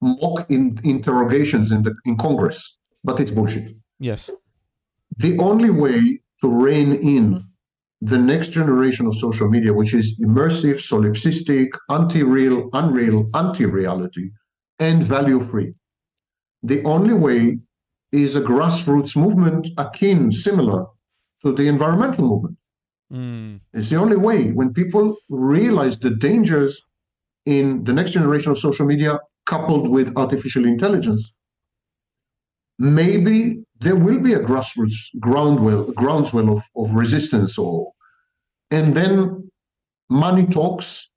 mock 0.00 0.50
in, 0.50 0.76
interrogations 0.82 1.70
in 1.70 1.82
the 1.84 1.94
in 2.04 2.16
Congress, 2.16 2.58
but 3.04 3.20
it's 3.20 3.30
bullshit. 3.30 3.76
Yes. 4.00 4.28
The 5.18 5.38
only 5.38 5.70
way 5.70 6.20
to 6.40 6.48
rein 6.48 6.90
in 7.14 7.44
the 8.00 8.18
next 8.18 8.48
generation 8.48 9.06
of 9.06 9.14
social 9.26 9.48
media, 9.48 9.72
which 9.72 9.94
is 9.94 10.06
immersive, 10.26 10.78
solipsistic, 10.90 11.68
anti-real, 11.88 12.70
unreal, 12.72 13.30
anti-reality, 13.34 14.30
and 14.80 15.04
value-free. 15.04 15.72
The 16.64 16.82
only 16.84 17.14
way 17.14 17.58
is 18.10 18.34
a 18.34 18.40
grassroots 18.40 19.14
movement 19.14 19.68
akin, 19.78 20.32
similar 20.32 20.86
to 21.42 21.52
the 21.52 21.68
environmental 21.68 22.24
movement. 22.32 22.57
Mm. 23.12 23.60
It's 23.72 23.90
the 23.90 23.96
only 23.96 24.16
way 24.16 24.50
when 24.52 24.72
people 24.72 25.16
realize 25.28 25.98
the 25.98 26.10
dangers 26.10 26.82
in 27.46 27.84
the 27.84 27.92
next 27.92 28.10
generation 28.12 28.52
of 28.52 28.58
social 28.58 28.84
media 28.86 29.18
coupled 29.46 29.88
with 29.88 30.16
artificial 30.16 30.66
intelligence. 30.66 31.32
Maybe 32.78 33.64
there 33.80 33.96
will 33.96 34.20
be 34.20 34.34
a 34.34 34.40
grassroots 34.40 35.10
groundwell, 35.20 35.94
groundswell 35.94 36.50
of, 36.50 36.62
of 36.76 36.94
resistance 36.94 37.56
or 37.58 37.92
and 38.70 38.92
then 38.92 39.50
money 40.10 40.46
talks, 40.46 41.08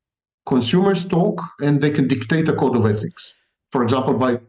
consumers 0.47 1.05
talk, 1.05 1.41
and 1.59 1.81
they 1.81 1.91
can 1.91 2.07
dictate 2.07 2.47
a 2.47 2.53
code 2.53 2.77
of 2.77 2.85
ethics. 2.85 3.33
For 3.71 3.83
example, 3.83 4.13
by 4.13 4.39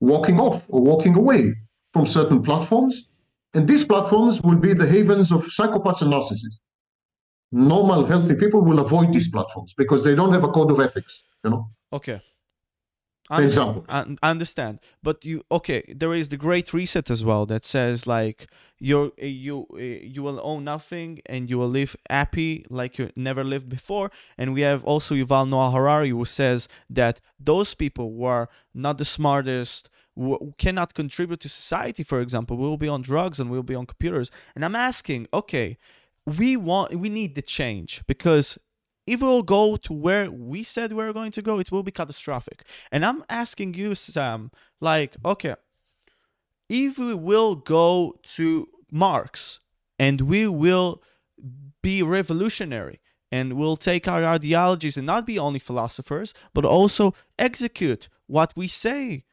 walking 0.00 0.40
off 0.40 0.64
or 0.68 0.80
walking 0.80 1.16
away 1.16 1.54
from 1.92 2.06
certain 2.06 2.42
platforms. 2.42 3.08
And 3.54 3.66
these 3.66 3.84
platforms 3.84 4.42
will 4.42 4.56
be 4.56 4.74
the 4.74 4.86
havens 4.86 5.32
of 5.32 5.44
psychopaths 5.46 6.02
and 6.02 6.12
narcissists. 6.12 6.58
Normal, 7.52 8.06
healthy 8.06 8.34
people 8.34 8.62
will 8.62 8.80
avoid 8.80 9.12
these 9.12 9.28
platforms 9.28 9.74
because 9.76 10.02
they 10.04 10.14
don't 10.14 10.32
have 10.32 10.44
a 10.44 10.48
code 10.48 10.70
of 10.70 10.80
ethics, 10.80 11.22
you 11.44 11.50
know. 11.50 11.70
Okay. 11.92 12.20
For 13.28 13.42
example. 13.42 13.84
I, 13.88 14.04
I 14.22 14.30
understand, 14.30 14.78
but 15.02 15.24
you 15.24 15.42
okay? 15.50 15.82
There 15.88 16.14
is 16.14 16.28
the 16.28 16.36
Great 16.36 16.72
Reset 16.72 17.10
as 17.10 17.24
well 17.24 17.44
that 17.46 17.64
says 17.64 18.06
like 18.06 18.46
you're 18.78 19.10
uh, 19.20 19.26
you 19.26 19.66
uh, 19.72 19.78
you 19.78 20.22
will 20.22 20.40
own 20.44 20.62
nothing 20.64 21.20
and 21.26 21.50
you 21.50 21.58
will 21.58 21.68
live 21.68 21.96
happy 22.08 22.64
like 22.70 22.98
you 22.98 23.10
never 23.16 23.42
lived 23.42 23.68
before. 23.68 24.12
And 24.38 24.54
we 24.54 24.60
have 24.60 24.84
also 24.84 25.14
Yuval 25.14 25.48
Noah 25.48 25.72
Harari 25.72 26.10
who 26.10 26.24
says 26.24 26.68
that 26.88 27.20
those 27.40 27.74
people 27.74 28.12
who 28.12 28.24
are 28.24 28.48
not 28.72 28.98
the 28.98 29.04
smartest, 29.04 29.90
who 30.14 30.54
cannot 30.56 30.94
contribute 30.94 31.40
to 31.40 31.48
society, 31.48 32.04
for 32.04 32.20
example, 32.20 32.56
will 32.56 32.76
be 32.76 32.88
on 32.88 33.02
drugs 33.02 33.40
and 33.40 33.50
will 33.50 33.64
be 33.64 33.74
on 33.74 33.86
computers. 33.86 34.30
And 34.54 34.64
I'm 34.64 34.76
asking, 34.76 35.26
okay, 35.34 35.78
we 36.26 36.56
want 36.56 36.94
we 36.94 37.08
need 37.08 37.34
the 37.34 37.42
change 37.42 38.02
because 38.06 38.58
if 39.06 39.22
we'll 39.22 39.42
go 39.42 39.76
to 39.76 39.92
where 39.92 40.30
we 40.30 40.64
said 40.64 40.92
we 40.92 41.04
are 41.04 41.12
going 41.12 41.30
to 41.30 41.42
go, 41.42 41.60
it 41.60 41.70
will 41.70 41.84
be 41.84 41.92
catastrophic. 41.92 42.64
And 42.90 43.04
I'm 43.04 43.22
asking 43.28 43.74
you, 43.74 43.94
Sam, 43.94 44.50
like, 44.80 45.16
okay, 45.24 45.54
if 46.68 46.98
we 46.98 47.14
will 47.14 47.54
go 47.54 48.18
to 48.34 48.66
Marx 48.90 49.60
and 49.98 50.22
we 50.22 50.48
will 50.48 51.02
be 51.82 52.02
revolutionary 52.02 53.00
and 53.30 53.52
we'll 53.52 53.76
take 53.76 54.08
our 54.08 54.24
ideologies 54.24 54.96
and 54.96 55.06
not 55.06 55.26
be 55.26 55.38
only 55.38 55.60
philosophers, 55.60 56.34
but 56.52 56.64
also 56.64 57.14
execute 57.38 58.08
what 58.26 58.52
we 58.56 58.66
say, 58.66 59.24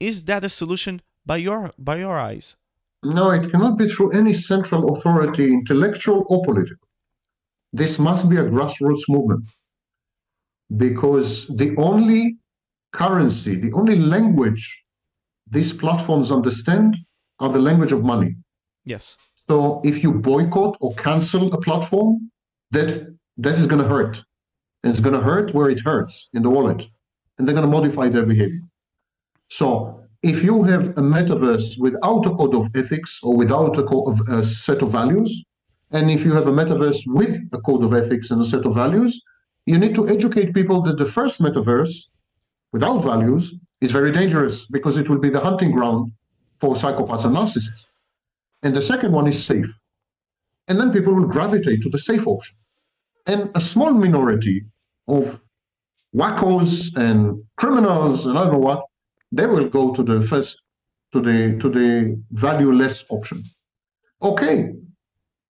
is 0.00 0.24
that 0.24 0.44
a 0.44 0.48
solution 0.48 1.02
by 1.24 1.36
your 1.36 1.70
by 1.78 1.96
your 1.96 2.18
eyes? 2.18 2.56
No, 3.02 3.30
it 3.30 3.50
cannot 3.50 3.78
be 3.78 3.88
through 3.88 4.12
any 4.12 4.34
central 4.34 4.92
authority, 4.92 5.52
intellectual 5.52 6.24
or 6.28 6.42
political. 6.44 6.88
This 7.72 7.98
must 7.98 8.28
be 8.28 8.36
a 8.36 8.44
grassroots 8.44 9.02
movement 9.08 9.44
because 10.76 11.46
the 11.48 11.74
only 11.76 12.36
currency, 12.92 13.54
the 13.56 13.72
only 13.72 13.96
language 13.96 14.82
these 15.50 15.72
platforms 15.72 16.30
understand 16.30 16.96
are 17.40 17.50
the 17.50 17.60
language 17.60 17.92
of 17.92 18.02
money. 18.02 18.34
Yes. 18.84 19.16
So 19.48 19.80
if 19.84 20.02
you 20.02 20.12
boycott 20.12 20.76
or 20.80 20.94
cancel 20.96 21.52
a 21.54 21.60
platform, 21.60 22.30
that 22.72 23.16
that 23.38 23.54
is 23.54 23.66
going 23.66 23.82
to 23.82 23.88
hurt. 23.88 24.22
And 24.82 24.90
it's 24.90 25.00
going 25.00 25.14
to 25.14 25.20
hurt 25.20 25.54
where 25.54 25.70
it 25.70 25.80
hurts 25.80 26.28
in 26.34 26.42
the 26.42 26.50
wallet. 26.50 26.86
And 27.38 27.46
they're 27.46 27.54
going 27.54 27.66
to 27.66 27.72
modify 27.72 28.08
their 28.08 28.26
behavior. 28.26 28.60
So 29.48 30.02
if 30.22 30.42
you 30.42 30.62
have 30.64 30.88
a 30.98 31.02
metaverse 31.02 31.78
without 31.78 32.26
a 32.26 32.34
code 32.34 32.54
of 32.54 32.68
ethics 32.74 33.20
or 33.22 33.36
without 33.36 33.78
a, 33.78 33.84
of, 33.84 34.20
a 34.28 34.44
set 34.44 34.82
of 34.82 34.90
values, 34.90 35.44
and 35.90 36.10
if 36.10 36.24
you 36.24 36.32
have 36.32 36.48
a 36.48 36.52
metaverse 36.52 37.02
with 37.06 37.40
a 37.52 37.58
code 37.58 37.84
of 37.84 37.94
ethics 37.94 38.30
and 38.30 38.42
a 38.42 38.44
set 38.44 38.66
of 38.66 38.74
values, 38.74 39.20
you 39.66 39.78
need 39.78 39.94
to 39.94 40.08
educate 40.08 40.54
people 40.54 40.82
that 40.82 40.98
the 40.98 41.06
first 41.06 41.40
metaverse 41.40 42.06
without 42.72 42.98
values 42.98 43.54
is 43.80 43.92
very 43.92 44.10
dangerous 44.10 44.66
because 44.66 44.96
it 44.96 45.08
will 45.08 45.18
be 45.18 45.30
the 45.30 45.40
hunting 45.40 45.70
ground 45.70 46.12
for 46.56 46.74
psychopaths 46.74 47.24
and 47.24 47.36
narcissists. 47.36 47.86
And 48.62 48.74
the 48.74 48.82
second 48.82 49.12
one 49.12 49.28
is 49.28 49.42
safe. 49.42 49.72
And 50.66 50.78
then 50.78 50.92
people 50.92 51.14
will 51.14 51.26
gravitate 51.26 51.80
to 51.82 51.90
the 51.90 51.98
safe 51.98 52.26
option. 52.26 52.56
And 53.26 53.50
a 53.54 53.60
small 53.60 53.92
minority 53.92 54.64
of 55.06 55.40
wackos 56.14 56.96
and 56.96 57.42
criminals 57.56 58.26
and 58.26 58.36
I 58.36 58.44
don't 58.44 58.54
know 58.54 58.58
what, 58.58 58.84
they 59.32 59.46
will 59.46 59.68
go 59.68 59.94
to 59.94 60.02
the 60.02 60.22
first 60.22 60.62
to 61.12 61.20
the 61.20 61.58
to 61.60 61.68
the 61.68 62.20
valueless 62.32 63.04
option. 63.10 63.42
Okay, 64.22 64.72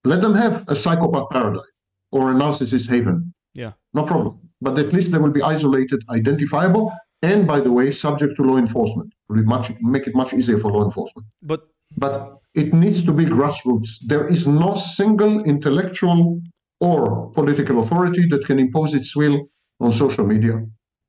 let 0.04 0.20
them 0.20 0.34
have 0.34 0.64
a 0.68 0.76
psychopath 0.76 1.30
paradise 1.30 1.72
or 2.12 2.32
a 2.32 2.34
narcissist 2.34 2.88
haven. 2.88 3.32
Yeah. 3.54 3.72
No 3.94 4.02
problem. 4.04 4.38
But 4.60 4.78
at 4.78 4.92
least 4.92 5.12
they 5.12 5.18
will 5.18 5.30
be 5.30 5.42
isolated, 5.42 6.00
identifiable, 6.10 6.92
and 7.22 7.46
by 7.46 7.60
the 7.60 7.72
way, 7.72 7.90
subject 7.90 8.36
to 8.36 8.42
law 8.42 8.56
enforcement. 8.56 9.12
Will 9.28 9.42
much 9.44 9.72
make 9.80 10.06
it 10.06 10.14
much 10.14 10.32
easier 10.34 10.58
for 10.58 10.72
law 10.72 10.84
enforcement. 10.84 11.26
But 11.42 11.62
But 11.96 12.38
it 12.54 12.74
needs 12.74 13.02
to 13.04 13.12
be 13.12 13.24
grassroots. 13.24 13.90
There 14.06 14.26
is 14.28 14.46
no 14.46 14.76
single 14.76 15.42
intellectual 15.44 16.40
or 16.80 17.30
political 17.32 17.80
authority 17.80 18.26
that 18.30 18.46
can 18.46 18.58
impose 18.58 18.94
its 18.94 19.16
will 19.16 19.48
on 19.80 19.92
social 19.92 20.26
media. 20.26 20.54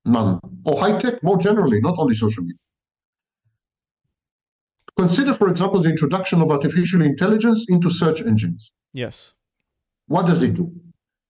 None. 0.05 0.39
Or 0.65 0.79
high 0.79 0.97
tech 0.99 1.21
more 1.23 1.37
generally, 1.37 1.79
not 1.81 1.95
only 1.97 2.15
social 2.15 2.43
media. 2.43 2.57
Consider, 4.97 5.33
for 5.33 5.49
example, 5.49 5.81
the 5.81 5.89
introduction 5.89 6.41
of 6.41 6.51
artificial 6.51 7.01
intelligence 7.01 7.65
into 7.69 7.89
search 7.89 8.21
engines. 8.21 8.71
yes. 8.93 9.33
What 10.07 10.25
does 10.25 10.41
it 10.41 10.55
do? 10.55 10.71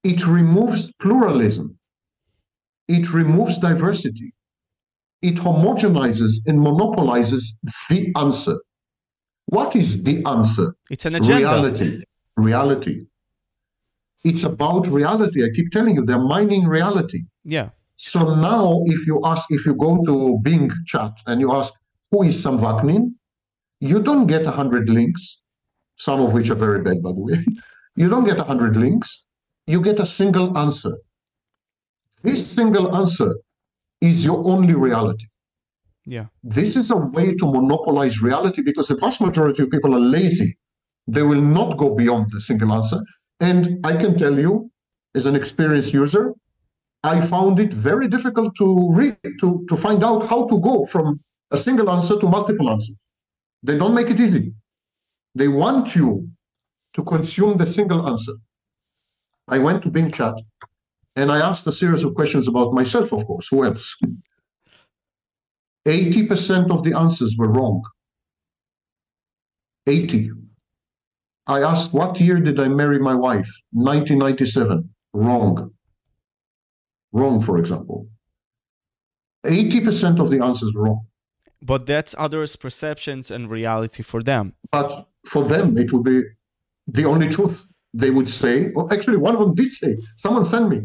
It 0.05 0.25
removes 0.25 0.89
pluralism. 1.01 1.77
It 2.87 3.11
removes 3.13 3.57
diversity. 3.57 4.33
It 5.21 5.35
homogenizes 5.35 6.31
and 6.45 6.61
monopolizes 6.61 7.57
the 7.89 8.09
answer. 8.15 8.57
What 9.47 9.75
is 9.75 10.01
the 10.03 10.23
answer? 10.25 10.73
It's 10.89 11.05
an 11.05 11.15
agenda. 11.15 11.39
Reality. 11.39 12.03
Reality. 12.37 13.01
It's 14.23 14.43
about 14.45 14.87
reality. 14.87 15.43
I 15.43 15.49
keep 15.53 15.71
telling 15.71 15.95
you, 15.95 16.05
they're 16.05 16.19
mining 16.35 16.65
reality. 16.65 17.23
Yeah. 17.43 17.69
So 17.99 18.33
now, 18.35 18.81
if 18.85 19.05
you 19.05 19.19
ask, 19.25 19.45
if 19.49 19.65
you 19.65 19.75
go 19.75 20.01
to 20.05 20.39
Bing 20.41 20.71
chat 20.85 21.11
and 21.27 21.41
you 21.41 21.51
ask, 21.51 21.73
who 22.11 22.23
is 22.23 22.41
Sam 22.41 22.57
Vaknin? 22.57 23.13
You 23.81 24.01
don't 24.01 24.25
get 24.25 24.45
100 24.45 24.87
links, 24.87 25.41
some 25.97 26.21
of 26.21 26.31
which 26.31 26.49
are 26.49 26.55
very 26.55 26.81
bad, 26.81 27.03
by 27.03 27.11
the 27.11 27.21
way. 27.21 27.45
You 27.97 28.07
don't 28.07 28.23
get 28.23 28.37
100 28.37 28.77
links. 28.77 29.25
You 29.67 29.81
get 29.81 29.99
a 29.99 30.05
single 30.05 30.57
answer. 30.57 30.95
This 32.23 32.49
single 32.49 32.95
answer 32.95 33.35
is 33.99 34.23
your 34.23 34.47
only 34.47 34.75
reality. 34.75 35.25
Yeah. 36.05 36.27
This 36.41 36.77
is 36.77 36.91
a 36.91 36.95
way 36.95 37.35
to 37.35 37.45
monopolize 37.45 38.21
reality 38.21 38.61
because 38.61 38.87
the 38.87 38.95
vast 38.95 39.19
majority 39.19 39.63
of 39.63 39.71
people 39.71 39.93
are 39.93 39.99
lazy. 39.99 40.57
They 41.07 41.23
will 41.23 41.41
not 41.41 41.75
go 41.75 41.93
beyond 41.93 42.27
the 42.31 42.39
single 42.39 42.71
answer. 42.71 43.01
And 43.41 43.85
I 43.85 43.97
can 43.97 44.17
tell 44.17 44.39
you, 44.39 44.71
as 45.15 45.25
an 45.25 45.35
experienced 45.35 45.91
user, 45.91 46.33
I 47.03 47.21
found 47.21 47.59
it 47.59 47.73
very 47.73 48.07
difficult 48.07 48.55
to 48.57 48.91
read 48.93 49.17
to, 49.39 49.65
to 49.69 49.77
find 49.77 50.03
out 50.03 50.27
how 50.27 50.47
to 50.47 50.59
go 50.59 50.85
from 50.85 51.19
a 51.51 51.57
single 51.57 51.89
answer 51.89 52.19
to 52.19 52.27
multiple 52.27 52.69
answers. 52.69 52.95
They 53.63 53.77
don't 53.77 53.93
make 53.93 54.09
it 54.09 54.19
easy. 54.19 54.53
They 55.35 55.47
want 55.47 55.95
you 55.95 56.29
to 56.95 57.03
consume 57.03 57.57
the 57.57 57.67
single 57.67 58.07
answer. 58.07 58.33
I 59.47 59.59
went 59.59 59.81
to 59.83 59.89
Bing 59.89 60.11
Chat 60.11 60.35
and 61.15 61.31
I 61.31 61.39
asked 61.39 61.65
a 61.67 61.71
series 61.71 62.03
of 62.03 62.15
questions 62.15 62.47
about 62.47 62.73
myself, 62.73 63.11
of 63.13 63.25
course. 63.25 63.47
Who 63.49 63.63
else? 63.63 63.95
80% 65.87 66.71
of 66.71 66.83
the 66.83 66.97
answers 66.97 67.35
were 67.37 67.49
wrong. 67.49 67.81
80. 69.87 70.31
I 71.47 71.61
asked, 71.61 71.93
what 71.93 72.19
year 72.19 72.39
did 72.39 72.59
I 72.59 72.67
marry 72.67 72.99
my 72.99 73.15
wife? 73.15 73.49
1997. 73.71 74.87
Wrong. 75.13 75.71
Wrong, 77.11 77.41
for 77.41 77.57
example. 77.57 78.07
80% 79.45 80.19
of 80.19 80.29
the 80.29 80.43
answers 80.43 80.71
were 80.73 80.83
wrong. 80.83 81.05
But 81.61 81.85
that's 81.85 82.15
others' 82.17 82.55
perceptions 82.55 83.31
and 83.31 83.49
reality 83.49 84.03
for 84.03 84.21
them. 84.23 84.53
But 84.71 85.07
for 85.25 85.43
them, 85.43 85.77
it 85.77 85.91
would 85.91 86.03
be 86.03 86.21
the 86.87 87.05
only 87.05 87.29
truth. 87.29 87.65
They 87.93 88.11
would 88.11 88.29
say, 88.29 88.71
or 88.75 88.91
actually, 88.93 89.17
one 89.17 89.33
of 89.35 89.41
them 89.41 89.55
did 89.55 89.71
say, 89.71 89.97
someone 90.17 90.45
sent 90.45 90.69
me 90.69 90.81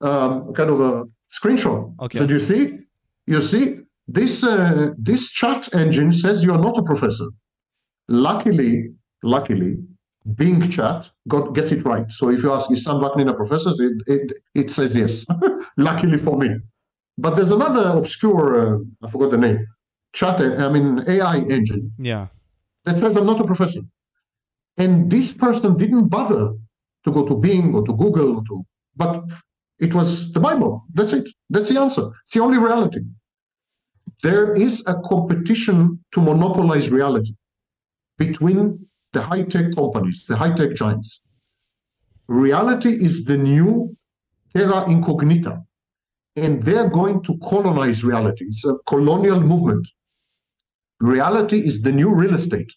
um, 0.00 0.52
kind 0.52 0.70
of 0.70 0.80
a 0.80 1.04
screenshot. 1.32 1.94
Okay. 2.00 2.18
Said, 2.18 2.30
you 2.30 2.40
see, 2.40 2.78
you 3.26 3.40
see, 3.40 3.78
this 4.08 4.44
uh, 4.44 4.90
this 4.98 5.30
chat 5.30 5.74
engine 5.74 6.12
says 6.12 6.42
you 6.42 6.52
are 6.52 6.58
not 6.58 6.76
a 6.76 6.82
professor. 6.82 7.28
Luckily, 8.08 8.90
luckily, 9.22 9.78
Bing 10.36 10.70
Chat 10.70 11.10
got 11.28 11.54
gets 11.54 11.72
it 11.72 11.84
right. 11.84 12.10
So 12.10 12.30
if 12.30 12.42
you 12.42 12.52
ask, 12.52 12.70
is 12.70 12.84
Sam 12.84 12.96
Vaknin 12.96 13.28
a 13.30 13.34
professor? 13.34 13.70
It, 13.78 14.02
it, 14.06 14.32
it 14.54 14.70
says 14.70 14.94
yes. 14.94 15.26
luckily 15.76 16.18
for 16.18 16.38
me. 16.38 16.56
But 17.18 17.34
there's 17.34 17.50
another 17.50 17.98
obscure, 17.98 18.76
uh, 18.76 18.78
I 19.02 19.10
forgot 19.10 19.32
the 19.32 19.38
name, 19.38 19.66
chat, 20.12 20.40
I 20.40 20.68
mean 20.70 21.04
AI 21.08 21.38
engine 21.38 21.92
Yeah. 21.98 22.28
that 22.84 22.98
says 22.98 23.16
I'm 23.16 23.26
not 23.26 23.40
a 23.40 23.44
professor. 23.44 23.80
And 24.78 25.10
this 25.10 25.32
person 25.32 25.76
didn't 25.76 26.08
bother 26.08 26.52
to 27.04 27.10
go 27.12 27.26
to 27.26 27.34
Bing 27.36 27.74
or 27.74 27.84
to 27.84 27.92
Google, 27.92 28.36
or 28.36 28.44
to, 28.44 28.62
but 28.96 29.24
it 29.78 29.92
was 29.94 30.32
the 30.32 30.40
Bible. 30.40 30.84
That's 30.94 31.12
it. 31.12 31.28
That's 31.50 31.68
the 31.68 31.80
answer. 31.80 32.10
It's 32.24 32.32
the 32.32 32.40
only 32.40 32.58
reality. 32.58 33.00
There 34.22 34.54
is 34.54 34.82
a 34.86 34.94
competition 35.04 36.02
to 36.12 36.20
monopolize 36.20 36.90
reality 36.90 37.34
between 38.18 38.86
the 39.12 39.22
high 39.22 39.42
tech 39.42 39.74
companies, 39.74 40.24
the 40.28 40.36
high 40.36 40.54
tech 40.54 40.74
giants. 40.74 41.20
Reality 42.28 42.90
is 42.90 43.24
the 43.24 43.36
new 43.36 43.96
terra 44.54 44.88
incognita, 44.88 45.62
and 46.36 46.62
they're 46.62 46.88
going 46.88 47.22
to 47.24 47.38
colonize 47.38 48.04
reality. 48.04 48.46
It's 48.46 48.64
a 48.64 48.76
colonial 48.86 49.40
movement. 49.40 49.86
Reality 51.00 51.58
is 51.58 51.82
the 51.82 51.92
new 51.92 52.14
real 52.14 52.34
estate 52.34 52.72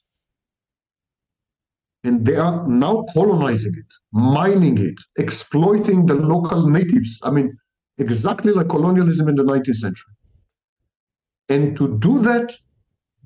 and 2.05 2.23
they 2.23 2.35
are 2.35 2.65
now 2.67 3.03
colonizing 3.13 3.73
it, 3.75 3.91
mining 4.13 4.77
it, 4.77 4.95
exploiting 5.17 6.05
the 6.05 6.13
local 6.13 6.69
natives. 6.69 7.19
I 7.23 7.31
mean, 7.31 7.57
exactly 7.97 8.53
like 8.53 8.69
colonialism 8.69 9.27
in 9.27 9.35
the 9.35 9.43
19th 9.43 9.75
century. 9.75 10.13
And 11.49 11.75
to 11.77 11.97
do 11.97 12.19
that, 12.19 12.53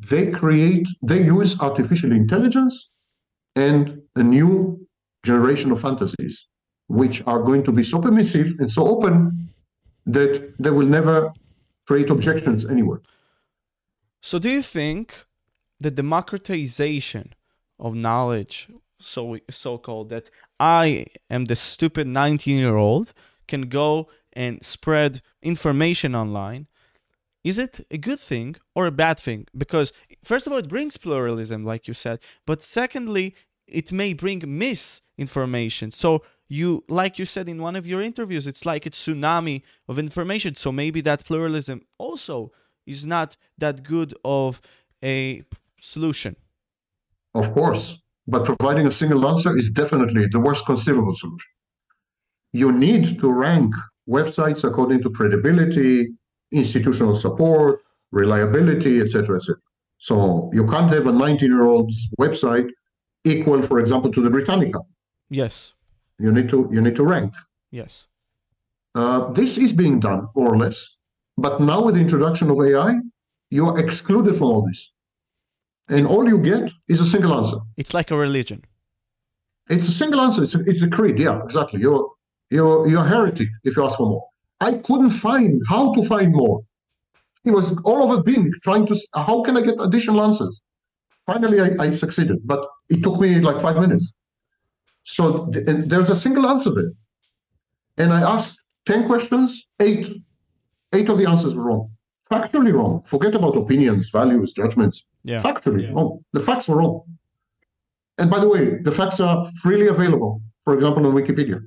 they 0.09 0.31
create, 0.31 0.87
they 1.05 1.23
use 1.23 1.59
artificial 1.59 2.13
intelligence 2.13 2.89
and 3.59 4.01
a 4.15 4.23
new 4.23 4.79
generation 5.23 5.71
of 5.71 5.81
fantasies, 5.81 6.47
which 6.87 7.21
are 7.27 7.41
going 7.49 7.63
to 7.63 7.71
be 7.71 7.83
so 7.83 7.99
permissive 7.99 8.47
and 8.59 8.71
so 8.71 8.87
open 8.87 9.49
that 10.05 10.53
they 10.59 10.71
will 10.71 10.87
never 10.87 11.31
create 11.87 12.09
objections 12.09 12.65
anywhere. 12.65 13.01
So, 14.21 14.39
do 14.39 14.49
you 14.49 14.61
think 14.61 15.25
the 15.79 15.91
democratization 15.91 17.33
of 17.79 17.95
knowledge, 17.95 18.67
so 18.99 19.37
so 19.49 19.77
called, 19.77 20.09
that 20.09 20.29
I 20.59 21.05
am 21.29 21.45
the 21.45 21.55
stupid 21.55 22.07
19 22.07 22.57
year 22.59 22.75
old 22.75 23.13
can 23.47 23.63
go 23.69 24.09
and 24.33 24.63
spread 24.63 25.21
information 25.41 26.15
online, 26.15 26.67
is 27.43 27.57
it 27.57 27.85
a 27.89 27.97
good 27.97 28.19
thing 28.19 28.57
or 28.75 28.85
a 28.85 28.91
bad 28.91 29.17
thing? 29.17 29.47
Because 29.57 29.93
first 30.23 30.45
of 30.45 30.53
all, 30.53 30.59
it 30.59 30.67
brings 30.67 30.97
pluralism, 30.97 31.63
like 31.63 31.87
you 31.87 31.93
said, 31.93 32.19
but 32.45 32.61
secondly, 32.61 33.35
it 33.71 33.91
may 33.91 34.13
bring 34.13 34.43
misinformation. 34.45 35.91
So 35.91 36.23
you, 36.47 36.83
like 36.89 37.19
you 37.19 37.25
said 37.25 37.47
in 37.47 37.61
one 37.61 37.75
of 37.75 37.85
your 37.85 38.01
interviews, 38.01 38.47
it's 38.47 38.65
like 38.65 38.85
a 38.85 38.89
tsunami 38.89 39.61
of 39.87 39.99
information. 39.99 40.55
So 40.55 40.71
maybe 40.71 41.01
that 41.01 41.23
pluralism 41.23 41.81
also 41.97 42.51
is 42.85 43.05
not 43.05 43.37
that 43.57 43.83
good 43.83 44.15
of 44.25 44.61
a 45.03 45.43
solution. 45.79 46.35
Of 47.35 47.53
course, 47.53 47.97
but 48.27 48.45
providing 48.45 48.87
a 48.87 48.91
single 48.91 49.27
answer 49.27 49.55
is 49.55 49.71
definitely 49.71 50.27
the 50.31 50.39
worst 50.39 50.65
conceivable 50.65 51.15
solution. 51.15 51.51
You 52.51 52.71
need 52.71 53.19
to 53.19 53.31
rank 53.31 53.73
websites 54.09 54.63
according 54.63 55.03
to 55.03 55.11
credibility, 55.11 56.07
institutional 56.51 57.15
support, 57.15 57.81
reliability, 58.11 58.99
etc., 59.01 59.37
etc. 59.37 59.55
So 59.99 60.49
you 60.53 60.65
can't 60.65 60.91
have 60.91 61.05
a 61.05 61.11
19-year-old's 61.11 62.09
website 62.19 62.69
equal, 63.23 63.61
for 63.63 63.79
example, 63.79 64.11
to 64.11 64.21
the 64.21 64.29
Britannica. 64.29 64.79
Yes. 65.29 65.73
You 66.17 66.31
need 66.31 66.49
to 66.49 66.69
you 66.71 66.81
need 66.81 66.95
to 66.95 67.03
rank. 67.03 67.33
Yes. 67.71 68.07
Uh, 68.95 69.31
this 69.31 69.57
is 69.57 69.71
being 69.71 69.99
done 69.99 70.27
more 70.35 70.53
or 70.53 70.57
less, 70.57 70.97
but 71.37 71.61
now 71.61 71.81
with 71.81 71.95
the 71.95 72.01
introduction 72.01 72.49
of 72.49 72.59
AI, 72.59 72.95
you 73.51 73.67
are 73.67 73.79
excluded 73.79 74.37
from 74.37 74.47
all 74.47 74.61
this, 74.67 74.91
and 75.89 76.07
all 76.07 76.27
you 76.27 76.37
get 76.37 76.71
is 76.87 76.99
a 76.99 77.05
single 77.05 77.33
answer. 77.33 77.57
It's 77.77 77.93
like 77.93 78.11
a 78.11 78.17
religion. 78.17 78.65
It's 79.69 79.87
a 79.87 79.91
single 79.91 80.19
answer. 80.19 80.43
It's 80.43 80.55
a, 80.55 80.61
it's 80.61 80.81
a 80.81 80.89
creed. 80.89 81.19
Yeah, 81.19 81.41
exactly. 81.43 81.79
You're 81.79 82.09
you're 82.49 82.87
you're 82.87 83.05
a 83.05 83.07
heretic 83.07 83.49
if 83.63 83.77
you 83.77 83.85
ask 83.85 83.97
for 83.97 84.07
more. 84.07 84.25
I 84.59 84.73
couldn't 84.73 85.11
find 85.11 85.61
how 85.69 85.93
to 85.93 86.03
find 86.03 86.33
more. 86.33 86.61
It 87.45 87.51
was 87.51 87.77
all 87.85 88.03
over 88.03 88.21
Bing 88.21 88.51
trying 88.63 88.85
to. 88.87 88.99
How 89.13 89.43
can 89.43 89.55
I 89.55 89.61
get 89.61 89.75
additional 89.79 90.21
answers? 90.21 90.61
Finally, 91.31 91.59
I, 91.65 91.69
I 91.85 91.89
succeeded, 92.03 92.37
but 92.51 92.61
it 92.93 92.99
took 93.05 93.19
me 93.23 93.29
like 93.39 93.59
five 93.67 93.77
minutes. 93.85 94.05
So 95.03 95.23
th- 95.51 95.65
and 95.69 95.77
there's 95.91 96.09
a 96.09 96.19
single 96.25 96.45
answer 96.53 96.71
there, 96.77 96.91
and 98.01 98.09
I 98.19 98.21
asked 98.35 98.57
ten 98.89 99.01
questions. 99.11 99.49
Eight, 99.87 100.05
eight 100.95 101.07
of 101.09 101.17
the 101.21 101.27
answers 101.33 101.53
were 101.55 101.65
wrong, 101.69 101.85
factually 102.31 102.73
wrong. 102.77 102.93
Forget 103.13 103.33
about 103.39 103.55
opinions, 103.63 104.09
values, 104.19 104.49
judgments. 104.61 104.97
Yeah. 105.31 105.41
Factually 105.47 105.83
Yeah. 105.83 105.93
wrong. 105.95 106.11
The 106.37 106.43
facts 106.47 106.67
were 106.69 106.77
wrong. 106.77 106.95
And 108.19 108.27
by 108.33 108.39
the 108.43 108.49
way, 108.53 108.63
the 108.87 108.91
facts 108.99 109.19
are 109.19 109.37
freely 109.61 109.87
available. 109.95 110.41
For 110.65 110.73
example, 110.77 111.05
on 111.07 111.13
Wikipedia. 111.13 111.59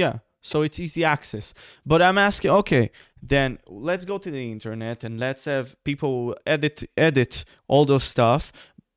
Yeah. 0.00 0.14
So 0.40 0.62
it's 0.62 0.78
easy 0.78 1.04
access. 1.04 1.54
But 1.84 2.00
I'm 2.00 2.18
asking, 2.18 2.50
okay, 2.52 2.90
then 3.22 3.58
let's 3.66 4.04
go 4.04 4.18
to 4.18 4.30
the 4.30 4.50
internet 4.50 5.04
and 5.04 5.18
let's 5.18 5.44
have 5.46 5.76
people 5.84 6.36
edit 6.46 6.88
edit 6.96 7.44
all 7.66 7.84
those 7.84 8.04
stuff. 8.04 8.52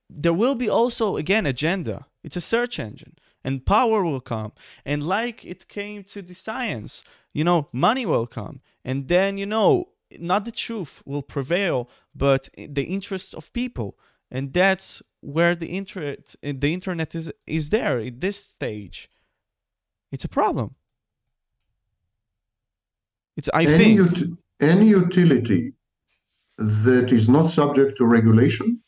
There 0.09 0.34
will 0.34 0.55
be 0.55 0.69
also 0.69 1.18
again 1.18 1.45
agenda. 1.45 2.05
It's 2.23 2.35
a 2.35 2.41
search 2.41 2.80
engine 2.80 3.15
and 3.43 3.65
power 3.65 4.03
will 4.03 4.22
come. 4.22 4.51
And 4.85 5.03
like 5.03 5.43
it 5.45 5.68
came 5.68 6.03
to 6.05 6.22
the 6.22 6.34
science, 6.34 7.03
you 7.34 7.43
know, 7.43 7.69
money 7.72 8.05
will 8.05 8.27
come. 8.27 8.61
And 8.85 9.07
then, 9.07 9.38
you 9.38 9.45
know, 9.45 9.89
not 10.19 10.45
the 10.45 10.51
truth 10.51 11.01
will 11.05 11.22
prevail, 11.22 11.89
but 12.13 12.49
the 12.55 12.84
interests 12.84 13.34
of 13.34 13.53
people. 13.53 13.97
And 14.30 14.53
that's 14.53 15.01
where 15.22 15.55
the 15.55 15.68
internet 15.68 16.35
the 16.41 16.73
internet 16.73 17.13
is 17.13 17.31
is 17.45 17.69
there 17.69 17.99
at 17.99 18.22
this 18.22 18.38
stage. 18.43 19.09
It's 20.11 20.26
a 20.26 20.30
problem. 20.30 20.76
It's 23.37 23.49
I 23.53 23.63
any, 23.65 23.77
think 23.77 23.99
ut- 24.01 24.27
any 24.59 24.87
utility 24.87 25.73
that 26.57 27.11
is 27.11 27.29
not 27.29 27.51
subject 27.51 27.97
to 27.97 28.05
regulation 28.05 28.81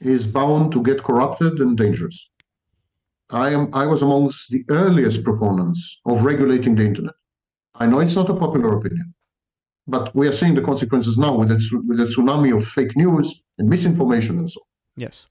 is 0.00 0.26
bound 0.26 0.72
to 0.72 0.82
get 0.82 1.02
corrupted 1.02 1.60
and 1.60 1.76
dangerous. 1.76 2.28
I 3.30 3.50
am 3.50 3.68
I 3.72 3.86
was 3.86 4.02
amongst 4.02 4.50
the 4.50 4.64
earliest 4.70 5.22
proponents 5.22 5.98
of 6.06 6.24
regulating 6.24 6.74
the 6.74 6.84
internet. 6.84 7.14
I 7.74 7.86
know 7.86 8.00
it's 8.00 8.16
not 8.16 8.30
a 8.30 8.34
popular 8.34 8.76
opinion, 8.76 9.14
but 9.86 10.14
we 10.14 10.26
are 10.28 10.32
seeing 10.32 10.54
the 10.54 10.62
consequences 10.62 11.16
now 11.18 11.36
with 11.36 11.48
the, 11.48 11.82
with 11.86 11.98
the 11.98 12.06
tsunami 12.06 12.56
of 12.56 12.66
fake 12.66 12.96
news 12.96 13.42
and 13.58 13.68
misinformation 13.68 14.38
and 14.38 14.50
so 14.50 14.60
on. 14.60 14.66
yes. 14.96 15.26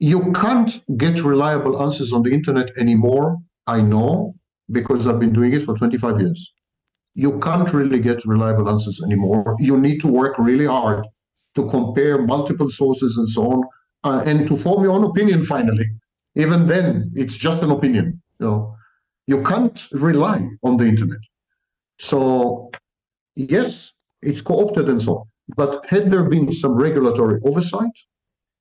You 0.00 0.32
can't 0.32 0.82
get 0.98 1.22
reliable 1.22 1.80
answers 1.80 2.12
on 2.12 2.22
the 2.22 2.32
internet 2.32 2.70
anymore. 2.76 3.38
I 3.66 3.80
know 3.80 4.34
because 4.70 5.06
I've 5.06 5.20
been 5.20 5.32
doing 5.32 5.52
it 5.52 5.64
for 5.64 5.76
25 5.76 6.20
years. 6.20 6.52
You 7.14 7.38
can't 7.40 7.72
really 7.72 8.00
get 8.00 8.24
reliable 8.26 8.68
answers 8.68 9.00
anymore. 9.04 9.56
You 9.58 9.78
need 9.78 10.00
to 10.00 10.08
work 10.08 10.38
really 10.38 10.66
hard 10.66 11.06
to 11.54 11.66
compare 11.68 12.20
multiple 12.22 12.70
sources 12.70 13.16
and 13.16 13.28
so 13.28 13.42
on, 13.52 13.62
uh, 14.04 14.22
and 14.26 14.46
to 14.48 14.56
form 14.56 14.82
your 14.82 14.92
own 14.92 15.04
opinion 15.04 15.44
finally. 15.44 15.86
Even 16.36 16.66
then, 16.66 17.12
it's 17.14 17.36
just 17.36 17.62
an 17.62 17.70
opinion. 17.70 18.20
You 18.40 18.46
know, 18.46 18.76
you 19.26 19.42
can't 19.44 19.86
rely 19.92 20.48
on 20.64 20.76
the 20.76 20.86
internet. 20.86 21.20
So, 22.00 22.70
yes, 23.36 23.92
it's 24.22 24.40
co-opted 24.40 24.88
and 24.88 25.00
so 25.00 25.18
on. 25.18 25.24
But 25.56 25.86
had 25.86 26.10
there 26.10 26.24
been 26.24 26.50
some 26.50 26.74
regulatory 26.74 27.40
oversight, 27.44 27.92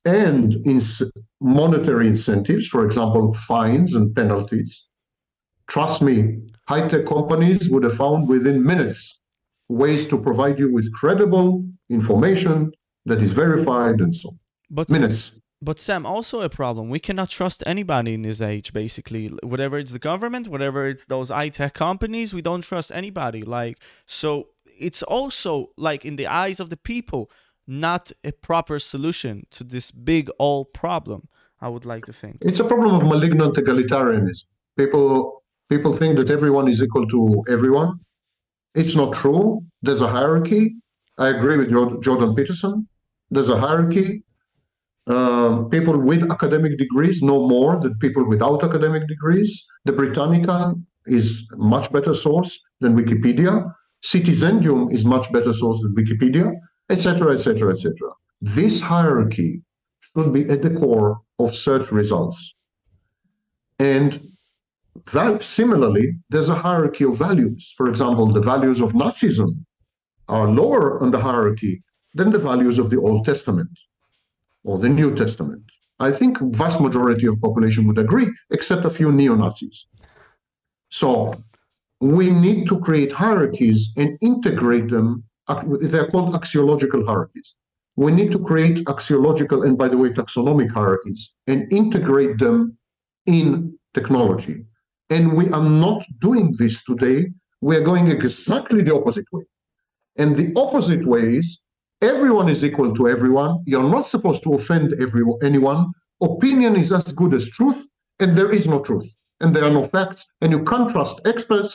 and 0.05 0.55
ins- 0.65 1.01
monetary 1.41 2.07
incentives, 2.07 2.67
for 2.67 2.85
example, 2.85 3.33
fines 3.33 3.95
and 3.95 4.15
penalties. 4.15 4.87
Trust 5.67 6.01
me, 6.01 6.39
high 6.67 6.87
tech 6.87 7.05
companies 7.05 7.69
would 7.69 7.83
have 7.83 7.95
found 7.95 8.27
within 8.27 8.63
minutes 8.63 9.19
ways 9.69 10.05
to 10.07 10.17
provide 10.17 10.59
you 10.59 10.71
with 10.71 10.91
credible 10.93 11.65
information 11.89 12.71
that 13.05 13.21
is 13.21 13.31
verified 13.31 14.01
and 14.01 14.13
so 14.15 14.29
on. 14.29 14.39
But 14.69 14.89
Minutes. 14.89 15.31
but 15.61 15.79
Sam, 15.79 16.05
also 16.05 16.41
a 16.41 16.49
problem. 16.49 16.89
We 16.89 16.99
cannot 16.99 17.29
trust 17.29 17.63
anybody 17.65 18.13
in 18.13 18.21
this 18.23 18.41
age. 18.41 18.73
Basically, 18.73 19.27
whatever 19.43 19.77
it's 19.77 19.91
the 19.91 19.99
government, 19.99 20.47
whatever 20.47 20.87
it's 20.87 21.05
those 21.05 21.29
high 21.29 21.49
tech 21.49 21.73
companies, 21.73 22.33
we 22.33 22.41
don't 22.41 22.61
trust 22.61 22.91
anybody. 22.91 23.41
Like 23.43 23.77
so, 24.05 24.47
it's 24.79 25.03
also 25.03 25.71
like 25.77 26.05
in 26.05 26.15
the 26.15 26.27
eyes 26.27 26.59
of 26.59 26.69
the 26.69 26.77
people. 26.77 27.29
not 27.65 28.11
a 28.25 28.31
proper 28.31 28.77
solution 28.79 29.45
to 29.49 29.63
this 29.63 29.89
big 29.91 30.29
old 30.39 30.73
problem. 30.73 31.27
I 31.61 31.69
would 31.69 31.85
like 31.85 32.05
to 32.05 32.13
think 32.13 32.39
it's 32.41 32.59
a 32.59 32.65
problem 32.65 32.93
of 32.95 33.03
malignant 33.03 33.55
egalitarianism. 33.55 34.43
People 34.77 35.42
people 35.73 35.93
think 36.01 36.17
that 36.19 36.29
everyone 36.37 36.67
is 36.73 36.81
equal 36.85 37.07
to 37.13 37.19
everyone. 37.55 37.91
It's 38.75 38.95
not 39.01 39.13
true. 39.21 39.45
There's 39.81 40.03
a 40.09 40.11
hierarchy. 40.17 40.63
I 41.25 41.27
agree 41.35 41.57
with 41.61 41.69
Jordan 42.05 42.31
Peterson. 42.35 42.87
There's 43.31 43.51
a 43.57 43.59
hierarchy. 43.65 44.23
Uh, 45.15 45.63
people 45.75 45.97
with 46.09 46.21
academic 46.35 46.73
degrees 46.83 47.21
know 47.29 47.39
more 47.55 47.73
than 47.83 47.93
people 48.05 48.23
without 48.33 48.63
academic 48.63 49.03
degrees. 49.13 49.51
The 49.85 49.93
Britannica 49.99 50.59
is 51.05 51.25
a 51.53 51.57
much 51.57 51.91
better 51.95 52.13
source 52.25 52.51
than 52.81 52.95
Wikipedia. 53.01 53.53
Citizendium 54.13 54.81
is 54.95 55.03
much 55.15 55.31
better 55.35 55.53
source 55.61 55.79
than 55.81 55.93
Wikipedia, 56.01 56.47
etc., 56.89 57.33
etc., 57.35 57.71
etc. 57.73 57.93
This 58.41 58.79
hierarchy 58.79 59.61
should 60.01 60.31
be 60.37 60.43
at 60.49 60.61
the 60.61 60.73
core 60.81 61.19
of 61.39 61.55
search 61.55 61.91
results. 61.91 62.39
And 63.79 64.09
similarly, 65.41 66.17
there's 66.29 66.49
a 66.49 66.55
hierarchy 66.55 67.03
of 67.05 67.17
values. 67.17 67.73
For 67.77 67.87
example, 67.87 68.31
the 68.31 68.41
values 68.41 68.79
of 68.79 68.93
Nazism 68.93 69.65
are 70.27 70.47
lower 70.47 71.01
on 71.01 71.11
the 71.11 71.19
hierarchy 71.19 71.83
than 72.13 72.29
the 72.29 72.39
values 72.39 72.77
of 72.79 72.89
the 72.89 72.99
Old 72.99 73.25
Testament 73.25 73.69
or 74.63 74.79
the 74.79 74.89
New 74.89 75.13
Testament. 75.15 75.63
I 75.99 76.11
think 76.11 76.37
vast 76.55 76.79
majority 76.79 77.27
of 77.27 77.41
population 77.41 77.87
would 77.87 77.97
agree, 77.97 78.31
except 78.51 78.85
a 78.85 78.89
few 78.89 79.11
neo-Nazis. 79.11 79.87
So 80.89 81.43
we 81.99 82.29
need 82.29 82.67
to 82.67 82.79
create 82.79 83.11
hierarchies 83.11 83.91
and 83.97 84.17
integrate 84.21 84.89
them. 84.89 85.23
They're 85.81 86.07
called 86.07 86.33
axiological 86.33 87.05
hierarchies. 87.05 87.55
We 87.95 88.11
need 88.11 88.31
to 88.31 88.39
create 88.39 88.85
axiological 88.85 89.65
and, 89.65 89.77
by 89.77 89.87
the 89.87 89.97
way, 89.97 90.09
taxonomic 90.09 90.71
hierarchies 90.71 91.31
and 91.47 91.71
integrate 91.71 92.37
them 92.37 92.77
in 93.25 93.77
technology. 93.93 94.65
And 95.13 95.33
we 95.39 95.45
are 95.57 95.67
not 95.87 96.01
doing 96.27 96.55
this 96.57 96.83
today. 96.83 97.19
We 97.61 97.75
are 97.77 97.85
going 97.91 98.07
exactly 98.07 98.81
the 98.81 98.95
opposite 98.95 99.27
way. 99.31 99.43
And 100.21 100.35
the 100.35 100.51
opposite 100.63 101.05
way 101.05 101.23
is 101.39 101.47
everyone 102.01 102.49
is 102.49 102.63
equal 102.63 102.95
to 102.95 103.07
everyone. 103.07 103.51
You're 103.71 103.91
not 103.97 104.09
supposed 104.09 104.41
to 104.45 104.53
offend 104.55 104.87
everyone, 105.05 105.37
anyone. 105.43 105.81
Opinion 106.21 106.75
is 106.83 106.91
as 106.91 107.05
good 107.21 107.33
as 107.39 107.45
truth, 107.57 107.81
and 108.21 108.35
there 108.37 108.51
is 108.51 108.65
no 108.73 108.79
truth, 108.79 109.09
and 109.41 109.55
there 109.55 109.65
are 109.65 109.75
no 109.79 109.85
facts. 109.95 110.25
And 110.41 110.51
you 110.51 110.63
can't 110.63 110.89
trust 110.89 111.21
experts, 111.31 111.73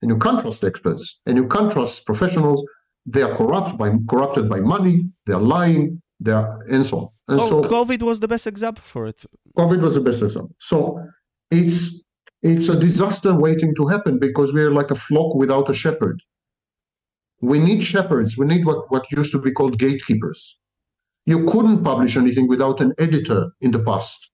and 0.00 0.08
you 0.12 0.18
can't 0.24 0.40
trust 0.40 0.64
experts, 0.64 1.04
and 1.26 1.36
you 1.36 1.46
can't 1.54 1.70
trust 1.70 2.06
professionals. 2.06 2.60
They 3.04 3.22
are 3.22 3.34
corrupt 3.34 3.76
by 3.76 3.88
corrupted 4.12 4.48
by 4.48 4.60
money. 4.60 4.96
They 5.26 5.34
are 5.34 5.46
lying. 5.58 6.00
They 6.20 6.32
are 6.32 6.48
and 6.70 6.86
so 6.86 6.96
on. 7.00 7.08
And 7.28 7.40
oh, 7.40 7.48
so 7.50 7.68
COVID 7.68 8.00
was 8.10 8.18
the 8.20 8.28
best 8.34 8.46
example 8.46 8.84
for 8.92 9.06
it. 9.06 9.18
COVID 9.58 9.80
was 9.86 9.94
the 9.98 10.04
best 10.08 10.22
example. 10.22 10.56
So 10.58 10.76
it's 11.50 11.76
it's 12.42 12.68
a 12.68 12.78
disaster 12.78 13.34
waiting 13.34 13.74
to 13.76 13.86
happen 13.86 14.18
because 14.18 14.52
we're 14.52 14.70
like 14.70 14.90
a 14.90 14.94
flock 14.94 15.34
without 15.34 15.70
a 15.70 15.74
shepherd. 15.74 16.20
We 17.40 17.58
need 17.58 17.82
shepherds. 17.84 18.36
We 18.36 18.46
need 18.46 18.64
what, 18.64 18.90
what 18.90 19.10
used 19.12 19.32
to 19.32 19.40
be 19.40 19.52
called 19.52 19.78
gatekeepers. 19.78 20.56
You 21.26 21.44
couldn't 21.44 21.84
publish 21.84 22.16
anything 22.16 22.48
without 22.48 22.80
an 22.80 22.94
editor 22.98 23.50
in 23.60 23.70
the 23.70 23.80
past. 23.80 24.30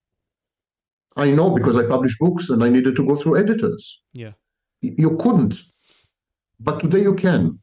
I 1.17 1.31
know 1.31 1.51
because 1.51 1.77
I 1.77 1.85
published 1.85 2.19
books 2.19 2.51
and 2.51 2.63
I 2.63 2.69
needed 2.69 2.97
to 2.97 3.07
go 3.07 3.17
through 3.17 3.39
editors. 3.39 4.01
Yeah. 4.13 4.33
You 4.81 5.17
couldn't. 5.17 5.55
But 6.61 6.81
today 6.81 7.03
you 7.03 7.15
can. 7.15 7.59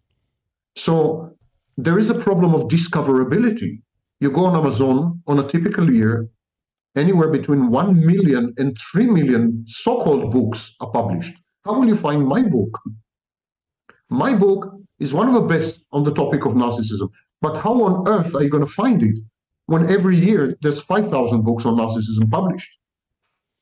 So 0.76 1.36
there 1.78 2.00
is 2.00 2.10
a 2.10 2.16
problem 2.16 2.54
of 2.54 2.64
discoverability. 2.64 3.82
You 4.20 4.32
go 4.32 4.46
on 4.46 4.56
Amazon 4.56 5.22
on 5.28 5.40
a 5.40 5.48
typical 5.48 5.92
year, 5.92 6.30
anywhere 6.96 7.30
between 7.30 7.70
1 7.70 8.06
million 8.06 8.54
and 8.58 8.78
3 8.92 9.08
million 9.08 9.64
so 9.68 10.02
called 10.02 10.32
books 10.32 10.74
are 10.82 10.92
published. 10.92 11.34
How 11.66 11.80
will 11.80 11.88
you 11.88 11.96
find 11.96 12.26
my 12.26 12.44
book? 12.44 12.78
My 14.10 14.34
book 14.34 14.74
is 15.00 15.14
one 15.14 15.28
of 15.28 15.34
the 15.34 15.42
best 15.42 15.80
on 15.92 16.04
the 16.04 16.14
topic 16.14 16.46
of 16.46 16.54
narcissism. 16.54 17.10
But 17.42 17.58
how 17.58 17.82
on 17.84 18.08
earth 18.08 18.36
are 18.36 18.44
you 18.44 18.50
going 18.50 18.66
to 18.66 18.72
find 18.72 19.02
it 19.02 19.18
when 19.66 19.90
every 19.90 20.18
year 20.18 20.58
there's 20.62 20.82
5,000 20.82 21.42
books 21.44 21.66
on 21.66 21.76
narcissism 21.78 22.30
published? 22.30 22.72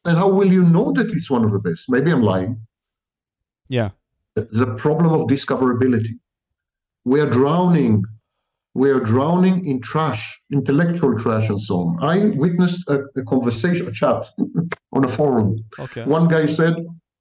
And 0.06 0.18
how 0.18 0.30
will 0.30 0.51
you 0.51 0.64
know 0.64 0.91
that 0.93 1.11
it's 1.11 1.30
one 1.30 1.45
of 1.45 1.51
the 1.51 1.60
best? 1.60 1.89
Maybe 1.89 2.11
I'm 2.11 2.23
lying. 2.23 2.60
Yeah. 3.68 3.89
The 4.35 4.76
problem 4.77 5.14
of 5.14 5.27
discoverability. 5.27 6.18
We 7.06 7.19
are 7.22 7.30
drowning. 7.30 8.03
We 8.80 8.91
are 8.91 9.01
drowning 9.01 9.65
in 9.65 9.81
trash, 9.81 10.41
intellectual 10.53 11.19
trash, 11.19 11.49
and 11.49 11.60
so 11.60 11.76
on. 11.81 11.97
I 12.01 12.30
witnessed 12.38 12.88
a, 12.88 13.01
a 13.18 13.23
conversation, 13.26 13.89
a 13.89 13.91
chat 13.91 14.26
on 14.93 15.03
a 15.03 15.10
forum. 15.10 15.57
Okay. 15.77 16.06
One 16.06 16.30
guy 16.30 16.45
said 16.45 16.76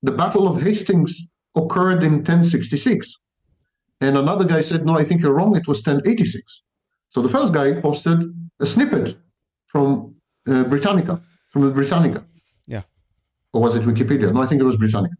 the 0.04 0.12
Battle 0.12 0.46
of 0.46 0.62
Hastings 0.62 1.26
occurred 1.56 2.04
in 2.04 2.12
1066. 2.18 3.12
And 4.00 4.16
another 4.16 4.44
guy 4.44 4.60
said, 4.60 4.86
no, 4.86 4.96
I 4.96 5.04
think 5.04 5.20
you're 5.20 5.32
wrong. 5.32 5.56
It 5.56 5.66
was 5.66 5.78
1086. 5.78 6.62
So 7.08 7.22
the 7.22 7.28
first 7.28 7.52
guy 7.52 7.80
posted 7.80 8.18
a 8.60 8.66
snippet 8.66 9.16
from 9.66 10.14
uh, 10.48 10.62
Britannica, 10.62 11.20
from 11.48 11.62
the 11.62 11.72
Britannica. 11.72 12.24
Yeah. 12.68 12.82
Or 13.52 13.62
was 13.62 13.74
it 13.74 13.82
Wikipedia? 13.82 14.32
No, 14.32 14.42
I 14.42 14.46
think 14.46 14.60
it 14.60 14.64
was 14.64 14.76
Britannica. 14.76 15.16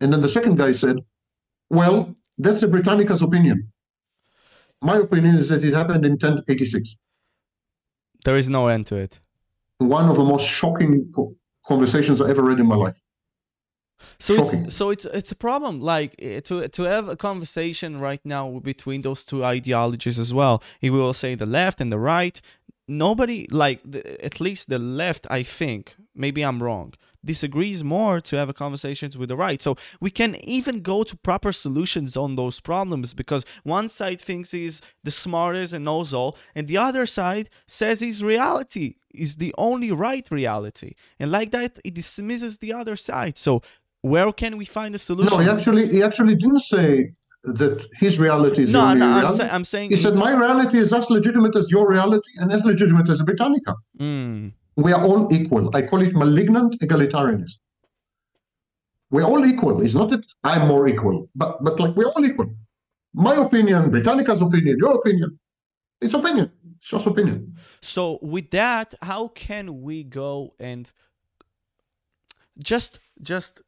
And 0.00 0.10
then 0.10 0.22
the 0.22 0.30
second 0.30 0.56
guy 0.56 0.72
said, 0.72 0.96
well, 1.68 2.14
that's 2.38 2.62
the 2.62 2.68
Britannica's 2.68 3.20
opinion. 3.20 3.70
My 4.82 4.98
opinion 4.98 5.36
is 5.36 5.48
that 5.48 5.64
it 5.64 5.74
happened 5.74 6.04
in 6.04 6.12
1086. 6.12 6.96
There 8.24 8.36
is 8.36 8.48
no 8.48 8.68
end 8.68 8.86
to 8.88 8.96
it. 8.96 9.20
One 9.78 10.08
of 10.08 10.16
the 10.16 10.24
most 10.24 10.46
shocking 10.46 11.12
conversations 11.66 12.20
I 12.20 12.30
ever 12.30 12.42
read 12.42 12.58
in 12.58 12.66
my 12.66 12.76
life. 12.76 12.96
So 14.18 14.34
it's 14.34 14.74
so 14.74 14.90
it's 14.90 15.04
it's 15.06 15.32
a 15.32 15.36
problem. 15.36 15.80
Like 15.80 16.14
eh, 16.18 16.40
to 16.40 16.68
to 16.68 16.82
have 16.82 17.08
a 17.08 17.16
conversation 17.16 17.98
right 17.98 18.20
now 18.24 18.58
between 18.60 19.02
those 19.02 19.24
two 19.24 19.44
ideologies 19.44 20.18
as 20.18 20.32
well. 20.34 20.62
If 20.80 20.92
we 20.92 20.98
will 20.98 21.12
say 21.12 21.34
the 21.34 21.46
left 21.46 21.80
and 21.80 21.90
the 21.92 21.98
right, 21.98 22.40
nobody 22.88 23.46
like 23.50 23.80
the, 23.84 24.24
at 24.24 24.40
least 24.40 24.68
the 24.68 24.78
left. 24.78 25.26
I 25.30 25.42
think 25.42 25.96
maybe 26.14 26.42
I'm 26.42 26.62
wrong. 26.62 26.94
Disagrees 27.24 27.82
more 27.82 28.20
to 28.20 28.36
have 28.36 28.48
a 28.48 28.52
conversations 28.52 29.16
with 29.16 29.28
the 29.28 29.36
right. 29.36 29.60
So 29.60 29.76
we 30.00 30.10
can 30.10 30.36
even 30.44 30.80
go 30.80 31.02
to 31.04 31.16
proper 31.16 31.52
solutions 31.52 32.16
on 32.16 32.36
those 32.36 32.60
problems 32.60 33.14
because 33.14 33.44
one 33.62 33.88
side 33.88 34.20
thinks 34.20 34.50
he's 34.50 34.80
the 35.02 35.10
smartest 35.10 35.72
and 35.72 35.84
knows 35.84 36.12
all, 36.12 36.36
and 36.54 36.68
the 36.68 36.76
other 36.76 37.06
side 37.06 37.48
says 37.66 38.00
his 38.00 38.22
reality 38.22 38.96
is 39.12 39.36
the 39.36 39.54
only 39.56 39.90
right 39.90 40.26
reality. 40.30 40.94
And 41.18 41.30
like 41.30 41.50
that, 41.52 41.78
it 41.84 41.94
dismisses 41.94 42.58
the 42.58 42.72
other 42.72 42.96
side. 42.96 43.38
So 43.38 43.62
where 44.02 44.30
can 44.32 44.56
we 44.56 44.66
find 44.66 44.94
a 44.94 44.98
solution? 44.98 45.36
No, 45.36 45.42
he 45.42 45.48
actually 45.48 45.88
he 45.88 46.02
actually 46.02 46.34
didn't 46.34 46.60
say 46.60 47.12
that 47.44 47.86
his 47.94 48.18
reality 48.18 48.62
is 48.62 48.70
no, 48.70 48.94
no. 48.94 49.06
I'm, 49.06 49.30
sa- 49.34 49.48
I'm, 49.50 49.64
saying 49.64 49.90
he 49.90 49.96
said 49.96 50.14
my 50.14 50.32
reality 50.32 50.78
is 50.78 50.92
as 50.92 51.10
legitimate 51.10 51.54
as 51.56 51.70
your 51.70 51.88
reality 51.88 52.30
and 52.38 52.52
as 52.52 52.64
legitimate 52.64 53.08
as 53.08 53.20
a 53.20 53.24
Britannica. 53.24 53.74
Mm. 53.98 54.52
We 54.76 54.92
are 54.92 55.02
all 55.02 55.32
equal. 55.32 55.74
I 55.76 55.82
call 55.82 56.02
it 56.02 56.14
malignant 56.14 56.80
egalitarianism. 56.80 57.58
We're 59.10 59.24
all 59.24 59.44
equal. 59.46 59.80
It's 59.82 59.94
not 59.94 60.10
that 60.10 60.24
I'm 60.42 60.66
more 60.66 60.88
equal, 60.88 61.30
but 61.36 61.62
but 61.62 61.78
like 61.78 61.94
we're 61.94 62.08
all 62.08 62.24
equal. 62.24 62.52
My 63.12 63.36
opinion, 63.36 63.90
Britannica's 63.90 64.42
opinion, 64.42 64.76
your 64.78 64.96
opinion, 64.96 65.38
it's 66.00 66.14
opinion. 66.14 66.50
It's 66.78 66.88
just 66.88 67.06
opinion. 67.06 67.56
So 67.80 68.18
with 68.22 68.50
that, 68.50 68.94
how 69.02 69.28
can 69.28 69.82
we 69.82 70.02
go 70.02 70.54
and 70.58 70.90
just 72.58 72.98
just 73.22 73.62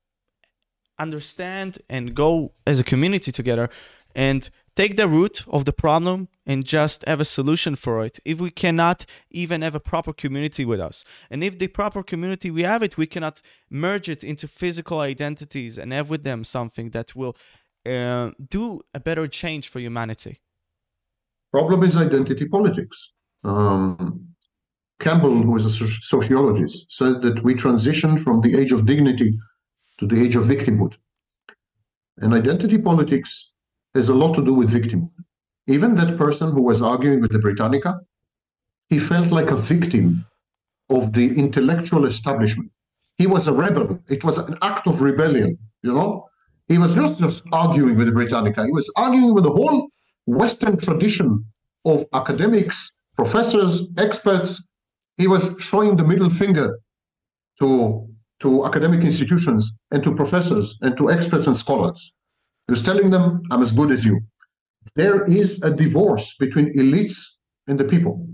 understand 0.99 1.79
and 1.89 2.15
go 2.15 2.53
as 2.67 2.81
a 2.81 2.85
community 2.85 3.31
together 3.31 3.69
and 4.15 4.51
take 4.77 4.97
the 4.97 5.09
root 5.09 5.43
of 5.49 5.65
the 5.65 5.73
problem 5.73 6.29
and 6.45 6.65
just 6.65 7.05
have 7.09 7.21
a 7.21 7.25
solution 7.25 7.75
for 7.75 8.05
it. 8.05 8.21
If 8.25 8.41
we 8.41 8.51
cannot 8.51 9.07
even 9.31 9.63
have 9.63 9.75
a 9.75 9.81
proper 9.81 10.13
community 10.13 10.65
with 10.65 10.81
us. 10.81 11.05
And 11.31 11.43
if 11.43 11.59
the 11.59 11.69
proper 11.69 12.03
community 12.03 12.51
we 12.51 12.63
have 12.63 12.83
it 12.83 12.97
we 12.97 13.07
cannot 13.07 13.41
merge 13.71 14.09
it 14.09 14.23
into 14.23 14.47
physical 14.47 15.01
identities 15.01 15.79
and 15.79 15.93
have 15.93 16.11
with 16.11 16.23
them 16.23 16.45
something 16.45 16.91
that 16.91 17.17
will 17.17 17.37
uh, 17.87 18.31
do 18.49 18.83
a 18.95 19.01
better 19.01 19.27
change 19.27 19.69
for 19.69 19.81
humanity. 19.81 20.41
Problem 21.53 21.83
is 21.83 21.97
identity 21.97 22.47
politics. 22.47 23.13
Um, 23.45 24.29
campbell 25.01 25.43
who 25.43 25.57
is 25.57 25.65
a 25.65 25.89
sociologist 26.15 26.87
said 26.91 27.23
that 27.23 27.43
we 27.43 27.55
transitioned 27.55 28.23
from 28.23 28.41
the 28.41 28.59
age 28.59 28.73
of 28.73 28.87
dignity 28.87 29.39
to 29.99 30.07
the 30.07 30.23
age 30.23 30.37
of 30.37 30.45
victimhood. 30.45 30.95
And 32.19 32.35
identity 32.35 32.79
politics 32.79 33.53
has 33.97 34.09
a 34.09 34.15
lot 34.15 34.35
to 34.35 34.45
do 34.45 34.55
with 34.55 34.71
victimhood. 34.71 35.11
Even 35.67 35.95
that 35.97 36.17
person 36.17 36.51
who 36.53 36.63
was 36.63 36.81
arguing 36.83 37.21
with 37.21 37.33
the 37.33 37.39
Britannica, 37.39 37.99
he 38.89 38.99
felt 38.99 39.33
like 39.33 39.51
a 39.51 39.57
victim 39.57 40.25
of 40.91 41.13
the 41.13 41.27
intellectual 41.37 42.07
establishment. 42.07 42.71
He 43.17 43.27
was 43.27 43.47
a 43.47 43.53
rebel. 43.53 43.99
It 44.09 44.23
was 44.23 44.39
an 44.39 44.57
act 44.63 44.87
of 44.87 45.01
rebellion, 45.01 45.59
you 45.83 45.93
know? 45.93 46.29
He 46.69 46.79
was 46.79 46.95
not 46.95 47.19
just 47.19 47.43
arguing 47.53 47.97
with 47.97 48.07
the 48.07 48.13
Britannica, 48.13 48.65
he 48.65 48.73
was 48.73 48.91
arguing 48.97 49.35
with 49.35 49.45
the 49.45 49.53
whole 49.53 49.89
Western 50.27 50.77
tradition 50.77 51.45
of 51.85 52.05
academics 52.13 52.93
professors, 53.17 53.83
experts. 53.99 54.63
He 55.17 55.27
was 55.27 55.51
showing 55.59 55.97
the 55.97 56.05
middle 56.05 56.29
finger 56.29 56.79
to, 57.61 58.07
to 58.41 58.67
academic 58.67 59.01
institutions 59.01 59.73
and 59.91 60.03
to 60.05 60.15
professors 60.15 60.77
and 60.83 60.97
to 60.99 61.11
experts 61.11 61.47
and 61.47 61.57
scholars. 61.57 62.13
He 62.67 62.73
was 62.73 62.83
telling 62.83 63.11
them, 63.11 63.43
I'm 63.51 63.63
as 63.63 63.73
good 63.73 63.93
as 63.93 64.05
you. 64.05 64.21
There 64.97 65.25
is 65.25 65.63
a 65.63 65.71
divorce 65.71 66.35
between 66.39 66.75
elites 66.77 67.19
and 67.69 67.79
the 67.79 67.85
people. 67.85 68.29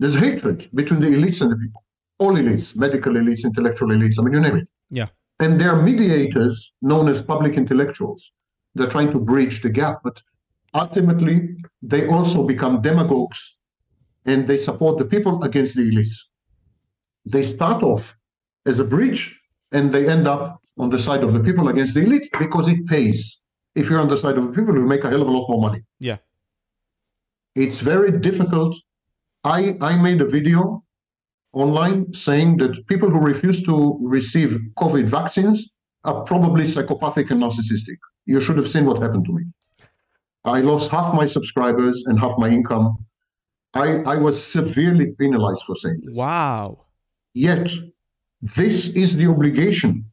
There's 0.00 0.14
hatred 0.14 0.68
between 0.74 1.00
the 1.00 1.08
elites 1.08 1.40
and 1.40 1.52
the 1.52 1.56
people. 1.56 1.84
All 2.18 2.34
elites, 2.34 2.76
medical 2.76 3.12
elites, 3.12 3.44
intellectual 3.44 3.88
elites, 3.88 4.16
I 4.18 4.22
mean, 4.22 4.34
you 4.34 4.40
name 4.40 4.56
it. 4.56 4.68
Yeah. 4.90 5.08
And 5.38 5.60
there 5.60 5.70
are 5.70 5.82
mediators 5.82 6.72
known 6.82 7.08
as 7.08 7.22
public 7.22 7.54
intellectuals. 7.54 8.30
They're 8.74 8.88
trying 8.88 9.10
to 9.12 9.20
bridge 9.20 9.62
the 9.62 9.70
gap, 9.70 10.00
but 10.02 10.20
ultimately 10.74 11.56
they 11.82 12.06
also 12.06 12.44
become 12.44 12.82
demagogues 12.82 13.56
and 14.26 14.46
they 14.46 14.58
support 14.58 14.98
the 14.98 15.04
people 15.04 15.42
against 15.42 15.74
the 15.74 15.90
elites. 15.90 16.16
They 17.26 17.42
start 17.42 17.82
off 17.82 18.16
as 18.66 18.78
a 18.78 18.84
bridge 18.84 19.40
and 19.72 19.92
they 19.92 20.08
end 20.08 20.28
up 20.28 20.59
on 20.80 20.88
the 20.88 20.98
side 20.98 21.22
of 21.22 21.34
the 21.34 21.40
people 21.40 21.68
against 21.68 21.94
the 21.94 22.00
elite 22.00 22.28
because 22.38 22.66
it 22.68 22.86
pays. 22.86 23.38
If 23.74 23.88
you're 23.88 24.00
on 24.00 24.08
the 24.08 24.16
side 24.16 24.36
of 24.38 24.44
the 24.46 24.52
people, 24.52 24.74
you 24.74 24.80
make 24.80 25.04
a 25.04 25.10
hell 25.10 25.22
of 25.22 25.28
a 25.28 25.30
lot 25.30 25.48
more 25.48 25.60
money. 25.60 25.82
Yeah. 25.98 26.18
It's 27.54 27.80
very 27.80 28.12
difficult. 28.18 28.74
I, 29.44 29.76
I 29.80 29.96
made 29.96 30.20
a 30.22 30.24
video 30.24 30.82
online 31.52 32.12
saying 32.14 32.56
that 32.58 32.86
people 32.86 33.10
who 33.10 33.20
refuse 33.20 33.62
to 33.64 33.98
receive 34.00 34.58
COVID 34.78 35.06
vaccines 35.08 35.68
are 36.04 36.22
probably 36.22 36.66
psychopathic 36.66 37.30
and 37.30 37.42
narcissistic. 37.42 37.98
You 38.24 38.40
should 38.40 38.56
have 38.56 38.68
seen 38.68 38.86
what 38.86 39.02
happened 39.02 39.26
to 39.26 39.32
me. 39.32 39.44
I 40.44 40.60
lost 40.60 40.90
half 40.90 41.14
my 41.14 41.26
subscribers 41.26 42.04
and 42.06 42.18
half 42.18 42.38
my 42.38 42.48
income. 42.48 42.96
I, 43.74 43.98
I 44.14 44.16
was 44.16 44.42
severely 44.42 45.12
penalized 45.18 45.62
for 45.66 45.76
saying 45.76 46.00
this. 46.04 46.16
Wow. 46.16 46.86
Yet, 47.34 47.70
this 48.56 48.88
is 48.88 49.14
the 49.16 49.26
obligation 49.26 50.09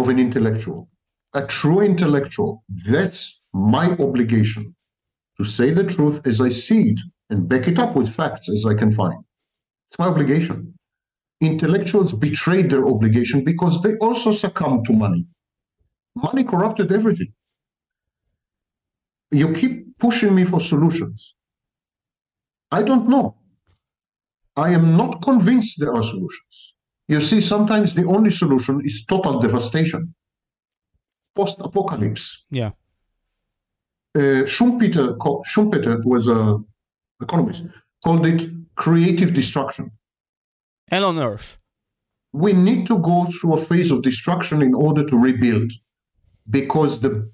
of 0.00 0.08
an 0.08 0.18
intellectual, 0.18 0.88
a 1.34 1.46
true 1.46 1.80
intellectual. 1.80 2.64
That's 2.86 3.40
my 3.52 3.92
obligation 3.92 4.74
to 5.38 5.44
say 5.44 5.70
the 5.70 5.84
truth 5.84 6.26
as 6.26 6.40
I 6.40 6.50
see 6.50 6.90
it 6.90 7.00
and 7.30 7.48
back 7.48 7.68
it 7.68 7.78
up 7.78 7.96
with 7.96 8.14
facts 8.14 8.48
as 8.48 8.64
I 8.66 8.74
can 8.74 8.92
find. 8.92 9.22
It's 9.90 9.98
my 9.98 10.06
obligation. 10.06 10.74
Intellectuals 11.40 12.12
betrayed 12.12 12.70
their 12.70 12.86
obligation 12.86 13.44
because 13.44 13.80
they 13.82 13.96
also 13.98 14.32
succumbed 14.32 14.86
to 14.86 14.92
money. 14.92 15.26
Money 16.16 16.44
corrupted 16.44 16.92
everything. 16.92 17.32
You 19.30 19.52
keep 19.52 19.98
pushing 19.98 20.34
me 20.34 20.44
for 20.44 20.60
solutions. 20.60 21.34
I 22.70 22.82
don't 22.82 23.08
know. 23.08 23.36
I 24.56 24.70
am 24.70 24.96
not 24.96 25.22
convinced 25.22 25.76
there 25.78 25.94
are 25.94 26.02
solutions. 26.02 26.67
You 27.08 27.20
see, 27.20 27.40
sometimes 27.40 27.94
the 27.94 28.04
only 28.04 28.30
solution 28.30 28.82
is 28.84 29.04
total 29.06 29.40
devastation, 29.40 30.14
post 31.34 31.56
apocalypse. 31.60 32.44
Yeah. 32.50 32.72
Uh, 34.14 34.44
Schumpeter, 34.44 35.16
Schumpeter 35.46 36.04
was 36.04 36.28
an 36.28 36.64
economist, 37.22 37.64
called 38.04 38.26
it 38.26 38.50
creative 38.76 39.32
destruction. 39.32 39.90
And 40.90 41.04
on 41.04 41.18
Earth. 41.18 41.58
We 42.32 42.52
need 42.52 42.86
to 42.88 42.98
go 42.98 43.26
through 43.32 43.54
a 43.54 43.62
phase 43.62 43.90
of 43.90 44.02
destruction 44.02 44.60
in 44.60 44.74
order 44.74 45.04
to 45.04 45.16
rebuild 45.16 45.72
because 46.50 47.00
the 47.00 47.30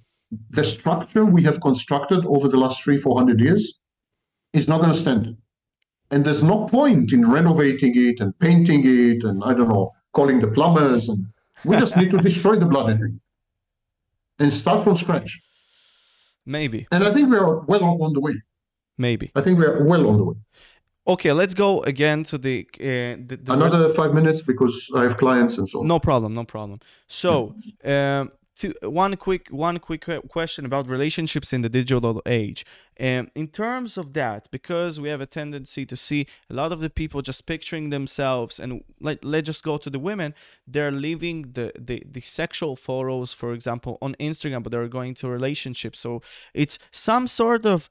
the 0.51 0.65
structure 0.65 1.25
we 1.25 1.43
have 1.45 1.61
constructed 1.61 2.25
over 2.27 2.49
the 2.49 2.57
last 2.57 2.83
three, 2.83 2.99
four 2.99 3.17
hundred 3.17 3.41
years 3.41 3.75
is 4.53 4.67
not 4.69 4.81
going 4.81 4.93
to 4.93 4.99
stand. 4.99 5.37
And 6.11 6.25
there's 6.25 6.43
no 6.43 6.67
point 6.67 7.13
in 7.13 7.29
renovating 7.29 7.93
it 7.97 8.21
and 8.21 8.39
painting 8.39 8.83
it 8.85 9.25
and 9.25 9.43
I 9.45 9.55
don't 9.55 9.69
know, 9.69 9.93
calling 10.13 10.41
the 10.41 10.49
plumbers. 10.49 11.09
And 11.09 11.27
we 11.65 11.77
just 11.77 11.97
need 11.97 12.11
to 12.11 12.19
destroy 12.19 12.57
the 12.57 12.67
bloody 12.67 12.97
thing 12.97 13.21
and 14.39 14.53
start 14.53 14.85
from 14.85 14.97
scratch. 14.97 15.41
Maybe. 16.47 16.87
And 16.93 17.05
I 17.05 17.13
think 17.13 17.31
we 17.31 17.37
are 17.37 17.61
well 17.61 17.85
on, 18.03 18.13
the 18.13 18.21
way. 18.21 18.35
Maybe. 18.99 19.33
I 19.35 19.41
think 19.41 19.59
we 19.59 19.65
are 19.65 19.83
well 19.85 20.07
on 20.09 20.17
the 20.19 20.25
way. 20.25 20.35
Okay, 21.07 21.33
let's 21.33 21.55
go 21.55 21.83
again 21.83 22.25
to 22.25 22.39
the, 22.39 22.67
uh, 22.81 23.21
the, 23.27 23.39
the 23.43 23.53
another 23.53 23.93
five 23.95 24.15
minutes 24.15 24.41
because 24.41 24.91
I 24.97 25.03
have 25.03 25.19
clients 25.19 25.59
and 25.59 25.69
so 25.69 25.81
on. 25.81 25.87
No 25.87 25.99
problem, 25.99 26.35
no 26.35 26.45
problem. 26.45 26.81
So, 27.09 27.55
um, 27.85 28.31
to 28.57 28.73
one 28.83 29.17
quick 29.17 29.49
one 29.49 29.79
quick 29.79 30.07
question 30.29 30.65
about 30.65 30.89
relationships 30.89 31.53
in 31.53 31.63
the 31.63 31.69
digital 31.69 32.23
age 32.27 32.65
um, 33.01 33.31
in 33.35 33.49
terms 33.49 33.97
of 33.97 34.13
that 34.13 34.49
because 34.51 35.01
we 35.01 35.09
have 35.09 35.21
a 35.21 35.27
tendency 35.27 35.85
to 35.85 35.97
see 35.97 36.27
a 36.49 36.55
lot 36.55 36.71
of 36.73 36.81
the 36.81 36.91
people 36.91 37.21
just 37.23 37.47
picturing 37.47 37.91
themselves 37.91 38.61
and 38.61 38.85
let, 39.01 39.25
let's 39.25 39.47
just 39.47 39.65
go 39.65 39.77
to 39.77 39.91
the 39.91 39.99
women 39.99 40.35
they're 40.67 40.93
leaving 40.93 41.43
the, 41.53 41.73
the 41.79 42.03
the 42.09 42.21
sexual 42.21 42.77
photos 42.77 43.33
for 43.33 43.53
example 43.53 43.99
on 44.01 44.15
instagram 44.21 44.63
but 44.63 44.71
they're 44.71 44.89
going 44.89 45.15
to 45.15 45.29
relationships 45.29 45.99
so 45.99 46.23
it's 46.53 46.79
some 46.91 47.27
sort 47.27 47.67
of 47.67 47.91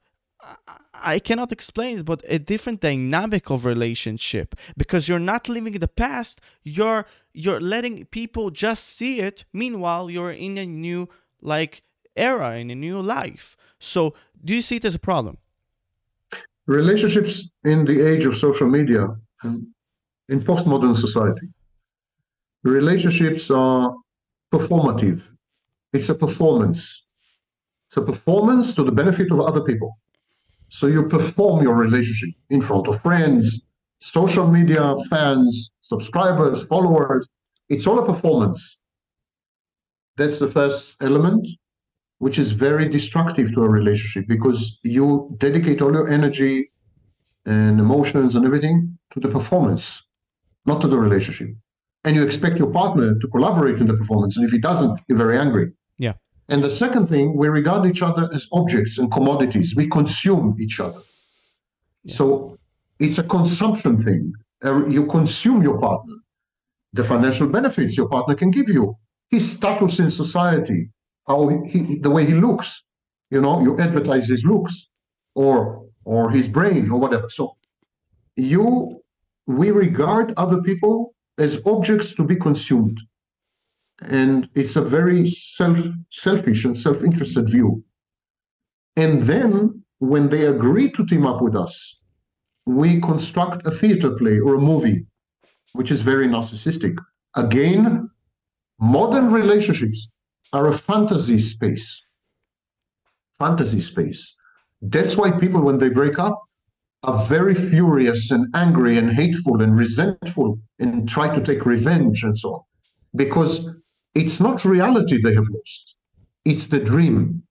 I 0.92 1.18
cannot 1.18 1.52
explain 1.52 1.98
it, 1.98 2.04
but 2.04 2.22
a 2.28 2.38
different 2.38 2.80
dynamic 2.80 3.50
of 3.50 3.64
relationship 3.64 4.54
because 4.76 5.08
you're 5.08 5.18
not 5.18 5.48
living 5.48 5.74
in 5.74 5.80
the 5.80 5.88
past. 5.88 6.40
You're 6.62 7.06
you're 7.34 7.60
letting 7.60 8.06
people 8.06 8.50
just 8.50 8.84
see 8.84 9.20
it. 9.20 9.44
Meanwhile, 9.52 10.08
you're 10.10 10.30
in 10.30 10.56
a 10.56 10.64
new 10.64 11.08
like 11.42 11.82
era 12.16 12.56
in 12.56 12.70
a 12.70 12.74
new 12.74 13.02
life. 13.02 13.56
So, 13.80 14.14
do 14.42 14.54
you 14.54 14.62
see 14.62 14.76
it 14.76 14.84
as 14.84 14.94
a 14.94 14.98
problem? 14.98 15.38
Relationships 16.66 17.48
in 17.64 17.84
the 17.84 18.00
age 18.00 18.24
of 18.24 18.36
social 18.36 18.68
media 18.68 19.08
and 19.42 19.66
in 20.28 20.40
postmodern 20.40 20.96
society. 20.96 21.48
Relationships 22.62 23.50
are 23.50 23.94
performative. 24.50 25.22
It's 25.92 26.08
a 26.08 26.14
performance. 26.14 27.04
It's 27.88 27.98
a 27.98 28.02
performance 28.02 28.72
to 28.74 28.84
the 28.84 28.92
benefit 28.92 29.30
of 29.30 29.40
other 29.40 29.60
people. 29.60 29.98
So 30.70 30.86
you 30.86 31.08
perform 31.08 31.62
your 31.62 31.74
relationship 31.74 32.30
in 32.48 32.62
front 32.62 32.88
of 32.88 33.02
friends, 33.02 33.66
social 34.04 34.46
media, 34.46 34.94
fans, 35.08 35.72
subscribers, 35.80 36.62
followers. 36.64 37.26
It's 37.70 37.86
all 37.86 37.98
a 37.98 38.06
performance. 38.06 38.78
That's 40.16 40.38
the 40.38 40.48
first 40.48 40.96
element, 41.00 41.48
which 42.18 42.38
is 42.38 42.52
very 42.52 42.88
destructive 42.88 43.52
to 43.54 43.64
a 43.64 43.68
relationship 43.68 44.28
because 44.28 44.78
you 44.82 45.34
dedicate 45.38 45.80
all 45.80 45.92
your 45.92 46.08
energy 46.08 46.70
and 47.46 47.80
emotions 47.80 48.34
and 48.34 48.44
everything 48.44 48.98
to 49.12 49.20
the 49.20 49.28
performance, 49.28 50.02
not 50.66 50.80
to 50.82 50.88
the 50.88 50.98
relationship. 50.98 51.48
And 52.04 52.14
you 52.14 52.22
expect 52.22 52.58
your 52.58 52.70
partner 52.70 53.18
to 53.18 53.28
collaborate 53.28 53.78
in 53.78 53.86
the 53.86 53.94
performance. 53.94 54.36
And 54.36 54.44
if 54.44 54.52
he 54.52 54.58
doesn't, 54.58 55.00
you're 55.08 55.18
very 55.18 55.38
angry. 55.38 55.72
Yeah. 55.96 56.12
And 56.50 56.62
the 56.62 56.70
second 56.70 57.06
thing, 57.06 57.36
we 57.36 57.48
regard 57.48 57.86
each 57.86 58.02
other 58.02 58.28
as 58.34 58.46
objects 58.52 58.98
and 58.98 59.10
commodities. 59.10 59.74
We 59.74 59.88
consume 59.88 60.56
each 60.60 60.78
other. 60.78 61.00
Yeah. 62.02 62.16
So 62.16 62.58
it's 62.98 63.18
a 63.18 63.22
consumption 63.22 63.98
thing. 63.98 64.32
Uh, 64.64 64.86
you 64.86 65.06
consume 65.06 65.62
your 65.62 65.78
partner, 65.78 66.14
the 66.92 67.04
financial 67.04 67.48
benefits 67.48 67.96
your 67.96 68.08
partner 68.08 68.34
can 68.34 68.50
give 68.50 68.68
you, 68.68 68.96
his 69.30 69.50
status 69.50 69.98
in 69.98 70.10
society, 70.10 70.88
how 71.26 71.48
he, 71.66 71.98
the 71.98 72.10
way 72.10 72.24
he 72.24 72.34
looks. 72.34 72.82
You 73.30 73.40
know, 73.40 73.60
you 73.62 73.78
advertise 73.78 74.28
his 74.28 74.44
looks, 74.44 74.88
or 75.34 75.86
or 76.04 76.30
his 76.30 76.48
brain, 76.48 76.90
or 76.90 77.00
whatever. 77.00 77.30
So 77.30 77.56
you, 78.36 79.00
we 79.46 79.70
regard 79.70 80.34
other 80.36 80.60
people 80.62 81.14
as 81.38 81.60
objects 81.66 82.12
to 82.14 82.24
be 82.24 82.36
consumed 82.36 83.00
and 84.02 84.48
it's 84.54 84.76
a 84.76 84.82
very 84.82 85.26
self 85.26 85.78
selfish 86.10 86.64
and 86.64 86.78
self-interested 86.78 87.48
view 87.48 87.82
and 88.96 89.22
then 89.22 89.82
when 89.98 90.28
they 90.28 90.46
agree 90.46 90.90
to 90.90 91.06
team 91.06 91.26
up 91.26 91.40
with 91.40 91.56
us 91.56 92.00
we 92.66 93.00
construct 93.00 93.66
a 93.66 93.70
theater 93.70 94.10
play 94.10 94.38
or 94.38 94.54
a 94.54 94.60
movie 94.60 95.06
which 95.72 95.90
is 95.90 96.00
very 96.00 96.26
narcissistic 96.26 96.96
again 97.36 98.08
modern 98.80 99.30
relationships 99.30 100.08
are 100.52 100.68
a 100.68 100.78
fantasy 100.78 101.40
space 101.40 102.00
fantasy 103.38 103.80
space 103.80 104.34
that's 104.82 105.16
why 105.16 105.30
people 105.30 105.60
when 105.60 105.78
they 105.78 105.88
break 105.88 106.18
up 106.18 106.40
are 107.02 107.26
very 107.26 107.54
furious 107.54 108.30
and 108.30 108.46
angry 108.54 108.96
and 108.96 109.10
hateful 109.12 109.60
and 109.62 109.76
resentful 109.76 110.58
and 110.78 111.08
try 111.08 111.34
to 111.34 111.42
take 111.44 111.66
revenge 111.66 112.22
and 112.22 112.38
so 112.38 112.54
on 112.54 112.60
because 113.14 113.68
it's 114.14 114.40
not 114.40 114.64
reality 114.64 115.20
they 115.20 115.34
have 115.34 115.48
lost, 115.50 115.96
it's 116.44 116.66
the 116.68 116.78
dream. 116.78 117.42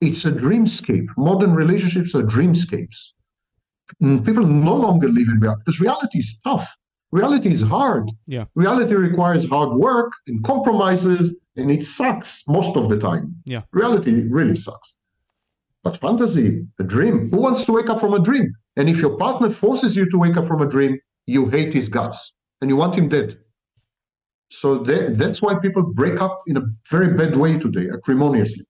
It's 0.00 0.24
a 0.24 0.32
dreamscape. 0.32 1.06
Modern 1.16 1.54
relationships 1.54 2.14
are 2.14 2.22
dreamscapes. 2.22 3.12
Mm, 4.02 4.24
people 4.24 4.46
no 4.46 4.74
longer 4.74 5.08
live 5.08 5.28
in 5.28 5.40
reality 5.40 5.62
because 5.64 5.80
reality 5.80 6.18
is 6.18 6.40
tough. 6.42 6.76
Reality 7.12 7.52
is 7.52 7.62
hard. 7.62 8.10
Yeah. 8.26 8.46
Reality 8.54 8.94
requires 8.94 9.48
hard 9.48 9.78
work 9.78 10.12
and 10.26 10.42
compromises, 10.44 11.36
and 11.56 11.70
it 11.70 11.84
sucks 11.84 12.42
most 12.48 12.76
of 12.76 12.88
the 12.88 12.98
time. 12.98 13.34
Yeah. 13.44 13.62
Reality 13.72 14.22
really 14.28 14.56
sucks. 14.56 14.96
But 15.84 15.98
fantasy, 15.98 16.66
a 16.80 16.82
dream. 16.82 17.30
Who 17.30 17.38
wants 17.38 17.64
to 17.66 17.72
wake 17.72 17.88
up 17.88 18.00
from 18.00 18.12
a 18.12 18.18
dream? 18.18 18.52
And 18.76 18.88
if 18.88 19.00
your 19.00 19.16
partner 19.16 19.50
forces 19.50 19.96
you 19.96 20.10
to 20.10 20.18
wake 20.18 20.36
up 20.36 20.46
from 20.46 20.60
a 20.60 20.66
dream, 20.68 20.98
you 21.26 21.48
hate 21.48 21.72
his 21.72 21.88
guts 21.88 22.34
and 22.60 22.68
you 22.68 22.76
want 22.76 22.94
him 22.96 23.08
dead. 23.08 23.38
So 24.50 24.78
that's 24.78 25.42
why 25.42 25.54
people 25.58 25.82
break 25.82 26.20
up 26.20 26.42
in 26.46 26.56
a 26.56 26.62
very 26.90 27.14
bad 27.14 27.36
way 27.36 27.58
today, 27.58 27.88
acrimoniously. 27.88 28.64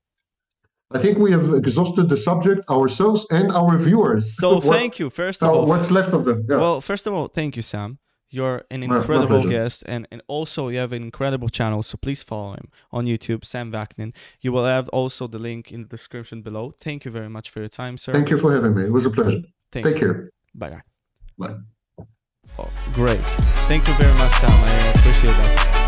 I 0.92 0.98
think 0.98 1.18
we 1.18 1.32
have 1.32 1.52
exhausted 1.52 2.08
the 2.08 2.16
subject 2.16 2.68
ourselves 2.70 3.26
and 3.30 3.50
our 3.52 3.76
viewers. 3.76 4.36
So 4.36 4.54
what, 4.54 4.64
thank 4.64 4.98
you. 4.98 5.10
First 5.10 5.42
of 5.42 5.48
all, 5.48 5.66
what's 5.66 5.90
left 5.90 6.12
of 6.12 6.24
them? 6.24 6.46
Yeah. 6.48 6.56
Well, 6.58 6.80
first 6.80 7.06
of 7.06 7.12
all, 7.12 7.26
thank 7.28 7.56
you, 7.56 7.62
Sam. 7.62 7.98
You're 8.28 8.64
an 8.70 8.82
incredible 8.82 9.48
guest, 9.48 9.84
and, 9.86 10.06
and 10.10 10.20
also 10.26 10.68
you 10.68 10.78
have 10.78 10.92
an 10.92 11.02
incredible 11.02 11.48
channel. 11.48 11.82
So 11.82 11.96
please 11.96 12.22
follow 12.22 12.54
him 12.54 12.70
on 12.90 13.06
YouTube, 13.06 13.44
Sam 13.44 13.70
Vaknin. 13.70 14.14
You 14.40 14.52
will 14.52 14.64
have 14.64 14.88
also 14.88 15.26
the 15.26 15.38
link 15.38 15.72
in 15.72 15.82
the 15.82 15.88
description 15.88 16.42
below. 16.42 16.72
Thank 16.80 17.04
you 17.04 17.10
very 17.10 17.28
much 17.28 17.50
for 17.50 17.60
your 17.60 17.68
time, 17.68 17.96
sir. 17.96 18.12
Thank 18.12 18.30
you 18.30 18.38
for 18.38 18.52
having 18.52 18.74
me. 18.74 18.84
It 18.84 18.92
was 18.92 19.06
a 19.06 19.10
pleasure. 19.10 19.42
Thank 19.70 19.86
Take 19.86 20.00
you. 20.00 20.00
care. 20.00 20.30
Bye. 20.54 20.82
Bye. 21.38 21.54
Oh, 22.58 22.70
great. 22.94 23.20
Thank 23.68 23.86
you 23.86 23.94
very 23.94 24.14
much, 24.18 24.32
Sam. 24.32 24.50
I 24.50 24.92
appreciate 24.96 25.36
that. 25.36 25.85